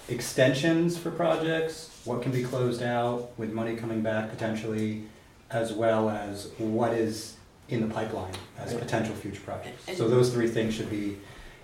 extensions 0.09 0.97
for 0.97 1.11
projects, 1.11 1.94
what 2.05 2.23
can 2.23 2.33
be 2.33 2.43
closed 2.43 2.83
out 2.83 3.31
with 3.39 3.53
money 3.53 3.77
coming 3.77 4.03
back 4.03 4.31
potentially, 4.31 5.05
as 5.51 5.73
well 5.73 6.11
as 6.11 6.51
what 6.59 6.93
is 6.93 7.37
in 7.69 7.81
the 7.87 7.93
pipeline 7.95 8.33
as 8.59 8.75
potential 8.75 9.15
future 9.15 9.41
projects. 9.41 9.97
So 9.97 10.09
those 10.09 10.33
three 10.33 10.49
things 10.49 10.75
should 10.75 10.91
be, 10.91 11.17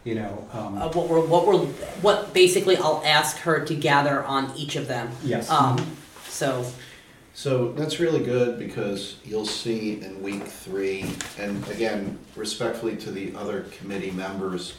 you 0.04 0.14
know, 0.14 0.46
um, 0.52 0.78
Uh, 0.78 0.88
what 0.92 1.08
we're, 1.08 1.20
what 1.26 1.46
we're, 1.46 1.58
what 2.00 2.32
basically 2.32 2.76
I'll 2.76 3.02
ask 3.04 3.36
her 3.38 3.60
to 3.64 3.74
gather 3.74 4.24
on 4.24 4.52
each 4.56 4.76
of 4.76 4.88
them. 4.88 5.10
yes. 5.22 5.50
Um, 5.50 5.76
so, 6.28 6.64
So 7.34 7.72
that's 7.72 8.00
really 8.00 8.24
good 8.24 8.58
because 8.58 9.16
you'll 9.24 9.46
see 9.46 10.00
in 10.00 10.22
week 10.22 10.44
three, 10.44 11.04
and 11.38 11.66
again, 11.68 12.18
respectfully 12.34 12.96
to 12.96 13.10
the 13.10 13.34
other 13.36 13.66
committee 13.78 14.10
members, 14.10 14.74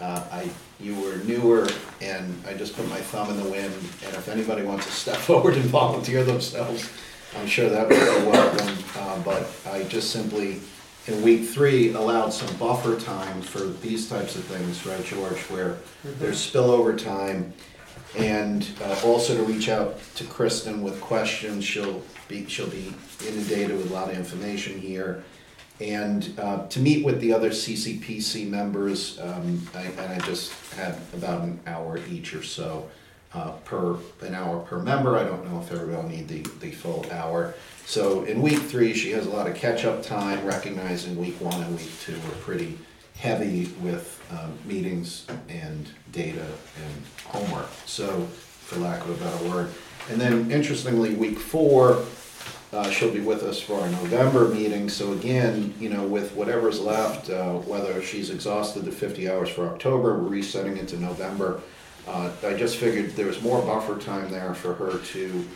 uh, 0.00 0.24
I, 0.32 0.50
you 0.78 0.94
were 0.96 1.16
newer 1.24 1.68
and 2.00 2.42
I 2.46 2.54
just 2.54 2.74
put 2.74 2.88
my 2.88 2.98
thumb 2.98 3.30
in 3.30 3.36
the 3.36 3.48
wind 3.48 3.72
and 3.74 4.14
if 4.14 4.28
anybody 4.28 4.62
wants 4.62 4.86
to 4.86 4.92
step 5.04 5.16
forward 5.16 5.54
and 5.54 5.64
volunteer 5.64 6.24
themselves, 6.24 6.88
I'm 7.38 7.46
sure 7.46 7.68
that 7.68 7.88
would 7.88 7.94
be 7.94 8.30
welcome. 8.30 8.84
Uh, 8.96 9.18
but 9.22 9.50
I 9.70 9.84
just 9.84 10.10
simply, 10.10 10.60
in 11.06 11.22
week 11.22 11.48
three, 11.48 11.92
allowed 11.92 12.30
some 12.30 12.54
buffer 12.56 12.98
time 12.98 13.40
for 13.42 13.60
these 13.60 14.08
types 14.08 14.36
of 14.36 14.44
things, 14.44 14.84
right, 14.84 15.04
George? 15.04 15.38
Where 15.42 15.76
there's 16.02 16.38
spillover 16.38 16.96
time 16.98 17.52
and 18.18 18.68
uh, 18.82 19.00
also 19.04 19.36
to 19.36 19.42
reach 19.44 19.68
out 19.68 20.00
to 20.16 20.24
Kristen 20.24 20.82
with 20.82 21.00
questions, 21.00 21.64
she'll 21.64 22.02
be, 22.26 22.46
she'll 22.46 22.68
be 22.68 22.92
inundated 23.26 23.76
with 23.76 23.90
a 23.90 23.94
lot 23.94 24.10
of 24.10 24.16
information 24.16 24.80
here. 24.80 25.22
And 25.80 26.38
uh, 26.38 26.66
to 26.68 26.80
meet 26.80 27.04
with 27.04 27.20
the 27.20 27.32
other 27.32 27.50
CCPC 27.50 28.48
members, 28.48 29.18
um, 29.20 29.66
I- 29.74 29.82
and 29.84 30.12
I 30.12 30.18
just 30.26 30.52
had 30.74 30.98
about 31.14 31.42
an 31.42 31.58
hour 31.66 31.98
each 32.10 32.34
or 32.34 32.42
so 32.42 32.88
uh, 33.32 33.52
per, 33.64 33.96
an 34.22 34.34
hour 34.34 34.60
per 34.60 34.78
member, 34.80 35.16
I 35.16 35.24
don't 35.24 35.50
know 35.50 35.60
if 35.60 35.72
everybody 35.72 35.96
will 36.02 36.08
need 36.08 36.28
the, 36.28 36.42
the 36.58 36.72
full 36.72 37.06
hour. 37.12 37.54
So 37.86 38.24
in 38.24 38.42
week 38.42 38.58
three, 38.58 38.92
she 38.92 39.12
has 39.12 39.26
a 39.26 39.30
lot 39.30 39.48
of 39.48 39.54
catch-up 39.54 40.02
time, 40.02 40.44
recognizing 40.44 41.16
week 41.16 41.40
one 41.40 41.62
and 41.62 41.76
week 41.76 41.90
two 42.00 42.14
were 42.14 42.34
pretty 42.40 42.76
heavy 43.16 43.66
with 43.80 44.20
um, 44.32 44.52
meetings 44.64 45.26
and 45.48 45.88
data 46.12 46.44
and 46.82 47.02
homework, 47.26 47.68
so, 47.86 48.22
for 48.26 48.78
lack 48.80 49.00
of 49.04 49.10
a 49.10 49.24
better 49.24 49.48
word. 49.48 49.70
And 50.10 50.20
then 50.20 50.50
interestingly, 50.50 51.14
week 51.14 51.38
four, 51.38 52.04
uh, 52.72 52.90
she'll 52.90 53.12
be 53.12 53.20
with 53.20 53.42
us 53.42 53.60
for 53.60 53.80
our 53.80 53.88
November 53.88 54.48
meeting, 54.48 54.88
so 54.88 55.12
again, 55.12 55.74
you 55.80 55.88
know, 55.88 56.04
with 56.06 56.32
whatever's 56.34 56.80
left, 56.80 57.28
uh, 57.30 57.54
whether 57.54 58.00
she's 58.02 58.30
exhausted 58.30 58.84
the 58.84 58.92
fifty 58.92 59.28
hours 59.28 59.48
for 59.48 59.66
October, 59.66 60.18
we're 60.18 60.28
resetting 60.28 60.76
it 60.76 60.88
to 60.88 60.98
November. 60.98 61.60
Uh, 62.08 62.30
I 62.44 62.54
just 62.54 62.76
figured 62.76 63.10
there 63.16 63.26
was 63.26 63.42
more 63.42 63.60
buffer 63.62 63.98
time 63.98 64.30
there 64.30 64.54
for 64.54 64.74
her 64.74 64.98
to 64.98 65.46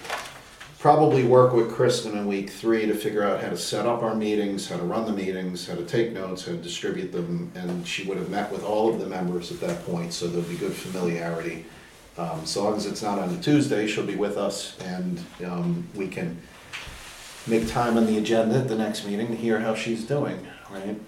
probably 0.79 1.25
work 1.25 1.55
with 1.55 1.73
Kristen 1.73 2.19
in 2.19 2.27
week 2.27 2.51
three 2.51 2.85
to 2.85 2.95
figure 2.95 3.25
out 3.25 3.43
how 3.43 3.49
to 3.49 3.57
set 3.57 3.87
up 3.87 4.03
our 4.03 4.15
meetings, 4.15 4.69
how 4.69 4.77
to 4.77 4.83
run 4.83 5.07
the 5.07 5.13
meetings, 5.13 5.67
how 5.67 5.75
to 5.75 5.85
take 5.85 6.13
notes, 6.13 6.45
how 6.45 6.53
to 6.53 6.59
distribute 6.59 7.11
them, 7.11 7.51
and 7.55 7.89
she 7.89 8.05
would 8.07 8.19
have 8.19 8.29
met 8.29 8.53
with 8.53 8.63
all 8.63 8.93
of 8.93 9.01
the 9.01 9.07
members 9.07 9.51
at 9.51 9.61
that 9.61 9.83
point, 9.87 10.13
so 10.13 10.27
there'll 10.27 10.47
be 10.47 10.57
good 10.57 10.75
familiarity. 10.75 11.65
Um, 12.19 12.45
so 12.45 12.65
long 12.65 12.77
as 12.77 12.85
it's 12.85 13.03
not 13.03 13.19
on 13.19 13.31
a 13.31 13.41
Tuesday, 13.41 13.87
she'll 13.87 14.05
be 14.05 14.15
with 14.15 14.37
us, 14.37 14.79
and, 14.81 15.19
um, 15.47 15.89
we 15.95 16.07
can 16.07 16.39
make 17.47 17.69
time 17.69 17.97
on 17.97 18.07
the 18.07 18.19
agenda 18.19 18.57
at 18.59 18.69
the 18.69 18.77
next 18.77 19.07
meeting 19.07 19.29
to 19.29 19.37
hear 19.37 19.61
how 19.61 19.75
she's 19.75 20.05
doing, 20.05 20.39
right? 20.71 20.99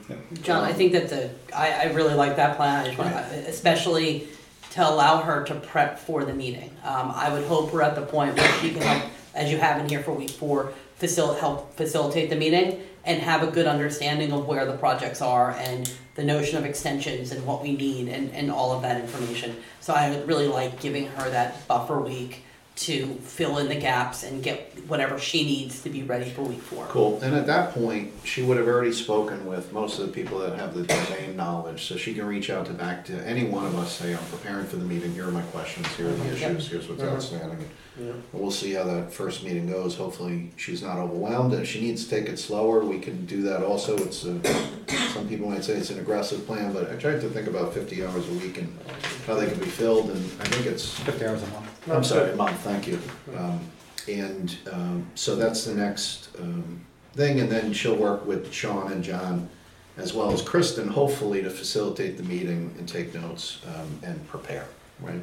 John, 0.42 0.62
I 0.64 0.72
think 0.72 0.92
that 0.92 1.08
the, 1.08 1.30
I, 1.54 1.72
I 1.72 1.92
really 1.92 2.14
like 2.14 2.36
that 2.36 2.56
plan, 2.56 2.84
I 2.84 2.86
just 2.86 2.98
wanna- 2.98 3.26
especially 3.46 4.28
to 4.72 4.86
allow 4.88 5.22
her 5.22 5.44
to 5.44 5.54
prep 5.54 5.98
for 5.98 6.24
the 6.24 6.34
meeting. 6.34 6.70
Um, 6.84 7.10
I 7.14 7.32
would 7.32 7.44
hope 7.44 7.72
we're 7.72 7.82
at 7.82 7.94
the 7.94 8.02
point 8.02 8.36
where 8.36 8.52
she 8.60 8.72
can 8.72 8.82
help, 8.82 9.10
as 9.34 9.50
you 9.50 9.56
have 9.58 9.80
in 9.80 9.88
here 9.88 10.02
for 10.02 10.12
week 10.12 10.30
four, 10.30 10.72
facil, 11.00 11.38
help 11.38 11.74
facilitate 11.76 12.28
the 12.28 12.36
meeting 12.36 12.82
and 13.04 13.22
have 13.22 13.42
a 13.42 13.46
good 13.46 13.66
understanding 13.66 14.32
of 14.32 14.46
where 14.46 14.66
the 14.66 14.76
projects 14.76 15.22
are 15.22 15.52
and 15.52 15.90
the 16.16 16.24
notion 16.24 16.58
of 16.58 16.64
extensions 16.64 17.30
and 17.32 17.46
what 17.46 17.62
we 17.62 17.72
need 17.76 18.08
and, 18.08 18.30
and 18.32 18.50
all 18.50 18.72
of 18.72 18.82
that 18.82 19.00
information. 19.00 19.56
So 19.80 19.94
I 19.94 20.10
would 20.10 20.26
really 20.26 20.48
like 20.48 20.80
giving 20.80 21.06
her 21.08 21.30
that 21.30 21.66
buffer 21.68 22.00
week 22.00 22.42
to 22.76 23.14
fill 23.22 23.56
in 23.58 23.68
the 23.68 23.74
gaps 23.74 24.22
and 24.22 24.42
get 24.42 24.72
whatever 24.86 25.18
she 25.18 25.44
needs 25.44 25.82
to 25.82 25.88
be 25.90 26.02
ready 26.02 26.28
for 26.30 26.42
week 26.42 26.60
four. 26.60 26.84
Cool, 26.86 27.18
and 27.22 27.34
at 27.34 27.46
that 27.46 27.72
point, 27.72 28.12
she 28.24 28.42
would 28.42 28.58
have 28.58 28.68
already 28.68 28.92
spoken 28.92 29.46
with 29.46 29.72
most 29.72 29.98
of 29.98 30.06
the 30.06 30.12
people 30.12 30.38
that 30.40 30.58
have 30.58 30.74
the 30.74 30.82
domain 30.82 31.36
knowledge, 31.36 31.86
so 31.86 31.96
she 31.96 32.12
can 32.14 32.26
reach 32.26 32.50
out 32.50 32.66
to 32.66 32.72
back 32.72 33.04
to 33.06 33.14
any 33.26 33.44
one 33.44 33.64
of 33.64 33.74
us, 33.78 33.96
say, 33.96 34.12
I'm 34.14 34.24
preparing 34.26 34.66
for 34.66 34.76
the 34.76 34.84
meeting, 34.84 35.12
here 35.14 35.26
are 35.26 35.32
my 35.32 35.42
questions, 35.42 35.86
here 35.96 36.06
are 36.08 36.12
the 36.12 36.24
Yep. 36.38 36.50
issues, 36.52 36.68
here's 36.68 36.88
what's 36.88 37.02
Mhm. 37.02 37.12
outstanding. 37.14 37.68
Yeah. 37.98 38.12
We'll 38.34 38.50
see 38.50 38.72
how 38.74 38.84
that 38.84 39.10
first 39.10 39.42
meeting 39.42 39.66
goes, 39.70 39.94
hopefully 39.94 40.50
she's 40.56 40.82
not 40.82 40.98
overwhelmed, 40.98 41.54
and 41.54 41.62
if 41.62 41.68
she 41.68 41.80
needs 41.80 42.04
to 42.04 42.10
take 42.10 42.28
it 42.28 42.38
slower, 42.38 42.84
we 42.84 42.98
can 42.98 43.24
do 43.24 43.40
that 43.44 43.62
also, 43.62 43.96
it's 43.96 44.22
a, 44.24 44.38
some 45.14 45.26
people 45.26 45.48
might 45.48 45.64
say 45.64 45.72
it's 45.74 45.88
an 45.88 45.98
aggressive 45.98 46.46
plan, 46.46 46.74
but 46.74 46.90
I 46.92 46.96
tried 46.96 47.22
to 47.22 47.30
think 47.30 47.48
about 47.48 47.72
fifty 47.72 48.04
hours 48.04 48.28
a 48.28 48.32
week 48.34 48.58
and 48.58 48.68
how 49.26 49.34
they 49.34 49.46
can 49.46 49.58
be 49.58 49.64
filled, 49.66 50.10
and 50.10 50.30
I 50.40 50.44
think 50.44 50.66
it's 50.66 50.90
Fifty 51.00 51.24
hours 51.24 51.42
a 51.42 51.46
month. 51.46 51.70
I'm 51.90 52.04
sorry, 52.04 52.32
a 52.32 52.36
month, 52.36 52.58
thank 52.60 52.86
you. 52.88 52.98
Um, 53.36 53.60
And 54.08 54.56
um, 54.72 55.06
so 55.16 55.34
that's 55.34 55.64
the 55.64 55.74
next 55.74 56.28
um, 56.40 56.80
thing, 57.14 57.40
and 57.40 57.50
then 57.50 57.72
she'll 57.72 57.96
work 57.96 58.24
with 58.24 58.52
Sean 58.52 58.92
and 58.92 59.02
John, 59.02 59.48
as 59.96 60.14
well 60.14 60.30
as 60.30 60.42
Kristen, 60.42 60.86
hopefully 60.86 61.42
to 61.42 61.50
facilitate 61.50 62.16
the 62.16 62.22
meeting 62.22 62.72
and 62.78 62.88
take 62.88 63.12
notes 63.14 63.60
um, 63.74 63.98
and 64.04 64.24
prepare, 64.28 64.66
right? 65.00 65.20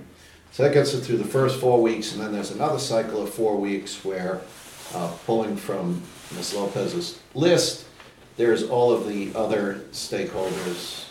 So 0.51 0.63
that 0.63 0.73
gets 0.73 0.93
it 0.93 0.99
through 1.01 1.17
the 1.17 1.23
first 1.23 1.61
four 1.61 1.81
weeks, 1.81 2.11
and 2.13 2.21
then 2.21 2.33
there's 2.33 2.51
another 2.51 2.77
cycle 2.79 3.23
of 3.23 3.29
four 3.33 3.55
weeks 3.57 4.03
where, 4.03 4.41
uh, 4.93 5.11
pulling 5.25 5.55
from 5.55 6.01
Ms. 6.35 6.53
Lopez's 6.53 7.19
list, 7.35 7.85
there's 8.35 8.63
all 8.63 8.91
of 8.91 9.07
the 9.07 9.31
other 9.33 9.81
stakeholders, 9.93 11.05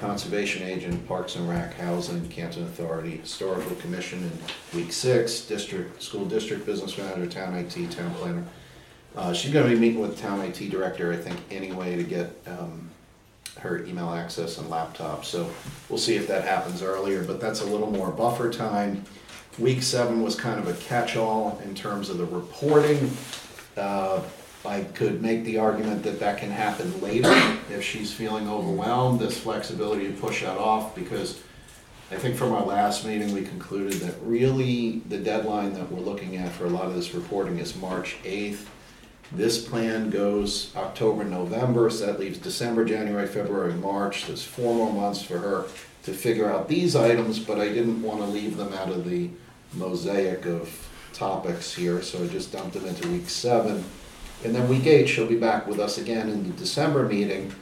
Conservation 0.00 0.62
Agent, 0.62 1.06
Parks 1.06 1.36
and 1.36 1.48
Rec, 1.48 1.74
Housing, 1.74 2.28
Canton 2.28 2.64
Authority, 2.64 3.18
Historical 3.18 3.76
Commission 3.76 4.18
in 4.22 4.78
week 4.78 4.92
six, 4.92 5.42
District, 5.42 6.02
School 6.02 6.24
District 6.24 6.64
Business 6.66 6.96
Manager, 6.98 7.26
Town 7.26 7.54
IT, 7.54 7.90
Town 7.90 8.14
Planner. 8.14 8.44
Uh, 9.14 9.32
she's 9.32 9.52
gonna 9.52 9.68
be 9.68 9.76
meeting 9.76 10.00
with 10.00 10.18
Town 10.20 10.40
IT 10.40 10.70
Director, 10.70 11.12
I 11.12 11.16
think, 11.16 11.38
anyway, 11.50 11.96
to 11.96 12.02
get, 12.02 12.36
um, 12.46 12.90
her 13.60 13.84
email 13.84 14.10
access 14.10 14.58
and 14.58 14.68
laptop. 14.70 15.24
So 15.24 15.48
we'll 15.88 15.98
see 15.98 16.16
if 16.16 16.26
that 16.28 16.44
happens 16.44 16.82
earlier, 16.82 17.22
but 17.22 17.40
that's 17.40 17.60
a 17.60 17.66
little 17.66 17.90
more 17.90 18.10
buffer 18.10 18.50
time. 18.50 19.04
Week 19.58 19.82
seven 19.82 20.22
was 20.22 20.34
kind 20.34 20.58
of 20.58 20.66
a 20.68 20.72
catch-all 20.84 21.60
in 21.64 21.74
terms 21.74 22.08
of 22.08 22.16
the 22.16 22.24
reporting. 22.24 23.10
Uh, 23.76 24.22
I 24.64 24.82
could 24.82 25.20
make 25.20 25.44
the 25.44 25.58
argument 25.58 26.04
that 26.04 26.20
that 26.20 26.38
can 26.38 26.50
happen 26.50 27.00
later 27.00 27.32
if 27.70 27.82
she's 27.82 28.12
feeling 28.12 28.48
overwhelmed, 28.48 29.18
this 29.18 29.38
flexibility 29.38 30.06
to 30.06 30.12
push 30.12 30.42
that 30.42 30.56
off, 30.56 30.94
because 30.94 31.40
I 32.12 32.16
think 32.16 32.36
from 32.36 32.52
our 32.52 32.64
last 32.64 33.04
meeting, 33.04 33.32
we 33.32 33.42
concluded 33.42 33.94
that 33.94 34.14
really 34.22 35.02
the 35.08 35.18
deadline 35.18 35.72
that 35.74 35.90
we're 35.90 36.00
looking 36.00 36.36
at 36.36 36.52
for 36.52 36.66
a 36.66 36.70
lot 36.70 36.86
of 36.86 36.94
this 36.94 37.14
reporting 37.14 37.58
is 37.58 37.74
March 37.74 38.16
eighth. 38.24 38.70
This 39.32 39.66
plan 39.66 40.10
goes 40.10 40.70
October, 40.76 41.24
November, 41.24 41.88
so 41.88 42.06
that 42.06 42.20
leaves 42.20 42.38
December, 42.38 42.84
January, 42.84 43.26
February, 43.26 43.72
March. 43.74 44.26
There's 44.26 44.44
four 44.44 44.74
more 44.74 44.92
months 44.92 45.22
for 45.22 45.38
her 45.38 45.64
to 46.02 46.12
figure 46.12 46.52
out 46.52 46.68
these 46.68 46.94
items, 46.94 47.38
but 47.38 47.58
I 47.58 47.68
didn't 47.68 48.02
want 48.02 48.20
to 48.20 48.26
leave 48.26 48.58
them 48.58 48.74
out 48.74 48.90
of 48.90 49.08
the 49.08 49.30
mosaic 49.72 50.44
of 50.44 50.88
topics 51.14 51.74
here, 51.74 52.02
so 52.02 52.22
I 52.22 52.26
just 52.26 52.52
dumped 52.52 52.74
them 52.74 52.86
into 52.86 53.08
week 53.08 53.28
seven. 53.28 53.84
And 54.44 54.54
then 54.54 54.68
week 54.68 54.86
eight, 54.86 55.08
she'll 55.08 55.26
be 55.26 55.36
back 55.38 55.66
with 55.66 55.78
us 55.78 55.98
again 55.98 56.28
in 56.28 56.42
the 56.44 56.50
December 56.56 57.04
meeting 57.04 57.52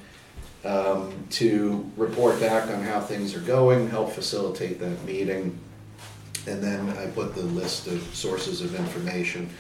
um, 0.65 1.13
to 1.31 1.91
report 1.97 2.41
back 2.41 2.71
on 2.71 2.83
how 2.83 3.01
things 3.01 3.35
are 3.35 3.41
going, 3.41 3.89
help 3.89 4.13
facilitate 4.13 4.79
that 4.81 5.05
meeting. 5.05 5.59
And 6.47 6.63
then 6.63 6.89
I 6.97 7.07
put 7.09 7.35
the 7.35 7.43
list 7.43 7.87
of 7.87 8.03
sources 8.15 8.63
of 8.63 8.75
information. 8.75 9.51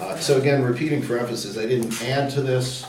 Uh, 0.00 0.16
So 0.16 0.38
again, 0.38 0.62
repeating 0.62 1.02
for 1.02 1.18
emphasis, 1.18 1.58
I 1.58 1.66
didn't 1.66 2.00
add 2.02 2.30
to 2.32 2.42
this. 2.42 2.86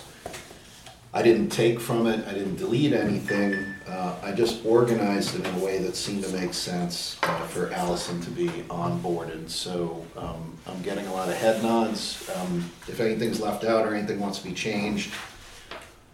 I 1.11 1.23
didn't 1.23 1.49
take 1.49 1.79
from 1.79 2.05
it, 2.05 2.27
I 2.27 2.33
didn't 2.33 2.57
delete 2.57 2.93
anything. 2.93 3.65
Uh, 3.89 4.13
I 4.21 4.31
just 4.31 4.63
organized 4.65 5.35
it 5.39 5.47
in 5.47 5.55
a 5.55 5.65
way 5.65 5.79
that 5.79 5.95
seemed 5.95 6.23
to 6.23 6.29
make 6.29 6.53
sense 6.53 7.17
uh, 7.23 7.39
for 7.47 7.71
Allison 7.73 8.21
to 8.21 8.29
be 8.29 8.47
onboarded. 8.69 9.49
So 9.49 10.05
um, 10.15 10.55
I'm 10.67 10.81
getting 10.83 11.07
a 11.07 11.13
lot 11.13 11.27
of 11.27 11.35
head 11.35 11.63
nods. 11.63 12.29
Um, 12.35 12.69
If 12.87 12.99
anything's 12.99 13.39
left 13.39 13.63
out 13.63 13.87
or 13.87 13.95
anything 13.95 14.19
wants 14.19 14.39
to 14.39 14.47
be 14.47 14.53
changed, 14.53 15.11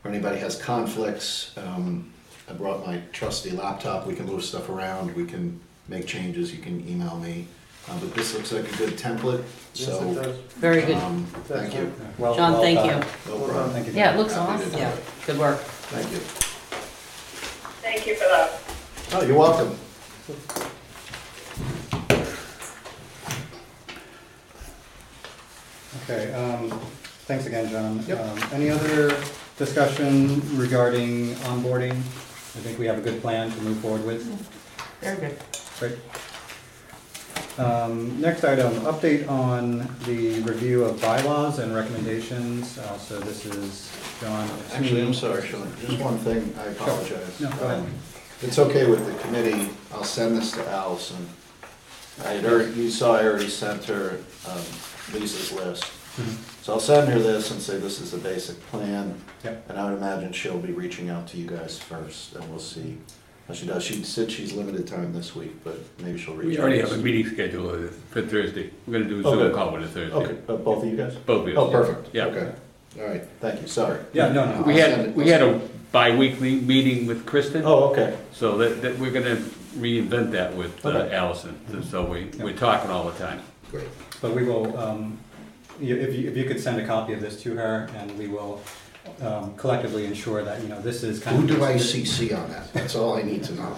or 0.04 0.12
anybody 0.12 0.38
has 0.40 0.56
conflicts, 0.62 1.52
um, 1.58 2.12
I 2.50 2.54
brought 2.54 2.86
my 2.86 3.02
trusty 3.12 3.52
laptop, 3.52 4.08
we 4.08 4.16
can 4.16 4.26
move 4.26 4.44
stuff 4.44 4.70
around, 4.70 5.14
we 5.16 5.26
can 5.26 5.60
make 5.90 6.06
changes, 6.08 6.54
you 6.56 6.62
can 6.62 6.88
email 6.88 7.18
me. 7.18 7.48
Uh, 7.90 8.00
But 8.00 8.16
this 8.16 8.34
looks 8.34 8.52
like 8.52 8.72
a 8.72 8.78
good 8.78 8.98
template, 8.98 9.44
so, 9.74 10.14
does. 10.16 10.38
Very 10.58 10.82
good. 10.82 10.96
um, 10.98 11.26
thank 11.46 11.74
you. 11.76 11.92
Well- 12.18 12.36
John, 12.36 12.54
well 12.54 12.62
thank 12.62 12.80
done. 12.80 12.88
you. 12.88 12.94
No 13.32 13.38
Well 13.38 13.50
problem. 13.50 13.72
Thank 13.74 13.88
you. 13.88 13.94
Yeah, 13.94 14.14
it 14.14 14.18
looks 14.18 14.34
Happy 14.34 14.64
awesome. 14.64 14.80
Yeah, 14.80 14.96
good 15.26 15.38
work. 15.38 15.60
Thank 15.60 16.12
you. 16.12 16.55
Thank 17.86 18.08
you 18.08 18.16
for 18.16 18.24
that. 18.24 18.60
Oh, 19.12 19.24
you're 19.24 19.38
welcome. 19.38 19.78
Okay, 26.04 26.34
um, 26.34 26.72
thanks 27.28 27.46
again, 27.46 27.70
John. 27.70 28.04
Yep. 28.08 28.20
Um, 28.20 28.40
Any 28.54 28.72
other 28.72 29.16
discussion 29.60 30.42
regarding 30.58 31.36
onboarding? 31.46 31.92
I 31.92 32.60
think 32.66 32.80
we 32.80 32.88
have 32.88 32.98
a 32.98 33.02
good 33.02 33.22
plan 33.22 33.52
to 33.52 33.62
move 33.62 33.78
forward 33.78 34.04
with. 34.04 34.24
Very 35.02 35.18
good. 35.18 35.38
Great. 35.78 36.00
Um, 37.58 38.20
Next 38.20 38.44
item, 38.44 38.74
update 38.82 39.30
on 39.30 39.80
the 40.06 40.40
review 40.42 40.84
of 40.84 41.02
bylaws 41.02 41.60
and 41.60 41.74
recommendations. 41.74 42.78
Uh, 42.78 42.98
So 42.98 43.20
this 43.20 43.46
is 43.46 43.90
John. 44.20 44.50
Actually, 44.74 45.02
I'm 45.04 45.14
sorry, 45.14 45.46
Sean, 45.48 45.68
just 45.80 46.00
one 46.02 46.18
thing, 46.18 46.54
I 46.60 46.66
apologize. 46.66 47.40
No, 47.40 47.50
go 47.52 47.66
ahead. 47.66 47.80
Um, 47.80 47.88
it's 48.42 48.60
okay 48.60 48.90
with 48.90 49.06
the 49.06 49.14
committee, 49.24 49.70
I'll 49.94 50.04
send 50.04 50.38
this 50.38 50.52
to 50.54 50.70
Allison. 50.70 51.28
I 52.26 52.32
had 52.34 52.46
already, 52.46 52.72
you 52.74 52.90
saw 52.90 53.16
I 53.16 53.24
already 53.26 53.50
sent 53.50 53.86
her 53.86 54.20
um, 54.50 54.62
Lisa's 55.14 55.52
list. 55.54 55.84
Mhm. 56.18 56.36
So 56.64 56.74
I'll 56.74 56.80
send 56.80 57.10
her 57.10 57.20
this 57.20 57.52
and 57.52 57.62
say 57.62 57.78
this 57.78 58.00
is 58.02 58.12
the 58.12 58.18
basic 58.18 58.60
plan. 58.68 59.20
Yep. 59.44 59.66
And 59.70 59.78
I 59.80 59.90
would 59.90 59.98
imagine 59.98 60.32
she'll 60.34 60.60
be 60.60 60.72
reaching 60.72 61.10
out 61.10 61.28
to 61.30 61.38
you 61.38 61.46
guys 61.48 61.78
first, 61.78 62.36
and 62.36 62.50
we'll 62.50 62.60
see 62.60 62.98
how 63.48 63.54
she 63.54 63.66
does. 63.68 63.84
She 63.84 64.04
said 64.04 64.32
she's 64.32 64.54
limited 64.54 64.88
time 64.88 65.14
this 65.14 65.36
week, 65.36 65.64
but 65.64 65.78
maybe 66.00 66.18
she'll 66.18 66.34
reach 66.36 66.46
out. 66.58 66.66
We 66.66 66.74
already 66.76 66.80
have 66.82 66.92
a 66.92 66.98
meeting 66.98 67.28
scheduled 67.28 67.92
for 68.10 68.22
Thursday. 68.22 68.72
We're 68.88 68.94
gonna 68.94 69.06
do 69.10 69.20
a 69.20 69.24
Zoom 69.24 69.38
good. 69.38 69.54
call 69.56 69.72
with 69.72 69.82
her 69.84 69.88
Thursday. 69.88 70.16
Okay, 70.16 70.38
uh, 70.50 70.56
both 70.58 70.84
of 70.84 70.90
you 70.90 70.98
guys? 70.98 71.16
Both 71.16 71.48
of 71.48 71.50
us. 71.50 71.54
Oh, 71.58 71.70
perfect. 71.72 72.10
Yeah. 72.14 72.26
Okay, 72.26 72.52
all 73.00 73.08
right, 73.08 73.24
thank 73.42 73.62
you, 73.62 73.68
sorry. 73.68 74.00
Yeah, 74.14 74.30
no, 74.32 74.46
no. 74.46 74.62
We 74.64 74.74
I'll 74.74 74.80
send 74.90 74.98
had, 75.02 75.10
it. 75.10 75.16
we 75.16 75.28
had 75.30 75.42
a 75.44 75.62
bi-weekly 75.92 76.56
meeting 76.56 77.06
with 77.06 77.26
Kristen, 77.26 77.64
Oh, 77.66 77.90
okay, 77.92 78.18
so 78.34 78.58
that, 78.58 78.82
that 78.82 78.98
we're 78.98 79.12
gonna 79.12 79.36
reinvent 79.78 80.32
that 80.32 80.56
with 80.56 80.84
uh, 80.86 80.90
Okay. 80.90 81.16
Allison. 81.16 81.84
So 81.84 82.06
we, 82.06 82.26
we're 82.40 82.54
talking 82.58 82.90
all 82.90 83.04
the 83.10 83.18
time. 83.20 83.42
great. 83.72 83.88
But 84.22 84.34
we 84.34 84.44
will, 84.44 84.76
um, 84.78 85.18
you- 85.80 85.98
if 85.98 86.16
you, 86.16 86.30
if 86.30 86.36
you 86.38 86.46
could 86.46 86.60
send 86.60 86.80
a 86.82 86.86
copy 86.88 87.14
of 87.14 87.22
this 87.22 87.42
to 87.44 87.54
her, 87.56 87.90
and 87.98 88.18
we 88.18 88.28
will 88.28 88.62
um, 89.22 89.54
collectively 89.56 90.06
ensure 90.06 90.44
that, 90.44 90.62
you 90.62 90.68
know, 90.68 90.82
this 90.82 91.04
is 91.04 91.20
kind 91.20 91.36
of. 91.38 91.42
Who 91.50 91.56
do 91.58 91.64
I 91.64 91.76
CC 91.76 92.38
on 92.38 92.50
that? 92.52 92.72
That's 92.74 92.96
all 92.96 93.16
I 93.16 93.22
need 93.24 93.44
to 93.46 93.54
know. 93.56 93.78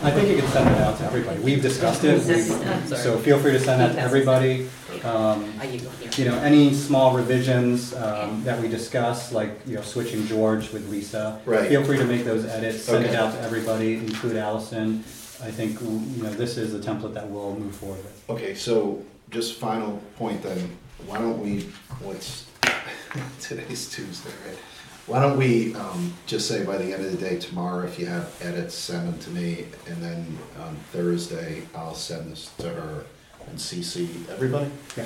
I 0.00 0.12
think 0.12 0.28
you 0.28 0.36
can 0.36 0.46
send 0.52 0.68
it 0.68 0.80
out 0.80 0.96
to 0.98 1.04
everybody. 1.04 1.40
We've 1.40 1.60
discussed 1.60 2.04
it, 2.04 2.20
Sorry. 2.20 2.80
we- 2.88 2.96
so 2.96 3.18
feel 3.18 3.38
free 3.40 3.52
to 3.52 3.58
send 3.60 3.80
that 3.80 3.94
to 3.94 4.00
everybody. 4.00 4.68
Um, 5.04 5.52
I 5.60 5.64
you 5.64 5.78
here. 5.80 6.10
You 6.16 6.24
know, 6.30 6.38
any 6.38 6.72
small 6.72 7.16
revisions 7.16 7.94
um, 7.94 8.42
that 8.44 8.60
we 8.60 8.68
discuss, 8.68 9.32
like, 9.32 9.50
you 9.66 9.74
know, 9.74 9.82
switching 9.82 10.26
George 10.26 10.70
with 10.72 10.88
Lisa. 10.88 11.40
Right. 11.44 11.68
Feel 11.68 11.84
free 11.84 11.96
to 11.98 12.04
make 12.04 12.24
those 12.24 12.44
edits, 12.44 12.84
send 12.84 13.04
it 13.04 13.08
Okay. 13.08 13.16
out 13.16 13.32
to 13.34 13.40
everybody, 13.40 13.94
include 13.96 14.36
Allison. 14.36 15.00
I 15.42 15.50
think, 15.50 15.80
you 15.80 16.22
know, 16.22 16.30
this 16.30 16.56
is 16.56 16.72
the 16.72 16.78
template 16.80 17.14
that 17.14 17.28
we'll 17.28 17.54
move 17.56 17.74
forward 17.74 17.98
with. 18.04 18.22
Okay, 18.30 18.54
so 18.54 19.02
just 19.30 19.54
final 19.58 20.00
point 20.16 20.42
then, 20.42 20.76
why 21.06 21.18
don't 21.18 21.40
we, 21.40 21.62
what's, 22.00 22.46
today's 23.40 23.90
Tuesday, 23.90 24.30
right? 24.46 24.58
Why 25.06 25.22
don't 25.22 25.38
we 25.38 25.74
um, 25.74 26.12
just 26.26 26.46
say 26.48 26.64
by 26.64 26.76
the 26.76 26.92
end 26.92 27.04
of 27.04 27.12
the 27.12 27.16
day 27.16 27.38
tomorrow, 27.38 27.86
if 27.86 27.98
you 27.98 28.06
have 28.06 28.34
edits, 28.42 28.74
send 28.74 29.08
them 29.08 29.18
to 29.20 29.30
me, 29.30 29.66
and 29.86 30.02
then 30.02 30.38
on 30.60 30.76
Thursday, 30.92 31.62
I'll 31.74 31.94
send 31.94 32.30
this 32.30 32.52
to 32.58 32.68
her 32.68 33.04
and 33.48 33.58
CC 33.58 34.28
everybody? 34.28 34.70
Yeah. 34.98 35.04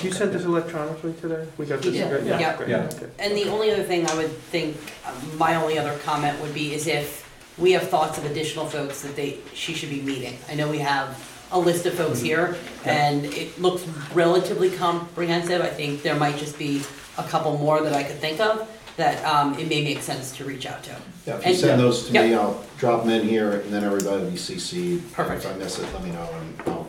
You 0.00 0.10
sent 0.10 0.32
this 0.32 0.44
electronically 0.44 1.12
today? 1.20 1.46
We 1.58 1.66
got 1.66 1.82
this? 1.82 1.94
Yeah. 1.94 2.08
great. 2.08 2.24
Yeah. 2.24 2.56
great, 2.56 2.68
Yeah. 2.70 2.90
okay. 2.94 3.10
And 3.18 3.36
the 3.36 3.48
only 3.50 3.70
other 3.70 3.82
thing 3.82 4.06
I 4.06 4.14
would 4.16 4.30
think, 4.30 4.76
um, 5.06 5.36
my 5.36 5.56
only 5.56 5.78
other 5.78 5.98
comment 5.98 6.40
would 6.40 6.54
be 6.54 6.72
is 6.72 6.86
if 6.86 7.28
we 7.58 7.72
have 7.72 7.90
thoughts 7.90 8.16
of 8.16 8.24
additional 8.24 8.64
folks 8.64 9.02
that 9.02 9.16
they, 9.16 9.38
she 9.52 9.74
should 9.74 9.90
be 9.90 10.00
meeting. 10.00 10.38
I 10.48 10.54
know 10.54 10.70
we 10.70 10.78
have 10.78 11.08
a 11.52 11.58
list 11.58 11.86
of 11.86 11.94
folks 11.94 12.20
here, 12.20 12.56
and 12.84 13.24
it 13.26 13.60
looks 13.60 13.86
relatively 14.14 14.70
comprehensive. 14.70 15.60
I 15.62 15.68
think 15.68 16.02
there 16.02 16.16
might 16.16 16.36
just 16.38 16.58
be 16.58 16.82
a 17.18 17.22
couple 17.24 17.56
more 17.58 17.80
that 17.82 17.92
I 17.92 18.02
could 18.02 18.16
think 18.18 18.40
of 18.40 18.68
that 18.96 19.24
um, 19.24 19.58
it 19.58 19.68
may 19.68 19.82
make 19.82 20.02
sense 20.02 20.36
to 20.36 20.44
reach 20.44 20.66
out 20.66 20.82
to. 20.84 20.90
Yeah, 21.26 21.36
if 21.38 21.44
you 21.44 21.50
And- 21.52 21.58
send 21.58 21.80
those 21.80 22.06
to 22.06 22.12
me, 22.12 22.30
Yep. 22.30 22.40
I'll 22.40 22.64
drop 22.78 23.00
them 23.04 23.10
in 23.10 23.26
here, 23.28 23.52
and 23.60 23.72
then 23.72 23.84
everybody 23.84 24.22
will 24.22 24.30
be 24.30 24.36
CC'd. 24.36 25.12
Perfect. 25.12 25.44
If 25.44 25.54
I 25.54 25.56
miss 25.58 25.78
it, 25.78 25.86
let 25.92 26.02
me 26.02 26.10
know, 26.10 26.28
and 26.40 26.62
I'll, 26.66 26.86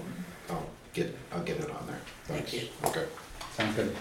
I'll 0.50 0.66
get, 0.94 1.16
I'll 1.34 1.44
get 1.44 1.60
it 1.60 1.70
on 1.70 1.86
there. 1.88 2.00
Thank 2.26 2.48
Thanks. 2.48 2.54
you. 2.54 2.70
Okay. 2.86 3.06
Sounds 3.58 3.76
good. 3.76 3.96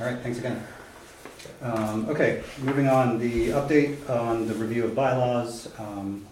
All 0.00 0.06
right, 0.06 0.18
thanks 0.18 0.38
again. 0.38 0.62
Um, 1.62 2.06
Okay, 2.10 2.42
moving 2.58 2.88
on, 2.88 3.18
the 3.18 3.48
update 3.50 4.08
on 4.10 4.46
the 4.46 4.54
review 4.54 4.84
of 4.84 4.94
bylaws. 4.94 5.68
um, 5.78 6.26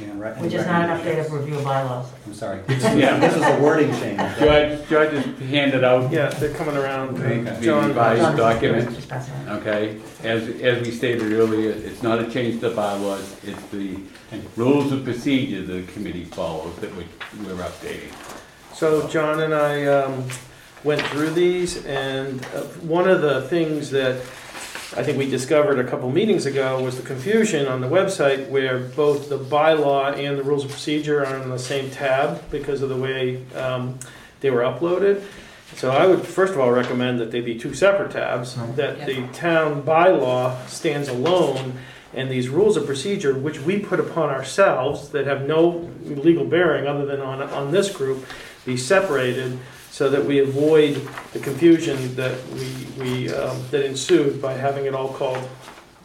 and 0.00 0.20
re- 0.20 0.30
Which 0.32 0.52
is 0.54 0.66
not 0.66 0.88
an 0.88 0.98
update 0.98 1.24
of 1.24 1.32
review 1.32 1.56
of 1.56 1.64
bylaws. 1.64 2.06
I'm 2.26 2.34
sorry. 2.34 2.60
Yeah. 2.68 3.18
This 3.18 3.34
is 3.36 3.42
a 3.42 3.60
wording 3.60 3.90
change. 3.92 4.18
George, 4.38 4.88
George 4.88 5.10
just 5.10 5.28
handed 5.40 5.84
out 5.84 6.10
Yeah, 6.12 6.28
they're 6.28 6.54
coming 6.54 6.76
around. 6.76 7.18
Okay. 7.18 7.40
the 7.42 7.60
John, 7.60 7.88
revised 7.88 8.20
John, 8.22 8.36
document. 8.36 8.94
just 8.94 9.08
pass 9.08 9.28
it 9.28 9.32
on. 9.48 9.48
Okay, 9.60 10.00
as, 10.22 10.48
as 10.60 10.84
we 10.84 10.92
stated 10.92 11.32
earlier, 11.32 11.70
it's 11.70 12.02
not 12.02 12.18
a 12.20 12.30
change 12.30 12.60
to 12.60 12.68
the 12.68 12.74
bylaws, 12.74 13.36
it's 13.44 13.62
the 13.70 13.98
rules 14.56 14.92
of 14.92 15.04
procedure 15.04 15.62
the 15.62 15.82
committee 15.92 16.24
follows 16.24 16.74
that 16.76 16.94
we, 16.94 17.04
we're 17.44 17.54
updating. 17.62 18.12
So 18.74 19.08
John 19.08 19.40
and 19.40 19.54
I 19.54 19.86
um, 19.86 20.28
went 20.84 21.00
through 21.02 21.30
these, 21.30 21.84
and 21.86 22.44
uh, 22.54 22.62
one 22.82 23.08
of 23.08 23.22
the 23.22 23.42
things 23.48 23.90
that 23.90 24.22
I 24.96 25.02
think 25.02 25.18
we 25.18 25.28
discovered 25.28 25.78
a 25.78 25.84
couple 25.84 26.10
meetings 26.10 26.46
ago 26.46 26.82
was 26.82 26.96
the 26.96 27.02
confusion 27.02 27.66
on 27.66 27.82
the 27.82 27.86
website 27.86 28.48
where 28.48 28.78
both 28.78 29.28
the 29.28 29.38
bylaw 29.38 30.16
and 30.16 30.38
the 30.38 30.42
rules 30.42 30.64
of 30.64 30.70
procedure 30.70 31.22
are 31.22 31.36
on 31.36 31.50
the 31.50 31.58
same 31.58 31.90
tab 31.90 32.50
because 32.50 32.80
of 32.80 32.88
the 32.88 32.96
way 32.96 33.44
um, 33.54 33.98
they 34.40 34.50
were 34.50 34.62
uploaded. 34.62 35.22
So 35.76 35.90
I 35.90 36.06
would 36.06 36.26
first 36.26 36.54
of 36.54 36.58
all 36.58 36.70
recommend 36.70 37.20
that 37.20 37.30
they 37.30 37.42
be 37.42 37.58
two 37.58 37.74
separate 37.74 38.12
tabs, 38.12 38.54
that 38.76 39.04
the 39.04 39.26
town 39.34 39.82
bylaw 39.82 40.66
stands 40.66 41.08
alone, 41.08 41.74
and 42.14 42.30
these 42.30 42.48
rules 42.48 42.78
of 42.78 42.86
procedure, 42.86 43.38
which 43.38 43.60
we 43.60 43.78
put 43.78 44.00
upon 44.00 44.30
ourselves, 44.30 45.10
that 45.10 45.26
have 45.26 45.46
no 45.46 45.90
legal 46.02 46.46
bearing 46.46 46.86
other 46.86 47.04
than 47.04 47.20
on, 47.20 47.42
on 47.42 47.72
this 47.72 47.94
group, 47.94 48.24
be 48.64 48.78
separated 48.78 49.58
so 49.98 50.08
that 50.08 50.24
we 50.24 50.38
avoid 50.38 50.94
the 51.32 51.40
confusion 51.40 52.14
that 52.14 52.38
we, 52.50 52.86
we, 53.00 53.34
um, 53.34 53.60
that 53.72 53.84
ensued 53.84 54.40
by 54.40 54.52
having 54.52 54.84
it 54.84 54.94
all 54.94 55.12
called 55.12 55.42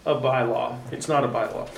a 0.07 0.15
bylaw. 0.15 0.75
It's 0.91 1.07
not 1.07 1.23
a 1.23 1.27
bylaw. 1.27 1.69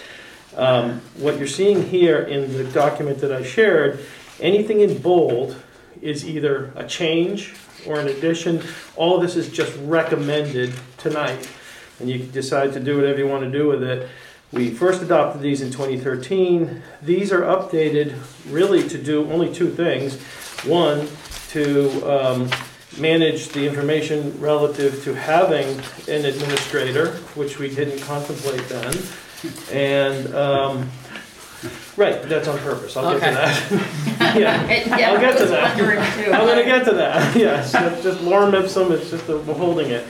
Um, 0.55 1.01
What 1.17 1.37
you're 1.37 1.45
seeing 1.45 1.85
here 1.85 2.19
in 2.19 2.53
the 2.53 2.63
document 2.63 3.19
that 3.19 3.33
I 3.33 3.43
shared, 3.43 3.99
anything 4.39 4.79
in 4.79 4.97
bold 4.99 5.61
is 6.01 6.25
either 6.25 6.71
a 6.77 6.87
change 6.87 7.53
or 7.85 7.99
an 7.99 8.07
addition. 8.07 8.63
All 8.95 9.19
this 9.19 9.35
is 9.35 9.49
just 9.49 9.77
recommended 9.81 10.73
tonight, 10.97 11.49
and 11.99 12.09
you 12.09 12.19
can 12.19 12.31
decide 12.31 12.71
to 12.75 12.79
do 12.79 12.95
whatever 12.95 13.19
you 13.19 13.27
want 13.27 13.43
to 13.43 13.51
do 13.51 13.67
with 13.67 13.83
it. 13.83 14.07
We 14.53 14.69
first 14.69 15.01
adopted 15.01 15.41
these 15.41 15.61
in 15.61 15.69
2013. 15.69 16.81
These 17.01 17.33
are 17.33 17.41
updated 17.41 18.15
really 18.49 18.87
to 18.87 18.97
do 18.97 19.29
only 19.29 19.53
two 19.53 19.69
things. 19.69 20.15
One, 20.63 21.09
to 21.55 22.03
um, 22.11 22.49
manage 22.99 23.47
the 23.49 23.65
information 23.65 24.37
relative 24.41 25.01
to 25.05 25.13
having 25.15 25.65
an 26.13 26.25
administrator, 26.25 27.11
which 27.35 27.59
we 27.59 27.73
didn't 27.73 28.01
contemplate 28.01 28.67
then. 28.67 28.93
And, 29.71 30.35
um, 30.35 30.89
right, 31.95 32.21
that's 32.23 32.49
on 32.49 32.57
purpose, 32.59 32.97
I'll 32.97 33.17
get 33.17 33.29
to 33.29 33.35
that. 33.35 34.35
Yeah, 34.35 35.11
I'll 35.11 35.19
get 35.19 35.37
to 35.37 35.45
that. 35.45 35.77
I'm 35.79 36.45
gonna 36.45 36.63
get 36.65 36.83
to 36.85 36.93
that, 36.95 37.33
yes, 37.37 37.73
It's 37.73 38.03
just 38.03 38.19
Lorem 38.19 38.51
Ipsum, 38.53 38.91
it's 38.91 39.09
just, 39.09 39.29
a- 39.29 39.37
we're 39.37 39.53
holding 39.53 39.91
it. 39.91 40.05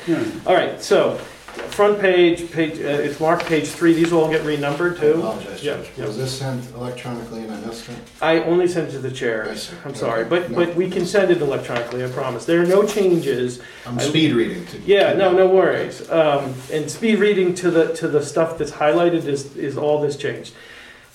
All 0.48 0.56
right, 0.56 0.82
so, 0.82 1.20
front 1.56 1.99
page, 1.99 2.52
page, 2.52 2.80
uh, 2.80 2.88
it's 2.88 3.19
marked 3.19 3.45
page 3.45 3.68
three, 3.68 3.94
these 3.94 4.11
will 4.11 4.23
all 4.23 4.30
get 4.30 4.44
renumbered 4.45 4.98
I 4.98 5.02
too. 5.02 5.14
apologize, 5.15 5.64
Yeah, 5.64 5.77
Judge. 5.77 5.88
yeah. 5.98 6.06
Was 6.06 6.18
this 6.18 6.40
sent 6.40 6.64
electronically 6.73 7.41
and 7.44 7.52
I 7.52 7.60
missed 7.65 7.90
it? 7.90 7.95
I 8.22 8.40
only 8.44 8.68
sent 8.68 8.90
it 8.90 8.91
to 8.94 8.99
the 8.99 9.11
chair, 9.11 9.49
I 9.52 9.56
see. 9.56 9.76
I'm 9.84 9.95
sorry, 9.95 10.23
but, 10.26 10.52
No. 10.52 10.57
but 10.57 10.76
we 10.76 10.90
can 10.90 11.06
send 11.06 11.32
it 11.32 11.41
electronically, 11.41 12.03
I 12.03 12.07
promise. 12.10 12.45
There 12.45 12.61
are 12.61 12.65
no 12.65 12.84
changes 12.86 13.61
I'm 13.86 13.99
I- 13.99 14.03
speed 14.03 14.34
reading 14.34 14.65
to. 14.68 14.80
Yeah, 14.86 15.14
no, 15.14 15.32
no 15.34 15.48
worries. 15.48 16.10
Um, 16.10 16.53
and 16.72 16.90
speed 16.90 17.19
reading 17.19 17.53
to 17.56 17.72
the, 17.72 17.94
to 17.95 18.07
the 18.07 18.23
stuff 18.23 18.57
that's 18.57 18.72
highlighted 18.72 19.26
is, 19.26 19.56
is 19.57 19.77
all 19.77 19.99
this 20.02 20.15
changed. 20.15 20.53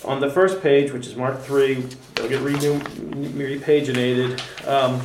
On 0.05 0.21
the 0.21 0.31
first 0.31 0.63
page, 0.63 0.93
which 0.93 1.07
is 1.07 1.15
marked 1.17 1.45
three, 1.45 1.87
they'll 2.15 2.29
get 2.29 2.41
renew, 2.41 2.81
repaginated. 3.37 4.41
Um, 4.67 5.01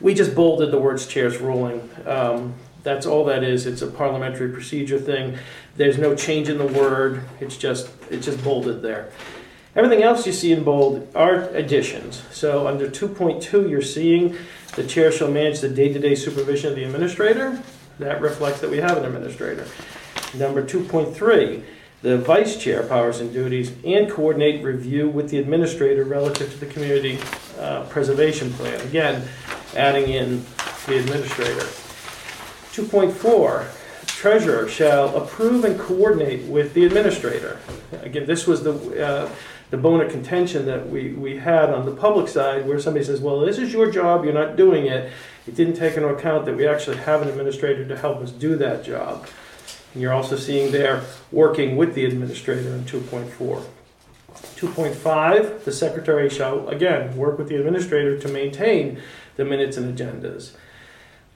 we 0.00 0.14
just 0.14 0.34
bolded 0.34 0.70
the 0.70 0.78
words 0.78 1.06
chair's 1.06 1.38
ruling. 1.38 1.88
Um, 2.06 2.54
that's 2.82 3.06
all 3.06 3.24
that 3.26 3.42
is. 3.42 3.66
It's 3.66 3.82
a 3.82 3.86
parliamentary 3.86 4.50
procedure 4.50 4.98
thing. 4.98 5.36
There's 5.76 5.98
no 5.98 6.14
change 6.14 6.48
in 6.48 6.58
the 6.58 6.66
word. 6.66 7.22
It's 7.40 7.56
just, 7.56 7.90
it's 8.10 8.26
just 8.26 8.42
bolded 8.42 8.82
there. 8.82 9.10
Everything 9.76 10.02
else 10.02 10.26
you 10.26 10.32
see 10.32 10.52
in 10.52 10.64
bold 10.64 11.06
are 11.14 11.48
additions. 11.50 12.22
So 12.32 12.66
under 12.66 12.88
2.2, 12.88 13.68
you're 13.68 13.82
seeing 13.82 14.36
the 14.74 14.86
chair 14.86 15.12
shall 15.12 15.30
manage 15.30 15.60
the 15.60 15.68
day-to-day 15.68 16.14
supervision 16.14 16.70
of 16.70 16.76
the 16.76 16.84
administrator. 16.84 17.62
That 17.98 18.20
reflects 18.20 18.60
that 18.60 18.70
we 18.70 18.78
have 18.78 18.96
an 18.96 19.04
administrator. 19.04 19.66
Number 20.34 20.62
2.3, 20.62 21.62
the 22.02 22.18
vice 22.18 22.56
chair 22.56 22.82
powers 22.84 23.20
and 23.20 23.32
duties 23.32 23.72
and 23.84 24.10
coordinate 24.10 24.64
review 24.64 25.08
with 25.08 25.30
the 25.30 25.38
administrator 25.38 26.04
relative 26.04 26.50
to 26.52 26.58
the 26.58 26.66
community 26.66 27.18
uh, 27.58 27.84
preservation 27.84 28.52
plan. 28.52 28.80
Again, 28.82 29.26
adding 29.74 30.08
in 30.10 30.44
the 30.86 30.98
administrator. 30.98 31.66
2.4, 32.78 33.66
treasurer 34.06 34.68
shall 34.68 35.16
approve 35.16 35.64
and 35.64 35.78
coordinate 35.78 36.44
with 36.46 36.74
the 36.74 36.84
administrator. 36.84 37.58
Again, 38.02 38.26
this 38.26 38.46
was 38.46 38.62
the, 38.62 39.04
uh, 39.04 39.30
the 39.70 39.76
bone 39.76 40.00
of 40.00 40.12
contention 40.12 40.64
that 40.66 40.88
we, 40.88 41.12
we 41.12 41.38
had 41.38 41.70
on 41.70 41.84
the 41.86 41.92
public 41.92 42.28
side 42.28 42.68
where 42.68 42.78
somebody 42.78 43.04
says, 43.04 43.20
well, 43.20 43.40
this 43.40 43.58
is 43.58 43.72
your 43.72 43.90
job, 43.90 44.24
you're 44.24 44.32
not 44.32 44.56
doing 44.56 44.86
it. 44.86 45.12
It 45.48 45.56
didn't 45.56 45.74
take 45.74 45.96
into 45.96 46.08
account 46.08 46.46
that 46.46 46.56
we 46.56 46.68
actually 46.68 46.98
have 46.98 47.20
an 47.20 47.28
administrator 47.28 47.86
to 47.88 47.96
help 47.96 48.18
us 48.18 48.30
do 48.30 48.56
that 48.56 48.84
job. 48.84 49.26
And 49.92 50.02
you're 50.02 50.12
also 50.12 50.36
seeing 50.36 50.70
there 50.70 51.02
working 51.32 51.76
with 51.76 51.94
the 51.94 52.04
administrator 52.04 52.74
in 52.74 52.84
2.4. 52.84 53.64
2.5, 54.34 55.64
the 55.64 55.72
secretary 55.72 56.30
shall, 56.30 56.68
again, 56.68 57.16
work 57.16 57.38
with 57.38 57.48
the 57.48 57.56
administrator 57.56 58.18
to 58.18 58.28
maintain 58.28 59.00
the 59.36 59.44
minutes 59.44 59.76
and 59.76 59.96
agendas. 59.96 60.52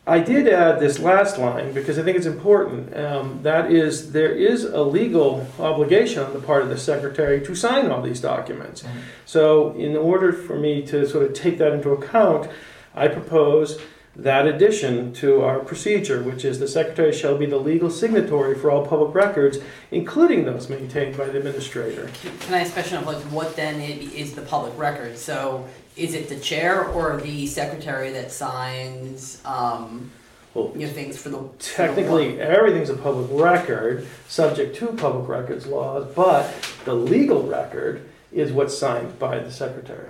I 0.04 0.18
did 0.18 0.48
add 0.48 0.80
this 0.80 0.98
last 0.98 1.38
line 1.38 1.72
because 1.72 1.96
I 1.96 2.02
think 2.02 2.16
it's 2.16 2.26
important. 2.26 2.96
Um, 2.96 3.40
that 3.42 3.70
is, 3.70 4.10
there 4.10 4.32
is 4.32 4.64
a 4.64 4.82
legal 4.82 5.46
obligation 5.60 6.24
on 6.24 6.32
the 6.32 6.40
part 6.40 6.62
of 6.62 6.70
the 6.70 6.78
secretary 6.78 7.40
to 7.46 7.54
sign 7.54 7.88
all 7.88 8.02
these 8.02 8.20
documents. 8.20 8.82
So, 9.26 9.72
in 9.76 9.96
order 9.96 10.32
for 10.32 10.58
me 10.58 10.82
to 10.86 11.08
sort 11.08 11.24
of 11.24 11.34
take 11.34 11.58
that 11.58 11.72
into 11.72 11.90
account, 11.90 12.50
I 12.96 13.06
propose 13.06 13.80
that 14.14 14.46
addition 14.46 15.12
to 15.14 15.42
our 15.42 15.58
procedure, 15.60 16.22
which 16.22 16.44
is 16.44 16.58
the 16.58 16.68
secretary 16.68 17.12
shall 17.12 17.36
be 17.38 17.46
the 17.46 17.56
legal 17.56 17.90
signatory 17.90 18.54
for 18.54 18.70
all 18.70 18.86
public 18.86 19.14
records, 19.14 19.58
including 19.90 20.44
those 20.44 20.68
maintained 20.68 21.16
by 21.16 21.24
the 21.26 21.38
administrator. 21.38 22.10
Can 22.40 22.54
I 22.54 22.60
ask 22.60 22.70
a 22.70 22.74
question 22.74 22.98
of 22.98 23.06
like 23.06 23.16
what 23.32 23.56
then 23.56 23.76
i- 23.80 24.08
is 24.14 24.34
the 24.34 24.42
public 24.42 24.76
record? 24.78 25.16
So 25.16 25.66
is 25.96 26.14
it 26.14 26.28
the 26.28 26.36
chair 26.36 26.84
or 26.88 27.18
the 27.18 27.46
secretary 27.46 28.10
that 28.12 28.30
signs, 28.30 29.40
um, 29.44 30.10
Well, 30.54 30.70
you 30.76 30.86
know, 30.86 30.92
things 30.92 31.16
for 31.16 31.30
the? 31.30 31.38
for 31.38 31.44
the 31.58 31.64
Technically, 31.64 32.38
everything's 32.38 32.90
a 32.90 32.94
public 32.96 33.28
record, 33.32 34.06
subject 34.28 34.76
to 34.76 34.88
public 34.88 35.26
records 35.26 35.66
laws, 35.66 36.06
but 36.14 36.52
the 36.84 36.94
legal 36.94 37.42
record 37.44 38.02
is 38.30 38.52
what's 38.52 38.76
signed 38.76 39.18
by 39.18 39.38
the 39.38 39.50
secretary. 39.50 40.08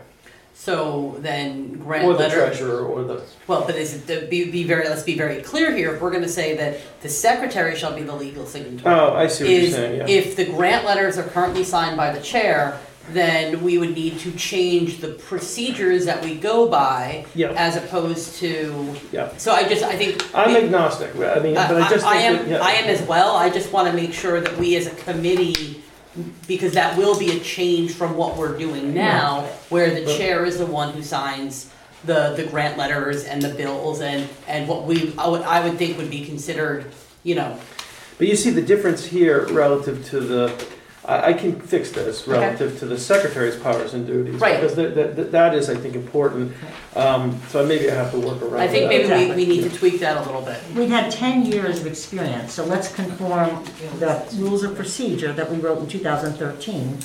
So 0.54 1.16
then 1.20 1.72
grant 1.78 2.04
Or 2.04 2.12
the 2.12 2.20
letter, 2.20 2.36
treasurer, 2.36 2.84
or 2.84 3.02
the, 3.04 3.22
well, 3.46 3.64
but 3.66 3.74
is 3.74 3.94
it, 3.94 4.06
the- 4.06 4.26
be, 4.28 4.50
be 4.50 4.64
very, 4.64 4.88
let's 4.88 5.02
be 5.02 5.16
very 5.16 5.42
clear 5.42 5.74
here, 5.74 5.94
if 5.94 6.00
we're 6.00 6.10
gonna 6.12 6.28
say 6.28 6.56
that 6.56 6.78
the 7.00 7.08
secretary 7.08 7.74
shall 7.74 7.94
be 7.96 8.02
the 8.02 8.14
legal 8.14 8.46
signatory. 8.46 8.94
oh, 8.94 9.14
I 9.14 9.26
see 9.26 9.44
what 9.44 9.50
you're 9.52 9.60
Is 9.62 9.74
saying, 9.74 9.98
yeah. 10.00 10.06
if 10.08 10.36
the 10.36 10.44
grant 10.44 10.84
letters 10.84 11.18
are 11.18 11.24
currently 11.24 11.64
signed 11.64 11.96
by 11.96 12.12
the 12.12 12.20
chair, 12.20 12.78
then 13.10 13.62
we 13.64 13.78
would 13.78 13.94
need 13.94 14.18
to 14.20 14.30
change 14.32 14.98
the 15.00 15.08
procedures 15.08 16.04
that 16.04 16.22
we 16.24 16.36
go 16.36 16.68
by 16.68 17.26
Yeah, 17.34 17.48
as 17.56 17.74
opposed 17.76 18.36
to. 18.36 18.94
Yeah. 19.10 19.36
So 19.38 19.50
I 19.52 19.68
just, 19.68 19.82
I 19.82 19.96
think. 19.96 20.24
I'm 20.32 20.54
agnostic, 20.54 21.12
I 21.16 21.40
mean, 21.40 21.54
but 21.54 21.82
I 21.82 21.88
just 21.88 22.06
I 22.06 22.20
think 22.20 22.38
that, 22.38 22.44
am, 22.44 22.50
yeah. 22.50 22.58
I 22.62 22.70
am 22.72 22.88
as 22.88 23.02
well, 23.08 23.34
I 23.34 23.50
just 23.50 23.72
wanna 23.72 23.92
make 23.92 24.12
sure 24.12 24.40
that 24.40 24.56
we 24.56 24.76
as 24.76 24.86
a 24.86 24.90
committee, 24.94 25.81
because 26.47 26.74
that 26.74 26.97
will 26.98 27.18
be 27.18 27.36
a 27.36 27.40
change 27.40 27.93
from 27.93 28.16
what 28.16 28.36
we're 28.36 28.56
doing 28.59 28.93
now, 28.94 29.43
where 29.70 29.90
the 29.94 30.05
chair 30.16 30.44
is 30.44 30.59
the 30.59 30.66
one 30.66 30.93
who 30.93 31.02
signs 31.02 31.70
the, 32.05 32.34
the 32.36 32.44
grant 32.44 32.76
letters 32.76 33.24
and 33.24 33.40
the 33.40 33.48
bills 33.55 34.01
and, 34.01 34.28
and 34.47 34.68
what 34.68 34.84
we, 34.84 35.14
I 35.16 35.28
would, 35.28 35.43
I 35.43 35.66
would 35.66 35.78
think 35.78 35.97
would 35.98 36.10
be 36.10 36.24
considered, 36.24 36.86
you 37.22 37.34
know, 37.34 37.59
But 38.18 38.26
you 38.26 38.36
see 38.36 38.51
the 38.51 38.62
difference 38.62 39.05
here 39.05 39.47
relative 39.52 40.05
to 40.10 40.20
the, 40.20 40.66
I, 41.04 41.30
I 41.30 41.32
can 41.32 41.60
fix 41.60 41.90
this 41.90 42.22
Okay. 42.22 42.32
relative 42.38 42.78
to 42.78 42.86
the 42.86 42.98
secretary's 42.98 43.56
powers 43.56 43.94
and 43.94 44.06
duties. 44.06 44.36
Right. 44.40 44.60
Because 44.60 44.76
that, 44.76 44.94
that, 44.94 45.32
that 45.32 45.54
is, 45.54 45.68
I 45.68 45.74
think, 45.74 45.94
important, 45.94 46.52
um, 46.94 47.40
so 47.48 47.66
maybe 47.66 47.90
I 47.90 47.94
have 47.94 48.12
to 48.12 48.20
work 48.20 48.40
around 48.42 48.60
I 48.60 48.68
think 48.68 48.90
that. 48.90 49.08
maybe 49.08 49.30
we, 49.30 49.36
we 49.36 49.46
need 49.46 49.70
to 49.70 49.76
tweak 49.76 50.00
that 50.00 50.16
a 50.16 50.22
little 50.22 50.42
bit. 50.42 50.60
We've 50.74 50.88
had 50.88 51.10
10 51.10 51.46
years 51.46 51.80
of 51.80 51.86
experience, 51.86 52.52
so 52.52 52.64
let's 52.64 52.94
conform 52.94 53.64
the 53.98 54.24
rules 54.34 54.62
of 54.62 54.76
procedure 54.76 55.32
that 55.32 55.50
we 55.50 55.58
wrote 55.58 55.78
in 55.80 55.88
2013 55.88 56.98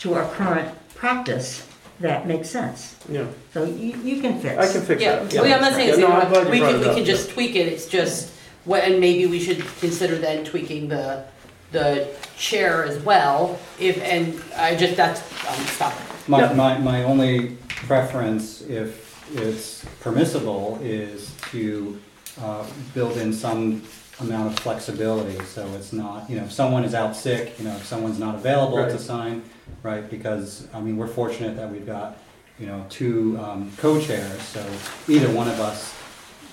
to 0.00 0.14
our 0.14 0.30
current 0.32 0.74
practice 0.94 1.66
that 2.00 2.26
makes 2.26 2.48
sense. 2.48 2.96
Yeah, 3.10 3.26
So 3.52 3.64
you, 3.64 3.94
you 4.02 4.22
can 4.22 4.40
fix. 4.40 4.56
I 4.56 4.72
can 4.72 4.80
fix 4.82 5.02
Yeah, 5.02 5.16
that. 5.22 5.34
well, 5.34 5.52
I'm 5.54 5.60
not 5.60 5.74
saying, 5.74 5.88
Yeah, 5.88 5.94
it's 5.94 6.00
no, 6.00 6.06
I'm 6.08 6.28
glad 6.30 6.44
you 6.46 6.50
we 6.50 6.58
brought 6.60 6.70
can, 6.72 6.76
it 6.76 6.80
we 6.80 6.86
up, 6.86 6.94
can 6.96 7.04
yeah. 7.04 7.12
just 7.12 7.30
tweak 7.30 7.56
it, 7.56 7.68
it's 7.68 7.86
just, 7.86 8.32
what, 8.64 8.84
and 8.84 8.98
maybe 9.00 9.26
we 9.26 9.38
should 9.38 9.58
consider 9.80 10.16
then 10.16 10.42
tweaking 10.46 10.88
the, 10.88 11.24
the 11.72 12.08
chair 12.36 12.84
as 12.84 12.98
well, 13.02 13.58
if, 13.78 13.98
and 14.02 14.40
I 14.56 14.74
just, 14.74 14.96
that's, 14.96 15.20
um, 15.48 15.64
stop. 15.66 15.94
My, 16.26 16.52
my, 16.52 16.78
my 16.78 17.02
only 17.04 17.56
preference, 17.66 18.62
if 18.62 19.08
it's 19.36 19.84
permissible, 20.00 20.78
is 20.82 21.34
to 21.50 22.00
uh, 22.40 22.64
build 22.94 23.16
in 23.18 23.32
some 23.32 23.82
amount 24.20 24.52
of 24.52 24.58
flexibility, 24.60 25.42
so 25.44 25.66
it's 25.74 25.92
not, 25.92 26.28
you 26.28 26.36
know, 26.36 26.44
if 26.44 26.52
someone 26.52 26.84
is 26.84 26.94
out 26.94 27.16
sick, 27.16 27.58
you 27.58 27.64
know, 27.64 27.74
if 27.76 27.84
someone's 27.86 28.18
not 28.18 28.34
available 28.34 28.76
to 28.76 28.82
Right. 28.82 29.00
sign, 29.00 29.42
right, 29.82 30.08
because, 30.10 30.68
I 30.74 30.80
mean, 30.80 30.96
we're 30.96 31.06
fortunate 31.06 31.56
that 31.56 31.70
we've 31.70 31.86
got, 31.86 32.18
you 32.58 32.66
know, 32.66 32.84
two 32.90 33.38
um, 33.38 33.72
co-chairs, 33.78 34.42
so 34.42 34.64
either 35.08 35.30
one 35.30 35.48
of 35.48 35.58
us 35.60 35.94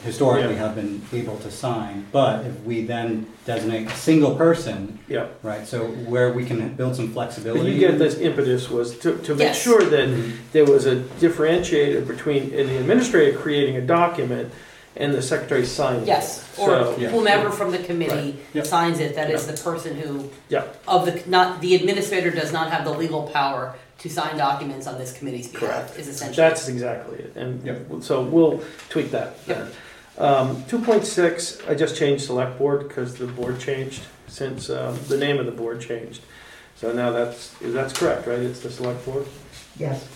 historically 0.04 0.54
Yeah. 0.54 0.60
have 0.60 0.76
been 0.76 1.02
able 1.12 1.38
to 1.38 1.50
sign, 1.52 2.06
but 2.12 2.46
if 2.46 2.60
we 2.64 2.86
then 2.86 3.26
designate 3.46 3.88
a 3.88 3.96
single 3.96 4.36
person, 4.36 5.00
Yeah, 5.08 5.26
right, 5.44 5.66
so 5.68 5.86
where 5.86 6.32
we 6.34 6.46
can 6.46 6.70
build 6.76 6.96
some 6.96 7.08
but 7.08 7.14
flexibility. 7.14 7.72
you 7.72 7.80
get 7.80 7.98
this 7.98 8.18
impetus 8.20 8.70
was 8.70 8.98
to, 9.00 9.18
to 9.20 9.34
make 9.36 9.48
Yes. 9.50 9.62
sure 9.62 9.82
that 9.82 10.10
there 10.52 10.66
was 10.66 10.86
a 10.86 10.98
differentiator 11.20 12.06
between, 12.08 12.52
in 12.54 12.68
the 12.68 12.78
administrator 12.78 13.38
creating 13.38 13.76
a 13.78 13.82
document 13.82 14.52
and 14.96 15.14
the 15.14 15.22
secretary 15.22 15.66
signing 15.66 16.02
it. 16.02 16.08
Yes, 16.08 16.44
or 16.58 16.66
So- 16.70 16.96
Yeah. 17.00 17.10
whomever 17.10 17.50
from 17.52 17.72
the 17.72 17.78
committee 17.80 18.40
Yep. 18.54 18.66
signs 18.66 19.00
it, 19.00 19.16
that 19.16 19.30
is 19.30 19.46
the 19.48 19.54
person 19.54 19.96
who. 19.96 20.30
Yeah. 20.50 20.64
Of 20.88 21.06
the, 21.06 21.22
not, 21.28 21.62
the 21.62 21.76
administrator 21.76 22.32
does 22.32 22.52
not 22.52 22.72
have 22.72 22.84
the 22.84 22.92
legal 22.94 23.24
power 23.24 23.76
to 24.00 24.10
sign 24.10 24.38
documents 24.38 24.86
on 24.88 24.98
this 24.98 25.12
committee's 25.18 25.48
behalf, 25.48 25.88
Correct. 25.88 26.00
is 26.00 26.08
essentially. 26.08 26.36
That's 26.36 26.68
exactly 26.68 27.20
it, 27.20 27.34
and 27.36 27.64
Yep. 27.66 27.88
so 28.02 28.22
we'll 28.22 28.62
tweak 28.90 29.12
that 29.12 29.46
then. 29.46 29.68
Um, 30.18 30.64
two 30.68 30.80
point 30.80 31.06
six, 31.06 31.60
I 31.68 31.76
just 31.76 31.96
changed 31.96 32.26
select 32.26 32.58
board 32.58 32.88
because 32.88 33.16
the 33.16 33.28
board 33.28 33.60
changed 33.60 34.02
since, 34.28 34.70
um, 34.70 34.98
the 35.08 35.18
name 35.18 35.38
of 35.40 35.46
the 35.46 35.52
board 35.52 35.80
changed. 35.82 36.22
So 36.76 36.92
now 36.92 37.12
that's, 37.12 37.54
that's 37.62 37.94
correct, 37.94 38.28
right? 38.28 38.40
It's 38.40 38.60
the 38.60 38.70
select 38.70 39.06
board? 39.06 39.26
Yes. 39.78 40.08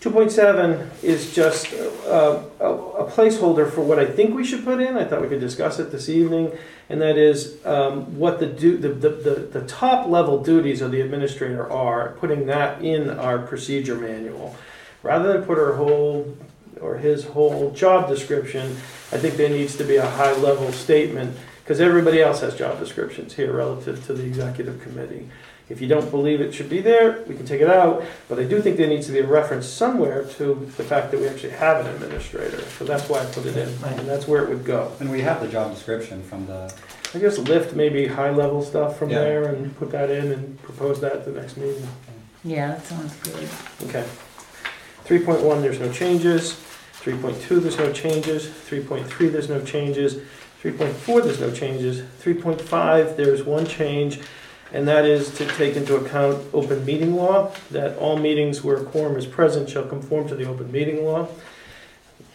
2.7 0.00 1.02
is 1.02 1.34
just 1.34 1.72
uh, 2.06 2.42
a 2.60 2.86
a 2.96 3.10
placeholder 3.10 3.70
for 3.70 3.82
what 3.82 3.98
I 3.98 4.06
think 4.06 4.34
we 4.34 4.44
should 4.44 4.64
put 4.64 4.80
in. 4.80 4.96
I 4.96 5.04
thought 5.04 5.22
we 5.22 5.28
could 5.28 5.40
discuss 5.40 5.78
it 5.78 5.92
this 5.92 6.08
evening. 6.08 6.52
And 6.88 7.00
that 7.02 7.16
is 7.16 7.64
um, 7.66 8.18
what 8.18 8.38
the, 8.40 8.46
du- 8.46 8.76
the, 8.76 8.88
the, 8.88 9.08
the 9.08 9.34
the 9.60 9.66
top 9.66 10.08
level 10.08 10.42
duties 10.42 10.80
of 10.80 10.90
the 10.92 11.00
administrator 11.00 11.70
are, 11.70 12.10
putting 12.20 12.46
that 12.46 12.82
in 12.82 13.10
our 13.10 13.38
procedure 13.38 13.96
manual. 13.96 14.56
Rather 15.02 15.32
than 15.32 15.42
put 15.44 15.58
her 15.58 15.76
whole, 15.76 16.36
or 16.80 16.96
his 16.96 17.24
whole 17.24 17.70
job 17.72 18.08
description, 18.08 18.72
I 19.12 19.18
think 19.18 19.36
there 19.36 19.50
needs 19.50 19.76
to 19.76 19.84
be 19.84 19.96
a 19.96 20.08
high 20.08 20.32
level 20.36 20.72
statement, 20.72 21.36
because 21.62 21.80
everybody 21.80 22.22
else 22.22 22.40
has 22.40 22.56
job 22.56 22.78
descriptions 22.78 23.34
here 23.34 23.52
relative 23.52 24.04
to 24.06 24.14
the 24.14 24.24
executive 24.24 24.80
committee. 24.80 25.28
If 25.68 25.80
you 25.80 25.88
don't 25.88 26.10
believe 26.12 26.40
it 26.40 26.54
should 26.54 26.68
be 26.70 26.80
there, 26.80 27.22
we 27.26 27.34
can 27.34 27.44
take 27.44 27.60
it 27.60 27.68
out, 27.68 28.04
but 28.28 28.38
I 28.38 28.44
do 28.44 28.60
think 28.62 28.76
there 28.76 28.86
needs 28.86 29.06
to 29.06 29.12
be 29.12 29.18
a 29.18 29.26
reference 29.26 29.66
somewhere 29.66 30.22
to 30.38 30.54
the 30.76 30.84
fact 30.84 31.10
that 31.10 31.18
we 31.20 31.26
actually 31.26 31.50
have 31.54 31.84
an 31.84 31.92
administrator. 31.92 32.60
So 32.78 32.84
that's 32.84 33.08
why 33.08 33.18
I 33.20 33.24
put 33.26 33.46
it 33.46 33.56
in, 33.56 33.68
and 33.84 34.06
that's 34.08 34.28
where 34.28 34.44
it 34.44 34.48
would 34.48 34.64
go. 34.64 34.92
And 35.00 35.10
we 35.10 35.22
have 35.22 35.40
the 35.40 35.48
job 35.48 35.74
description 35.74 36.22
from 36.22 36.46
the, 36.46 36.72
I 37.14 37.18
guess 37.18 37.38
lift 37.38 37.74
maybe 37.74 38.06
high-level 38.06 38.62
stuff 38.62 38.96
from 38.96 39.10
Yeah. 39.10 39.18
there 39.18 39.44
and 39.46 39.76
put 39.76 39.90
that 39.90 40.08
in 40.08 40.30
and 40.30 40.62
propose 40.62 41.00
that 41.00 41.12
at 41.14 41.24
the 41.24 41.32
next 41.32 41.56
meeting. 41.56 41.88
Yeah, 42.44 42.68
that 42.68 42.86
sounds 42.86 43.16
good. 43.16 43.48
Okay. 43.88 44.04
Three 45.02 45.18
point 45.18 45.40
one, 45.42 45.62
there's 45.62 45.80
no 45.80 45.90
changes. 45.92 46.52
Three 46.92 47.16
point 47.16 47.40
two, 47.42 47.58
there's 47.58 47.78
no 47.78 47.92
changes. 47.92 48.48
Three 48.48 48.80
point 48.84 49.06
three, 49.08 49.28
there's 49.28 49.48
no 49.48 49.60
changes. 49.64 50.18
Three 50.60 50.72
point 50.72 50.94
four, 50.94 51.20
there's 51.22 51.40
no 51.40 51.50
changes. 51.50 52.02
Three 52.18 52.34
point 52.34 52.60
five, 52.60 53.16
there's 53.16 53.42
one 53.42 53.66
change, 53.66 54.20
and 54.72 54.86
that 54.88 55.04
is 55.04 55.30
to 55.38 55.46
take 55.46 55.76
into 55.76 55.96
account 55.96 56.44
open 56.52 56.84
meeting 56.84 57.14
law, 57.14 57.52
that 57.70 57.96
all 57.98 58.16
meetings 58.16 58.62
where 58.64 58.78
quorum 58.78 59.16
is 59.16 59.26
present 59.26 59.70
shall 59.70 59.86
conform 59.86 60.28
to 60.28 60.34
the 60.34 60.44
open 60.44 60.70
meeting 60.72 61.04
law. 61.04 61.28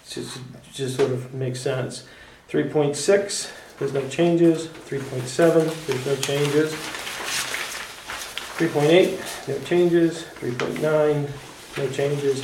Just, 0.08 0.40
just 0.74 0.98
sort 0.98 1.12
of 1.12 1.34
makes 1.34 1.60
sense. 1.60 2.06
Three 2.48 2.66
point 2.66 2.96
six, 2.96 3.52
there's 3.80 3.94
no 3.94 4.08
changes. 4.10 4.68
Three 4.68 5.00
point 5.00 5.28
seven, 5.28 5.70
there's 5.88 6.06
no 6.06 6.16
changes. 6.18 6.74
Three 8.58 8.68
point 8.68 8.90
eight, 8.90 9.20
no 9.48 9.60
changes. 9.60 10.24
Three 10.24 10.54
point 10.54 10.82
nine, 10.82 11.28
no 11.78 11.90
changes. 11.90 12.44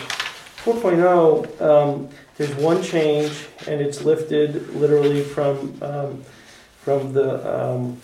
4.0, 0.68 1.62
um, 1.62 2.10
there's 2.36 2.54
one 2.56 2.84
change, 2.84 3.48
and 3.68 3.80
it's 3.80 4.04
lifted 4.04 4.76
literally 4.76 5.24
from, 5.24 5.78
um, 5.82 6.22
from 6.82 7.14
the 7.14 7.40
um, 7.58 8.02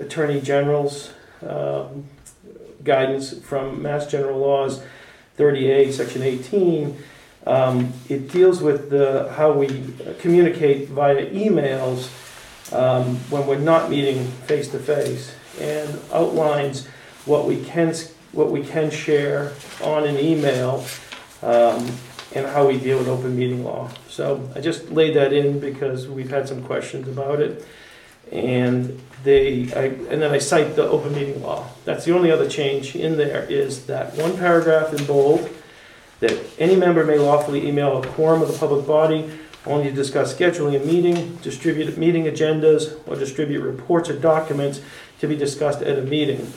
Attorney 0.00 0.40
General's 0.40 1.12
um, 1.46 2.04
guidance 2.82 3.38
from 3.38 3.82
Mass 3.82 4.06
General 4.06 4.38
Laws 4.38 4.82
38a 5.38 5.92
Section 5.92 6.22
18. 6.22 6.96
Um, 7.46 7.92
It 8.08 8.30
deals 8.30 8.60
with 8.62 8.90
the, 8.90 9.32
how 9.36 9.52
we 9.52 9.94
communicate 10.20 10.88
via 10.88 11.26
emails 11.26 12.10
um, 12.72 13.16
when 13.30 13.46
we're 13.46 13.58
not 13.58 13.90
meeting 13.90 14.24
face-to-face, 14.46 15.34
and 15.60 15.98
outlines 16.12 16.86
what 17.26 17.46
we 17.46 17.62
can, 17.64 17.94
what 18.32 18.50
we 18.50 18.62
can 18.62 18.90
share 18.90 19.52
on 19.82 20.04
an 20.04 20.18
email 20.18 20.84
um, 21.42 21.90
and 22.34 22.46
how 22.46 22.66
we 22.68 22.78
deal 22.78 22.98
with 22.98 23.08
open 23.08 23.36
meeting 23.36 23.64
law. 23.64 23.90
So 24.08 24.48
I 24.54 24.60
just 24.60 24.90
laid 24.90 25.16
that 25.16 25.32
in 25.32 25.58
because 25.58 26.08
we've 26.08 26.30
had 26.30 26.48
some 26.48 26.62
questions 26.62 27.08
about 27.08 27.40
it. 27.40 27.66
And 28.30 29.00
they, 29.22 29.72
I, 29.74 29.84
and 30.10 30.22
then 30.22 30.30
I 30.30 30.38
cite 30.38 30.76
the 30.76 30.88
open 30.88 31.14
meeting 31.14 31.42
law. 31.42 31.68
That's 31.84 32.04
the 32.04 32.14
only 32.14 32.30
other 32.30 32.48
change 32.48 32.96
in 32.96 33.16
there 33.16 33.44
is 33.44 33.86
that 33.86 34.14
one 34.14 34.36
paragraph 34.36 34.94
in 34.94 35.04
bold, 35.04 35.48
that 36.20 36.38
any 36.58 36.76
member 36.76 37.04
may 37.04 37.18
lawfully 37.18 37.66
email 37.66 38.02
a 38.02 38.06
quorum 38.06 38.42
of 38.42 38.48
the 38.48 38.58
public 38.58 38.86
body 38.86 39.30
only 39.66 39.84
to 39.84 39.92
discuss 39.92 40.34
scheduling 40.34 40.80
a 40.80 40.84
meeting, 40.84 41.36
distribute 41.36 41.96
meeting 41.98 42.24
agendas, 42.24 42.98
or 43.06 43.16
distribute 43.16 43.60
reports 43.60 44.08
or 44.08 44.18
documents 44.18 44.80
to 45.18 45.26
be 45.26 45.36
discussed 45.36 45.82
at 45.82 45.98
a 45.98 46.02
meeting. 46.02 46.50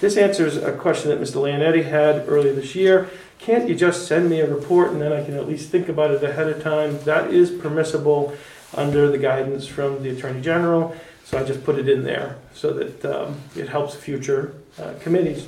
This 0.00 0.16
answers 0.16 0.56
a 0.56 0.72
question 0.72 1.10
that 1.10 1.20
Mr. 1.20 1.36
Leonetti 1.36 1.84
had 1.84 2.28
earlier 2.28 2.52
this 2.52 2.74
year. 2.74 3.10
Can't 3.38 3.68
you 3.68 3.74
just 3.74 4.06
send 4.06 4.28
me 4.28 4.40
a 4.40 4.50
report 4.50 4.92
and 4.92 5.00
then 5.00 5.12
I 5.12 5.24
can 5.24 5.34
at 5.34 5.48
least 5.48 5.70
think 5.70 5.88
about 5.88 6.10
it 6.10 6.22
ahead 6.22 6.48
of 6.48 6.62
time? 6.62 6.98
That 7.04 7.30
is 7.30 7.50
permissible 7.50 8.36
under 8.74 9.10
the 9.10 9.18
guidance 9.18 9.66
from 9.66 10.02
the 10.02 10.10
Attorney 10.10 10.40
General, 10.40 10.94
so 11.30 11.38
I 11.38 11.44
just 11.44 11.62
put 11.62 11.78
it 11.78 11.88
in 11.88 12.02
there 12.02 12.36
so 12.52 12.72
that 12.72 13.04
um, 13.04 13.40
it 13.54 13.68
helps 13.68 13.94
future 13.94 14.52
uh, 14.80 14.94
committees. 14.98 15.46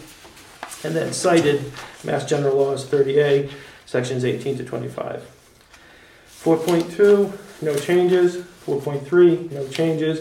And 0.85 0.95
then 0.95 1.13
cited 1.13 1.73
Mass 2.05 2.25
General 2.25 2.55
Laws 2.57 2.87
30A, 2.87 3.51
Sections 3.85 4.25
18 4.25 4.59
to 4.59 4.65
25. 4.65 5.29
4.2, 6.29 7.63
no 7.63 7.75
changes. 7.75 8.37
4.3, 8.65 9.51
no 9.51 9.67
changes. 9.69 10.21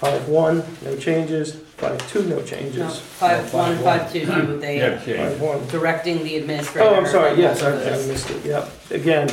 5.1, 0.00 0.82
no 0.84 0.96
changes. 0.96 1.54
5.2, 1.78 2.28
no 2.28 2.36
No, 2.36 2.42
changes. 2.44 3.00
five, 3.00 3.52
one, 3.52 3.76
five, 3.78 4.12
two, 4.12 4.24
do 4.24 4.58
they, 4.60 4.78
Yeah, 4.78 5.04
change. 5.04 5.40
5.1. 5.40 5.68
directing 5.70 6.22
the 6.22 6.36
administrator. 6.36 6.88
Oh, 6.88 6.94
I'm 6.94 7.06
sorry, 7.06 7.36
yes, 7.40 7.60
I 7.62 7.72
I 7.72 7.90
missed 8.06 8.30
it, 8.30 8.44
yep. 8.44 8.70
Again, 8.92 9.28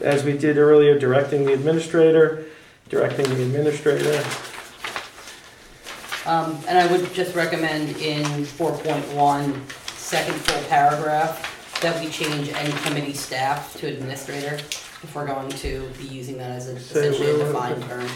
as 0.00 0.22
we 0.22 0.38
did 0.38 0.58
earlier, 0.58 0.96
directing 0.96 1.44
the 1.44 1.52
administrator, 1.54 2.44
directing 2.88 3.26
the 3.26 3.42
administrator. 3.42 4.22
Um, 6.26 6.58
and 6.68 6.78
I 6.78 6.86
would 6.90 7.12
just 7.14 7.34
recommend 7.34 7.96
in 7.96 8.44
four 8.44 8.72
point 8.78 9.04
one, 9.12 9.68
second 9.94 10.34
full 10.36 10.62
paragraph, 10.68 11.80
that 11.80 12.00
we 12.02 12.08
change 12.10 12.48
any 12.50 12.72
committee 12.82 13.12
staff 13.14 13.76
to 13.78 13.88
administrator, 13.88 14.54
if 14.54 15.14
we're 15.14 15.26
going 15.26 15.48
to 15.50 15.88
be 15.98 16.04
using 16.04 16.38
that 16.38 16.52
as 16.52 16.68
a 16.68 16.78
Say 16.78 17.08
essentially 17.08 17.30
a 17.32 17.36
where- 17.38 17.46
defined 17.52 17.82
term. 17.84 18.08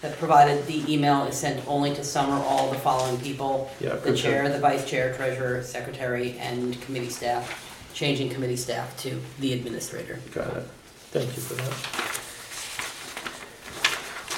That 0.00 0.16
provided 0.18 0.66
the 0.66 0.90
email 0.90 1.24
is 1.24 1.36
sent 1.36 1.62
only 1.68 1.94
to 1.94 2.02
some 2.02 2.30
or 2.30 2.42
all 2.46 2.70
the 2.70 2.78
following 2.78 3.20
people, 3.20 3.70
Yeah, 3.80 3.96
the 3.96 4.00
good 4.12 4.16
chair, 4.16 4.48
the 4.48 4.58
vice 4.58 4.88
chair, 4.88 5.12
treasurer, 5.14 5.62
secretary, 5.62 6.38
and 6.38 6.80
committee 6.80 7.10
staff, 7.10 7.90
changing 7.92 8.30
committee 8.30 8.56
staff 8.56 8.96
to 9.02 9.20
the 9.40 9.52
administrator. 9.52 10.18
Got 10.32 10.56
it. 10.56 10.66
Thank 11.10 11.26
you 11.36 11.42
for 11.42 11.52
that. 11.52 11.74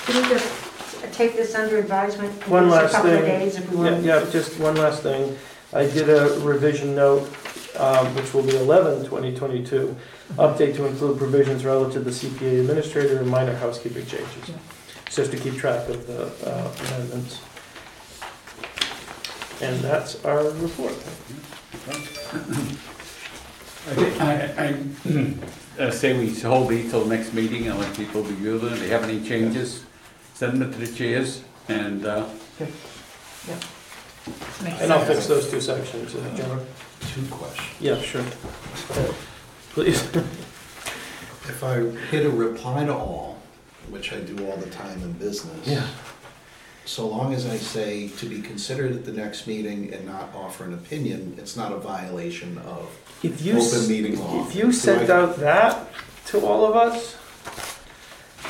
Can 0.06 0.20
we 0.20 0.28
just 0.30 0.61
take 1.12 1.36
this 1.36 1.54
under 1.54 1.78
advisement? 1.78 2.32
in 2.44 2.50
One 2.50 2.64
just 2.68 2.78
a 2.78 2.82
last 2.82 2.92
couple 2.92 3.10
of 3.10 3.20
thing. 3.20 3.38
days 3.40 3.56
if 3.56 3.70
we 3.70 3.76
Yeah, 3.84 3.90
want? 3.92 4.04
yeah, 4.04 4.24
just 4.30 4.58
one 4.58 4.76
last 4.76 5.02
thing. 5.02 5.36
I 5.72 5.84
did 5.86 6.08
a 6.10 6.38
revision 6.40 6.94
note, 6.94 7.28
um, 7.78 8.14
which 8.14 8.34
will 8.34 8.42
be 8.42 8.56
11, 8.56 9.04
2022, 9.04 9.94
update 10.36 10.76
to 10.76 10.86
include 10.86 11.18
provisions 11.18 11.64
relative 11.64 12.04
to 12.04 12.10
the 12.10 12.10
CPA 12.10 12.60
administrator 12.60 13.18
and 13.18 13.28
minor 13.28 13.54
housekeeping 13.56 14.04
changes, 14.06 14.50
just 15.10 15.30
to 15.30 15.36
keep 15.38 15.56
track 15.56 15.88
of 15.88 16.06
the 16.06 16.26
uh, 16.50 16.70
amendments. 16.88 17.40
And 19.62 19.78
that's 19.80 20.22
our 20.24 20.42
report. 20.50 20.92
I 23.84 23.94
think, 23.94 24.20
I, 24.20 24.54
I, 24.58 25.82
uh, 25.82 25.90
say 25.90 26.16
we 26.18 26.32
hold 26.40 26.68
these 26.68 26.90
till 26.90 27.04
next 27.06 27.32
meeting 27.32 27.66
and 27.68 27.78
let 27.78 27.94
people 27.96 28.22
review 28.22 28.58
them, 28.58 28.72
if 28.74 28.80
they 28.80 28.88
have 28.88 29.04
any 29.04 29.20
changes, 29.26 29.84
send 30.34 30.60
them 30.60 30.72
to 30.72 30.78
the 30.78 30.86
chairs, 30.92 31.42
and, 31.68 32.04
uh, 32.06 32.26
And 34.80 34.92
I'll 34.92 35.04
fix 35.04 35.26
those 35.26 35.50
two 35.50 35.60
sections, 35.60 36.14
uh, 36.14 36.20
John. 36.36 36.64
Two 37.14 37.22
questions. 37.30 37.68
Yeah, 37.80 38.00
sure. 38.00 38.24
Please. 39.74 40.00
If 41.48 41.64
I 41.64 41.80
hit 42.10 42.24
a 42.24 42.30
reply 42.30 42.84
to 42.84 42.94
all, 42.94 43.38
which 43.90 44.12
I 44.12 44.20
do 44.20 44.46
all 44.46 44.56
the 44.56 44.70
time 44.70 45.02
in 45.02 45.12
business. 45.14 45.66
Yeah. 45.66 45.86
So 46.84 47.06
long 47.08 47.34
as 47.34 47.46
I 47.46 47.56
say 47.56 48.08
to 48.18 48.26
be 48.26 48.40
considered 48.40 48.92
at 48.92 49.04
the 49.04 49.12
next 49.12 49.46
meeting 49.48 49.92
and 49.92 50.06
not 50.06 50.30
offer 50.34 50.64
an 50.64 50.74
opinion, 50.74 51.34
it's 51.38 51.56
not 51.56 51.72
a 51.72 51.76
violation 51.78 52.58
of 52.58 52.88
If 53.24 53.42
you, 53.42 53.56
s- 53.58 53.74
open 53.74 53.88
meeting 53.88 54.18
law. 54.20 54.46
if 54.46 54.54
you 54.54 54.72
sent 54.72 55.10
out 55.10 55.38
that 55.40 55.88
to 56.26 56.44
all 56.46 56.64
of 56.66 56.76
us, 56.76 57.16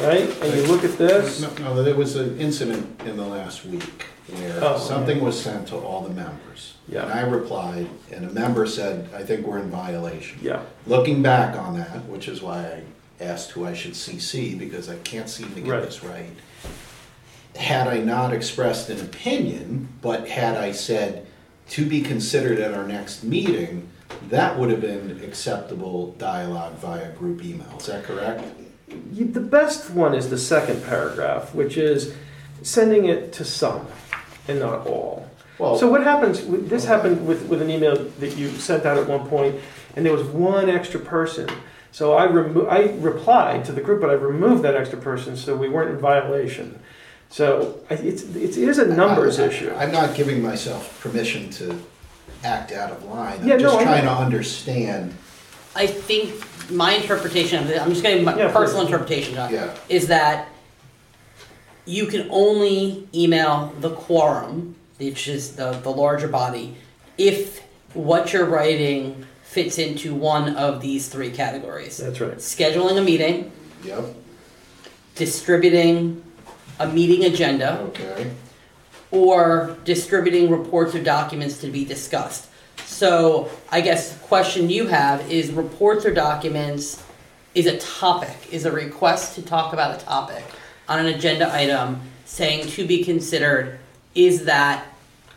right, 0.01 0.29
and 0.43 0.55
you 0.55 0.67
look 0.67 0.85
at 0.85 0.97
this, 0.99 1.41
No, 1.41 1.75
no, 1.75 1.83
there 1.83 1.95
was 1.95 2.17
an 2.17 2.39
incident 2.41 3.01
in 3.07 3.17
the 3.17 3.27
last 3.27 3.65
week 3.65 4.05
where 4.29 4.59
Oh. 4.63 4.79
something 4.79 5.21
was 5.23 5.41
sent 5.41 5.69
to 5.69 5.77
all 5.77 6.03
the 6.03 6.11
members. 6.15 6.75
And 6.91 7.11
I 7.13 7.23
replied, 7.23 7.89
and 8.11 8.25
a 8.25 8.31
member 8.33 8.67
said, 8.67 9.09
I 9.15 9.23
think 9.23 9.47
we're 9.47 9.59
in 9.59 9.71
violation. 9.71 10.39
yeah, 10.43 10.61
Looking 10.87 11.23
back 11.23 11.57
on 11.59 11.77
that, 11.79 12.07
which 12.09 12.29
is 12.29 12.43
why 12.43 12.59
I 13.21 13.25
asked 13.25 13.51
who 13.53 13.65
I 13.67 13.73
should 13.73 13.93
CC, 13.95 14.55
because 14.59 14.89
I 14.89 14.97
can't 14.97 15.29
seem 15.29 15.53
to 15.55 15.61
get 15.61 15.71
Right. 15.71 15.83
this 15.83 16.03
right. 16.05 16.31
Had 17.57 17.87
I 17.89 17.99
not 17.99 18.33
expressed 18.33 18.89
an 18.91 19.01
opinion, 19.01 19.89
but 20.01 20.29
had 20.29 20.57
I 20.57 20.73
said, 20.73 21.27
to 21.71 21.87
be 21.87 22.01
considered 22.01 22.59
at 22.59 22.75
our 22.75 22.87
next 22.87 23.23
meeting, 23.25 23.89
that 24.29 24.59
would 24.59 24.71
have 24.71 24.81
been 24.81 25.21
acceptable 25.25 26.15
dialogue 26.19 26.75
via 26.79 27.11
group 27.13 27.45
email, 27.45 27.77
is 27.79 27.87
that 27.87 28.05
correct? 28.05 28.45
You, 29.13 29.25
the 29.27 29.41
best 29.41 29.91
one 29.91 30.15
is 30.15 30.31
the 30.31 30.39
second 30.39 30.83
paragraph, 30.85 31.55
which 31.55 31.77
is 31.77 32.15
sending 32.63 33.07
it 33.07 33.33
to 33.35 33.45
some 33.45 33.87
and 34.49 34.61
not 34.61 34.87
all. 34.87 35.29
Well, 35.59 35.77
So 35.79 35.89
what 35.89 36.03
happens, 36.03 36.45
this 36.69 36.85
happened 36.85 37.27
with, 37.27 37.47
with 37.49 37.63
an 37.63 37.71
email 37.71 37.97
that 38.21 38.37
you 38.37 38.51
sent 38.51 38.85
out 38.87 38.99
at 38.99 39.07
one 39.07 39.27
point, 39.29 39.57
and 39.97 40.05
there 40.05 40.13
was 40.13 40.25
one 40.27 40.69
extra 40.71 40.99
person. 40.99 41.49
So 41.93 42.15
I 42.15 42.25
remo, 42.27 42.67
I 42.67 42.93
replied 42.99 43.65
to 43.67 43.73
the 43.73 43.81
group, 43.83 44.01
but 44.01 44.11
I 44.11 44.15
removed 44.15 44.63
that 44.65 44.75
extra 44.75 44.99
person, 44.99 45.37
so 45.37 45.55
we 45.57 45.69
weren't 45.69 45.91
in 45.91 45.99
violation. 45.99 46.79
So 47.29 47.81
I- 47.91 47.95
it's, 47.95 48.23
it's- 48.23 48.57
it 48.57 48.69
is 48.69 48.79
a 48.79 48.87
numbers 48.87 49.39
I- 49.39 49.45
I- 49.45 49.47
issue. 49.49 49.73
I'm 49.77 49.93
not 49.93 50.15
giving 50.15 50.43
myself 50.43 51.01
permission 51.01 51.51
to 51.51 51.79
act 52.45 52.73
out 52.73 52.91
of 52.91 53.05
line. 53.05 53.41
I'm 53.41 53.47
no, 53.47 53.59
just 53.59 53.77
I- 53.77 53.83
trying 53.85 54.05
to 54.05 54.11
understand, 54.13 55.15
I 55.77 55.87
think 55.87 56.31
my 56.71 56.93
interpretation 56.95 57.63
of 57.63 57.71
it, 57.71 57.81
I'm 57.81 57.91
just 57.91 58.03
getting 58.03 58.25
my 58.25 58.37
Yeah, 58.37 58.53
personal 58.53 58.83
please. 58.85 58.93
interpretation, 58.93 59.35
John, 59.35 59.53
yeah. 59.53 59.75
is 59.89 60.07
that 60.09 60.49
you 61.85 62.07
can 62.07 62.29
only 62.31 63.09
email 63.15 63.73
the 63.81 63.91
quorum, 63.91 64.77
which 64.99 65.29
is 65.29 65.57
the, 65.57 65.73
the 65.73 65.91
larger 65.91 66.29
body, 66.29 66.77
if 67.19 67.63
what 67.95 68.33
you're 68.33 68.47
writing 68.47 69.27
fits 69.43 69.79
into 69.79 70.15
one 70.15 70.57
of 70.57 70.81
these 70.81 71.09
three 71.09 71.31
categories. 71.31 71.99
That's 71.99 72.21
right. 72.21 72.37
Scheduling 72.39 72.99
a 72.99 73.03
meeting, 73.03 73.51
Yep, 73.85 74.05
distributing 75.15 76.23
a 76.79 76.87
meeting 76.89 77.25
agenda, 77.25 77.79
okay. 77.89 78.31
or 79.11 79.77
distributing 79.85 80.51
reports 80.51 80.95
or 80.95 81.03
documents 81.03 81.59
to 81.59 81.67
be 81.69 81.85
discussed. 81.85 82.47
So 82.93 83.49
I 83.71 83.81
guess 83.81 84.13
the 84.13 84.19
question 84.21 84.69
you 84.69 84.87
have 84.87 85.29
is 85.31 85.51
reports 85.51 86.05
or 86.05 86.13
documents 86.13 87.03
is 87.55 87.67
a 87.67 87.79
topic, 87.79 88.37
is 88.53 88.65
a 88.67 88.73
request 88.73 89.35
to 89.37 89.43
talk 89.43 89.73
about 89.73 90.01
a 90.01 90.05
topic 90.05 90.45
on 90.89 90.99
an 91.01 91.07
agenda 91.07 91.53
item 91.55 92.01
saying 92.27 92.69
to 92.69 92.87
be 92.87 93.03
considered, 93.03 93.79
is 94.15 94.45
that 94.45 94.85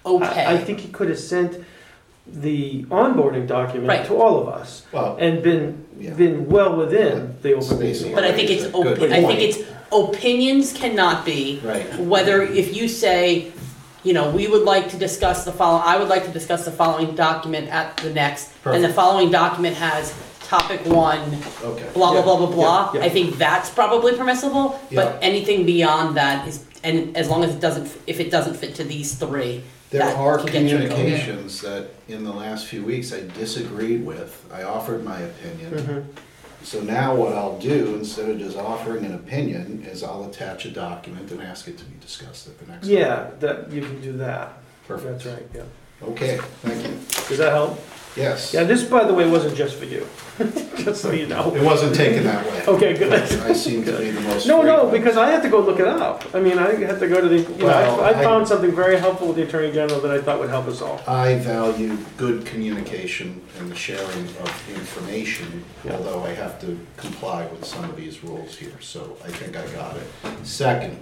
okay? 0.05 0.45
I, 0.45 0.53
I 0.53 0.57
think 0.57 0.81
he 0.81 0.89
could 0.89 1.09
have 1.09 1.19
sent 1.19 1.63
the 2.27 2.83
onboarding 2.85 3.47
document 3.47 3.87
Right. 3.87 4.05
to 4.07 4.15
all 4.15 4.39
of 4.41 4.47
us 4.49 4.83
Well, 4.91 5.15
and 5.19 5.41
been, 5.43 5.85
Yeah. 5.99 6.11
been 6.13 6.49
well 6.49 6.75
within 6.75 7.35
the 7.41 7.53
open 7.53 7.79
meeting. 7.79 7.95
Space. 7.95 8.13
But 8.15 8.23
I 8.25 8.33
think 8.33 8.49
it's, 8.49 8.65
Good 8.65 8.75
op- 8.75 9.11
I 9.11 9.21
point. 9.21 9.37
think 9.37 9.39
it's, 9.41 9.59
opinions 9.91 10.73
cannot 10.73 11.23
be 11.25 11.61
right, 11.63 11.99
whether 11.99 12.41
if 12.41 12.75
you 12.75 12.87
say, 12.89 13.51
you 14.05 14.13
know, 14.13 14.29
we 14.29 14.47
would 14.47 14.63
like 14.63 14.89
to 14.89 14.97
discuss 14.97 15.43
the 15.45 15.51
follow, 15.51 15.79
I 15.79 15.97
would 15.97 16.07
like 16.07 16.25
to 16.25 16.31
discuss 16.31 16.63
the 16.63 16.71
following 16.71 17.15
document 17.15 17.69
at 17.69 17.97
the 17.97 18.13
next, 18.13 18.51
and 18.63 18.75
the 18.75 18.87
Perfect. 18.89 18.95
following 18.95 19.31
document 19.31 19.75
has 19.77 20.13
topic 20.41 20.85
one, 20.85 21.21
okay. 21.63 21.89
blah, 21.95 22.11
blah, 22.13 22.21
blah, 22.21 22.37
blah, 22.37 22.47
blah. 22.47 22.91
yeah, 22.93 22.99
yeah. 22.99 23.05
I 23.05 23.09
think 23.09 23.37
that's 23.37 23.69
probably 23.71 24.15
permissible, 24.15 24.79
Yeah. 24.91 25.03
but 25.05 25.19
anything 25.23 25.65
beyond 25.65 26.15
that 26.17 26.47
is, 26.47 26.63
and 26.83 27.17
as 27.17 27.29
long 27.29 27.43
as 27.43 27.55
it 27.55 27.59
doesn't, 27.59 27.91
if 28.05 28.19
it 28.19 28.29
doesn't 28.29 28.55
fit 28.55 28.75
to 28.75 28.83
these 28.83 29.15
three, 29.15 29.63
There 29.89 30.01
that 30.01 30.15
are 30.17 30.37
can 30.37 30.45
get 30.45 30.53
you 30.53 30.77
in 30.77 30.81
trouble. 30.81 30.95
communications 30.97 31.61
that 31.61 31.89
in 32.07 32.23
the 32.23 32.31
last 32.31 32.67
few 32.67 32.83
weeks 32.83 33.11
I 33.11 33.21
disagreed 33.39 34.05
with. 34.05 34.45
I 34.53 34.61
offered 34.63 35.03
my 35.03 35.19
opinion. 35.19 35.71
Mm-hmm. 35.71 36.11
So 36.65 36.81
now 36.81 37.13
what 37.13 37.33
I'll 37.33 37.59
do, 37.59 37.95
instead 37.95 38.27
of 38.27 38.39
just 38.39 38.57
offering 38.57 39.05
an 39.05 39.13
opinion, 39.13 39.83
is 39.87 40.01
I'll 40.01 40.27
attach 40.27 40.65
a 40.65 40.71
document 40.71 41.29
and 41.31 41.39
ask 41.41 41.67
it 41.67 41.77
to 41.77 41.85
be 41.85 41.99
discussed 41.99 42.47
at 42.47 42.57
the 42.57 42.65
next. 42.65 42.87
meeting. 42.87 43.03
Yeah, 43.03 43.29
that, 43.39 43.71
you 43.71 43.81
can 43.81 44.01
do 44.01 44.13
that. 44.13 44.53
Perfect. 44.87 45.23
That's 45.23 45.25
right, 45.27 45.47
yeah. 45.53 46.07
Okay, 46.07 46.39
thank 46.63 46.87
you. 46.87 47.14
Does 47.27 47.37
that 47.39 47.51
help? 47.51 47.79
Yes. 48.15 48.53
Yeah, 48.53 48.63
this, 48.63 48.81
by 48.85 49.03
the 49.03 49.13
way, 49.13 49.29
wasn't 49.29 49.55
just 49.57 49.75
for 49.75 49.83
you, 49.83 50.07
just 50.77 51.01
so 51.01 51.11
you 51.11 51.27
know. 51.27 51.53
It 51.53 51.61
wasn't 51.61 51.93
taken 51.95 52.23
that 52.23 52.45
way. 52.45 52.63
Okay, 52.65 52.93
good. 52.97 53.11
I 53.11 53.51
seem 53.51 53.83
to 53.83 53.97
be 53.97 54.11
the 54.11 54.21
most. 54.21 54.47
No, 54.47 54.61
no, 54.61 54.83
frequent. 54.83 54.91
because 55.03 55.17
I 55.17 55.29
had 55.31 55.43
to 55.43 55.49
go 55.49 55.59
look 55.59 55.81
it 55.81 55.87
up. 55.87 56.23
I 56.33 56.39
mean, 56.39 56.57
I 56.57 56.75
had 56.75 56.97
to 56.99 57.09
go 57.09 57.19
to 57.19 57.27
the, 57.27 57.39
you 57.39 57.57
know, 57.57 57.65
Well, 57.65 57.99
I 58.01 58.11
I 58.11 58.19
I- 58.21 58.23
found 58.23 58.47
something 58.47 58.73
very 58.73 58.97
helpful 58.97 59.27
with 59.27 59.35
the 59.35 59.43
Attorney 59.43 59.73
General 59.73 59.99
that 59.99 60.11
I 60.11 60.21
thought 60.21 60.39
would 60.39 60.49
help 60.49 60.67
us 60.67 60.81
all. 60.81 61.01
I 61.05 61.35
value 61.39 61.97
good 62.15 62.45
communication 62.45 63.41
and 63.59 63.69
the 63.69 63.75
sharing 63.75 64.27
of 64.39 64.69
information, 64.73 65.65
although 65.91 66.23
I 66.23 66.29
have 66.35 66.57
to 66.61 66.79
comply 66.95 67.45
with 67.47 67.65
some 67.65 67.83
of 67.83 67.97
these 67.97 68.23
rules 68.23 68.55
here, 68.55 68.79
so 68.79 69.17
I 69.25 69.27
think 69.29 69.57
I 69.57 69.67
got 69.75 69.97
it. 69.97 70.07
Second, 70.47 70.99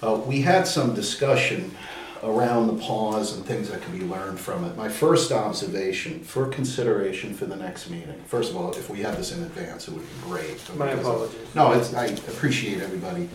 uh, 0.00 0.14
we 0.24 0.42
had 0.42 0.68
some 0.68 0.94
discussion 0.94 1.74
around 2.22 2.68
the 2.68 2.74
pause 2.74 3.36
and 3.36 3.44
things 3.44 3.68
that 3.68 3.82
can 3.82 3.98
be 3.98 4.04
learned 4.04 4.38
from 4.38 4.64
it. 4.64 4.76
My 4.76 4.88
first 4.88 5.32
observation, 5.32 6.20
for 6.20 6.46
consideration 6.46 7.34
for 7.34 7.46
the 7.46 7.56
next 7.56 7.90
meeting, 7.90 8.22
first 8.26 8.50
of 8.50 8.56
all, 8.56 8.70
if 8.72 8.88
we 8.88 9.00
had 9.00 9.16
this 9.16 9.36
in 9.36 9.42
advance, 9.42 9.88
it 9.88 9.94
would 9.94 10.02
be 10.02 10.28
great. 10.28 10.76
My 10.76 10.90
apologies. 10.90 11.54
No, 11.54 11.72
it's, 11.72 11.92
I 11.92 12.06
appreciate 12.06 12.80
everybody, 12.80 13.28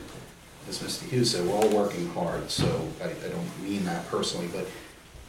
as 0.69 0.79
Mr. 0.79 1.03
Hughes 1.09 1.31
said, 1.31 1.45
we're 1.45 1.55
all 1.55 1.69
working 1.69 2.07
hard, 2.09 2.49
so 2.49 2.87
I, 3.01 3.07
I 3.07 3.29
don't 3.29 3.61
mean 3.61 3.83
that 3.85 4.07
personally, 4.07 4.47
but 4.53 4.65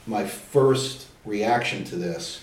my 0.06 0.24
first 0.24 1.06
reaction 1.24 1.82
to 1.84 1.96
this, 1.96 2.42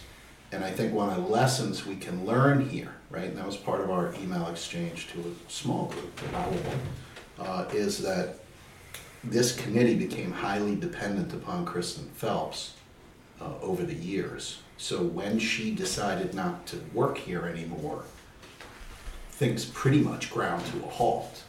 and 0.51 0.63
I 0.63 0.71
think 0.71 0.93
one 0.93 1.09
of 1.09 1.15
the 1.15 1.29
lessons 1.29 1.85
we 1.85 1.95
can 1.95 2.25
learn 2.25 2.69
here, 2.69 2.93
right, 3.09 3.25
and 3.25 3.37
that 3.37 3.45
was 3.45 3.55
part 3.57 3.79
of 3.79 3.89
our 3.89 4.13
email 4.21 4.47
exchange 4.47 5.07
to 5.13 5.19
a 5.19 5.51
small 5.51 5.85
group, 5.87 6.31
not 6.33 6.47
all, 7.39 7.47
uh, 7.47 7.65
is 7.73 8.01
that 8.03 8.39
this 9.25 9.55
committee 9.55 9.95
became 9.95 10.31
highly 10.31 10.75
dependent 10.75 11.33
upon 11.33 11.65
Kristen 11.65 12.09
Phelps 12.13 12.73
uh, 13.41 13.53
over 13.61 13.83
the 13.83 13.95
years. 13.95 14.59
So 14.77 15.01
when 15.01 15.39
she 15.39 15.73
decided 15.73 16.33
not 16.33 16.67
to 16.67 16.77
work 16.93 17.17
here 17.17 17.45
anymore, 17.45 18.03
things 19.31 19.65
pretty 19.65 19.99
much 19.99 20.31
ground 20.31 20.65
to 20.67 20.85
a 20.85 20.89
halt. 20.89 21.43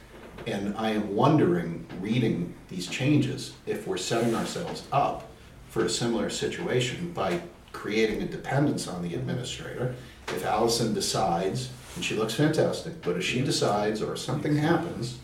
And 0.46 0.76
I 0.76 0.90
am 0.90 1.14
wondering, 1.14 1.86
reading 2.00 2.54
these 2.68 2.86
changes, 2.86 3.54
if 3.66 3.86
we're 3.86 3.96
setting 3.96 4.34
ourselves 4.34 4.84
up 4.92 5.28
for 5.70 5.84
a 5.84 5.90
similar 5.90 6.30
situation 6.30 7.12
by 7.12 7.40
creating 7.72 8.22
a 8.22 8.26
dependence 8.26 8.88
on 8.88 9.02
the 9.02 9.14
administrator. 9.14 9.94
If 10.28 10.44
Allison 10.44 10.94
decides, 10.94 11.70
and 11.94 12.04
she 12.04 12.14
looks 12.14 12.34
fantastic, 12.34 13.02
but 13.02 13.16
if 13.16 13.24
she 13.24 13.42
decides 13.42 14.02
or 14.02 14.16
something 14.16 14.56
happens, 14.56 15.18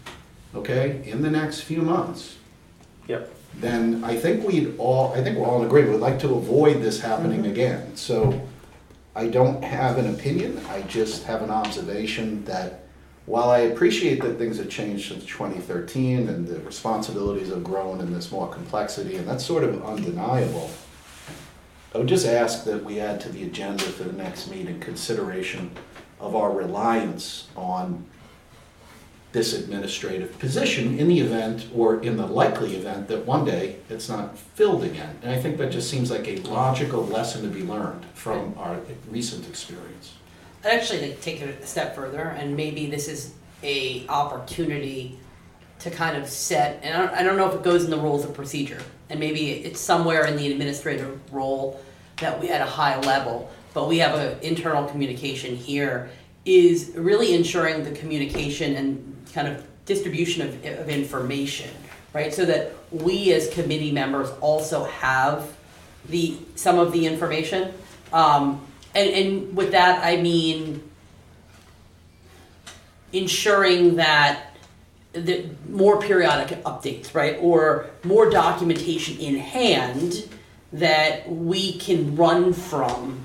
okay, 0.55 1.03
in 1.05 1.23
the 1.23 1.31
next 1.31 1.63
few 1.63 1.83
months, 1.83 2.37
Yep. 3.13 3.35
then 3.57 4.03
I 4.03 4.17
think 4.17 4.47
we'd 4.47 4.75
all, 4.79 5.13
I 5.13 5.23
think 5.23 5.37
we're 5.37 5.47
all 5.47 5.61
in 5.61 5.67
agreement, 5.67 5.93
we'd 5.93 6.01
like 6.01 6.19
to 6.21 6.35
avoid 6.35 6.81
this 6.81 6.99
happening 6.99 7.43
mm-hmm. 7.43 7.53
again. 7.53 7.97
So 7.97 8.41
I 9.15 9.29
don't 9.29 9.63
have 9.63 9.99
an 9.99 10.09
opinion, 10.15 10.59
I 10.71 10.81
just 10.83 11.25
have 11.25 11.43
an 11.43 11.51
observation 11.51 12.45
that 12.47 12.85
while 13.27 13.51
I 13.51 13.59
appreciate 13.59 14.23
that 14.23 14.39
things 14.39 14.57
have 14.57 14.71
changed 14.71 15.13
since 15.13 15.27
2013 15.27 16.29
and 16.29 16.47
the 16.49 16.59
responsibilities 16.61 17.51
have 17.51 17.63
grown 17.63 18.01
and 18.01 18.13
there's 18.13 18.33
more 18.33 18.49
complexity, 18.49 19.17
and 19.17 19.29
that's 19.29 19.45
sort 19.45 19.63
of 19.63 19.85
undeniable, 19.85 20.71
I 21.95 21.99
would 21.99 22.09
just 22.09 22.27
ask 22.27 22.65
that 22.65 22.83
we 22.83 22.99
add 22.99 23.21
to 23.21 23.29
the 23.29 23.45
agenda 23.45 23.85
for 23.85 24.05
the 24.05 24.15
next 24.15 24.51
meeting 24.51 24.81
consideration 24.81 25.71
of 26.19 26.35
our 26.35 26.51
reliance 26.51 27.49
on 27.55 28.07
this 29.33 29.59
administrative 29.59 30.39
position 30.39 30.99
in 30.99 31.09
the 31.09 31.21
event, 31.21 31.67
or 31.75 32.03
in 32.03 32.19
the 32.19 32.27
likely 32.27 32.77
event, 32.77 33.09
that 33.09 33.25
one 33.25 33.45
day 33.45 33.77
it's 33.89 34.09
not 34.09 34.39
filled 34.39 34.85
again. 34.85 35.19
And 35.23 35.33
I 35.33 35.41
think 35.41 35.57
that 35.57 35.73
just 35.73 35.91
seems 35.91 36.11
like 36.11 36.29
a 36.29 36.37
logical 36.41 37.07
lesson 37.07 37.43
to 37.43 37.49
be 37.49 37.63
learned 37.63 38.05
from 38.15 38.55
our 38.59 38.77
recent 39.11 39.49
experience. 39.49 40.13
I'd 40.65 40.79
actually 40.79 41.09
like 41.09 41.21
take 41.23 41.41
it 41.41 41.63
a 41.63 41.67
step 41.67 41.95
further, 41.95 42.21
and 42.21 42.55
maybe 42.57 42.87
this 42.87 43.09
is 43.09 43.33
a 43.63 44.07
opportunity 44.09 45.19
to 45.79 45.91
kind 45.91 46.17
of 46.17 46.29
set, 46.29 46.81
and 46.83 46.95
I 46.95 47.07
don't, 47.07 47.15
I 47.21 47.23
don't 47.23 47.37
know 47.37 47.49
if 47.49 47.55
it 47.55 47.63
goes 47.63 47.85
in 47.85 47.91
the 47.91 47.99
rules 47.99 48.25
of 48.25 48.35
procedure, 48.35 48.81
and 49.09 49.19
maybe 49.19 49.51
it's 49.51 49.81
somewhere 49.81 50.27
in 50.27 50.37
the 50.37 50.53
administrative 50.53 51.19
role 51.33 51.83
that 52.19 52.39
we, 52.39 52.51
at 52.51 52.61
a 52.61 52.67
high 52.67 53.01
level, 53.01 53.51
but 53.75 53.89
we 53.89 53.99
have 53.99 54.15
an 54.15 54.39
internal 54.43 54.85
communication 54.85 55.57
here, 55.57 56.11
is 56.45 56.93
really 56.95 57.35
ensuring 57.35 57.83
the 57.83 57.91
communication 57.93 58.77
and 58.77 59.12
kind 59.35 59.49
of 59.49 59.65
distribution 59.85 60.43
of, 60.43 60.65
of 60.81 60.89
information, 60.89 61.71
right? 62.13 62.33
So 62.33 62.45
that 62.45 62.73
we 62.91 63.33
as 63.33 63.49
committee 63.53 63.93
members 63.93 64.31
also 64.41 64.85
have 64.85 65.57
the, 66.09 66.37
some 66.55 66.79
of 66.79 66.93
the 66.93 67.07
information. 67.07 67.73
Um, 68.13 68.67
and, 68.95 69.11
and 69.11 69.57
with 69.57 69.73
that, 69.73 70.05
I 70.05 70.21
mean 70.21 70.89
ensuring 73.13 73.97
that 73.97 74.55
the 75.13 75.45
more 75.69 76.01
periodic 76.01 76.63
updates, 76.65 77.15
right, 77.15 77.37
or 77.41 77.91
more 78.03 78.31
documentation 78.31 79.19
in 79.19 79.37
hand 79.37 80.29
that 80.73 81.31
we 81.31 81.79
can 81.79 82.17
run 82.17 82.53
from, 82.53 83.21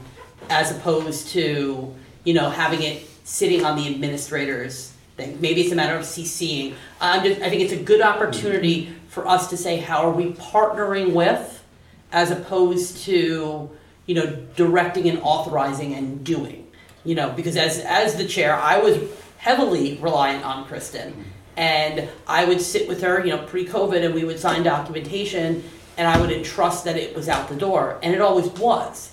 as 0.49 0.71
opposed 0.71 1.29
to 1.29 1.93
you 2.25 2.33
know 2.33 2.49
having 2.49 2.81
it 2.81 3.07
sitting 3.23 3.63
on 3.63 3.77
the 3.77 3.87
administrator's 3.87 4.93
thing. 5.17 5.41
Maybe 5.41 5.61
it's 5.61 5.71
a 5.71 5.75
matter 5.75 5.95
of 5.95 6.03
CCing. 6.03 6.75
I'm 7.01 7.23
just, 7.23 7.41
I 7.41 7.49
think 7.49 7.63
it's 7.63 7.73
a 7.73 7.83
good 7.83 8.01
opportunity 8.01 8.85
mm-hmm. 8.85 9.07
for 9.07 9.27
us 9.27 9.49
to 9.49 9.57
say 9.57 9.77
how 9.77 10.07
are 10.07 10.11
we 10.11 10.31
partnering 10.33 11.13
with, 11.13 11.63
as 12.11 12.31
opposed 12.31 12.97
to 13.03 13.69
you 14.05 14.15
know 14.15 14.27
directing 14.55 15.09
and 15.09 15.19
authorizing 15.21 15.93
and 15.95 16.23
doing. 16.23 16.71
You 17.03 17.15
know, 17.15 17.31
because 17.31 17.57
as 17.57 17.79
as 17.79 18.15
the 18.15 18.25
chair, 18.25 18.55
I 18.55 18.79
was 18.79 18.97
heavily 19.37 19.97
reliant 20.01 20.45
on 20.45 20.65
Kristen. 20.65 21.11
Mm-hmm. 21.11 21.21
And 21.57 22.07
I 22.27 22.45
would 22.45 22.61
sit 22.61 22.87
with 22.87 23.01
her, 23.01 23.25
you 23.25 23.35
know, 23.35 23.43
pre-COVID, 23.43 24.05
and 24.05 24.13
we 24.13 24.23
would 24.23 24.37
sign 24.37 24.61
documentation, 24.61 25.63
and 25.97 26.07
I 26.07 26.21
would 26.21 26.31
entrust 26.31 26.83
that 26.83 26.97
it 26.97 27.15
was 27.15 27.27
out 27.27 27.49
the 27.49 27.55
door, 27.55 27.97
and 28.03 28.13
it 28.13 28.21
always 28.21 28.45
was. 28.59 29.11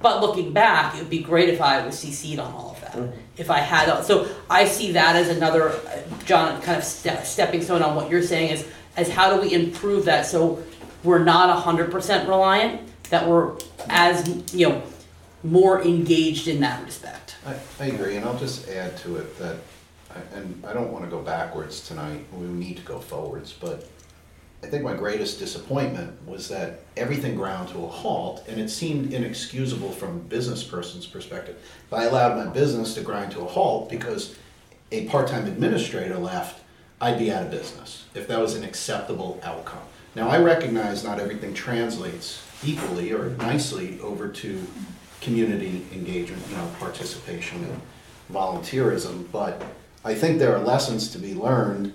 But 0.00 0.20
looking 0.20 0.52
back, 0.52 0.96
it 0.96 0.98
would 0.98 1.10
be 1.10 1.22
great 1.22 1.48
if 1.48 1.60
I 1.60 1.86
was 1.86 1.94
CC'd 2.04 2.40
on 2.40 2.52
all 2.52 2.72
of 2.72 2.75
If 3.36 3.50
I 3.50 3.58
had, 3.60 4.02
so 4.02 4.28
I 4.48 4.64
see 4.64 4.92
that 4.92 5.16
as 5.16 5.28
another, 5.28 5.70
uh, 5.70 5.98
John, 6.24 6.60
kind 6.62 6.78
of 6.78 6.84
ste- 6.84 7.24
stepping 7.24 7.62
stone 7.62 7.82
on 7.82 7.94
what 7.94 8.10
you're 8.10 8.22
saying 8.22 8.50
is, 8.50 8.66
as 8.96 9.08
how 9.10 9.34
do 9.34 9.40
we 9.40 9.52
improve 9.52 10.04
that 10.06 10.24
so 10.26 10.62
we're 11.04 11.22
not 11.22 11.50
hundred 11.62 11.90
percent 11.90 12.28
reliant, 12.28 12.80
that 13.10 13.28
we're 13.28 13.52
as, 13.88 14.26
you 14.54 14.68
know, 14.68 14.82
more 15.44 15.82
engaged 15.82 16.48
in 16.48 16.60
that 16.60 16.82
respect. 16.84 17.36
I, 17.46 17.54
I 17.78 17.86
agree, 17.88 18.16
and 18.16 18.24
I'll 18.24 18.38
just 18.38 18.68
add 18.68 18.96
to 18.98 19.16
it 19.16 19.38
that, 19.38 19.56
I- 20.14 20.36
and 20.36 20.64
I 20.66 20.72
don't 20.72 20.90
wanna 20.92 21.06
go 21.08 21.20
backwards 21.20 21.86
tonight, 21.86 22.24
we 22.32 22.46
need 22.46 22.76
to 22.78 22.82
go 22.82 22.98
forwards, 22.98 23.52
but 23.52 23.88
I 24.66 24.68
think 24.68 24.82
my 24.82 24.94
greatest 24.94 25.38
disappointment 25.38 26.26
was 26.26 26.48
that 26.48 26.80
everything 26.96 27.36
ground 27.36 27.68
to 27.68 27.84
a 27.84 27.86
halt, 27.86 28.44
and 28.48 28.60
it 28.60 28.68
seemed 28.68 29.12
inexcusable 29.12 29.92
from 29.92 30.16
a 30.16 30.18
business 30.18 30.64
person's 30.64 31.06
perspective. 31.06 31.56
If 31.86 31.92
I 31.92 32.06
allowed 32.06 32.36
my 32.36 32.52
business 32.52 32.94
to 32.94 33.02
grind 33.02 33.30
to 33.32 33.42
a 33.42 33.46
halt 33.46 33.88
because 33.88 34.34
a 34.90 35.06
part-time 35.06 35.46
administrator 35.46 36.18
left, 36.18 36.64
I'd 37.00 37.16
be 37.16 37.30
out 37.30 37.44
of 37.44 37.50
business, 37.52 38.06
if 38.16 38.26
that 38.26 38.40
was 38.40 38.56
an 38.56 38.64
acceptable 38.64 39.40
outcome. 39.44 39.84
Now, 40.16 40.30
I 40.30 40.38
recognize 40.40 41.04
not 41.04 41.20
everything 41.20 41.54
translates 41.54 42.42
equally 42.64 43.12
or 43.12 43.30
nicely 43.38 44.00
over 44.00 44.26
to 44.26 44.66
community 45.20 45.86
engagement, 45.92 46.42
you 46.50 46.56
know, 46.56 46.68
participation 46.80 47.62
and 47.62 47.80
volunteerism, 48.32 49.30
but 49.30 49.62
I 50.04 50.16
think 50.16 50.40
there 50.40 50.56
are 50.56 50.60
lessons 50.60 51.08
to 51.10 51.20
be 51.20 51.34
learned, 51.34 51.92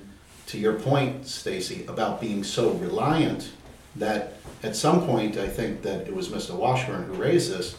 to 0.51 0.57
your 0.57 0.73
point, 0.73 1.25
Stacy, 1.25 1.85
about 1.87 2.19
being 2.19 2.43
so 2.43 2.71
reliant 2.71 3.51
that 3.95 4.33
at 4.63 4.75
some 4.75 5.05
point, 5.05 5.37
I 5.37 5.47
think 5.47 5.81
that 5.83 6.07
it 6.07 6.13
was 6.13 6.27
Mr. 6.27 6.53
Washburn 6.53 7.03
who 7.03 7.13
raised 7.13 7.51
this, 7.51 7.77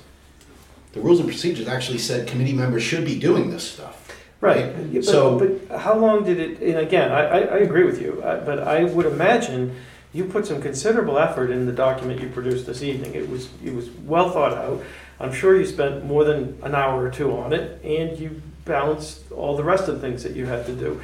the 0.93 1.01
rules 1.01 1.21
and 1.21 1.29
procedures 1.29 1.69
actually 1.69 1.99
said 1.99 2.27
committee 2.27 2.55
members 2.55 2.83
should 2.83 3.05
be 3.05 3.19
doing 3.19 3.51
this 3.51 3.71
stuff. 3.73 3.99
Right, 4.41 4.75
Yeah, 4.91 5.03
So- 5.03 5.39
but, 5.39 5.69
but 5.69 5.79
how 5.81 5.97
long 5.99 6.25
did 6.25 6.41
it, 6.41 6.61
and 6.63 6.79
again, 6.79 7.13
I, 7.13 7.27
I, 7.27 7.39
I 7.39 7.57
agree 7.59 7.85
with 7.85 8.01
you, 8.01 8.21
uh, 8.25 8.45
but 8.45 8.59
I 8.61 8.85
would 8.85 9.07
imagine 9.07 9.77
you 10.15 10.25
put 10.25 10.47
some 10.47 10.61
considerable 10.61 11.19
effort 11.19 11.51
in 11.51 11.67
the 11.67 11.73
document 11.73 12.21
you 12.21 12.29
produced 12.31 12.67
this 12.67 12.83
evening. 12.83 13.15
It 13.15 13.29
was, 13.29 13.51
it 13.65 13.75
was 13.75 13.91
well 13.91 14.31
thought 14.31 14.55
out. 14.55 14.83
I'm 15.21 15.33
sure 15.33 15.57
you 15.57 15.67
spent 15.67 16.05
more 16.07 16.25
than 16.25 16.59
an 16.63 16.75
hour 16.75 17.05
or 17.05 17.11
two 17.11 17.37
on 17.37 17.53
it, 17.53 17.83
and 17.85 18.19
you 18.19 18.43
balanced 18.65 19.31
all 19.31 19.57
the 19.57 19.65
rest 19.65 19.89
of 19.89 19.95
the 19.95 20.01
things 20.01 20.23
that 20.23 20.35
you 20.35 20.47
had 20.47 20.67
to 20.67 20.73
do. 20.73 21.01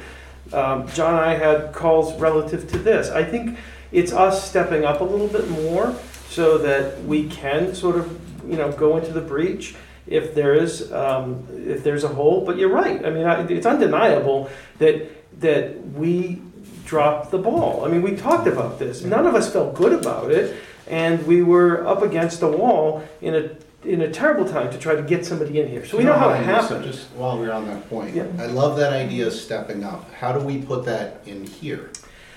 Um, 0.53 0.87
John 0.89 1.13
and 1.13 1.25
I 1.25 1.35
had 1.35 1.73
calls 1.73 2.19
relative 2.19 2.69
to 2.71 2.77
this. 2.77 3.09
I 3.09 3.23
think 3.23 3.57
it's 3.91 4.13
us 4.13 4.47
stepping 4.47 4.85
up 4.85 5.01
a 5.01 5.03
little 5.03 5.27
bit 5.27 5.49
more 5.49 5.95
so 6.29 6.57
that 6.59 7.03
we 7.03 7.27
can 7.27 7.73
sort 7.73 7.95
of, 7.95 8.19
you 8.47 8.57
know, 8.57 8.71
go 8.71 8.97
into 8.97 9.11
the 9.11 9.21
breach 9.21 9.75
if 10.07 10.33
there 10.33 10.55
is, 10.55 10.91
um, 10.91 11.47
if 11.51 11.83
there's 11.83 12.03
a 12.03 12.07
hole. 12.07 12.45
But 12.45 12.57
you're 12.57 12.69
right. 12.69 13.03
I 13.05 13.09
mean, 13.09 13.25
it's 13.51 13.65
undeniable 13.65 14.49
that 14.79 15.09
that 15.41 15.79
we 15.91 16.41
dropped 16.85 17.31
the 17.31 17.37
ball. 17.37 17.85
I 17.85 17.87
mean, 17.87 18.01
we 18.01 18.15
talked 18.15 18.47
about 18.47 18.79
this. 18.79 19.03
None 19.03 19.27
of 19.27 19.35
us 19.35 19.51
felt 19.53 19.75
good 19.75 19.93
about 19.93 20.31
it, 20.31 20.57
and 20.87 21.25
we 21.27 21.43
were 21.43 21.85
up 21.87 22.01
against 22.01 22.41
a 22.41 22.47
wall 22.47 23.03
in 23.21 23.35
a 23.35 23.49
in 23.83 24.01
a 24.01 24.11
terrible 24.11 24.45
time 24.49 24.69
to 24.71 24.77
try 24.77 24.93
to 24.95 25.01
get 25.01 25.25
somebody 25.25 25.59
in 25.59 25.67
here. 25.67 25.85
So 25.85 25.97
we 25.97 26.03
know 26.03 26.13
how 26.13 26.29
it 26.31 26.39
so 26.39 26.43
happened. 26.43 26.83
Just 26.85 27.07
while 27.11 27.37
we're 27.39 27.51
on 27.51 27.65
that 27.67 27.89
point, 27.89 28.13
Yeah. 28.15 28.25
I 28.37 28.47
love 28.47 28.77
that 28.77 28.91
idea 28.91 29.27
of 29.27 29.33
stepping 29.33 29.83
up. 29.83 30.11
How 30.13 30.31
do 30.33 30.39
we 30.39 30.57
put 30.61 30.85
that 30.85 31.21
in 31.25 31.45
here? 31.45 31.89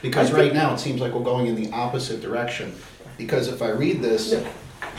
Because 0.03 0.31
I 0.31 0.35
right 0.35 0.43
think- 0.45 0.55
now, 0.55 0.75
it 0.75 0.79
seems 0.81 1.01
like 1.01 1.13
we're 1.13 1.23
going 1.25 1.47
in 1.47 1.57
the 1.57 1.71
opposite 1.73 2.21
direction. 2.21 2.73
Because 3.19 3.49
if 3.49 3.61
I 3.61 3.71
read 3.71 4.03
this, 4.03 4.31
the 4.31 4.45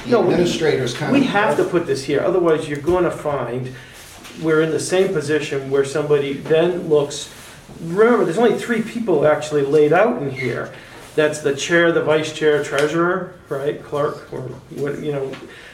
No, 0.06 0.20
we- 0.22 0.32
administrators 0.34 0.94
kind 0.94 1.16
of. 1.16 1.22
We 1.22 1.28
have 1.28 1.56
to 1.58 1.64
put 1.64 1.88
this 1.88 2.04
here, 2.04 2.22
otherwise 2.22 2.68
you're 2.68 2.80
gonna 2.80 3.12
find 3.12 3.70
we're 4.42 4.62
in 4.62 4.72
the 4.72 4.80
same 4.80 5.14
position 5.14 5.70
where 5.70 5.86
somebody 5.86 6.34
then 6.34 6.90
looks, 6.90 7.30
remember, 7.86 8.26
there's 8.26 8.38
only 8.40 8.58
three 8.58 8.82
people 8.82 9.28
actually 9.28 9.62
laid 9.62 9.94
out 9.94 10.22
in 10.22 10.32
here. 10.32 10.72
That's 11.16 11.40
the 11.40 11.54
chair, 11.56 11.92
the 11.92 12.02
vice 12.02 12.34
chair, 12.34 12.64
treasurer, 12.64 13.34
right, 13.48 13.84
clerk, 13.84 14.28
or 14.34 14.42
what, 14.72 15.00
you 15.00 15.12
know. 15.12 15.32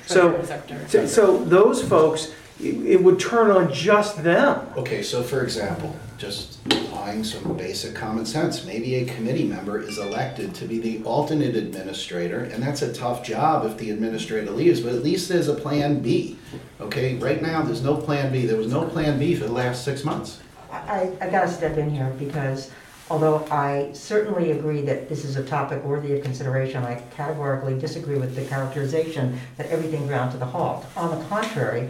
So, 0.10 0.31
Treasurer, 0.31 0.88
so- 0.88 1.06
so 1.06 1.38
those 1.44 1.84
folks, 1.84 2.31
it 2.60 2.76
it 2.94 3.03
would 3.03 3.19
turn 3.19 3.52
on 3.52 3.72
just 3.72 4.23
them. 4.23 4.61
Okay, 4.76 5.03
so 5.03 5.22
for 5.22 5.44
example, 5.44 5.95
just 6.18 6.57
applying 6.65 7.23
some 7.23 7.56
basic 7.56 7.94
common 7.94 8.26
sense, 8.26 8.65
maybe 8.65 8.95
a 8.95 9.06
committee 9.06 9.45
member 9.45 9.80
is 9.80 9.99
elected 9.99 10.56
to 10.56 10.65
be 10.65 10.80
the 10.80 11.02
alternate 11.06 11.56
administrator, 11.56 12.40
and 12.52 12.61
that's 12.61 12.81
a 12.81 12.91
tough 12.91 13.23
job 13.23 13.65
if 13.68 13.77
the 13.77 13.91
administrator 13.91 14.49
leaves, 14.52 14.81
but 14.81 14.94
at 14.94 15.03
least 15.03 15.30
there's 15.30 15.48
a 15.48 15.53
plan 15.53 15.99
B. 15.99 16.38
Okay, 16.81 17.15
right 17.18 17.41
now, 17.41 17.61
there's 17.61 17.84
no 17.84 17.95
plan 17.95 18.31
B, 18.31 18.48
there 18.48 18.57
was 18.57 18.72
no 18.72 18.86
plan 18.86 19.19
B 19.19 19.36
for 19.36 19.45
the 19.45 19.53
last 19.53 19.86
six 19.86 20.03
months. 20.03 20.40
I, 20.72 21.11
I 21.22 21.30
gotta 21.30 21.48
step 21.52 21.77
in 21.77 21.90
here 21.91 22.11
because 22.18 22.72
although 23.10 23.45
I 23.49 23.90
certainly 23.94 24.52
agree 24.52 24.81
that 24.81 25.10
this 25.10 25.26
is 25.26 25.36
a 25.36 25.44
topic 25.44 25.84
worthy 25.84 26.18
of 26.18 26.23
consideration, 26.23 26.84
I 26.84 27.02
categorically 27.15 27.77
disagree 27.77 28.18
with 28.18 28.36
the 28.36 28.45
characterization 28.45 29.40
that 29.57 29.68
everything 29.68 30.07
ground 30.07 30.31
to 30.34 30.38
the 30.38 30.45
halt. 30.45 30.86
On 30.95 31.18
the 31.18 31.26
contrary, 31.26 31.90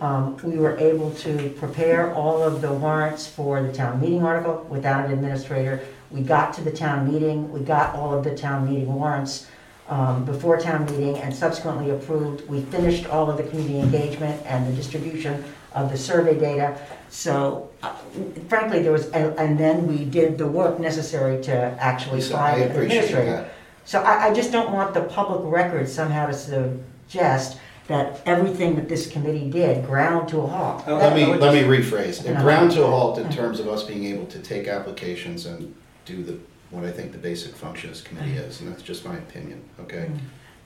um, 0.00 0.36
we 0.42 0.58
were 0.58 0.76
able 0.78 1.12
to 1.14 1.50
prepare 1.50 2.12
all 2.14 2.42
of 2.42 2.60
the 2.60 2.72
warrants 2.72 3.26
for 3.26 3.62
the 3.62 3.72
town 3.72 4.00
meeting 4.00 4.22
article 4.22 4.66
without 4.68 5.06
an 5.06 5.12
administrator. 5.12 5.80
We 6.10 6.22
got 6.22 6.54
to 6.54 6.62
the 6.62 6.72
town 6.72 7.12
meeting, 7.12 7.52
we 7.52 7.60
got 7.60 7.94
all 7.94 8.14
of 8.14 8.24
the 8.24 8.36
town 8.36 8.68
meeting 8.68 8.92
warrants 8.92 9.46
um, 9.88 10.24
before 10.24 10.58
town 10.58 10.86
meeting 10.86 11.16
and 11.18 11.34
subsequently 11.34 11.90
approved. 11.90 12.48
We 12.48 12.62
finished 12.62 13.06
all 13.06 13.30
of 13.30 13.36
the 13.36 13.44
community 13.44 13.78
engagement 13.78 14.42
and 14.46 14.66
the 14.66 14.72
distribution 14.72 15.44
of 15.76 15.90
the 15.90 15.96
survey 15.96 16.38
data. 16.38 16.76
So 17.10 17.68
uh, 17.82 17.92
frankly, 18.48 18.82
there 18.82 18.92
was, 18.92 19.08
and 19.10 19.38
and 19.38 19.58
then 19.58 19.86
we 19.86 20.04
did 20.04 20.38
the 20.38 20.46
work 20.48 20.80
necessary 20.80 21.40
to 21.44 21.54
actually 21.78 22.16
Lisa, 22.16 22.36
I 22.36 22.50
find 22.50 22.62
an 22.62 22.70
appreciate 22.72 22.98
administrator. 23.04 23.30
that. 23.42 23.52
So 23.84 24.02
I, 24.02 24.28
I 24.28 24.34
just 24.34 24.50
don't 24.50 24.72
want 24.72 24.94
the 24.94 25.02
public 25.02 25.40
record 25.44 25.88
somehow 25.88 26.26
to 26.26 26.34
suggest 26.34 27.58
that 27.86 28.20
everything 28.26 28.74
that 28.74 28.88
this 28.88 29.06
committee 29.08 29.48
did 29.48 29.86
ground 29.86 30.28
to 30.30 30.40
a 30.40 30.46
halt. 30.48 30.82
Let 30.88 31.14
me, 31.14 31.24
That- 31.24 31.40
let 31.40 31.54
me 31.54 31.60
rephrase. 31.62 32.24
It 32.24 32.32
Uh-huh. 32.32 32.42
ground 32.42 32.72
to 32.72 32.82
a 32.82 32.86
halt 32.88 33.18
in 33.18 33.28
terms 33.30 33.60
of 33.60 33.68
us 33.68 33.84
being 33.84 34.04
able 34.06 34.26
to 34.26 34.40
take 34.40 34.66
applications 34.66 35.46
and 35.46 35.72
do 36.04 36.24
the, 36.24 36.36
what 36.70 36.84
I 36.84 36.90
think 36.90 37.12
the 37.12 37.18
basic 37.18 37.54
function 37.54 37.90
of 37.90 37.94
this 37.96 38.02
committee 38.02 38.32
is, 38.32 38.60
and 38.60 38.72
that's 38.72 38.82
just 38.82 39.04
my 39.04 39.14
opinion, 39.16 39.60
okay? 39.80 40.10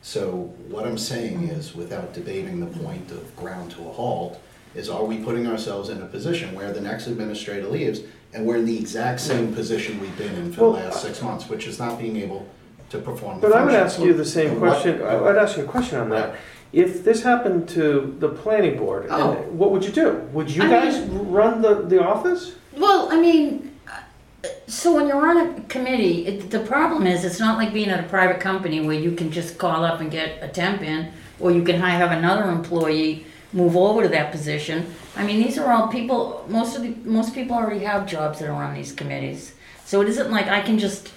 So 0.01 0.55
what 0.69 0.87
I'm 0.87 0.97
saying 0.97 1.49
is, 1.49 1.75
without 1.75 2.15
debating 2.15 2.59
the 2.61 2.79
point 2.85 3.11
of 3.11 3.37
ground 3.37 3.73
to 3.73 3.81
a 3.87 3.93
halt, 3.93 4.41
is 4.75 4.89
are 4.89 5.05
we 5.05 5.19
putting 5.19 5.47
ourselves 5.47 5.89
in 5.89 6.01
a 6.03 6.07
position 6.07 6.55
where 6.55 6.73
the 6.73 6.81
next 6.81 7.07
administrator 7.07 7.67
leaves 7.69 8.01
and 8.33 8.47
we're 8.47 8.57
in 8.57 8.65
the 8.65 8.79
exact 8.79 9.21
same 9.21 9.53
position 9.53 10.01
we've 10.01 10.17
been 10.17 10.35
in 10.37 10.53
for 10.53 10.61
the 10.61 10.67
last 10.85 11.03
six 11.03 11.21
months, 11.21 11.49
which 11.49 11.67
is 11.67 11.79
not 11.79 11.99
being 11.99 12.17
able 12.17 12.49
to 12.91 12.99
perform 12.99 13.41
the 13.41 13.49
But 13.49 13.57
I 13.57 13.65
would 13.65 13.73
function. 13.73 13.87
ask 13.87 14.01
you 14.01 14.15
the 14.15 14.25
same 14.25 14.53
And 14.53 14.61
what- 14.61 14.71
question, 14.71 15.03
I 15.03 15.17
would 15.17 15.37
ask 15.37 15.57
you 15.57 15.65
a 15.65 15.67
question 15.67 15.99
on 15.99 16.11
that. 16.11 16.37
If 16.73 17.03
this 17.05 17.25
happened 17.25 17.69
to 17.71 18.15
the 18.21 18.29
planning 18.29 18.79
board, 18.79 19.05
and 19.05 19.13
Oh. 19.13 19.33
what 19.51 19.73
would 19.73 19.85
you 19.85 19.91
do? 19.91 20.21
Would 20.33 20.49
you 20.55 20.63
I 20.63 20.69
guys 20.69 21.01
run 21.01 21.63
the, 21.63 21.75
the 21.89 22.01
office? 22.01 22.53
Well, 22.79 23.09
I 23.11 23.21
mean, 23.21 23.73
uh, 23.89 24.47
so 24.69 24.95
when 24.95 25.09
you're 25.09 25.27
on 25.29 25.37
a 25.37 25.61
committee, 25.63 26.27
it, 26.29 26.51
the 26.53 26.61
problem 26.61 27.09
is, 27.09 27.25
it's 27.25 27.41
not 27.41 27.59
like 27.59 27.73
being 27.73 27.89
at 27.89 27.99
a 27.99 28.05
private 28.09 28.39
company 28.39 28.81
where 28.87 28.97
you 28.97 29.11
can 29.17 29.33
just 29.33 29.59
call 29.59 29.85
up 29.85 30.01
and 30.01 30.13
get 30.13 30.39
a 30.41 30.47
temp 30.47 30.83
in, 30.83 31.09
or 31.41 31.51
you 31.51 31.63
can 31.65 31.81
hi- 31.81 31.91
have 31.91 32.13
another 32.13 32.45
employee 32.45 33.27
move 33.53 33.77
over 33.77 34.03
to 34.03 34.09
that 34.09 34.31
position. 34.31 34.95
I 35.17 35.25
mean, 35.25 35.43
these 35.43 35.59
are 35.59 35.73
all 35.73 35.89
people, 35.89 36.45
most 36.49 36.77
of 36.77 36.83
the, 36.83 36.95
most 37.05 37.35
people 37.35 37.57
already 37.57 37.85
have 37.85 38.07
jobs 38.07 38.39
that 38.39 38.49
are 38.49 38.63
on 38.63 38.75
these 38.75 38.93
committees. 38.93 39.55
So 39.85 40.01
it 40.01 40.09
isn't 40.09 40.31
like 40.31 40.47
I 40.47 40.61
can 40.61 40.79
just 40.79 41.13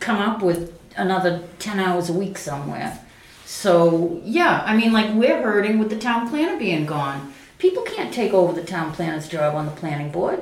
come 0.00 0.18
up 0.18 0.42
with 0.42 0.78
another 0.96 1.42
ten 1.58 1.80
hours 1.80 2.10
a 2.10 2.12
week 2.12 2.36
somewhere. 2.38 2.98
So, 3.46 4.20
yeah, 4.24 4.62
I 4.66 4.76
mean, 4.76 4.92
like, 4.92 5.14
we're 5.14 5.42
hurting 5.42 5.78
with 5.78 5.90
the 5.90 5.98
town 5.98 6.28
planner 6.28 6.58
being 6.58 6.86
gone. 6.86 7.32
People 7.58 7.82
can't 7.82 8.12
take 8.12 8.32
over 8.32 8.52
the 8.52 8.66
town 8.66 8.92
planner's 8.92 9.28
job 9.28 9.54
on 9.54 9.66
the 9.66 9.72
planning 9.72 10.10
board. 10.10 10.40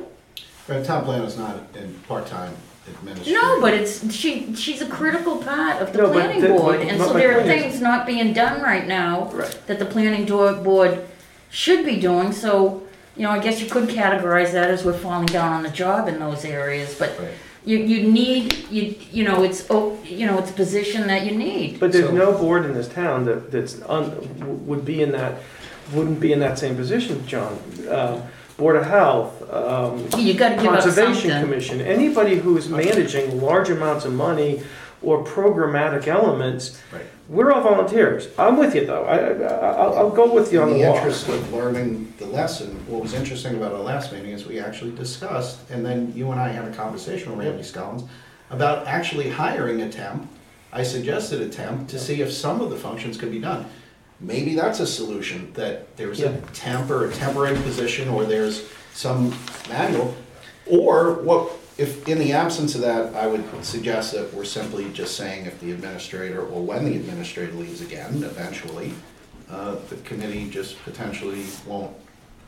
Right, 0.69 0.85
town 0.85 1.05
planner's 1.05 1.36
not 1.36 1.57
in 1.74 1.94
part-time 2.09 2.55
administrator. 2.89 3.39
No, 3.39 3.61
but 3.61 3.74
it's, 3.74 4.12
she, 4.12 4.55
she's 4.55 4.81
a 4.82 4.86
critical 4.89 5.39
part 5.39 5.81
of 5.82 5.93
the 5.93 5.99
No, 5.99 6.05
but 6.07 6.12
planning 6.15 6.40
the- 6.40 6.49
board, 6.49 6.78
but 6.78 6.89
and 6.89 6.99
my- 6.99 7.07
so 7.07 7.15
my 7.15 7.20
there 7.20 7.32
are 7.39 7.43
point 7.43 7.53
is- 7.53 7.62
things 7.62 7.81
not 7.81 8.07
being 8.07 8.32
done 8.32 8.61
right 8.62 8.86
now 8.86 9.31
Right. 9.32 9.57
that 9.66 9.78
the 9.78 9.85
planning 9.86 10.24
do- 10.24 10.55
board 10.57 11.05
should 11.53 11.85
be 11.85 12.01
doing, 12.01 12.33
so, 12.33 12.83
you 13.16 13.23
know, 13.24 13.31
I 13.31 13.39
guess 13.39 13.61
you 13.61 13.69
could 13.69 13.89
categorize 13.89 14.53
that 14.53 14.70
as 14.70 14.85
we're 14.85 14.95
falling 14.99 15.27
down 15.27 15.53
on 15.53 15.62
the 15.62 15.69
job 15.69 16.09
in 16.09 16.19
those 16.19 16.45
areas, 16.47 16.95
but 16.99 17.11
Right. 17.19 17.29
you, 17.65 17.77
you 17.77 18.11
need, 18.11 18.69
you, 18.70 18.95
you 19.12 19.23
know, 19.23 19.43
it's, 19.45 19.66
oh, 19.69 19.99
you 20.05 20.27
know, 20.27 20.39
it's 20.39 20.51
a 20.51 20.55
position 20.55 21.07
that 21.09 21.27
you 21.27 21.37
need. 21.37 21.79
But 21.79 21.93
there's 21.93 22.07
So- 22.07 22.12
no 22.15 22.33
board 22.33 22.65
in 22.65 22.73
this 22.73 22.89
town 22.89 23.27
that, 23.27 23.53
that's, 23.53 23.79
un- 23.87 24.65
would 24.66 24.85
be 24.87 25.03
in 25.03 25.12
that, 25.12 25.35
wouldn't 25.93 26.20
be 26.20 26.33
in 26.33 26.41
that 26.41 26.59
same 26.59 26.74
position, 26.74 27.24
John. 27.27 27.59
Uh, 27.89 28.23
Board 28.57 28.77
of 28.77 28.85
Health, 28.87 29.43
um, 29.53 30.07
You 30.19 30.35
gotta 30.35 30.55
give 30.57 30.66
up 30.66 30.81
Conservation 30.83 31.31
something. 31.31 31.43
Commission, 31.43 31.81
anybody 31.81 32.37
who 32.37 32.57
is 32.57 32.69
managing 32.69 33.41
large 33.43 33.69
amounts 33.70 34.05
of 34.05 34.12
money 34.12 34.62
or 35.03 35.24
programmatic 35.24 36.07
elements, 36.07 36.81
Right. 36.93 37.03
we're 37.29 37.53
all 37.53 37.62
volunteers. 37.62 38.29
I'm 38.39 38.57
with 38.57 38.74
you 38.74 38.87
though, 38.87 39.05
I, 39.05 39.16
I, 39.19 39.74
I'll, 39.83 39.99
I'll 39.99 40.11
go 40.11 40.33
with 40.33 40.53
you 40.53 40.62
on 40.62 40.69
In 40.69 40.74
the 40.74 40.81
the 40.85 40.89
walk. 40.91 40.97
interest 40.99 41.29
of 41.29 41.53
learning 41.53 42.12
the 42.19 42.27
lesson, 42.27 42.69
what 42.87 43.03
was 43.03 43.15
interesting 43.15 43.57
about 43.57 43.73
our 43.73 43.81
last 43.81 44.12
meeting 44.12 44.31
is 44.31 44.47
we 44.47 44.61
actually 44.61 44.93
discussed, 44.95 45.59
and 45.70 45.85
then 45.85 46.12
you 46.15 46.31
and 46.31 46.41
I 46.41 46.49
had 46.49 46.65
a 46.66 46.73
conversation 46.74 47.37
with 47.37 47.47
Randy 47.47 47.62
Scollins 47.62 48.05
about 48.51 48.87
actually 48.87 49.31
hiring 49.31 49.81
a 49.83 49.89
temp. 49.91 50.29
I 50.73 50.83
suggested 50.83 51.41
a 51.43 51.49
temp 51.49 51.89
to 51.89 51.99
see 51.99 52.20
if 52.23 52.33
some 52.33 52.61
of 52.61 52.70
the 52.70 52.77
functions 52.77 53.16
could 53.19 53.31
be 53.31 53.39
done. 53.41 53.66
Maybe 54.20 54.55
that's 54.55 54.79
a 54.81 54.87
solution, 54.87 55.53
that 55.55 55.97
there's 55.97 56.20
Yeah. 56.20 56.29
a 56.29 56.41
temp 56.53 56.91
or 56.91 57.07
a 57.09 57.12
temporary 57.12 57.57
position, 57.62 58.09
or 58.09 58.24
there's 58.24 58.62
some 58.95 59.35
manual. 59.69 60.15
Or 60.66 61.15
what, 61.15 61.51
if, 61.78 62.07
in 62.09 62.19
the 62.19 62.32
absence 62.32 62.74
of 62.74 62.81
that, 62.82 63.15
I 63.15 63.27
would 63.27 63.44
suggest 63.65 64.12
that 64.12 64.32
we're 64.35 64.44
simply 64.44 64.90
just 64.93 65.16
saying 65.16 65.47
if 65.47 65.59
the 65.61 65.73
administrator, 65.73 66.40
or 66.40 66.62
when 66.62 66.85
the 66.85 66.94
administrator 66.97 67.53
leaves 67.53 67.81
again, 67.81 68.23
eventually, 68.24 68.93
uh, 69.51 69.77
the 69.89 69.97
committee 69.97 70.49
just 70.51 70.82
potentially 70.85 71.44
won't, 71.66 71.94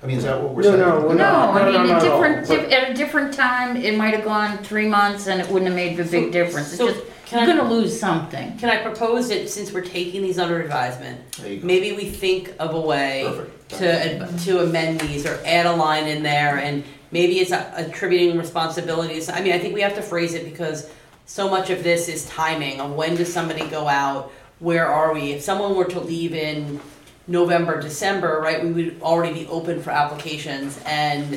I 0.02 0.06
mean, 0.06 0.18
is 0.18 0.24
that 0.24 0.40
what 0.42 0.54
we're 0.54 0.62
No, 0.62 0.68
saying? 0.70 0.80
no, 0.80 1.00
we're 1.00 1.14
No, 1.14 1.14
not- 1.14 1.54
I 1.62 1.64
no, 1.64 1.72
no, 1.72 1.78
mean, 1.84 1.90
a 1.90 1.94
at 1.94 2.02
all, 2.04 2.20
different, 2.22 2.48
but- 2.48 2.72
at 2.72 2.90
a 2.90 2.94
different 2.94 3.32
time, 3.34 3.76
it 3.76 3.96
might 3.96 4.12
have 4.14 4.24
gone 4.24 4.58
three 4.58 4.86
months 4.86 5.26
and 5.26 5.40
it 5.40 5.48
wouldn't 5.48 5.66
have 5.68 5.76
made 5.76 5.98
a 5.98 6.04
big 6.04 6.30
difference. 6.30 6.68
It's 6.68 6.76
So, 6.78 6.88
just, 6.88 7.00
can 7.24 7.46
you're 7.48 7.54
I- 7.54 7.58
gonna 7.58 7.72
lose 7.72 7.98
something. 7.98 8.58
Can 8.58 8.68
I 8.68 8.76
propose 8.82 9.28
that 9.30 9.48
since 9.48 9.72
we're 9.72 9.80
taking 9.80 10.20
these 10.22 10.38
under 10.38 10.60
advisement, 10.60 11.18
There 11.40 11.52
you 11.52 11.60
go. 11.60 11.66
maybe 11.66 11.92
we 11.92 12.04
think 12.10 12.52
of 12.58 12.74
a 12.74 12.80
way 12.80 13.24
Perfect. 13.26 13.68
to, 13.78 14.22
ad- 14.22 14.38
to 14.40 14.60
amend 14.62 15.00
these 15.00 15.24
or 15.24 15.38
add 15.46 15.64
a 15.64 15.72
line 15.72 16.06
in 16.06 16.22
there 16.22 16.58
and 16.58 16.84
maybe 17.14 17.38
it's 17.38 17.52
attributing 17.52 18.36
responsibilities. 18.36 19.28
I 19.28 19.40
mean, 19.40 19.52
I 19.52 19.58
think 19.60 19.72
we 19.72 19.82
have 19.82 19.94
to 19.94 20.02
phrase 20.02 20.34
it 20.34 20.44
because 20.44 20.90
so 21.26 21.48
much 21.48 21.70
of 21.70 21.84
this 21.84 22.08
is 22.08 22.26
timing 22.28 22.80
of 22.80 22.92
when 22.92 23.14
does 23.14 23.32
somebody 23.32 23.64
go 23.68 23.86
out? 23.86 24.32
Where 24.58 24.88
are 24.88 25.14
we? 25.14 25.30
If 25.30 25.40
someone 25.40 25.76
were 25.76 25.84
to 25.84 26.00
leave 26.00 26.34
in 26.34 26.80
November, 27.28 27.80
December, 27.80 28.40
right, 28.40 28.64
we 28.64 28.72
would 28.72 29.00
already 29.00 29.44
be 29.44 29.46
open 29.46 29.80
for 29.80 29.90
applications 29.90 30.80
and 30.84 31.34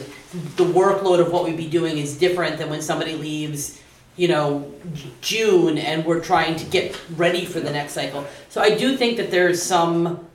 the 0.55 0.65
workload 0.65 1.19
of 1.19 1.31
what 1.31 1.43
we'd 1.43 1.55
be 1.55 1.69
doing 1.69 1.99
is 1.99 2.17
different 2.17 2.57
than 2.57 2.71
when 2.71 2.81
somebody 2.81 3.13
leaves, 3.13 3.79
you 4.15 4.27
know, 4.27 4.73
June 5.21 5.77
and 5.77 6.03
we're 6.05 6.19
trying 6.19 6.55
to 6.55 6.65
get 6.65 6.99
ready 7.15 7.45
for 7.45 7.59
the 7.59 7.71
next 7.71 7.93
cycle. 7.93 8.25
So 8.49 8.61
I 8.61 8.75
do 8.75 8.97
think 8.97 9.17
that 9.17 9.29
there's 9.29 9.61
some 9.61 10.27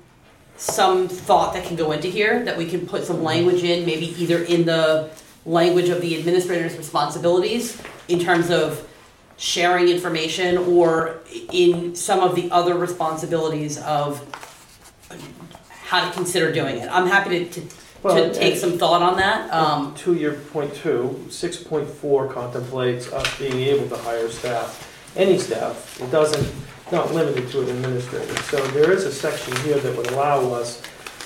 some 0.57 1.09
thought 1.09 1.55
that 1.55 1.65
can 1.65 1.75
go 1.75 1.91
into 1.91 2.07
here, 2.07 2.45
that 2.45 2.57
we 2.57 2.67
can 2.67 2.87
put 2.87 3.05
some 3.05 3.17
mm-hmm. 3.17 3.25
language 3.25 3.65
in, 3.65 3.85
maybe 3.85 4.15
either 4.23 4.45
in 4.45 4.65
the 4.65 5.11
language 5.45 5.89
of 5.89 6.01
the 6.01 6.17
administrator's 6.17 6.77
responsibilities 6.77 7.81
in 8.09 8.19
terms 8.21 8.51
of 8.51 8.89
sharing 9.37 9.89
information 9.89 10.57
or 10.59 11.19
in 11.53 11.95
some 11.97 12.21
of 12.21 12.37
the 12.37 12.51
other 12.51 12.77
responsibilities 12.77 13.79
of 13.79 14.21
how 15.69 16.07
to 16.07 16.15
consider 16.15 16.53
doing 16.53 16.77
it. 16.79 16.89
I'm 16.91 17.07
happy 17.09 17.45
to, 17.47 17.61
to, 17.61 17.77
Well, 18.03 18.15
to 18.17 18.33
take 18.33 18.53
and- 18.53 18.61
some 18.61 18.79
thought 18.79 19.03
on 19.03 19.17
that. 19.17 19.53
Um, 19.53 19.95
To 19.97 20.15
your 20.15 20.35
point 20.35 20.75
two, 20.75 21.27
six 21.29 21.57
point 21.57 21.89
four 21.89 22.29
contemplates 22.33 23.13
us 23.13 23.39
being 23.39 23.59
able 23.61 23.89
to 23.89 23.97
hire 24.03 24.29
staff, 24.31 24.89
any 25.17 25.39
staff. 25.39 26.01
It 26.01 26.11
doesn't, 26.11 26.49
not 26.93 27.13
limited 27.13 27.51
to 27.51 27.63
an 27.63 27.69
administrator. 27.71 28.37
So 28.45 28.65
there 28.69 28.93
is 28.93 29.05
a 29.05 29.13
section 29.13 29.57
here 29.65 29.79
that 29.79 29.97
would 29.97 30.11
allow 30.13 30.41
us 30.53 30.81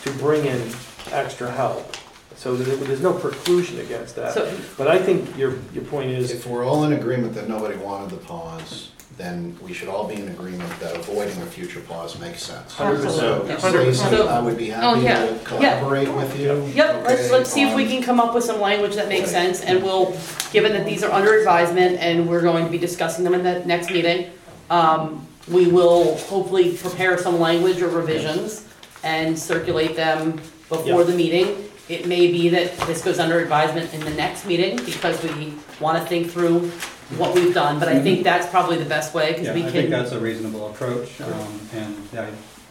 to 0.05 0.11
bring 0.13 0.47
in 0.47 0.71
extra 1.13 1.51
help. 1.51 1.97
So 2.47 2.55
there- 2.55 2.77
there's 2.77 3.01
no 3.01 3.13
preclusion 3.13 3.81
against 3.81 4.15
that. 4.15 4.33
so, 4.33 4.49
But 4.79 4.87
I 4.87 4.99
think 5.01 5.37
your, 5.37 5.55
your 5.75 5.83
point 5.83 6.13
is, 6.13 6.31
If 6.31 6.47
we're 6.47 6.65
all 6.65 6.85
in 6.85 6.93
agreement 6.93 7.35
that 7.35 7.49
nobody 7.49 7.77
wanted 7.77 8.11
the 8.11 8.19
pause, 8.19 8.91
then 9.19 9.57
we 9.61 9.73
should 9.73 9.89
all 9.89 10.05
be 10.07 10.15
in 10.15 10.29
agreement 10.29 10.71
that 10.79 10.95
avoiding 10.95 11.43
a 11.43 11.47
future 11.47 11.81
pause 11.81 12.17
makes 12.21 12.45
sense. 12.45 12.73
Hundred 12.75 13.01
So, 13.11 13.41
percent. 13.41 13.61
Hundred 13.61 13.95
Stacy, 13.97 14.11
percent. 14.11 14.29
I 14.31 14.39
would 14.39 14.57
be 14.57 14.73
Oh, 14.73 14.77
happy 14.95 15.01
yeah. 15.03 15.27
to 15.27 15.35
collaborate 15.43 16.09
with 16.15 16.39
you. 16.39 16.71
Yep, 16.73 17.05
let's, 17.09 17.21
okay, 17.23 17.33
let's 17.33 17.51
see 17.53 17.63
if 17.65 17.75
we 17.75 17.83
on- 17.83 17.89
can 17.91 18.03
come 18.05 18.21
up 18.21 18.33
with 18.33 18.45
some 18.45 18.61
language 18.61 18.95
that 18.95 19.09
makes 19.09 19.29
sense, 19.29 19.61
and 19.63 19.83
we'll, 19.83 20.15
given 20.53 20.73
that 20.75 20.87
these 20.87 21.03
are 21.03 21.11
under 21.11 21.37
advisement, 21.37 21.99
and 21.99 22.29
we're 22.29 22.43
going 22.43 22.65
to 22.65 22.71
be 22.71 22.79
discussing 22.79 23.25
them 23.25 23.35
in 23.35 23.43
the 23.43 23.59
next 23.65 23.91
meeting, 23.91 24.27
um, 24.71 25.27
we 25.51 25.67
will 25.67 26.17
hopefully 26.19 26.77
prepare 26.77 27.19
some 27.19 27.41
language 27.41 27.83
or 27.83 27.89
revisions 27.89 28.63
and 29.03 29.37
circulate 29.37 29.97
them 29.97 30.39
before 30.69 31.03
the 31.03 31.13
meeting. 31.13 31.66
It 31.89 32.07
may 32.07 32.33
be 32.33 32.49
that 32.49 32.77
this 32.81 33.03
goes 33.03 33.19
under 33.19 33.39
advisement 33.39 33.95
in 33.95 34.01
the 34.01 34.11
next 34.11 34.45
meeting, 34.47 34.77
because 34.85 35.23
we 35.23 35.55
wanna 35.81 36.05
think 36.05 36.31
through 36.31 36.71
what 37.17 37.35
we've 37.35 37.55
done, 37.55 37.79
but 37.79 37.89
I 37.89 38.01
think 38.01 38.25
that's 38.25 38.47
probably 38.49 38.77
the 38.77 38.85
best 38.85 39.15
way, 39.15 39.31
Yeah, 39.31 39.37
cause 39.47 39.55
we 39.55 39.63
I 39.65 39.71
think 39.71 39.75
can, 39.85 39.91
that's 39.91 40.11
a 40.13 40.19
reasonable 40.19 40.69
approach, 40.71 41.21
um, 41.21 41.61
and 41.73 41.97
I, 42.19 42.27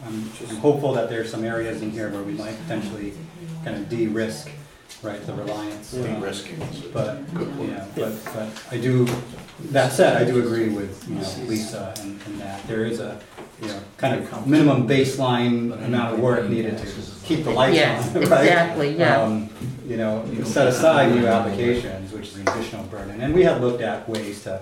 I'm 0.06 0.30
I'm 0.50 0.56
hopeful 0.56 0.92
that 0.92 1.08
there's 1.08 1.30
some 1.30 1.44
areas 1.44 1.80
in 1.80 1.90
here 1.90 2.10
where 2.10 2.22
we 2.22 2.34
might 2.34 2.58
potentially 2.62 3.14
kind 3.64 3.78
of 3.78 3.88
de-risk, 3.88 4.50
right, 5.02 5.24
the 5.26 5.32
reliance. 5.32 5.94
um, 5.94 6.02
De-risking 6.02 6.58
But, 6.92 7.32
good 7.34 7.58
word. 7.58 7.70
yeah, 7.70 7.86
but, 7.96 8.12
but 8.34 8.48
I 8.70 8.76
do, 8.76 9.08
that 9.70 9.92
said, 9.92 10.20
I 10.20 10.24
do 10.30 10.38
agree 10.40 10.68
with, 10.68 11.08
you 11.08 11.14
know, 11.14 11.48
Lisa 11.48 11.94
and, 12.02 12.20
and 12.26 12.38
that 12.40 12.66
there 12.68 12.84
is 12.84 13.00
a, 13.00 13.18
you 13.60 13.68
know, 13.68 13.80
kind 13.96 14.22
of 14.22 14.46
minimum 14.46 14.86
baseline 14.88 15.72
amount 15.84 16.14
of 16.14 16.20
work 16.20 16.48
needed 16.48 16.76
to 16.78 16.86
keep 17.24 17.44
the 17.44 17.50
lights 17.50 17.76
Yes, 17.76 18.08
on, 18.08 18.14
right? 18.30 18.42
exactly, 18.42 18.96
yeah. 18.96 19.22
Um, 19.22 19.48
You 19.88 19.96
know, 19.96 20.24
you 20.32 20.44
set 20.44 20.66
aside 20.66 21.14
new 21.14 21.26
applications, 21.26 22.12
which 22.12 22.28
is 22.28 22.36
an 22.38 22.48
additional 22.48 22.84
burden, 22.84 23.20
and 23.20 23.32
we 23.32 23.44
have 23.44 23.60
looked 23.60 23.80
at 23.82 24.08
ways 24.08 24.42
to, 24.42 24.60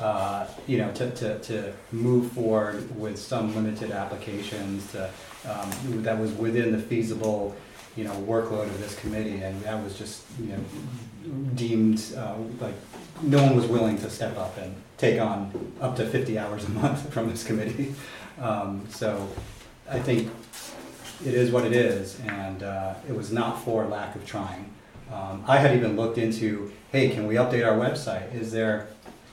uh, 0.00 0.46
you 0.66 0.76
know, 0.78 0.92
to, 0.92 1.10
to, 1.12 1.38
to 1.40 1.72
move 1.92 2.30
forward 2.32 2.94
with 2.98 3.18
some 3.18 3.54
limited 3.54 3.90
applications 3.90 4.92
to, 4.92 5.08
um, 5.48 5.70
that 6.02 6.18
was 6.18 6.30
within 6.32 6.72
the 6.72 6.78
feasible, 6.78 7.56
you 7.96 8.04
know, 8.04 8.12
workload 8.28 8.64
of 8.66 8.78
this 8.78 8.94
committee, 9.00 9.40
and 9.40 9.60
that 9.62 9.82
was 9.82 9.96
just, 9.98 10.22
you 10.38 10.48
know, 10.52 10.58
deemed, 11.54 12.04
uh, 12.16 12.34
like, 12.60 12.74
no 13.22 13.42
one 13.42 13.56
was 13.56 13.66
willing 13.66 13.96
to 13.98 14.10
step 14.10 14.36
up 14.36 14.56
and 14.58 14.74
take 14.98 15.18
on 15.20 15.50
up 15.80 15.96
to 15.96 16.04
fifty 16.06 16.38
hours 16.38 16.64
a 16.64 16.70
month 16.70 17.10
from 17.14 17.30
this 17.30 17.42
committee. 17.44 17.94
Um, 18.40 18.84
so, 18.90 19.28
I 19.88 19.98
think 20.00 20.30
it 21.24 21.32
is 21.34 21.50
what 21.50 21.64
it 21.64 21.72
is, 21.72 22.18
and 22.26 22.62
uh, 22.62 22.94
it 23.08 23.14
was 23.16 23.32
not 23.32 23.62
for 23.62 23.86
lack 23.86 24.14
of 24.16 24.26
trying. 24.26 24.70
Um, 25.12 25.44
I 25.46 25.58
had 25.58 25.76
even 25.76 25.96
looked 25.96 26.18
into, 26.18 26.72
hey, 26.92 27.08
can 27.10 27.26
we 27.26 27.36
update 27.36 27.64
our 27.66 27.78
website? 27.78 28.34
Is 28.34 28.50
there, 28.50 28.88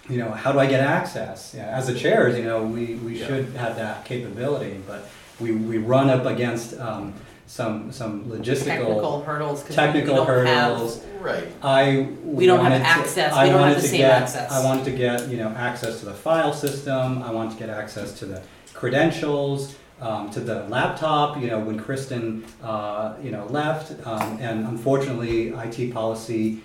you 0.08 0.18
know, 0.18 0.30
how 0.30 0.52
do 0.52 0.60
I 0.60 0.68
get 0.68 0.82
access? 0.82 1.54
Yeah, 1.58 1.66
As 1.66 1.88
the 1.88 1.96
chairs, 1.96 2.38
you 2.38 2.44
know, 2.44 2.64
we, 2.64 2.96
we 2.96 3.20
Yeah. 3.20 3.28
should 3.28 3.46
have 3.56 3.76
that 3.78 4.06
capability, 4.06 4.80
but 4.88 5.10
we, 5.40 5.52
we 5.54 5.80
run 5.80 6.10
up 6.12 6.26
against 6.28 6.80
um, 6.80 7.14
some, 7.48 7.92
some 7.92 8.26
logistical, 8.26 8.66
technical 8.66 9.22
hurdles, 9.24 9.62
cause 9.64 9.70
we 9.70 9.74
we 9.74 9.76
technical 9.76 10.16
don't 10.26 10.46
have. 10.46 10.72
hurdles. 10.74 11.04
Right. 11.20 11.48
I 11.64 12.08
We 12.24 12.46
don't 12.46 12.60
have 12.60 12.72
wanted 12.72 12.84
to- 12.84 12.90
access. 12.90 13.34
I 13.34 13.46
We 13.46 13.50
don't 13.50 13.60
have 13.60 13.62
wanted 13.70 13.78
the 13.78 13.82
to 13.82 13.88
same 13.88 13.98
get- 14.02 14.22
access. 14.22 14.52
I 14.52 14.64
wanted 14.64 14.86
to 14.86 14.92
get, 14.92 15.28
you 15.30 15.38
know, 15.38 15.50
access 15.50 16.00
to 16.00 16.06
the 16.06 16.14
file 16.14 16.54
system, 16.54 17.24
I 17.24 17.32
wanted 17.32 17.54
to 17.54 17.60
get 17.60 17.70
access 17.70 18.14
to 18.20 18.26
the 18.28 18.42
credentials, 18.74 19.76
um, 20.02 20.30
to 20.32 20.40
the 20.40 20.64
laptop, 20.68 21.40
you 21.40 21.48
know, 21.48 21.60
when 21.60 21.80
Kristen, 21.80 22.44
uh, 22.62 23.14
you 23.24 23.32
know, 23.32 23.45
left, 23.45 24.06
um, 24.06 24.38
and 24.41 24.66
unfortunately, 24.68 25.50
IT 25.50 25.94
policy 25.94 26.62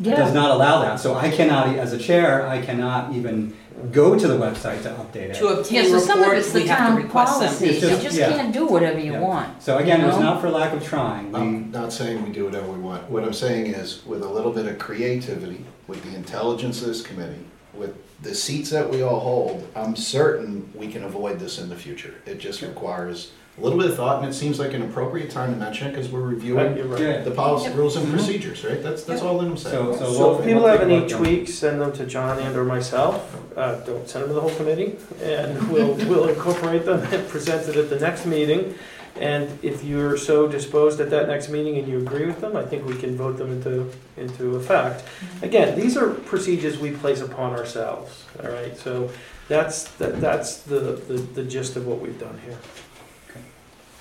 does 0.00 0.34
not 0.34 0.50
allow 0.50 0.82
that, 0.82 1.00
so 1.00 1.14
I 1.14 1.30
cannot, 1.30 1.74
as 1.76 1.92
a 1.92 1.98
chair, 1.98 2.46
I 2.46 2.60
cannot 2.60 3.14
even 3.14 3.54
go 3.92 4.18
to 4.18 4.26
the 4.28 4.34
website 4.36 4.82
to 4.82 4.90
update 4.90 5.30
it. 5.30 5.34
To 5.36 5.44
yeah, 5.46 5.50
obtain 5.60 5.90
so 5.90 5.98
some 6.00 6.18
of 6.18 6.26
reports, 6.26 6.46
it's 6.46 6.52
the 6.52 6.60
we 6.62 6.66
have 6.66 6.78
to 6.78 6.84
town 6.84 6.96
request 6.96 7.40
them. 7.40 7.48
policies, 7.48 7.70
It's 7.70 7.82
you 7.82 7.88
just- 7.90 8.02
just 8.02 8.18
yeah. 8.18 8.28
can't 8.30 8.52
do 8.52 8.66
whatever 8.66 8.98
you 8.98 9.12
Yeah. 9.12 9.20
want. 9.20 9.62
So 9.62 9.78
again, 9.78 10.00
it 10.00 10.06
was 10.06 10.16
you 10.16 10.22
know? 10.24 10.32
not 10.34 10.40
for 10.40 10.50
lack 10.50 10.72
of 10.72 10.84
trying, 10.84 11.30
we, 11.32 11.40
I'm 11.40 11.70
not 11.70 11.92
saying 11.92 12.24
we 12.24 12.30
do 12.32 12.44
whatever 12.44 12.70
we 12.70 12.78
want. 12.80 13.08
What 13.08 13.22
I'm 13.24 13.32
saying 13.32 13.66
is, 13.68 14.04
with 14.04 14.22
a 14.22 14.28
little 14.28 14.52
bit 14.52 14.66
of 14.66 14.78
creativity, 14.78 15.64
with 15.86 16.02
the 16.02 16.14
intelligence 16.16 16.80
of 16.82 16.88
this 16.88 17.02
committee, 17.02 17.44
with 17.72 17.94
the 18.22 18.34
seats 18.34 18.70
that 18.70 18.90
we 18.90 19.02
all 19.02 19.20
hold, 19.20 19.66
I'm 19.76 19.94
certain 19.96 20.70
we 20.74 20.88
can 20.88 21.04
avoid 21.04 21.38
this 21.38 21.58
in 21.58 21.68
the 21.68 21.76
future. 21.76 22.14
It 22.26 22.38
just 22.38 22.62
requires 22.62 23.30
a 23.56 23.60
little 23.60 23.78
bit 23.78 23.90
of 23.90 23.96
thought, 23.96 24.20
and 24.22 24.28
it 24.30 24.34
seems 24.34 24.58
like 24.60 24.72
an 24.72 24.82
appropriate 24.82 25.30
time 25.30 25.52
to 25.52 25.58
mention 25.58 25.88
it, 25.88 25.90
because 25.90 26.08
we're 26.08 26.20
Right, 26.20 26.30
reviewing 26.34 26.76
you're 26.76 26.86
right. 26.86 27.00
yeah, 27.00 27.22
the 27.22 27.30
policy, 27.32 27.70
rules 27.74 27.96
and 27.96 28.08
procedures, 28.10 28.64
right? 28.64 28.80
That's, 28.82 29.02
that's 29.02 29.20
all 29.22 29.38
that 29.38 29.46
I'm 29.46 29.56
so, 29.56 29.70
saying. 29.70 29.98
so. 29.98 30.12
So 30.12 30.18
we'll- 30.30 30.38
if 30.40 30.44
people 30.46 30.62
we'll 30.62 30.70
have 30.70 30.80
take 30.80 30.86
any 30.88 31.00
look 31.00 31.10
at- 31.10 31.16
tweaks, 31.18 31.54
send 31.54 31.80
them 31.80 31.92
to 31.92 32.06
John 32.06 32.38
and 32.38 32.56
or 32.56 32.64
myself. 32.64 33.36
Uh, 33.56 33.76
don't 33.80 34.08
send 34.08 34.24
them 34.24 34.30
to 34.30 34.34
the 34.34 34.40
whole 34.40 34.54
committee, 34.54 34.96
and 35.22 35.70
we'll, 35.70 35.94
we'll 35.94 36.28
incorporate 36.28 36.84
them 36.84 37.00
and 37.12 37.28
present 37.30 37.68
it 37.68 37.76
at 37.76 37.90
the 37.90 37.98
next 37.98 38.26
meeting. 38.26 38.74
And 39.20 39.58
if 39.64 39.82
you're 39.82 40.16
so 40.16 40.46
disposed 40.46 41.00
at 41.00 41.10
that 41.10 41.26
next 41.28 41.48
meeting 41.48 41.76
and 41.78 41.88
you 41.88 41.98
agree 41.98 42.26
with 42.26 42.40
them, 42.40 42.56
I 42.56 42.64
think 42.64 42.86
we 42.86 42.96
can 42.96 43.16
vote 43.16 43.36
them 43.36 43.50
into, 43.52 43.90
into 44.16 44.56
effect. 44.56 45.04
Again, 45.42 45.78
these 45.78 45.96
are 45.96 46.10
procedures 46.10 46.78
we 46.78 46.92
place 46.92 47.20
upon 47.20 47.52
ourselves, 47.54 48.24
all 48.42 48.50
right? 48.50 48.76
So 48.76 49.10
that's, 49.48 49.84
that- 49.96 50.20
that's 50.20 50.58
the, 50.62 50.78
the 50.78 51.14
the 51.34 51.42
gist 51.42 51.76
of 51.76 51.86
what 51.86 52.00
we've 52.00 52.18
done 52.18 52.38
here. 52.44 52.56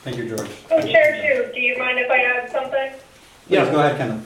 Thank 0.03 0.18
you, 0.18 0.30
George. 0.30 0.49
Oh, 0.72 0.81
Chair 0.81 1.19
Chu, 1.22 1.52
do 1.53 1.60
you 1.60 1.77
mind 1.77 1.99
if 1.99 2.10
I 2.10 2.19
add 2.23 2.49
something? 2.52 2.91
Please, 2.91 3.02
Yeah. 3.49 3.69
go 3.72 3.80
ahead, 3.80 3.98
Kenneth. 3.98 4.23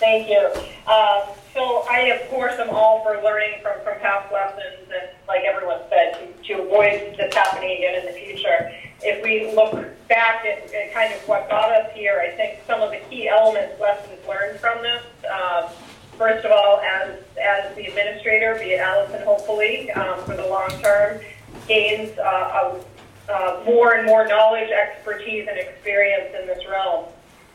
Thank 0.00 0.28
you. 0.28 0.50
Um, 0.90 1.35
so 1.56 1.86
I, 1.88 2.00
of 2.12 2.28
course, 2.28 2.52
am 2.58 2.68
all 2.68 3.02
for 3.02 3.20
learning 3.24 3.60
from, 3.62 3.80
from 3.82 3.98
past 4.00 4.30
lessons 4.30 4.90
and, 4.92 5.08
like 5.26 5.42
everyone 5.44 5.80
said, 5.88 6.12
to, 6.20 6.54
to 6.54 6.62
avoid 6.62 7.16
this 7.16 7.34
happening 7.34 7.78
again 7.78 7.98
in 7.98 8.06
the 8.06 8.12
future. 8.12 8.70
If 9.00 9.24
we 9.24 9.50
look 9.56 9.72
back 10.06 10.44
at, 10.44 10.72
at 10.74 10.92
kind 10.92 11.14
of 11.14 11.26
what 11.26 11.48
got 11.48 11.72
us 11.72 11.90
here, 11.94 12.20
I 12.20 12.36
think 12.36 12.60
some 12.66 12.82
of 12.82 12.90
the 12.90 13.00
key 13.08 13.28
elements, 13.28 13.80
lessons 13.80 14.18
learned 14.28 14.60
from 14.60 14.82
this, 14.82 15.02
um, 15.32 15.70
first 16.18 16.44
of 16.44 16.52
all, 16.52 16.80
as, 16.80 17.18
as 17.40 17.74
the 17.74 17.86
administrator, 17.86 18.56
be 18.60 18.72
it 18.72 18.80
Allison 18.80 19.22
hopefully, 19.22 19.90
um, 19.92 20.22
for 20.24 20.36
the 20.36 20.46
long 20.46 20.68
term, 20.82 21.20
gains 21.66 22.16
uh, 22.18 22.60
of, 22.62 22.86
uh, 23.30 23.62
more 23.64 23.94
and 23.94 24.06
more 24.06 24.26
knowledge, 24.28 24.70
expertise, 24.70 25.48
and 25.48 25.58
experience 25.58 26.34
in 26.38 26.46
this 26.46 26.62
realm. 26.70 27.06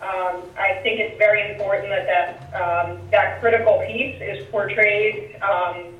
Um, 0.02 0.41
I 0.57 0.80
think 0.82 0.99
it's 0.99 1.15
very 1.19 1.52
important 1.52 1.90
that 1.90 2.07
that, 2.07 2.60
um, 2.60 2.99
that 3.11 3.40
critical 3.40 3.84
piece 3.86 4.19
is 4.19 4.44
portrayed 4.48 5.40
um, 5.44 5.94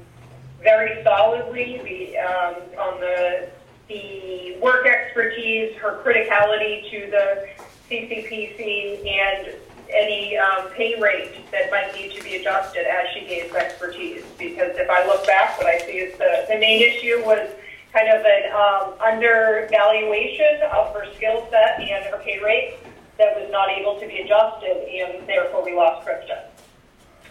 very 0.64 1.04
solidly 1.04 2.18
um, 2.18 2.56
on 2.80 3.00
the, 3.00 3.48
the 3.88 4.58
work 4.60 4.88
expertise, 4.88 5.76
her 5.76 6.02
criticality 6.04 6.90
to 6.90 7.12
the 7.12 7.48
CCPC, 7.90 9.08
and 9.08 9.54
any 9.94 10.36
um, 10.36 10.70
pay 10.70 11.00
rate 11.00 11.52
that 11.52 11.70
might 11.70 11.94
need 11.94 12.12
to 12.16 12.24
be 12.24 12.38
adjusted 12.38 12.88
as 12.88 13.06
she 13.14 13.28
gains 13.28 13.54
expertise. 13.54 14.24
Because 14.40 14.72
if 14.78 14.90
I 14.90 15.06
look 15.06 15.28
back, 15.28 15.60
what 15.60 15.68
I 15.68 15.78
see 15.78 16.00
is 16.00 16.18
the, 16.18 16.46
the 16.48 16.58
main 16.58 16.82
issue 16.82 17.22
was 17.24 17.52
kind 17.94 18.10
of 18.10 18.26
an 18.26 18.52
um, 18.52 18.94
undervaluation 19.00 20.62
of 20.72 20.92
her 20.96 21.06
skill 21.14 21.46
set 21.52 21.80
and 21.82 22.06
her 22.06 22.18
pay 22.24 22.40
rate 22.40 22.78
that 23.18 23.36
was 23.36 23.50
not 23.52 23.70
able 23.70 24.00
to 24.00 24.08
be 24.08 24.22
adjusted, 24.22 24.88
and 24.88 25.28
therefore 25.28 25.64
we 25.64 25.74
lost 25.74 26.06
Kristen. 26.06 26.38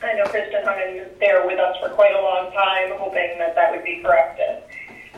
I 0.03 0.15
know 0.15 0.25
Kristen 0.25 0.65
hung 0.65 0.81
in 0.81 1.07
there 1.19 1.47
with 1.47 1.59
us 1.59 1.77
for 1.81 1.91
quite 1.91 2.15
a 2.15 2.21
long 2.21 2.53
time, 2.53 2.97
hoping 2.99 3.39
that 3.39 3.55
that 3.55 3.71
would 3.73 3.85
be 3.85 4.01
corrected. 4.03 4.63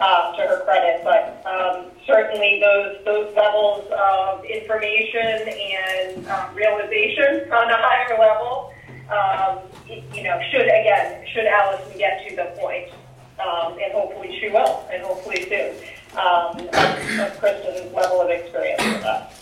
Uh, 0.00 0.34
to 0.34 0.42
her 0.48 0.64
credit, 0.64 1.04
but 1.04 1.44
um, 1.46 1.84
certainly 2.06 2.58
those 2.58 2.96
those 3.04 3.28
levels 3.36 3.86
of 3.92 4.42
information 4.42 5.46
and 5.46 6.26
um, 6.28 6.54
realization 6.56 7.46
on 7.52 7.70
a 7.70 7.76
higher 7.76 8.18
level, 8.18 8.72
um, 9.12 9.60
you 10.14 10.22
know, 10.22 10.40
should 10.50 10.62
again 10.62 11.22
should 11.32 11.44
Allison 11.44 11.98
get 11.98 12.26
to 12.26 12.34
the 12.34 12.44
point, 12.58 12.88
um, 13.38 13.76
and 13.78 13.92
hopefully 13.92 14.34
she 14.40 14.48
will, 14.48 14.88
and 14.90 15.02
hopefully 15.02 15.44
soon, 15.46 15.76
um, 16.16 16.56
of 17.20 17.38
Kristen's 17.38 17.92
level 17.92 18.22
of 18.22 18.30
experience 18.30 18.82
with 18.82 19.04
us. 19.04 19.41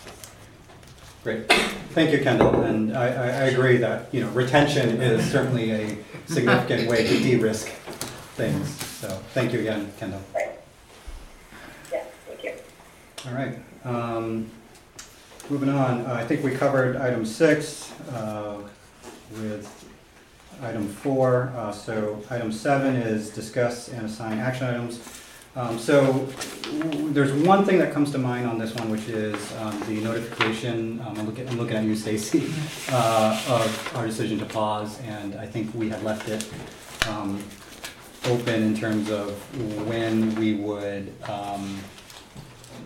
Great. 1.22 1.52
Thank 1.92 2.12
you, 2.12 2.20
Kendall. 2.22 2.62
And 2.62 2.96
I, 2.96 3.06
I, 3.08 3.26
I 3.26 3.44
agree 3.44 3.76
that, 3.78 4.12
you 4.12 4.22
know, 4.22 4.30
retention 4.30 5.02
is 5.02 5.30
certainly 5.30 5.70
a 5.70 5.98
significant 6.26 6.88
way 6.88 7.06
to 7.06 7.18
de-risk 7.18 7.68
things. 8.36 8.68
So 8.68 9.08
thank 9.34 9.52
you 9.52 9.60
again, 9.60 9.92
Kendall. 9.98 10.22
Right. 10.34 10.58
Yeah, 11.92 12.04
thank 12.26 12.42
you. 12.42 12.52
All 13.26 13.34
right. 13.34 13.58
Um, 13.84 14.50
moving 15.50 15.68
on, 15.68 16.06
uh, 16.06 16.14
I 16.14 16.24
think 16.24 16.42
we 16.42 16.52
covered 16.52 16.96
item 16.96 17.26
six 17.26 17.92
uh, 18.12 18.58
with 19.32 19.68
item 20.62 20.88
four. 20.88 21.52
Uh, 21.54 21.70
so 21.72 22.22
item 22.30 22.50
seven 22.50 22.96
is 22.96 23.28
discuss 23.30 23.88
and 23.88 24.06
assign 24.06 24.38
action 24.38 24.66
items. 24.68 25.19
Um, 25.56 25.78
so 25.78 26.28
w- 26.80 27.12
there's 27.12 27.32
one 27.32 27.64
thing 27.64 27.78
that 27.78 27.92
comes 27.92 28.12
to 28.12 28.18
mind 28.18 28.46
on 28.46 28.58
this 28.58 28.74
one, 28.74 28.88
which 28.90 29.08
is 29.08 29.34
um, 29.58 29.78
the 29.88 30.00
notification. 30.00 31.00
Um, 31.00 31.18
I'm, 31.18 31.26
looking, 31.26 31.48
I'm 31.48 31.58
looking 31.58 31.76
at 31.76 31.84
you, 31.84 31.96
Stacy, 31.96 32.52
uh, 32.92 33.42
of 33.48 33.92
our 33.96 34.06
decision 34.06 34.38
to 34.38 34.46
pause, 34.46 35.00
and 35.00 35.34
I 35.34 35.46
think 35.46 35.74
we 35.74 35.88
had 35.88 36.02
left 36.04 36.28
it 36.28 36.48
um, 37.08 37.42
open 38.26 38.62
in 38.62 38.76
terms 38.76 39.10
of 39.10 39.30
when 39.88 40.34
we 40.36 40.54
would 40.54 41.12
um, 41.28 41.80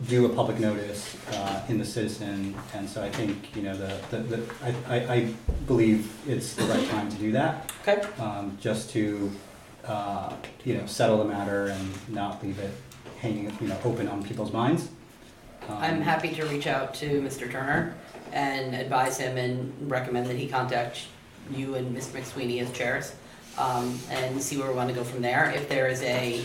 do 0.09 0.24
a 0.24 0.28
public 0.31 0.59
notice 0.59 1.16
uh, 1.35 1.62
in 1.69 1.77
the 1.78 1.85
citizen, 1.85 2.55
and 2.73 2.89
so 2.89 3.03
I 3.03 3.11
think, 3.11 3.55
you 3.55 3.62
know, 3.62 3.77
the, 3.77 3.95
the, 4.11 4.36
the- 4.36 4.55
I, 4.89 4.97
I, 4.97 5.15
I 5.15 5.35
believe 5.66 6.11
it's 6.27 6.55
the 6.55 6.65
right 6.65 6.89
time 6.89 7.11
to 7.11 7.16
do 7.16 7.31
that, 7.32 7.70
Okay. 7.86 8.03
um, 8.23 8.57
just 8.61 8.89
to, 8.91 9.31
uh, 9.86 10.32
you 10.65 10.74
know, 10.74 10.86
settle 10.86 11.19
the 11.19 11.24
matter 11.24 11.66
and 11.66 12.09
not 12.09 12.43
leave 12.43 12.59
it 12.59 12.73
hanging, 13.20 13.52
you 13.61 13.69
know, 13.69 13.78
open 13.85 14.09
on 14.09 14.23
people's 14.23 14.52
minds. 14.52 14.89
Um, 15.69 15.77
I'm 15.78 16.01
happy 16.01 16.35
to 16.35 16.44
reach 16.47 16.66
out 16.66 16.94
to 16.94 17.20
Mr. 17.23 17.51
Turner 17.51 17.94
and 18.32 18.74
advise 18.74 19.19
him 19.19 19.36
and 19.36 19.73
recommend 19.90 20.27
that 20.27 20.36
he 20.36 20.47
contact 20.47 21.06
you 21.51 21.74
and 21.74 21.93
Ms. 21.93 22.09
McSweeney 22.09 22.61
as 22.61 22.70
chairs, 22.73 23.15
um, 23.59 23.98
and 24.11 24.40
see 24.43 24.56
where 24.56 24.69
we 24.69 24.74
want 24.74 24.89
to 24.89 24.94
go 24.94 25.05
from 25.05 25.23
there. 25.23 25.52
If 25.55 25.69
there 25.69 25.89
is 25.89 26.02
a, 26.02 26.39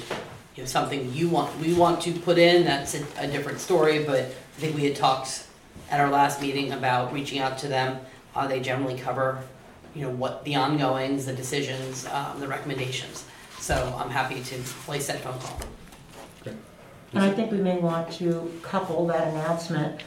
you 0.55 0.63
know, 0.63 0.65
something 0.65 1.11
you 1.13 1.29
want, 1.29 1.57
we 1.59 1.73
want 1.73 2.01
to 2.01 2.13
put 2.13 2.37
in, 2.37 2.65
that's 2.65 2.95
a, 2.95 3.05
a 3.17 3.27
different 3.27 3.59
story, 3.59 4.03
but 4.03 4.19
I 4.19 4.61
think 4.61 4.75
we 4.75 4.85
had 4.85 4.95
talked 4.95 5.47
at 5.89 5.99
our 5.99 6.09
last 6.09 6.41
meeting 6.41 6.73
about 6.73 7.13
reaching 7.13 7.39
out 7.39 7.57
to 7.59 7.67
them. 7.67 7.99
Uh, 8.35 8.47
they 8.47 8.59
generally 8.59 8.97
cover, 8.97 9.41
you 9.95 10.03
know, 10.03 10.11
what 10.11 10.43
the 10.43 10.55
ongoings, 10.55 11.25
the 11.25 11.33
decisions, 11.33 12.05
um, 12.07 12.39
the 12.39 12.47
recommendations. 12.47 13.25
So 13.59 13.95
I'm 13.99 14.09
happy 14.09 14.41
to 14.41 14.55
place 14.85 15.07
that 15.07 15.19
phone 15.21 15.37
call. 15.39 15.59
And 17.13 17.23
I 17.23 17.31
think 17.31 17.51
we 17.51 17.57
may 17.57 17.77
want 17.77 18.11
to 18.13 18.51
couple 18.61 19.07
that 19.07 19.27
announcement 19.29 20.01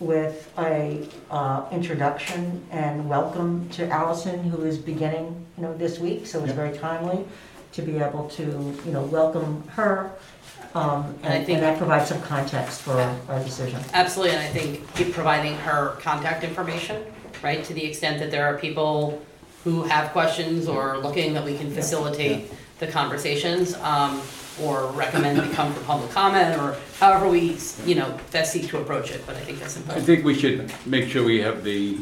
with 0.00 0.52
a 0.58 1.06
uh, 1.30 1.64
introduction 1.70 2.64
and 2.72 3.08
welcome 3.08 3.68
to 3.70 3.88
Allison, 3.88 4.42
who 4.42 4.62
is 4.64 4.76
beginning, 4.76 5.46
you 5.56 5.62
know, 5.62 5.76
this 5.76 6.00
week, 6.00 6.26
so 6.26 6.38
it's 6.40 6.48
Yep. 6.48 6.56
very 6.56 6.76
timely 6.78 7.24
to 7.74 7.82
be 7.82 7.98
able 7.98 8.28
to, 8.30 8.42
you 8.84 8.92
know, 8.92 9.02
welcome 9.02 9.62
her. 9.68 10.10
um, 10.74 11.14
And 11.22 11.32
I 11.32 11.36
And 11.36 11.46
think- 11.46 11.58
and 11.58 11.66
that 11.66 11.78
provides 11.78 12.08
some 12.08 12.20
context 12.22 12.80
for 12.82 12.98
our 13.28 13.38
decision. 13.40 13.78
Absolutely, 13.94 14.34
and 14.36 14.42
I 14.44 14.48
think 14.48 14.92
keep 14.96 15.12
providing 15.14 15.54
her 15.58 15.96
contact 16.02 16.42
information, 16.42 17.04
right, 17.42 17.62
to 17.64 17.72
the 17.72 17.84
extent 17.84 18.18
that 18.18 18.30
there 18.32 18.44
are 18.46 18.58
people 18.58 19.20
who 19.64 19.84
have 19.84 20.10
questions 20.12 20.66
or 20.66 20.98
looking 20.98 21.34
that 21.34 21.44
we 21.44 21.56
can 21.56 21.70
facilitate 21.70 22.50
the 22.78 22.86
conversations, 22.86 23.74
um, 23.76 24.20
or 24.60 24.86
recommend 24.88 25.38
they 25.38 25.48
come 25.54 25.72
for 25.72 25.80
public 25.84 26.10
comment, 26.10 26.60
or 26.60 26.76
however 26.98 27.28
we, 27.28 27.56
you 27.86 27.94
know, 27.94 28.18
best 28.32 28.52
seek 28.52 28.68
to 28.68 28.78
approach 28.78 29.10
it, 29.10 29.22
but 29.26 29.36
I 29.36 29.40
think 29.40 29.58
that's 29.60 29.76
important. 29.76 30.08
I 30.08 30.12
important. 30.12 30.16
think 30.16 30.24
we 30.24 30.34
should 30.78 30.86
make 30.86 31.08
sure 31.10 31.24
we 31.24 31.40
have 31.40 31.64
the, 31.64 31.98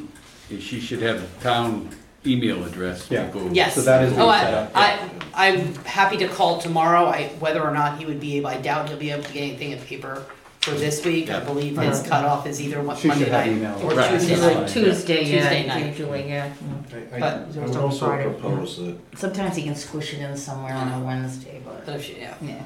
she 0.58 0.80
should 0.80 1.00
have 1.02 1.20
the 1.20 1.42
town 1.42 1.90
email 2.26 2.64
address. 2.64 3.10
Yeah. 3.10 3.28
go- 3.30 3.48
Yes. 3.52 3.74
So 3.74 3.82
that 3.82 4.02
is 4.04 4.12
Oh, 4.12 4.16
being 4.16 4.28
I, 4.28 4.40
set 4.42 4.54
up. 4.54 4.70
I, 4.74 5.10
I'm 5.34 5.74
happy 5.84 6.16
to 6.18 6.28
call 6.28 6.58
tomorrow, 6.58 7.06
I, 7.06 7.28
whether 7.38 7.62
or 7.62 7.70
not 7.72 7.98
he 7.98 8.04
would 8.04 8.20
be 8.20 8.36
able, 8.36 8.48
I 8.48 8.60
doubt 8.60 8.88
he'll 8.88 8.98
be 8.98 9.10
able 9.10 9.22
to 9.24 9.32
get 9.32 9.42
anything 9.42 9.70
in 9.70 9.78
paper 9.78 10.24
for 10.60 10.72
this 10.72 11.02
week, 11.06 11.30
I 11.30 11.40
believe 11.40 11.78
his 11.78 12.02
cutoff 12.02 12.46
is 12.46 12.60
either 12.60 12.82
what, 12.82 12.98
She 12.98 13.02
should 13.08 13.08
Monday 13.08 13.24
have 13.30 13.46
night 13.46 13.56
email. 13.56 13.80
or 13.82 13.94
Right. 13.94 14.10
Tuesday 14.10 14.30
Usually 14.34 14.54
night. 14.54 14.68
Tuesday, 14.68 15.18
Tuesday 15.24 15.62
yeah, 15.66 15.74
night. 15.74 15.86
usually, 15.86 16.28
yeah. 16.28 16.52
I- 16.92 17.16
I 17.16 17.20
But- 17.20 17.56
I 17.56 17.66
would 17.66 17.76
also 17.76 18.08
propose 18.20 18.76
that, 18.78 18.96
Sometimes 19.18 19.56
he 19.56 19.62
can 19.62 19.74
squish 19.74 20.12
it 20.12 20.20
in 20.20 20.36
somewhere 20.36 20.74
on 20.74 20.92
a 20.92 21.00
Wednesday, 21.04 21.62
But 21.64 21.86
but, 21.86 21.96
if 21.96 22.04
she, 22.04 22.18
yeah. 22.20 22.34
yeah. 22.42 22.60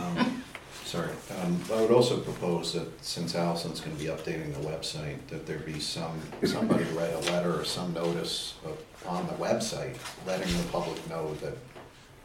um, 0.00 0.42
sorry, 0.84 1.08
um, 1.42 1.60
I 1.74 1.80
would 1.80 1.90
also 1.90 2.18
propose 2.18 2.74
that 2.74 3.04
since 3.04 3.34
Allison's 3.34 3.80
gonna 3.80 3.96
be 3.96 4.04
updating 4.04 4.52
the 4.54 4.68
website, 4.68 5.16
that 5.30 5.44
there 5.44 5.58
be 5.58 5.80
some, 5.80 6.20
somebody 6.44 6.84
write 6.96 7.12
a 7.12 7.32
letter 7.32 7.58
or 7.60 7.64
some 7.64 7.92
notice 7.92 8.54
of- 8.64 8.78
on 9.08 9.26
the 9.26 9.32
website, 9.34 9.96
letting 10.28 10.56
the 10.58 10.62
public 10.70 11.08
know 11.10 11.34
that 11.42 11.54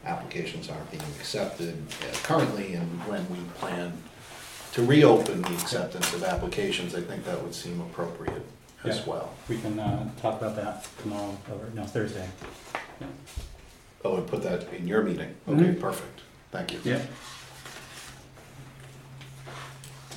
applications 0.06 0.68
aren't 0.70 0.88
being 0.92 1.02
accepted 1.18 1.76
uh, 2.02 2.16
currently 2.22 2.74
and 2.74 2.86
when 3.08 3.28
we 3.30 3.38
plan 3.58 3.92
to 4.72 4.82
reopen 4.82 5.42
the 5.42 5.52
acceptance 5.54 6.12
of 6.14 6.22
applications, 6.24 6.94
I 6.94 7.00
think 7.00 7.24
that 7.24 7.42
would 7.42 7.54
seem 7.54 7.80
appropriate 7.80 8.42
as 8.84 8.98
Yeah. 8.98 9.04
well. 9.06 9.34
We 9.48 9.58
can 9.60 9.78
uh, 9.78 10.08
talk 10.20 10.40
about 10.40 10.56
that 10.56 10.86
tomorrow, 11.02 11.36
or, 11.50 11.70
no, 11.74 11.84
Thursday. 11.84 12.28
Oh, 14.04 14.16
and 14.16 14.26
put 14.28 14.42
that 14.44 14.72
in 14.72 14.86
your 14.86 15.02
meeting? 15.02 15.34
Okay, 15.48 15.60
Mhm. 15.60 15.80
perfect, 15.80 16.20
thank 16.52 16.72
you. 16.72 16.80
Yeah, 16.84 17.00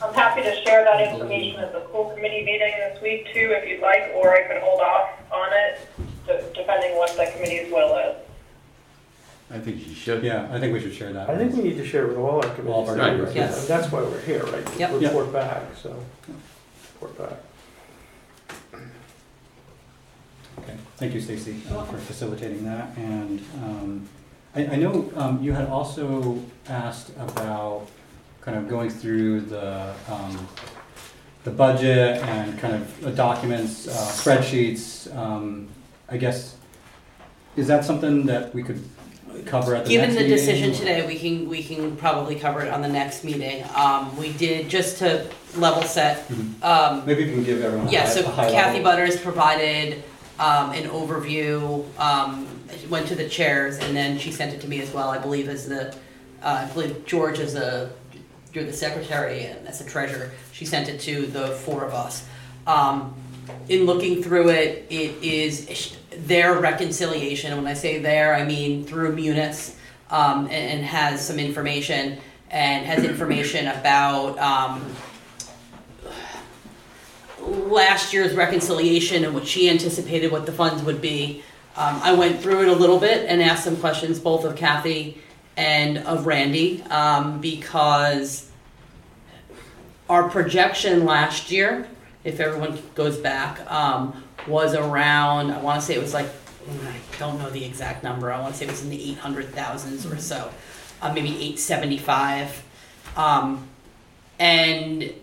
I'm 0.02 0.14
happy 0.14 0.42
to 0.44 0.56
share 0.64 0.84
that 0.84 1.02
information 1.12 1.60
at 1.60 1.74
the 1.74 1.84
school 1.88 2.10
committee 2.16 2.44
meeting 2.44 2.74
this 2.78 3.02
week 3.02 3.26
too, 3.34 3.52
if 3.54 3.68
you'd 3.68 3.82
like, 3.82 4.12
or 4.16 4.34
I 4.34 4.42
could 4.44 4.58
hold 4.62 4.82
off 4.82 5.10
on 5.32 5.50
it, 5.54 5.80
de- 6.28 6.44
depending 6.54 6.96
what 6.98 7.16
the 7.18 7.26
committee's 7.34 7.72
will 7.72 7.98
is. 7.98 8.16
I 9.54 9.60
think 9.60 9.80
she 9.84 9.94
should. 9.94 10.24
Yeah, 10.24 10.48
I 10.52 10.60
think 10.60 10.74
we 10.74 10.80
should 10.80 10.94
share 10.94 11.12
that. 11.14 11.30
I 11.30 11.38
think 11.38 11.54
we 11.56 11.64
need 11.64 11.78
to 11.78 11.86
share 11.86 12.08
with 12.08 12.18
all 12.18 12.44
our 12.44 12.52
All 12.68 12.84
of 12.84 12.90
our 12.90 12.96
committees. 12.96 12.98
members, 12.98 13.36
yes. 13.36 13.60
And 13.60 13.68
That's 13.68 13.92
why 13.92 14.02
we're 14.02 14.22
here, 14.22 14.44
right? 14.46 14.80
Yep. 14.80 15.02
Report 15.02 15.34
back, 15.34 15.64
so, 15.82 15.96
report 17.02 17.18
back. 17.18 17.38
Okay, 20.60 20.76
thank 20.98 21.14
you, 21.14 21.22
Stacy, 21.22 21.56
uh, 21.72 21.84
for 21.84 21.98
facilitating 21.98 22.64
that. 22.66 22.96
And 22.98 23.40
um, 23.64 24.08
I 24.56 24.66
I 24.68 24.76
know 24.78 25.12
um, 25.16 25.42
you 25.44 25.54
had 25.54 25.68
also 25.68 26.40
asked 26.68 27.10
about 27.18 27.88
kind 28.42 28.58
of 28.58 28.68
going 28.68 28.90
through 28.90 29.42
the, 29.42 29.94
um, 30.10 30.48
the 31.44 31.52
budget 31.52 32.18
and 32.24 32.58
kind 32.60 32.74
of 32.76 33.02
the 33.02 33.12
documents, 33.12 33.88
uh, 33.88 33.92
spreadsheets. 33.92 35.14
Um, 35.16 35.68
I 36.10 36.18
guess, 36.18 36.56
is 37.56 37.68
that 37.68 37.86
something 37.86 38.26
that 38.26 38.54
we 38.54 38.64
could 38.64 38.84
cover 39.46 39.76
at 39.76 39.86
the 39.86 39.90
next 39.90 39.90
Given 39.90 40.10
meeting? 40.16 40.30
the 40.30 40.36
decision 40.36 40.74
today, 40.74 41.06
we 41.06 41.18
can, 41.18 41.50
we 41.50 41.64
can 41.64 41.96
probably 41.98 42.36
cover 42.36 42.62
it 42.62 42.70
on 42.72 42.82
the 42.82 42.88
next 42.88 43.24
meeting. 43.24 43.64
Um, 43.76 44.16
we 44.18 44.32
did, 44.34 44.70
just 44.70 44.98
to 45.00 45.28
level 45.58 45.84
set, 45.84 46.28
Mhm. 46.30 46.64
um, 46.64 47.04
Maybe 47.06 47.24
you 47.24 47.32
can 47.32 47.44
give 47.44 47.62
everyone 47.64 47.88
a 47.88 47.92
Yeah, 47.92 48.02
high, 48.06 48.10
so 48.10 48.22
a 48.22 48.30
high 48.30 48.52
Kathy 48.52 48.78
level. 48.80 48.92
Butters 48.92 49.20
provided 49.20 50.04
um, 50.40 50.72
an 50.72 50.90
overview, 50.90 51.86
um, 52.00 52.48
went 52.90 53.08
to 53.08 53.16
the 53.16 53.30
chairs, 53.30 53.78
and 53.78 53.96
then 53.96 54.18
she 54.18 54.32
sent 54.32 54.54
it 54.54 54.62
to 54.62 54.68
me 54.68 54.82
as 54.82 54.92
well, 54.92 55.10
I 55.10 55.18
believe 55.20 55.48
as 55.50 55.68
the, 55.68 55.90
uh, 56.42 56.66
I 56.68 56.74
believe 56.74 57.06
George 57.06 57.38
is 57.40 57.54
the, 57.54 57.90
you're 58.54 58.64
the 58.64 58.74
secretary 58.74 59.44
and 59.46 59.68
as 59.68 59.78
the 59.80 59.86
treasurer, 59.86 60.32
she 60.52 60.66
sent 60.66 60.90
it 60.90 61.00
to 61.02 61.28
the 61.28 61.50
four 61.50 61.84
of 61.86 61.94
us. 61.94 62.24
Um, 62.66 63.14
In 63.70 63.86
looking 63.86 64.24
through 64.24 64.50
it, 64.50 64.86
it 64.90 65.16
is 65.22 65.68
their 66.12 66.60
reconciliation, 66.60 67.56
when 67.56 67.68
I 67.68 67.74
say 67.74 68.00
their, 68.00 68.36
I 68.36 68.44
mean 68.44 68.84
through 68.86 69.16
Munis, 69.16 69.78
um, 70.10 70.46
and 70.46 70.52
and 70.52 70.86
has 70.86 71.26
some 71.26 71.40
information, 71.40 72.20
and 72.50 72.86
has 72.86 73.04
information 73.04 73.68
about, 73.68 74.38
um, 74.38 74.94
last 77.42 78.14
year's 78.14 78.36
reconciliation 78.36 79.26
and 79.26 79.34
what 79.34 79.48
she 79.48 79.70
anticipated 79.70 80.32
what 80.32 80.46
the 80.46 80.52
funds 80.52 80.84
would 80.84 81.02
be. 81.02 81.44
Um, 81.76 82.00
I 82.04 82.14
went 82.14 82.42
through 82.42 82.64
it 82.64 82.68
a 82.68 82.76
little 82.76 83.00
bit 83.00 83.26
and 83.28 83.42
asked 83.42 83.64
some 83.64 83.78
questions, 83.78 84.20
both 84.20 84.44
of 84.44 84.56
Kathy 84.56 85.18
and 85.58 85.98
of 86.00 86.28
Randy, 86.28 86.84
um, 86.84 87.42
because 87.42 88.50
our 90.10 90.30
projection 90.30 91.06
last 91.06 91.52
year, 91.52 91.88
if 92.24 92.40
everyone 92.40 92.82
goes 92.94 93.18
back, 93.18 93.60
um, 93.72 94.24
was 94.48 94.74
around, 94.74 95.52
I 95.52 95.60
wanna 95.62 95.82
say 95.82 95.96
it 95.96 96.02
was 96.02 96.14
like, 96.14 96.28
I 96.70 97.18
don't 97.20 97.40
know 97.40 97.50
the 97.50 97.64
exact 97.66 98.04
number, 98.04 98.32
I 98.32 98.40
wanna 98.40 98.54
say 98.54 98.66
it 98.66 98.72
was 98.72 98.84
in 98.84 98.90
the 98.90 99.12
eight 99.12 99.18
hundred 99.18 99.54
thousands 99.54 100.06
or 100.06 100.18
so, 100.18 100.52
uh, 101.02 101.14
maybe 101.14 101.38
eight 101.44 101.60
seventy-five. 101.60 102.64
Um, 103.16 103.68
and 104.40 105.14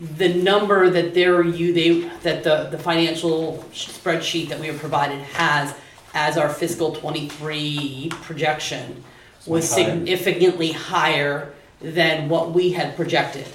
the 0.00 0.34
number 0.34 0.90
that 0.90 1.14
they're 1.14 1.44
you 1.44 1.72
they 1.72 2.00
that 2.22 2.42
the 2.42 2.68
the 2.70 2.78
financial 2.78 3.64
spreadsheet 3.72 4.48
that 4.48 4.58
we 4.58 4.70
were 4.70 4.78
provided 4.78 5.20
has 5.20 5.74
as 6.12 6.36
our 6.36 6.48
fiscal 6.48 6.92
23 6.92 8.10
projection 8.22 9.04
was 9.46 9.72
Higher. 9.72 9.84
significantly 9.84 10.72
higher 10.72 11.52
than 11.80 12.28
what 12.28 12.52
we 12.52 12.72
had 12.72 12.96
projected. 12.96 13.46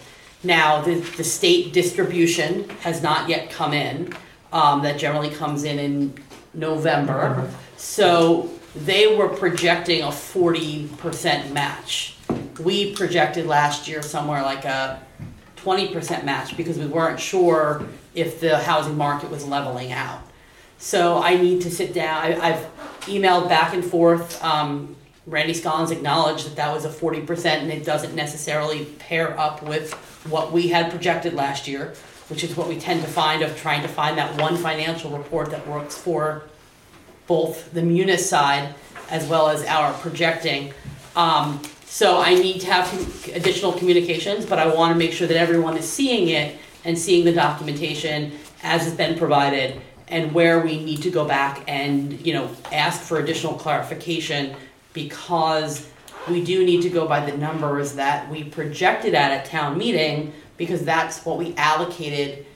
Now, 0.45 0.81
the, 0.81 0.95
the 0.95 1.23
state 1.23 1.73
distribution 1.73 2.69
has 2.81 3.01
not 3.01 3.27
yet 3.27 3.49
come 3.49 3.73
in. 3.73 4.13
Um, 4.53 4.83
that 4.83 4.97
generally 4.97 5.31
comes 5.31 5.65
in 5.65 5.79
in 5.79 6.13
November. 6.53 7.51
So 7.75 8.49
they 8.73 9.15
were 9.15 9.27
projecting 9.27 10.01
a 10.01 10.07
40% 10.07 11.51
match. 11.51 12.15
We 12.61 12.93
projected 12.93 13.47
last 13.47 13.87
year 13.87 14.01
somewhere 14.01 14.43
like 14.43 14.63
a 14.63 15.01
twenty 15.57 15.91
percent 15.93 16.23
match 16.25 16.55
because 16.55 16.77
we 16.77 16.85
weren't 16.85 17.19
sure 17.19 17.83
if 18.13 18.39
the 18.39 18.57
housing 18.59 18.95
market 18.95 19.29
was 19.29 19.45
leveling 19.45 19.91
out. 19.91 20.21
So 20.77 21.17
I 21.21 21.35
need 21.35 21.61
to 21.63 21.71
sit 21.71 21.93
down, 21.93 22.23
I, 22.23 22.39
I've 22.39 22.67
emailed 23.01 23.49
back 23.49 23.73
and 23.73 23.83
forth, 23.83 24.41
um, 24.43 24.95
Randy 25.27 25.53
Scollins 25.53 25.91
acknowledged 25.91 26.45
that 26.45 26.55
that 26.55 26.73
was 26.73 26.85
a 26.85 26.89
forty 26.89 27.21
percent 27.21 27.63
and 27.63 27.71
it 27.71 27.83
doesn't 27.83 28.15
necessarily 28.15 28.85
pair 28.99 29.37
up 29.39 29.63
with 29.63 29.93
what 30.29 30.51
we 30.51 30.67
had 30.67 30.91
projected 30.91 31.33
last 31.33 31.67
year, 31.67 31.93
which 32.29 32.43
is 32.43 32.55
what 32.55 32.67
we 32.67 32.79
tend 32.79 33.01
to 33.01 33.07
find 33.07 33.41
of 33.41 33.57
trying 33.57 33.81
to 33.81 33.87
find 33.87 34.17
that 34.17 34.39
one 34.39 34.57
financial 34.57 35.17
report 35.17 35.49
that 35.51 35.67
works 35.67 35.97
for 35.97 36.43
both 37.27 37.71
the 37.73 37.81
munis 37.81 38.27
side 38.29 38.75
as 39.09 39.27
well 39.27 39.49
as 39.49 39.63
our 39.65 39.93
projecting. 39.93 40.73
Um, 41.15 41.61
so 41.85 42.19
I 42.19 42.35
need 42.35 42.61
to 42.61 42.67
have 42.67 42.91
additional 43.35 43.71
communications, 43.71 44.45
but 44.45 44.59
I 44.59 44.67
wanna 44.67 44.95
make 44.95 45.11
sure 45.11 45.27
that 45.27 45.37
everyone 45.37 45.77
is 45.77 45.89
seeing 45.89 46.29
it 46.29 46.59
and 46.83 46.97
seeing 46.97 47.25
the 47.25 47.31
documentation 47.31 48.33
as 48.63 48.85
it's 48.85 48.95
been 48.95 49.17
provided 49.17 49.81
and 50.07 50.31
where 50.33 50.59
we 50.59 50.83
need 50.83 51.01
to 51.01 51.09
go 51.09 51.25
back 51.25 51.63
and, 51.67 52.23
you 52.25 52.33
know, 52.33 52.49
ask 52.71 53.01
for 53.01 53.19
additional 53.19 53.53
clarification 53.53 54.55
because 54.95 55.87
we 56.27 56.43
do 56.43 56.65
need 56.65 56.81
to 56.81 56.89
go 56.89 57.07
by 57.07 57.23
the 57.29 57.37
numbers 57.37 57.93
that 57.93 58.27
we 58.31 58.43
projected 58.43 59.13
at 59.13 59.45
a 59.45 59.47
town 59.47 59.77
meeting 59.77 60.33
because 60.57 60.83
that's 60.83 61.23
what 61.23 61.37
we 61.37 61.53
allocated 61.57 62.47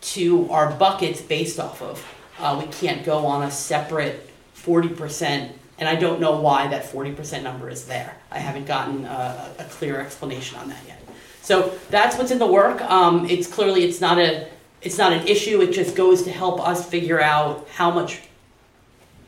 to 0.00 0.50
our 0.50 0.72
buckets 0.72 1.20
based 1.20 1.60
off 1.60 1.82
of. 1.82 2.14
Uh, 2.38 2.58
we 2.64 2.70
can't 2.72 3.04
go 3.04 3.26
on 3.26 3.42
a 3.42 3.50
separate 3.50 4.30
forty 4.54 4.88
percent, 4.88 5.52
and 5.78 5.88
I 5.88 5.96
don't 5.96 6.20
know 6.20 6.40
why 6.40 6.68
that 6.68 6.86
forty 6.86 7.12
percent 7.12 7.42
number 7.44 7.68
is 7.68 7.84
there. 7.84 8.16
I 8.30 8.38
haven't 8.38 8.66
gotten 8.66 9.04
a, 9.04 9.52
a 9.58 9.64
clear 9.64 10.00
explanation 10.00 10.56
on 10.58 10.68
that 10.68 10.82
yet. 10.86 11.02
So 11.42 11.76
that's 11.90 12.16
what's 12.16 12.30
in 12.30 12.38
the 12.38 12.46
work. 12.46 12.80
Um, 12.82 13.26
it's 13.26 13.48
clearly, 13.48 13.84
it's 13.84 14.00
not 14.00 14.18
a, 14.18 14.48
it's 14.82 14.98
not 14.98 15.12
an 15.12 15.26
issue, 15.26 15.60
it 15.62 15.72
just 15.72 15.96
goes 15.96 16.22
to 16.24 16.30
help 16.30 16.60
us 16.60 16.88
figure 16.88 17.20
out 17.20 17.66
how 17.74 17.90
much 17.90 18.20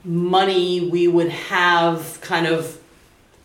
money 0.04 0.88
we 0.88 1.08
would 1.08 1.30
have 1.30 2.20
kind 2.20 2.46
of 2.46 2.80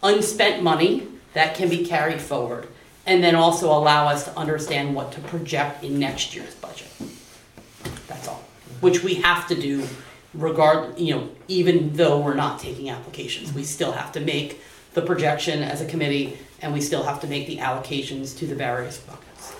unspent 0.01 0.63
money 0.63 1.07
that 1.33 1.55
can 1.55 1.69
be 1.69 1.85
carried 1.85 2.21
forward. 2.21 2.67
And 3.05 3.23
then 3.23 3.35
also 3.35 3.67
allow 3.67 4.07
us 4.07 4.23
to 4.25 4.37
understand 4.37 4.95
what 4.95 5.11
to 5.11 5.21
project 5.21 5.83
in 5.83 5.99
next 5.99 6.35
year's 6.35 6.55
budget. 6.55 6.87
That's 8.07 8.27
all, 8.27 8.43
which 8.79 9.03
we 9.03 9.15
have 9.15 9.47
to 9.49 9.55
do 9.55 9.87
regard, 10.33 10.97
you 10.97 11.15
know, 11.15 11.29
even 11.47 11.93
though 11.93 12.19
we're 12.19 12.33
not 12.33 12.59
taking 12.59 12.89
applications, 12.89 13.53
we 13.53 13.63
still 13.63 13.91
have 13.91 14.11
to 14.13 14.19
make 14.19 14.59
the 14.93 15.01
projection 15.01 15.61
as 15.61 15.81
a 15.81 15.85
committee 15.85 16.37
and 16.61 16.73
we 16.73 16.81
still 16.81 17.03
have 17.03 17.21
to 17.21 17.27
make 17.27 17.47
the 17.47 17.57
allocations 17.57 18.37
to 18.39 18.47
the 18.47 18.55
various 18.55 18.97
buckets. 18.97 19.53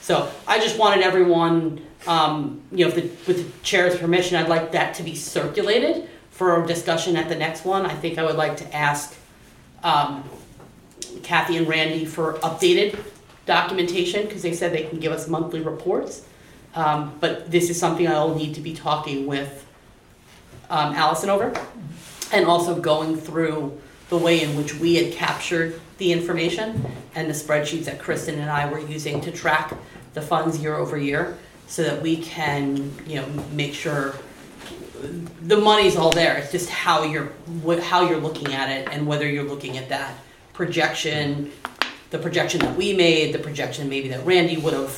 So 0.00 0.30
I 0.46 0.58
just 0.58 0.78
wanted 0.78 1.02
everyone, 1.02 1.84
um, 2.06 2.60
you 2.70 2.84
know, 2.84 2.88
if 2.88 2.94
the, 2.94 3.02
with 3.26 3.44
the 3.44 3.62
chair's 3.62 3.96
permission, 3.96 4.36
I'd 4.36 4.48
like 4.48 4.72
that 4.72 4.94
to 4.94 5.02
be 5.02 5.14
circulated 5.14 6.08
for 6.32 6.66
discussion 6.66 7.16
at 7.16 7.28
the 7.28 7.36
next 7.36 7.64
one. 7.64 7.86
I 7.86 7.94
think 7.94 8.18
I 8.18 8.24
would 8.24 8.36
like 8.36 8.56
to 8.56 8.74
ask, 8.74 9.14
um, 9.84 10.28
Kathy 11.22 11.56
and 11.56 11.68
Randy 11.68 12.04
for 12.04 12.34
updated 12.40 12.98
documentation, 13.46 14.26
because 14.26 14.42
they 14.42 14.52
said 14.52 14.72
they 14.72 14.84
can 14.84 14.98
give 14.98 15.12
us 15.12 15.28
monthly 15.28 15.60
reports. 15.60 16.24
Um, 16.74 17.16
but 17.20 17.50
this 17.50 17.70
is 17.70 17.78
something 17.78 18.08
I'll 18.08 18.34
need 18.34 18.54
to 18.54 18.60
be 18.60 18.74
talking 18.74 19.26
with, 19.26 19.64
um, 20.70 20.94
Allison 20.94 21.30
over. 21.30 21.52
And 22.32 22.46
also 22.46 22.80
going 22.80 23.16
through 23.16 23.78
the 24.08 24.16
way 24.16 24.42
in 24.42 24.56
which 24.56 24.74
we 24.74 24.94
had 24.94 25.12
captured 25.12 25.80
the 25.98 26.12
information 26.12 26.86
and 27.14 27.28
the 27.28 27.34
spreadsheets 27.34 27.84
that 27.84 27.98
Kristen 27.98 28.38
and 28.38 28.50
I 28.50 28.70
were 28.70 28.80
using 28.80 29.20
to 29.20 29.30
track 29.30 29.74
the 30.14 30.22
funds 30.22 30.58
year 30.58 30.74
over 30.76 30.96
year, 30.96 31.36
so 31.66 31.82
that 31.82 32.02
we 32.02 32.16
can, 32.16 32.92
you 33.06 33.16
know, 33.16 33.26
make 33.52 33.74
sure 33.74 34.14
the 35.42 35.56
money's 35.56 35.96
all 35.96 36.10
there, 36.10 36.36
it's 36.36 36.52
just 36.52 36.68
how 36.70 37.02
you're, 37.02 37.26
what, 37.62 37.82
how 37.82 38.08
you're 38.08 38.20
looking 38.20 38.52
at 38.52 38.70
it 38.70 38.88
and 38.92 39.06
whether 39.06 39.28
you're 39.28 39.44
looking 39.44 39.76
at 39.76 39.88
that 39.88 40.14
projection, 40.52 41.50
the 42.10 42.18
projection 42.18 42.60
that 42.60 42.76
we 42.76 42.92
made, 42.92 43.34
the 43.34 43.38
projection 43.38 43.88
maybe 43.88 44.08
that 44.08 44.24
Randy 44.24 44.56
would 44.58 44.74
have 44.74 44.90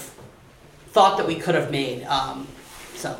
thought 0.88 1.16
that 1.18 1.26
we 1.26 1.36
could 1.36 1.54
have 1.54 1.70
made, 1.70 2.04
um, 2.04 2.46
so, 2.94 3.16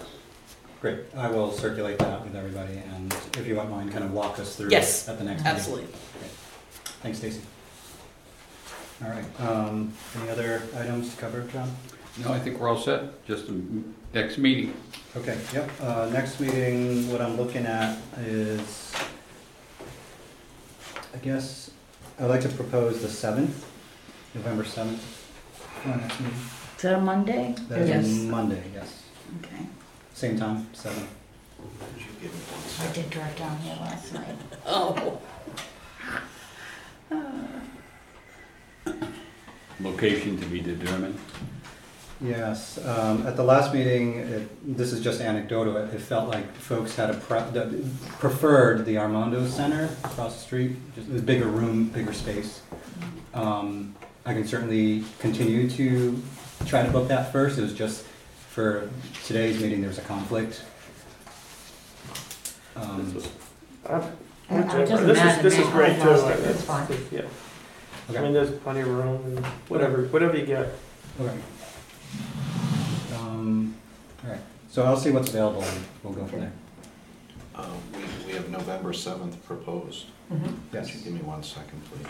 Great, 0.81 0.98
I 1.16 1.31
will 1.31 1.51
circulate 1.51 1.98
that 2.01 2.23
with 2.23 2.36
everybody, 2.36 2.77
and 2.94 3.11
if 3.39 3.47
you 3.47 3.55
wouldn't 3.55 3.70
mind, 3.70 3.90
kind 3.90 4.05
of 4.05 4.12
walk 4.12 4.39
us 4.39 4.55
through 4.56 4.66
it 4.66 4.73
Yes, 4.73 5.09
at 5.09 5.19
the 5.19 5.24
next 5.24 5.43
meeting. 5.43 5.56
absolutely. 5.56 5.86
Thanks, 7.02 7.19
Stacy. 7.19 7.40
All 9.02 9.11
right, 9.11 9.40
um, 9.40 9.93
any 10.20 10.28
other 10.31 10.62
items 10.77 11.15
to 11.15 11.20
cover, 11.20 11.43
John? 11.52 11.74
No, 12.23 12.32
I 12.32 12.39
think 12.39 12.59
we're 12.61 12.69
all 12.69 12.78
set, 12.78 13.24
just 13.27 13.47
the 13.47 13.61
next 14.12 14.36
meeting. 14.39 14.74
Okay, 15.16 15.39
yep, 15.53 15.70
uh, 15.81 16.11
next 16.12 16.41
meeting, 16.41 17.09
what 17.11 17.20
I'm 17.20 17.36
looking 17.36 17.66
at 17.66 17.97
is, 18.19 18.93
I 21.15 21.19
guess, 21.19 21.70
I'd 22.19 22.24
like 22.27 22.41
to 22.41 22.49
propose 22.49 23.01
the 23.01 23.09
seventh, 23.09 23.65
November 24.35 24.65
seventh, 24.65 25.01
for 25.82 25.91
our. 25.91 26.01
Is 26.77 26.82
that 26.82 26.95
a 26.99 27.01
Monday? 27.01 27.55
That 27.69 27.78
is 27.82 27.89
Yes. 27.89 28.07
a 28.07 28.11
Monday, 28.28 28.62
yes, 28.74 29.03
Okay. 29.39 29.66
same 30.15 30.36
time, 30.36 30.66
seven. 30.73 31.07
Could 31.59 32.01
you 32.03 32.07
give 32.20 32.32
me 32.35 32.41
one 32.41 32.91
I 32.91 32.93
did 32.93 33.09
drive 33.11 33.36
down 33.36 33.57
here 33.59 33.77
last 33.81 34.12
night. 34.15 34.36
Oh, 34.66 35.20
Location 39.81 40.39
to 40.41 40.47
be 40.47 40.61
determined. 40.61 41.19
Yes, 42.20 42.78
um, 42.86 43.27
at 43.27 43.36
the 43.36 43.43
last 43.43 43.74
meeting, 43.74 44.19
it, 44.19 44.77
this 44.77 44.93
is 44.93 45.03
just 45.03 45.20
anecdotal, 45.20 45.77
it 45.77 45.93
it 45.93 46.01
felt 46.01 46.28
like 46.28 46.51
folks 46.55 46.95
had 46.95 47.11
a 47.11 47.15
pre- 47.15 47.41
that 47.53 47.70
preferred 48.19 48.86
the 48.86 48.99
Armando 48.99 49.47
Center 49.47 49.91
across 50.05 50.35
the 50.36 50.41
street, 50.41 50.77
just 50.95 51.09
a 51.09 51.12
bigger 51.20 51.47
room, 51.47 51.89
bigger 51.89 52.12
space. 52.12 52.62
Um, 53.35 53.95
I 54.24 54.32
can 54.32 54.47
certainly 54.47 55.05
continue 55.19 55.69
to 55.70 56.23
try 56.66 56.82
to 56.85 56.91
book 56.91 57.09
that 57.09 57.32
first, 57.32 57.59
it 57.59 57.62
was 57.62 57.74
just 57.74 58.05
for 58.51 58.89
today's 59.24 59.61
meeting, 59.61 59.81
there 59.81 59.89
was 59.89 59.99
a 59.99 60.03
conflict. 60.03 60.62
Um, 62.77 63.05
This 63.07 63.15
was- 63.15 63.28
I'm- 63.91 64.03
And 64.51 64.70
This 64.70 64.91
is, 65.01 65.07
matter 65.16 65.43
this 65.43 65.57
me. 65.59 65.65
is 65.65 65.69
great 65.70 65.95
too. 65.97 66.01
Fantastic, 66.05 66.45
That's 66.45 66.62
fine. 66.62 66.86
Yeah. 67.11 67.23
I 68.09 68.12
Okay. 68.12 68.20
mean, 68.23 68.32
there's 68.35 68.51
plenty 68.61 68.81
of 68.81 68.89
room 68.89 69.23
and 69.27 69.45
whatever, 69.69 70.03
whatever 70.09 70.36
you 70.36 70.45
get. 70.47 70.69
Okay. 71.20 71.35
Um, 73.16 73.74
all 74.24 74.31
right, 74.31 74.41
so 74.70 74.82
I'll 74.85 74.97
see 74.97 75.11
what's 75.11 75.28
available 75.31 75.62
and 75.62 75.85
we'll 76.03 76.12
go 76.15 76.24
from 76.27 76.41
there. 76.41 76.53
Uh, 77.55 77.66
We, 77.95 78.27
we 78.27 78.32
have 78.32 78.49
November 78.51 78.93
7th 78.93 79.43
proposed. 79.45 80.07
Mhm. 80.32 80.57
Yes. 80.73 80.86
Could 80.91 80.99
you 80.99 81.05
give 81.05 81.12
me 81.15 81.20
one 81.20 81.43
second, 81.43 81.81
please? 81.91 82.07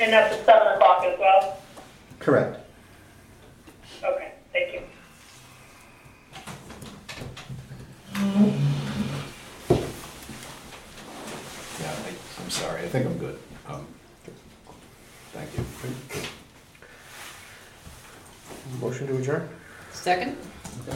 And 0.00 0.12
that's 0.12 0.34
at 0.34 0.44
seven 0.46 0.68
o'clock 0.74 1.04
as 1.04 1.18
well? 1.18 1.58
Correct. 2.18 2.58
Okay, 4.02 4.32
thank 4.52 4.72
you. 4.74 4.80
Yeah, 11.80 11.94
I, 12.06 12.42
I'm 12.42 12.50
sorry, 12.50 12.82
I 12.82 12.88
think 12.88 13.06
I'm 13.06 13.18
good. 13.18 13.38
Um, 13.68 13.86
Thank 15.32 15.48
you. 15.56 15.64
Motion 18.80 19.06
to 19.08 19.16
adjourn? 19.16 19.48
Second? 19.92 20.36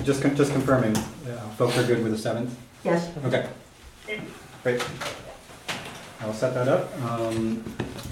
Just, 0.04 0.22
con- 0.22 0.36
just 0.36 0.52
confirming, 0.52 0.96
uh, 0.96 1.48
folks 1.58 1.76
are 1.78 1.84
good 1.84 2.02
with 2.02 2.12
the 2.12 2.18
seventh? 2.18 2.56
Yes, 2.84 3.10
Okay. 3.24 3.48
Great. 4.62 4.82
I'll 6.20 6.32
set 6.32 6.54
that 6.54 6.68
up. 6.68 6.90
Um, 7.02 7.62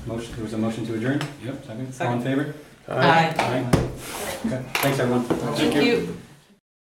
motion, 0.07 0.35
there 0.35 0.45
was 0.45 0.53
a 0.53 0.59
motion 0.59 0.85
to 0.87 0.95
adjourn? 0.95 1.21
Yep, 1.45 1.65
second. 1.65 1.81
All 1.81 1.85
in 1.87 1.93
Second. 1.93 2.23
favor? 2.23 2.55
Aye. 2.89 3.35
Aye. 3.39 3.67
Okay, 4.47 4.63
thanks, 4.75 4.99
everyone. 4.99 5.25
Thank 5.25 5.75
you. 5.77 6.17